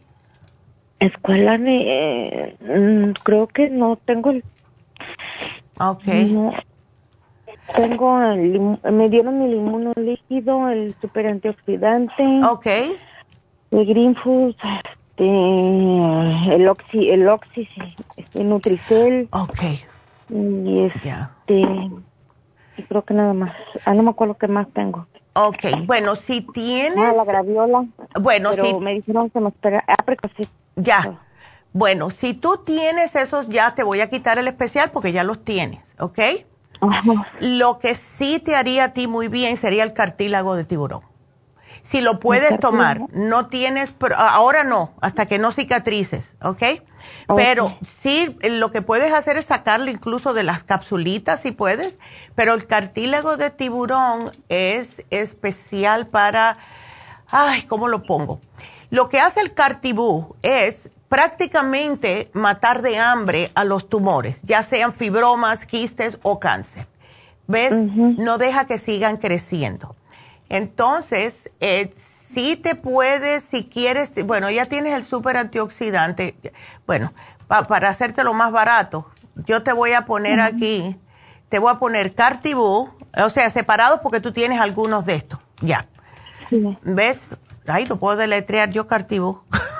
Escuela, 1.00 1.58
eh, 1.66 2.56
mm, 2.60 3.10
creo 3.24 3.48
que 3.48 3.70
no 3.70 3.96
tengo 3.96 4.30
el... 4.30 4.44
Ok. 5.80 6.04
tengo 7.74 8.22
el, 8.22 8.78
me 8.92 9.08
dieron 9.08 9.42
el 9.42 9.54
inmunolíquido, 9.54 10.68
el 10.68 10.94
super 11.00 11.26
antioxidante. 11.26 12.40
Ok. 12.44 12.66
El 13.70 13.86
Green 13.86 14.16
Food, 14.16 14.56
este, 15.18 16.54
el 16.54 16.68
Oxy, 16.68 17.10
el 17.10 17.28
Oxy, 17.28 17.68
este, 18.16 18.44
Nutricel. 18.44 19.28
Ok. 19.32 19.62
Y 20.30 20.84
este, 20.84 21.56
y 22.76 22.82
creo 22.82 23.02
que 23.02 23.14
nada 23.14 23.34
más. 23.34 23.54
Ah, 23.84 23.94
no 23.94 24.02
me 24.02 24.10
acuerdo 24.10 24.34
qué 24.34 24.48
más 24.48 24.68
tengo. 24.72 25.06
Ok, 25.34 25.86
bueno, 25.86 26.16
si 26.16 26.40
tienes... 26.40 26.98
Ah, 26.98 27.12
la 27.16 27.24
graviola. 27.24 27.86
Bueno, 28.20 28.50
pero 28.56 28.80
me 28.80 28.94
dijeron 28.94 29.30
que 29.30 29.38
me 29.38 29.50
espera... 29.50 29.84
Ah, 29.86 29.96
sí. 30.36 30.48
Ya. 30.74 31.20
Bueno, 31.72 32.10
si 32.10 32.34
tú 32.34 32.62
tienes 32.64 33.14
esos 33.14 33.48
ya, 33.48 33.74
te 33.74 33.82
voy 33.82 34.00
a 34.00 34.10
quitar 34.10 34.38
el 34.38 34.48
especial 34.48 34.90
porque 34.90 35.12
ya 35.12 35.24
los 35.24 35.44
tienes, 35.44 35.82
¿ok? 35.98 36.18
Lo 37.40 37.78
que 37.78 37.94
sí 37.94 38.40
te 38.40 38.56
haría 38.56 38.84
a 38.84 38.92
ti 38.92 39.06
muy 39.06 39.28
bien 39.28 39.56
sería 39.56 39.84
el 39.84 39.92
cartílago 39.92 40.54
de 40.54 40.64
tiburón. 40.64 41.02
Si 41.82 42.00
lo 42.00 42.20
puedes 42.20 42.58
tomar, 42.60 43.02
no 43.12 43.46
tienes, 43.46 43.94
ahora 44.16 44.62
no, 44.62 44.92
hasta 45.00 45.26
que 45.26 45.38
no 45.38 45.52
cicatrices, 45.52 46.34
¿ok? 46.42 46.62
Pero 47.34 47.78
sí, 47.86 48.36
lo 48.42 48.70
que 48.72 48.82
puedes 48.82 49.12
hacer 49.12 49.36
es 49.36 49.46
sacarlo 49.46 49.90
incluso 49.90 50.34
de 50.34 50.42
las 50.42 50.64
capsulitas 50.64 51.40
si 51.40 51.52
puedes, 51.52 51.94
pero 52.34 52.54
el 52.54 52.66
cartílago 52.66 53.36
de 53.36 53.50
tiburón 53.50 54.32
es 54.48 55.04
especial 55.10 56.08
para, 56.08 56.58
ay, 57.28 57.62
¿cómo 57.62 57.88
lo 57.88 58.02
pongo? 58.02 58.40
Lo 58.90 59.08
que 59.08 59.20
hace 59.20 59.40
el 59.40 59.54
cartibú 59.54 60.36
es 60.42 60.90
prácticamente 61.08 62.30
matar 62.32 62.82
de 62.82 62.98
hambre 62.98 63.50
a 63.54 63.64
los 63.64 63.88
tumores, 63.88 64.40
ya 64.42 64.62
sean 64.62 64.92
fibromas, 64.92 65.64
quistes 65.66 66.18
o 66.22 66.38
cáncer. 66.38 66.86
¿Ves? 67.46 67.72
No 67.72 68.36
deja 68.36 68.66
que 68.66 68.78
sigan 68.78 69.16
creciendo. 69.16 69.96
Entonces, 70.50 71.50
eh, 71.60 71.94
si 71.96 72.56
te 72.56 72.74
puedes, 72.74 73.42
si 73.42 73.64
quieres, 73.64 74.10
bueno, 74.26 74.50
ya 74.50 74.66
tienes 74.66 74.92
el 74.92 75.04
super 75.04 75.38
antioxidante. 75.38 76.36
Bueno, 76.86 77.14
para 77.46 77.88
hacértelo 77.88 78.34
más 78.34 78.52
barato, 78.52 79.06
yo 79.46 79.62
te 79.62 79.72
voy 79.72 79.92
a 79.92 80.04
poner 80.04 80.40
aquí, 80.40 80.96
te 81.48 81.58
voy 81.58 81.72
a 81.72 81.78
poner 81.78 82.14
Cartibú, 82.14 82.90
o 83.16 83.30
sea, 83.30 83.48
separados 83.48 84.00
porque 84.00 84.20
tú 84.20 84.32
tienes 84.32 84.60
algunos 84.60 85.06
de 85.06 85.14
estos. 85.14 85.40
Ya. 85.62 85.86
¿Ves? 86.82 87.28
Ay, 87.66 87.86
lo 87.86 87.98
puedo 87.98 88.16
deletrear 88.16 88.70
yo 88.70 88.86
Cartibú. 88.86 89.40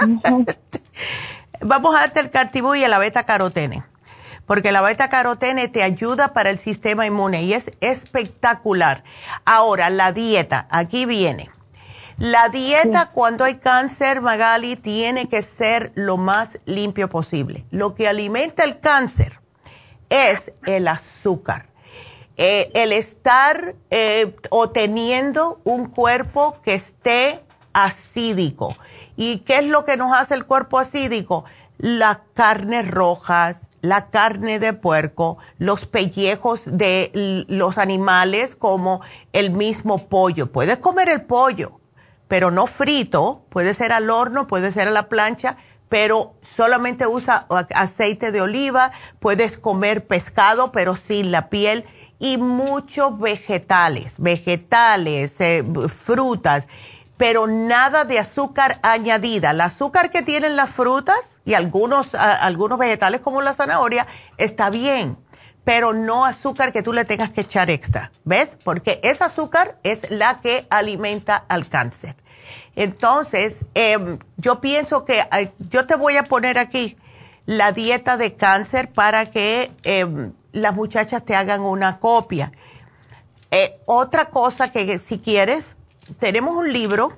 Vamos 1.60 1.94
a 1.94 2.00
darte 2.00 2.20
el 2.20 2.30
Cartibú 2.30 2.74
y 2.74 2.86
la 2.86 2.98
beta 2.98 3.24
carotene, 3.24 3.84
porque 4.46 4.72
la 4.72 4.80
beta 4.80 5.08
carotene 5.08 5.68
te 5.68 5.82
ayuda 5.82 6.32
para 6.32 6.50
el 6.50 6.58
sistema 6.58 7.06
inmune 7.06 7.42
y 7.42 7.52
es 7.52 7.70
espectacular. 7.80 9.04
Ahora, 9.44 9.90
la 9.90 10.12
dieta, 10.12 10.66
aquí 10.70 11.04
viene. 11.04 11.50
La 12.16 12.48
dieta 12.50 13.10
cuando 13.12 13.44
hay 13.44 13.56
cáncer, 13.56 14.20
Magali, 14.20 14.76
tiene 14.76 15.28
que 15.28 15.42
ser 15.42 15.92
lo 15.94 16.18
más 16.18 16.58
limpio 16.66 17.08
posible. 17.08 17.64
Lo 17.70 17.94
que 17.94 18.08
alimenta 18.08 18.62
el 18.64 18.78
cáncer 18.78 19.40
es 20.10 20.52
el 20.66 20.86
azúcar. 20.88 21.70
Eh, 22.36 22.70
el 22.74 22.92
estar 22.92 23.74
eh, 23.90 24.36
o 24.50 24.70
teniendo 24.70 25.60
un 25.64 25.86
cuerpo 25.86 26.60
que 26.62 26.74
esté 26.74 27.42
acídico. 27.72 28.76
¿Y 29.16 29.38
qué 29.40 29.58
es 29.58 29.66
lo 29.66 29.84
que 29.84 29.96
nos 29.96 30.12
hace 30.12 30.34
el 30.34 30.46
cuerpo 30.46 30.78
acídico? 30.78 31.44
Las 31.78 32.18
carnes 32.34 32.90
rojas, 32.90 33.56
la 33.82 34.10
carne 34.10 34.58
de 34.58 34.72
puerco, 34.72 35.38
los 35.58 35.86
pellejos 35.86 36.62
de 36.66 37.10
los 37.48 37.78
animales 37.78 38.56
como 38.56 39.00
el 39.32 39.50
mismo 39.50 40.08
pollo. 40.08 40.52
Puedes 40.52 40.78
comer 40.78 41.08
el 41.08 41.22
pollo, 41.22 41.80
pero 42.28 42.50
no 42.50 42.66
frito, 42.66 43.44
puede 43.48 43.74
ser 43.74 43.92
al 43.92 44.10
horno, 44.10 44.46
puede 44.46 44.70
ser 44.72 44.88
a 44.88 44.92
la 44.92 45.08
plancha, 45.08 45.56
pero 45.88 46.34
solamente 46.42 47.06
usa 47.06 47.46
aceite 47.74 48.30
de 48.30 48.40
oliva, 48.40 48.92
puedes 49.18 49.58
comer 49.58 50.06
pescado, 50.06 50.70
pero 50.72 50.94
sin 50.96 51.32
la 51.32 51.48
piel, 51.48 51.84
y 52.20 52.36
muchos 52.36 53.18
vegetales, 53.18 54.14
vegetales, 54.18 55.40
eh, 55.40 55.64
frutas 55.88 56.68
pero 57.20 57.46
nada 57.46 58.06
de 58.06 58.18
azúcar 58.18 58.80
añadida. 58.82 59.50
El 59.50 59.60
azúcar 59.60 60.10
que 60.10 60.22
tienen 60.22 60.56
las 60.56 60.70
frutas 60.70 61.36
y 61.44 61.52
algunos, 61.52 62.14
algunos 62.14 62.78
vegetales 62.78 63.20
como 63.20 63.42
la 63.42 63.52
zanahoria 63.52 64.06
está 64.38 64.70
bien, 64.70 65.18
pero 65.62 65.92
no 65.92 66.24
azúcar 66.24 66.72
que 66.72 66.82
tú 66.82 66.94
le 66.94 67.04
tengas 67.04 67.28
que 67.28 67.42
echar 67.42 67.68
extra, 67.68 68.10
¿ves? 68.24 68.56
Porque 68.64 69.00
ese 69.02 69.22
azúcar 69.22 69.76
es 69.82 70.10
la 70.10 70.40
que 70.40 70.66
alimenta 70.70 71.36
al 71.36 71.68
cáncer. 71.68 72.16
Entonces, 72.74 73.66
em, 73.74 74.18
yo 74.38 74.62
pienso 74.62 75.04
que 75.04 75.22
yo 75.58 75.86
te 75.86 75.96
voy 75.96 76.16
a 76.16 76.24
poner 76.24 76.58
aquí 76.58 76.96
la 77.44 77.72
dieta 77.72 78.16
de 78.16 78.34
cáncer 78.34 78.88
para 78.94 79.26
que 79.26 79.72
em, 79.82 80.32
las 80.52 80.74
muchachas 80.74 81.22
te 81.26 81.34
hagan 81.34 81.60
una 81.60 81.98
copia. 81.98 82.50
Eh, 83.50 83.78
otra 83.84 84.30
cosa 84.30 84.72
que 84.72 84.98
si 84.98 85.18
quieres, 85.18 85.76
tenemos 86.18 86.56
un 86.56 86.72
libro 86.72 87.12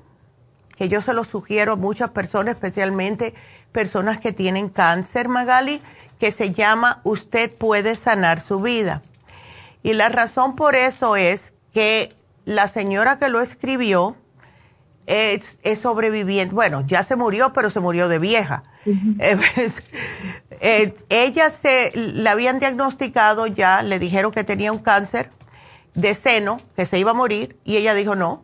que 0.77 0.89
yo 0.89 1.01
se 1.01 1.13
lo 1.13 1.23
sugiero 1.23 1.73
a 1.73 1.75
muchas 1.75 2.09
personas, 2.11 2.55
especialmente 2.55 3.33
personas 3.71 4.19
que 4.19 4.31
tienen 4.33 4.69
cáncer, 4.69 5.27
Magali, 5.27 5.81
que 6.19 6.31
se 6.31 6.51
llama 6.51 7.01
Usted 7.03 7.51
puede 7.51 7.95
sanar 7.95 8.39
su 8.39 8.59
vida. 8.59 9.01
Y 9.83 9.93
la 9.93 10.09
razón 10.09 10.55
por 10.55 10.75
eso 10.75 11.15
es 11.15 11.53
que 11.73 12.15
la 12.45 12.67
señora 12.67 13.17
que 13.17 13.29
lo 13.29 13.41
escribió 13.41 14.15
es, 15.05 15.57
sobreviviente. 15.81 16.55
Bueno, 16.55 16.85
ya 16.87 17.03
se 17.03 17.15
murió, 17.15 17.51
pero 17.53 17.69
se 17.69 17.79
murió 17.79 18.07
de 18.07 18.19
vieja. 18.19 18.63
Eh, 18.85 19.37
pues, 19.55 19.83
eh, 20.61 20.93
ella 21.09 21.49
se 21.49 21.91
la 21.95 22.31
habían 22.31 22.59
diagnosticado 22.59 23.47
ya, 23.47 23.81
le 23.81 23.99
dijeron 23.99 24.31
que 24.31 24.43
tenía 24.43 24.71
un 24.71 24.79
cáncer 24.79 25.29
de 25.93 26.15
seno, 26.15 26.59
que 26.75 26.85
se 26.85 26.97
iba 26.99 27.11
a 27.11 27.13
morir, 27.13 27.57
y 27.63 27.77
ella 27.77 27.93
dijo, 27.93 28.15
no, 28.15 28.43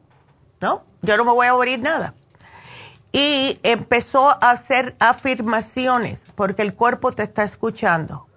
no, 0.61 0.83
yo 1.01 1.17
no 1.17 1.25
me 1.25 1.31
voy 1.31 1.47
a 1.47 1.53
morir 1.53 1.79
nada. 1.79 2.13
Y 3.11 3.59
empezó 3.63 4.29
a 4.29 4.51
hacer 4.51 4.95
afirmaciones, 4.99 6.23
porque 6.35 6.61
el 6.61 6.73
cuerpo 6.75 7.11
te 7.11 7.23
está 7.23 7.43
escuchando. 7.43 8.27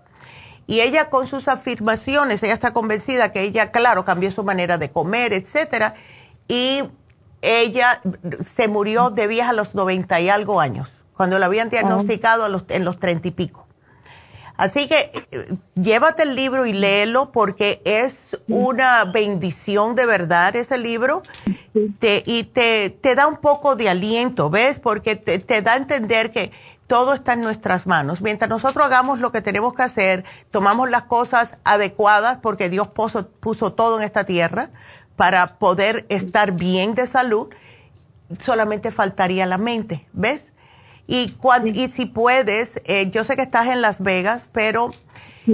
Y 0.66 0.80
ella 0.80 1.10
con 1.10 1.26
sus 1.26 1.48
afirmaciones, 1.48 2.42
ella 2.42 2.54
está 2.54 2.72
convencida 2.72 3.32
que 3.32 3.42
ella, 3.42 3.72
claro, 3.72 4.04
cambió 4.04 4.30
su 4.30 4.44
manera 4.44 4.78
de 4.78 4.90
comer, 4.90 5.32
etcétera, 5.32 5.94
y 6.48 6.84
ella 7.42 8.00
se 8.46 8.68
murió 8.68 9.10
de 9.10 9.26
vieja 9.26 9.50
a 9.50 9.52
los 9.52 9.74
90 9.74 10.20
y 10.20 10.28
algo 10.28 10.60
años, 10.60 10.88
cuando 11.16 11.38
la 11.38 11.46
habían 11.46 11.68
diagnosticado 11.68 12.46
en 12.68 12.84
los 12.84 12.98
treinta 12.98 13.28
y 13.28 13.32
pico. 13.32 13.61
Así 14.62 14.86
que 14.86 15.10
eh, 15.32 15.56
llévate 15.74 16.22
el 16.22 16.36
libro 16.36 16.66
y 16.66 16.72
léelo 16.72 17.32
porque 17.32 17.82
es 17.84 18.36
una 18.46 19.04
bendición 19.06 19.96
de 19.96 20.06
verdad 20.06 20.54
ese 20.54 20.78
libro 20.78 21.24
y 21.74 22.44
te, 22.44 22.90
te, 22.90 23.14
da 23.16 23.26
un 23.26 23.38
poco 23.38 23.74
de 23.74 23.88
aliento, 23.88 24.50
¿ves? 24.50 24.78
Porque 24.78 25.16
te, 25.16 25.40
te, 25.40 25.62
da 25.62 25.72
a 25.72 25.76
entender 25.78 26.30
que 26.30 26.52
todo 26.86 27.12
está 27.12 27.32
en 27.32 27.40
nuestras 27.40 27.88
manos. 27.88 28.20
Mientras 28.20 28.48
nosotros 28.48 28.86
hagamos 28.86 29.18
lo 29.18 29.32
que 29.32 29.40
tenemos 29.40 29.74
que 29.74 29.82
hacer, 29.82 30.24
tomamos 30.52 30.88
las 30.88 31.02
cosas 31.02 31.56
adecuadas 31.64 32.38
porque 32.40 32.68
Dios 32.68 32.86
puso, 32.86 33.26
puso 33.30 33.72
todo 33.72 33.98
en 33.98 34.04
esta 34.04 34.22
tierra 34.22 34.70
para 35.16 35.58
poder 35.58 36.06
estar 36.08 36.52
bien 36.52 36.94
de 36.94 37.08
salud, 37.08 37.48
solamente 38.38 38.92
faltaría 38.92 39.44
la 39.44 39.58
mente, 39.58 40.06
¿ves? 40.12 40.51
Y, 41.12 41.36
y 41.74 41.88
si 41.88 42.06
puedes, 42.06 42.80
eh, 42.86 43.10
yo 43.10 43.22
sé 43.22 43.36
que 43.36 43.42
estás 43.42 43.66
en 43.66 43.82
Las 43.82 44.00
Vegas, 44.00 44.48
pero 44.50 44.92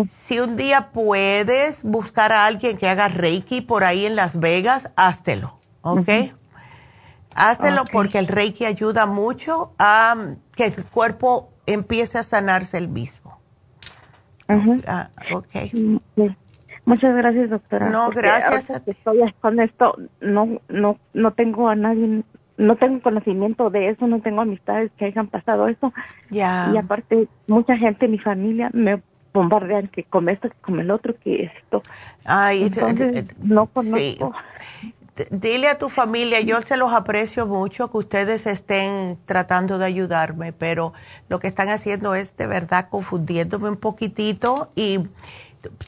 si 0.08 0.38
un 0.38 0.56
día 0.56 0.90
puedes 0.92 1.82
buscar 1.82 2.30
a 2.30 2.46
alguien 2.46 2.78
que 2.78 2.88
haga 2.88 3.08
Reiki 3.08 3.60
por 3.62 3.82
ahí 3.82 4.06
en 4.06 4.14
Las 4.14 4.38
Vegas, 4.38 4.92
háztelo, 4.94 5.58
¿ok? 5.80 6.08
Háztelo 7.34 7.86
porque 7.90 8.20
el 8.20 8.28
Reiki 8.28 8.66
ayuda 8.66 9.06
mucho 9.06 9.72
a 9.78 10.14
um, 10.16 10.36
que 10.54 10.66
el 10.66 10.84
cuerpo 10.84 11.50
empiece 11.66 12.18
a 12.18 12.22
sanarse 12.22 12.78
el 12.78 12.86
mismo. 12.86 13.40
Ah, 14.46 15.10
Muchas 16.84 17.16
gracias, 17.16 17.50
doctora. 17.50 17.90
No, 17.90 18.10
gracias. 18.10 18.70
estoy 18.86 19.34
con 19.40 19.58
esto, 19.58 19.96
no, 20.20 20.60
no, 20.68 20.98
no 21.14 21.32
tengo 21.32 21.68
a 21.68 21.74
nadie 21.74 22.22
no 22.58 22.76
tengo 22.76 23.00
conocimiento 23.00 23.70
de 23.70 23.88
eso, 23.90 24.06
no 24.06 24.20
tengo 24.20 24.42
amistades 24.42 24.90
que 24.98 25.06
hayan 25.06 25.28
pasado 25.28 25.68
eso. 25.68 25.92
Ya. 26.28 26.70
Y 26.74 26.76
aparte, 26.76 27.28
mucha 27.46 27.76
gente 27.76 28.04
en 28.06 28.10
mi 28.10 28.18
familia 28.18 28.68
me 28.74 29.00
bombardean 29.32 29.86
que 29.88 30.04
come 30.04 30.32
esto, 30.32 30.50
que 30.50 30.56
come 30.60 30.82
el 30.82 30.90
otro, 30.90 31.14
que 31.18 31.44
esto. 31.44 31.82
Ay, 32.24 32.64
Entonces, 32.64 33.26
no 33.40 33.66
conozco. 33.66 34.34
Dile 35.30 35.68
a 35.68 35.78
tu 35.78 35.88
familia, 35.88 36.40
yo 36.40 36.62
se 36.62 36.76
los 36.76 36.92
aprecio 36.92 37.46
mucho 37.46 37.90
que 37.90 37.98
ustedes 37.98 38.46
estén 38.46 39.18
tratando 39.24 39.78
de 39.78 39.86
ayudarme, 39.86 40.52
pero 40.52 40.92
lo 41.28 41.40
que 41.40 41.48
están 41.48 41.68
haciendo 41.70 42.14
es 42.14 42.36
de 42.36 42.46
verdad 42.46 42.88
confundiéndome 42.88 43.68
un 43.68 43.76
poquitito 43.76 44.70
y 44.76 45.00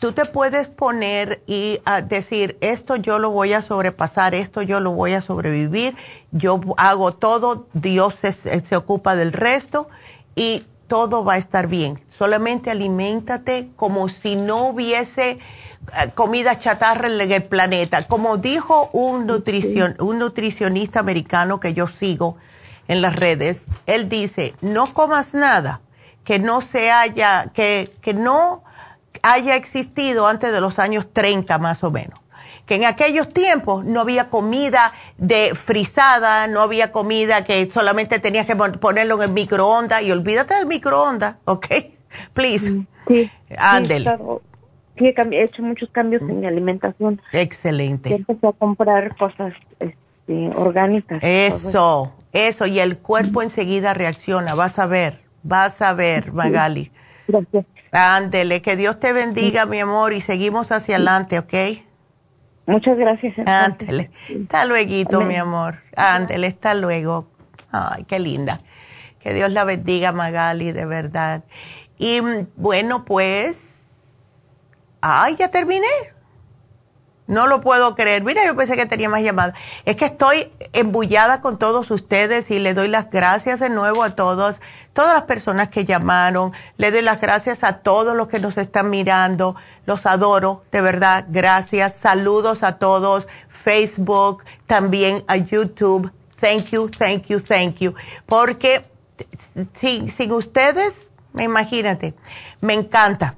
tú 0.01 0.13
te 0.13 0.27
puedes 0.27 0.69
poner 0.69 1.43
y 1.47 1.81
ah, 1.85 2.03
decir, 2.03 2.57
esto 2.61 2.97
yo 2.97 3.19
lo 3.19 3.31
voy 3.31 3.53
a 3.53 3.63
sobrepasar, 3.63 4.35
esto 4.35 4.63
yo 4.63 4.81
lo 4.81 4.93
voy 4.93 5.13
a 5.13 5.21
sobrevivir, 5.21 5.97
yo 6.33 6.61
hago 6.77 7.13
todo, 7.13 7.67
Dios 7.73 8.15
se, 8.15 8.77
ocupa 8.77 9.17
del 9.17 9.33
resto 9.33 9.89
y 10.35 10.65
todo 10.89 11.25
va 11.25 11.35
a 11.35 11.39
estar 11.39 11.67
bien. 11.67 12.01
Solamente 12.17 12.71
aliméntate 12.71 13.71
como 13.77 14.09
si 14.09 14.37
no 14.37 14.69
hubiese 14.69 15.39
ah, 15.93 16.09
comida 16.09 16.59
chatarra 16.59 17.09
en 17.09 17.21
el 17.21 17.43
planeta. 17.45 18.07
Como 18.07 18.37
dijo 18.37 18.91
un, 18.93 19.27
nutricion, 19.27 19.97
un 20.01 20.19
nutricionista 20.19 21.01
americano 21.01 21.61
que 21.61 21.75
yo 21.75 21.87
sigo 21.87 22.37
en 22.89 23.03
las 23.03 23.15
redes, 23.15 23.63
él 23.87 24.09
dice, 24.09 24.55
no 24.61 24.93
comas 24.93 25.33
nada 25.33 25.81
que 26.25 26.39
no 26.39 26.61
se 26.61 26.91
haya, 26.91 27.51
que, 27.55 27.95
que 28.03 28.15
no 28.15 28.63
haya 29.23 29.57
existido 29.57 30.27
antes 30.27 30.53
de 30.53 30.61
los 30.61 30.79
años 30.79 31.13
30 31.13 31.59
más 31.59 31.85
o 31.85 31.91
menos. 31.91 32.19
Que 32.67 32.77
en 32.77 32.85
aquellos 32.85 33.33
tiempos 33.33 33.85
no 33.85 34.01
había 34.01 34.29
comida 34.29 34.93
de 35.19 35.55
frisada, 35.55 36.47
no 36.47 36.61
había 36.61 36.93
comida 36.93 37.45
que 37.45 37.69
solamente 37.71 38.19
tenías 38.21 38.47
que 38.47 38.55
ponerlo 38.55 39.17
en 39.17 39.23
el 39.23 39.33
microondas 39.33 40.03
y 40.03 40.13
olvídate 40.13 40.55
del 40.55 40.67
microondas, 40.67 41.37
¿ok? 41.45 41.67
Please. 42.33 42.71
Mm, 42.71 42.87
sí. 43.09 43.31
Ándele. 43.59 44.17
Sí, 44.99 45.07
he 45.07 45.43
hecho 45.43 45.63
muchos 45.63 45.89
cambios 45.91 46.21
en 46.23 46.41
mi 46.41 46.47
alimentación. 46.47 47.23
Excelente. 47.33 48.15
empecé 48.15 48.47
a 48.47 48.53
comprar 48.53 49.17
cosas 49.17 49.55
este, 49.79 50.51
orgánicas. 50.55 51.21
Eso, 51.23 52.13
eso. 52.33 52.67
Y 52.67 52.81
el 52.81 52.99
cuerpo 52.99 53.41
enseguida 53.41 53.95
reacciona. 53.95 54.55
Vas 54.55 54.79
a 54.79 54.87
ver, 54.87 55.21
vas 55.43 55.81
a 55.81 55.95
ver, 55.95 56.33
Magali. 56.33 56.93
Gracias. 57.27 57.65
Ándele, 57.93 58.63
que 58.63 58.77
Dios 58.77 59.01
te 59.01 59.13
bendiga, 59.13 59.67
mi 59.67 59.81
amor, 59.81 60.13
y 60.13 60.21
seguimos 60.21 60.71
hacia 60.71 60.97
adelante, 60.97 61.39
¿ok? 61.39 61.55
Muchas 62.67 62.97
gracias. 62.97 63.35
Ándele. 63.47 64.11
Hasta 64.43 64.65
luego, 64.65 65.23
mi 65.23 65.37
amor. 65.37 65.81
Ándele, 65.97 66.47
hasta 66.47 66.75
luego. 66.75 67.29
Ay, 67.73 68.05
qué 68.05 68.21
linda. 68.21 68.61
Que 69.19 69.35
Dios 69.35 69.51
la 69.51 69.65
bendiga, 69.65 70.13
Magali, 70.13 70.73
de 70.73 70.87
verdad. 70.87 71.43
Y 71.99 72.21
mm, 72.21 72.49
bueno, 72.57 73.05
pues. 73.05 73.61
Ay, 75.01 75.37
ya 75.37 75.49
terminé. 75.49 75.87
No 77.31 77.47
lo 77.47 77.61
puedo 77.63 77.95
creer. 77.95 78.23
Mira, 78.23 78.45
yo 78.45 78.57
pensé 78.57 78.77
que 78.77 78.85
tenía 78.85 79.09
más 79.09 79.23
llamadas. 79.23 79.55
Es 79.85 79.97
que 79.97 80.05
estoy 80.05 80.53
embullada 80.73 81.41
con 81.41 81.59
todos 81.59 81.91
ustedes 81.91 82.51
y 82.51 82.59
le 82.59 82.75
doy 82.75 82.89
las 82.89 83.09
gracias 83.09 83.61
de 83.61 83.71
nuevo 83.71 84.03
a 84.03 84.11
todos, 84.11 84.61
todas 84.93 85.15
las 85.15 85.23
personas 85.23 85.69
que 85.69 85.85
llamaron. 85.85 86.53
Le 86.77 86.91
doy 86.91 87.03
las 87.03 87.21
gracias 87.21 87.65
a 87.65 87.79
todos 87.79 88.15
los 88.15 88.29
que 88.29 88.41
nos 88.41 88.59
están 88.59 88.91
mirando. 88.91 89.57
Los 89.87 90.05
adoro, 90.05 90.65
de 90.73 90.83
verdad. 90.83 91.25
Gracias. 91.29 91.95
Saludos 91.95 92.63
a 92.63 92.79
todos. 92.79 93.29
Facebook, 93.49 94.45
también 94.67 95.25
a 95.27 95.37
YouTube. 95.37 96.13
thank 96.41 96.71
you, 96.73 96.89
thank 96.89 97.27
you, 97.29 97.39
thank 97.39 97.81
you. 97.81 97.95
Porque 98.27 98.85
sin, 99.75 100.11
sin 100.11 100.33
ustedes, 100.33 101.09
imagínate, 101.39 102.15
me 102.61 102.75
encanta, 102.75 103.35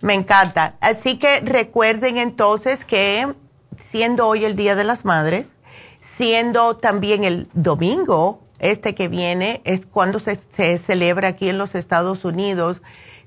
me 0.00 0.14
encanta. 0.14 0.76
Así 0.80 1.18
que 1.18 1.40
recuerden 1.40 2.16
entonces 2.16 2.84
que 2.84 3.34
siendo 3.82 4.26
hoy 4.26 4.44
el 4.44 4.56
Día 4.56 4.74
de 4.74 4.84
las 4.84 5.04
Madres, 5.04 5.52
siendo 6.00 6.76
también 6.76 7.24
el 7.24 7.48
domingo, 7.52 8.40
este 8.58 8.94
que 8.94 9.08
viene, 9.08 9.62
es 9.64 9.86
cuando 9.86 10.18
se, 10.18 10.38
celebra 10.78 11.28
aquí 11.28 11.48
en 11.48 11.58
los 11.58 11.74
Estados 11.74 12.24
Unidos, 12.24 12.82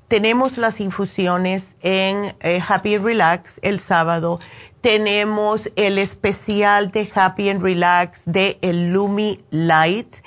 tenemos 0.07 0.57
las 0.57 0.79
infusiones 0.79 1.75
en 1.81 2.35
eh, 2.41 2.61
Happy 2.67 2.97
Relax 2.97 3.59
el 3.63 3.79
sábado 3.79 4.39
tenemos 4.83 5.71
el 5.77 5.97
especial 5.97 6.91
de 6.91 7.09
Happy 7.15 7.49
and 7.49 7.63
Relax 7.63 8.23
de 8.25 8.59
el 8.61 8.91
Lumi 8.91 9.39
Light. 9.49 10.17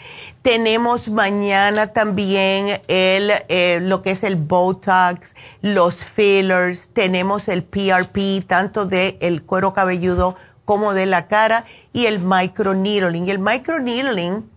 Tenemos 0.47 1.09
mañana 1.09 1.89
también 1.89 2.81
el, 2.86 3.32
eh, 3.48 3.81
lo 3.82 4.02
que 4.02 4.12
es 4.12 4.23
el 4.23 4.36
Botox, 4.36 5.35
los 5.60 5.97
fillers, 5.97 6.89
tenemos 6.93 7.48
el 7.48 7.64
PRP, 7.64 8.47
tanto 8.47 8.86
de 8.86 9.18
el 9.20 9.43
cuero 9.43 9.73
cabelludo 9.73 10.36
como 10.64 10.94
de 10.94 11.06
la 11.06 11.27
cara, 11.27 11.64
y 11.93 12.06
el 12.06 12.20
microneedling. 12.20 13.28
El 13.28 13.40
microneedling 13.40 14.48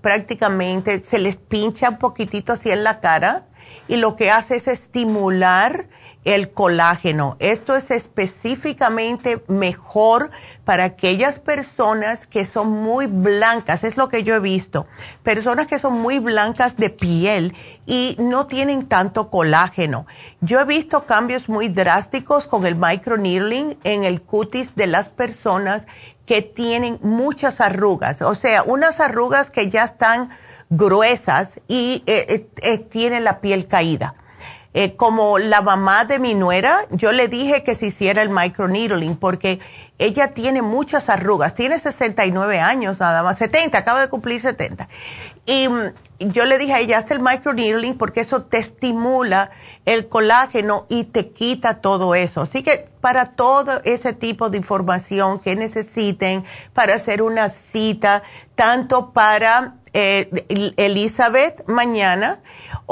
prácticamente 0.00 1.02
se 1.02 1.18
les 1.18 1.34
pincha 1.34 1.90
un 1.90 1.98
poquitito 1.98 2.52
así 2.52 2.70
en 2.70 2.84
la 2.84 3.00
cara 3.00 3.46
y 3.88 3.96
lo 3.96 4.14
que 4.14 4.30
hace 4.30 4.54
es 4.54 4.68
estimular 4.68 5.88
el 6.24 6.52
colágeno. 6.52 7.36
Esto 7.40 7.74
es 7.74 7.90
específicamente 7.90 9.42
mejor 9.48 10.30
para 10.64 10.84
aquellas 10.84 11.38
personas 11.38 12.26
que 12.26 12.46
son 12.46 12.70
muy 12.70 13.06
blancas, 13.06 13.82
es 13.82 13.96
lo 13.96 14.08
que 14.08 14.22
yo 14.22 14.34
he 14.34 14.40
visto, 14.40 14.86
personas 15.22 15.66
que 15.66 15.78
son 15.78 16.00
muy 16.00 16.20
blancas 16.20 16.76
de 16.76 16.90
piel 16.90 17.56
y 17.86 18.16
no 18.20 18.46
tienen 18.46 18.86
tanto 18.86 19.30
colágeno. 19.30 20.06
Yo 20.40 20.60
he 20.60 20.64
visto 20.64 21.06
cambios 21.06 21.48
muy 21.48 21.68
drásticos 21.68 22.46
con 22.46 22.66
el 22.66 22.76
microneedling 22.76 23.78
en 23.82 24.04
el 24.04 24.22
cutis 24.22 24.74
de 24.76 24.86
las 24.86 25.08
personas 25.08 25.86
que 26.26 26.40
tienen 26.40 27.00
muchas 27.02 27.60
arrugas, 27.60 28.22
o 28.22 28.36
sea, 28.36 28.62
unas 28.62 29.00
arrugas 29.00 29.50
que 29.50 29.68
ya 29.68 29.84
están 29.84 30.30
gruesas 30.70 31.60
y 31.66 32.04
eh, 32.06 32.26
eh, 32.28 32.48
eh, 32.62 32.78
tienen 32.78 33.24
la 33.24 33.40
piel 33.40 33.66
caída 33.66 34.14
eh, 34.74 34.96
como 34.96 35.38
la 35.38 35.60
mamá 35.60 36.06
de 36.06 36.18
mi 36.18 36.34
nuera, 36.34 36.86
yo 36.90 37.12
le 37.12 37.28
dije 37.28 37.62
que 37.62 37.74
se 37.74 37.88
hiciera 37.88 38.22
el 38.22 38.30
microneedling 38.30 39.16
porque 39.16 39.60
ella 39.98 40.32
tiene 40.32 40.62
muchas 40.62 41.10
arrugas, 41.10 41.54
tiene 41.54 41.78
69 41.78 42.58
años 42.58 42.98
nada 42.98 43.22
más, 43.22 43.38
70, 43.38 43.76
acaba 43.76 44.00
de 44.00 44.08
cumplir 44.08 44.40
70. 44.40 44.88
Y 45.44 45.68
mm, 45.68 46.30
yo 46.30 46.46
le 46.46 46.56
dije 46.56 46.72
a 46.72 46.80
ella, 46.80 46.98
haz 46.98 47.10
el 47.10 47.20
microneedling 47.20 47.98
porque 47.98 48.20
eso 48.20 48.42
te 48.42 48.58
estimula 48.58 49.50
el 49.84 50.08
colágeno 50.08 50.86
y 50.88 51.04
te 51.04 51.28
quita 51.30 51.80
todo 51.82 52.14
eso. 52.14 52.40
Así 52.40 52.62
que 52.62 52.88
para 53.02 53.26
todo 53.26 53.82
ese 53.84 54.14
tipo 54.14 54.48
de 54.48 54.56
información 54.56 55.38
que 55.40 55.54
necesiten 55.54 56.44
para 56.72 56.94
hacer 56.94 57.20
una 57.20 57.50
cita, 57.50 58.22
tanto 58.54 59.12
para 59.12 59.74
eh, 59.92 60.74
Elizabeth 60.76 61.68
mañana, 61.68 62.40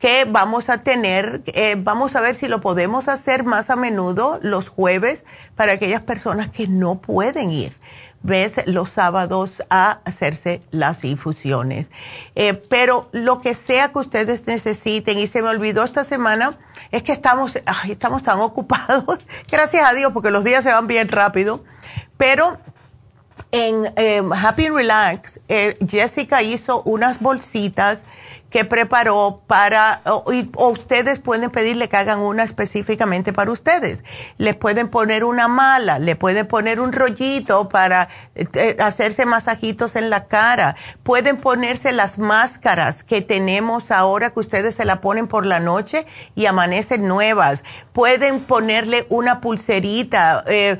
que 0.00 0.24
vamos 0.24 0.70
a 0.70 0.78
tener, 0.78 1.42
eh, 1.46 1.76
vamos 1.78 2.16
a 2.16 2.20
ver 2.20 2.34
si 2.34 2.48
lo 2.48 2.60
podemos 2.60 3.06
hacer 3.06 3.44
más 3.44 3.68
a 3.68 3.76
menudo 3.76 4.40
los 4.42 4.68
jueves 4.68 5.26
para 5.54 5.72
aquellas 5.74 6.00
personas 6.00 6.48
que 6.48 6.66
no 6.66 7.00
pueden 7.00 7.52
ir 7.52 7.76
ves 8.22 8.52
los 8.66 8.90
sábados 8.90 9.62
a 9.70 10.00
hacerse 10.04 10.60
las 10.70 11.04
infusiones. 11.04 11.90
Eh, 12.34 12.52
pero 12.52 13.08
lo 13.12 13.40
que 13.40 13.54
sea 13.54 13.92
que 13.92 13.98
ustedes 13.98 14.46
necesiten, 14.46 15.18
y 15.18 15.26
se 15.26 15.40
me 15.40 15.48
olvidó 15.48 15.84
esta 15.84 16.04
semana, 16.04 16.58
es 16.90 17.02
que 17.02 17.12
estamos, 17.12 17.58
estamos 17.88 18.22
tan 18.22 18.40
ocupados, 18.40 19.20
gracias 19.50 19.88
a 19.88 19.94
Dios, 19.94 20.12
porque 20.12 20.30
los 20.30 20.44
días 20.44 20.64
se 20.64 20.70
van 20.70 20.86
bien 20.86 21.08
rápido, 21.08 21.64
pero 22.18 22.58
en 23.52 23.90
eh, 23.96 24.22
Happy 24.36 24.68
Relax, 24.68 25.40
Jessica 25.88 26.42
hizo 26.42 26.82
unas 26.82 27.20
bolsitas 27.20 28.02
que 28.50 28.64
preparó 28.64 29.42
para, 29.46 30.02
o, 30.04 30.24
ustedes 30.68 31.20
pueden 31.20 31.50
pedirle 31.50 31.88
que 31.88 31.96
hagan 31.96 32.18
una 32.18 32.42
específicamente 32.42 33.32
para 33.32 33.52
ustedes. 33.52 34.02
Les 34.38 34.56
pueden 34.56 34.88
poner 34.88 35.22
una 35.24 35.46
mala, 35.46 36.00
le 36.00 36.16
pueden 36.16 36.46
poner 36.46 36.80
un 36.80 36.92
rollito 36.92 37.68
para 37.68 38.08
eh, 38.34 38.76
hacerse 38.80 39.24
masajitos 39.24 39.94
en 39.94 40.10
la 40.10 40.26
cara. 40.26 40.76
Pueden 41.04 41.36
ponerse 41.36 41.92
las 41.92 42.18
máscaras 42.18 43.04
que 43.04 43.22
tenemos 43.22 43.92
ahora 43.92 44.30
que 44.30 44.40
ustedes 44.40 44.74
se 44.74 44.84
la 44.84 45.00
ponen 45.00 45.28
por 45.28 45.46
la 45.46 45.60
noche 45.60 46.04
y 46.34 46.46
amanecen 46.46 47.06
nuevas. 47.06 47.62
Pueden 47.92 48.44
ponerle 48.44 49.06
una 49.10 49.40
pulserita, 49.40 50.42
eh, 50.48 50.78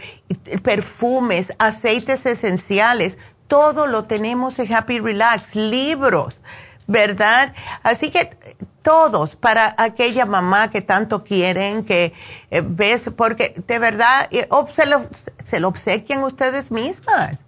perfumes, 0.65 1.53
aceites 1.59 2.27
esenciales. 2.27 3.17
Todo 3.47 3.87
lo 3.87 4.05
tenemos 4.05 4.59
en 4.59 4.73
Happy 4.73 4.99
Relax, 4.99 5.55
libros 5.55 6.41
¿verdad? 6.91 7.55
Así 7.85 8.11
que 8.11 8.37
todos, 8.83 9.37
para 9.37 9.77
aquella 9.79 10.27
mamá 10.27 10.73
que 10.73 10.83
tanto 10.83 11.23
quieren, 11.23 11.85
que 11.85 12.13
eh, 12.51 12.63
ves, 12.65 13.11
porque 13.17 13.55
de 13.65 13.79
verdad, 13.79 14.27
eh, 14.33 14.49
se, 14.75 14.87
lo, 14.87 15.07
se 15.45 15.61
lo 15.61 15.69
obsequian 15.69 16.25
ustedes 16.25 16.73
mismas. 16.73 17.39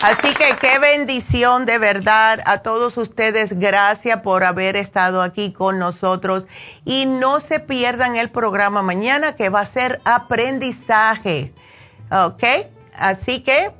Así 0.04 0.34
que 0.34 0.58
qué 0.60 0.78
bendición 0.78 1.64
de 1.64 1.78
verdad 1.78 2.40
a 2.44 2.58
todos 2.58 2.98
ustedes. 2.98 3.58
Gracias 3.58 4.20
por 4.20 4.44
haber 4.44 4.76
estado 4.76 5.22
aquí 5.22 5.50
con 5.50 5.78
nosotros. 5.78 6.44
Y 6.84 7.06
no 7.06 7.40
se 7.40 7.58
pierdan 7.58 8.16
el 8.16 8.28
programa 8.28 8.82
mañana 8.82 9.34
que 9.34 9.48
va 9.48 9.60
a 9.60 9.64
ser 9.64 10.02
aprendizaje. 10.04 11.54
¿Ok? 12.12 12.44
Así 12.94 13.42
que 13.42 13.72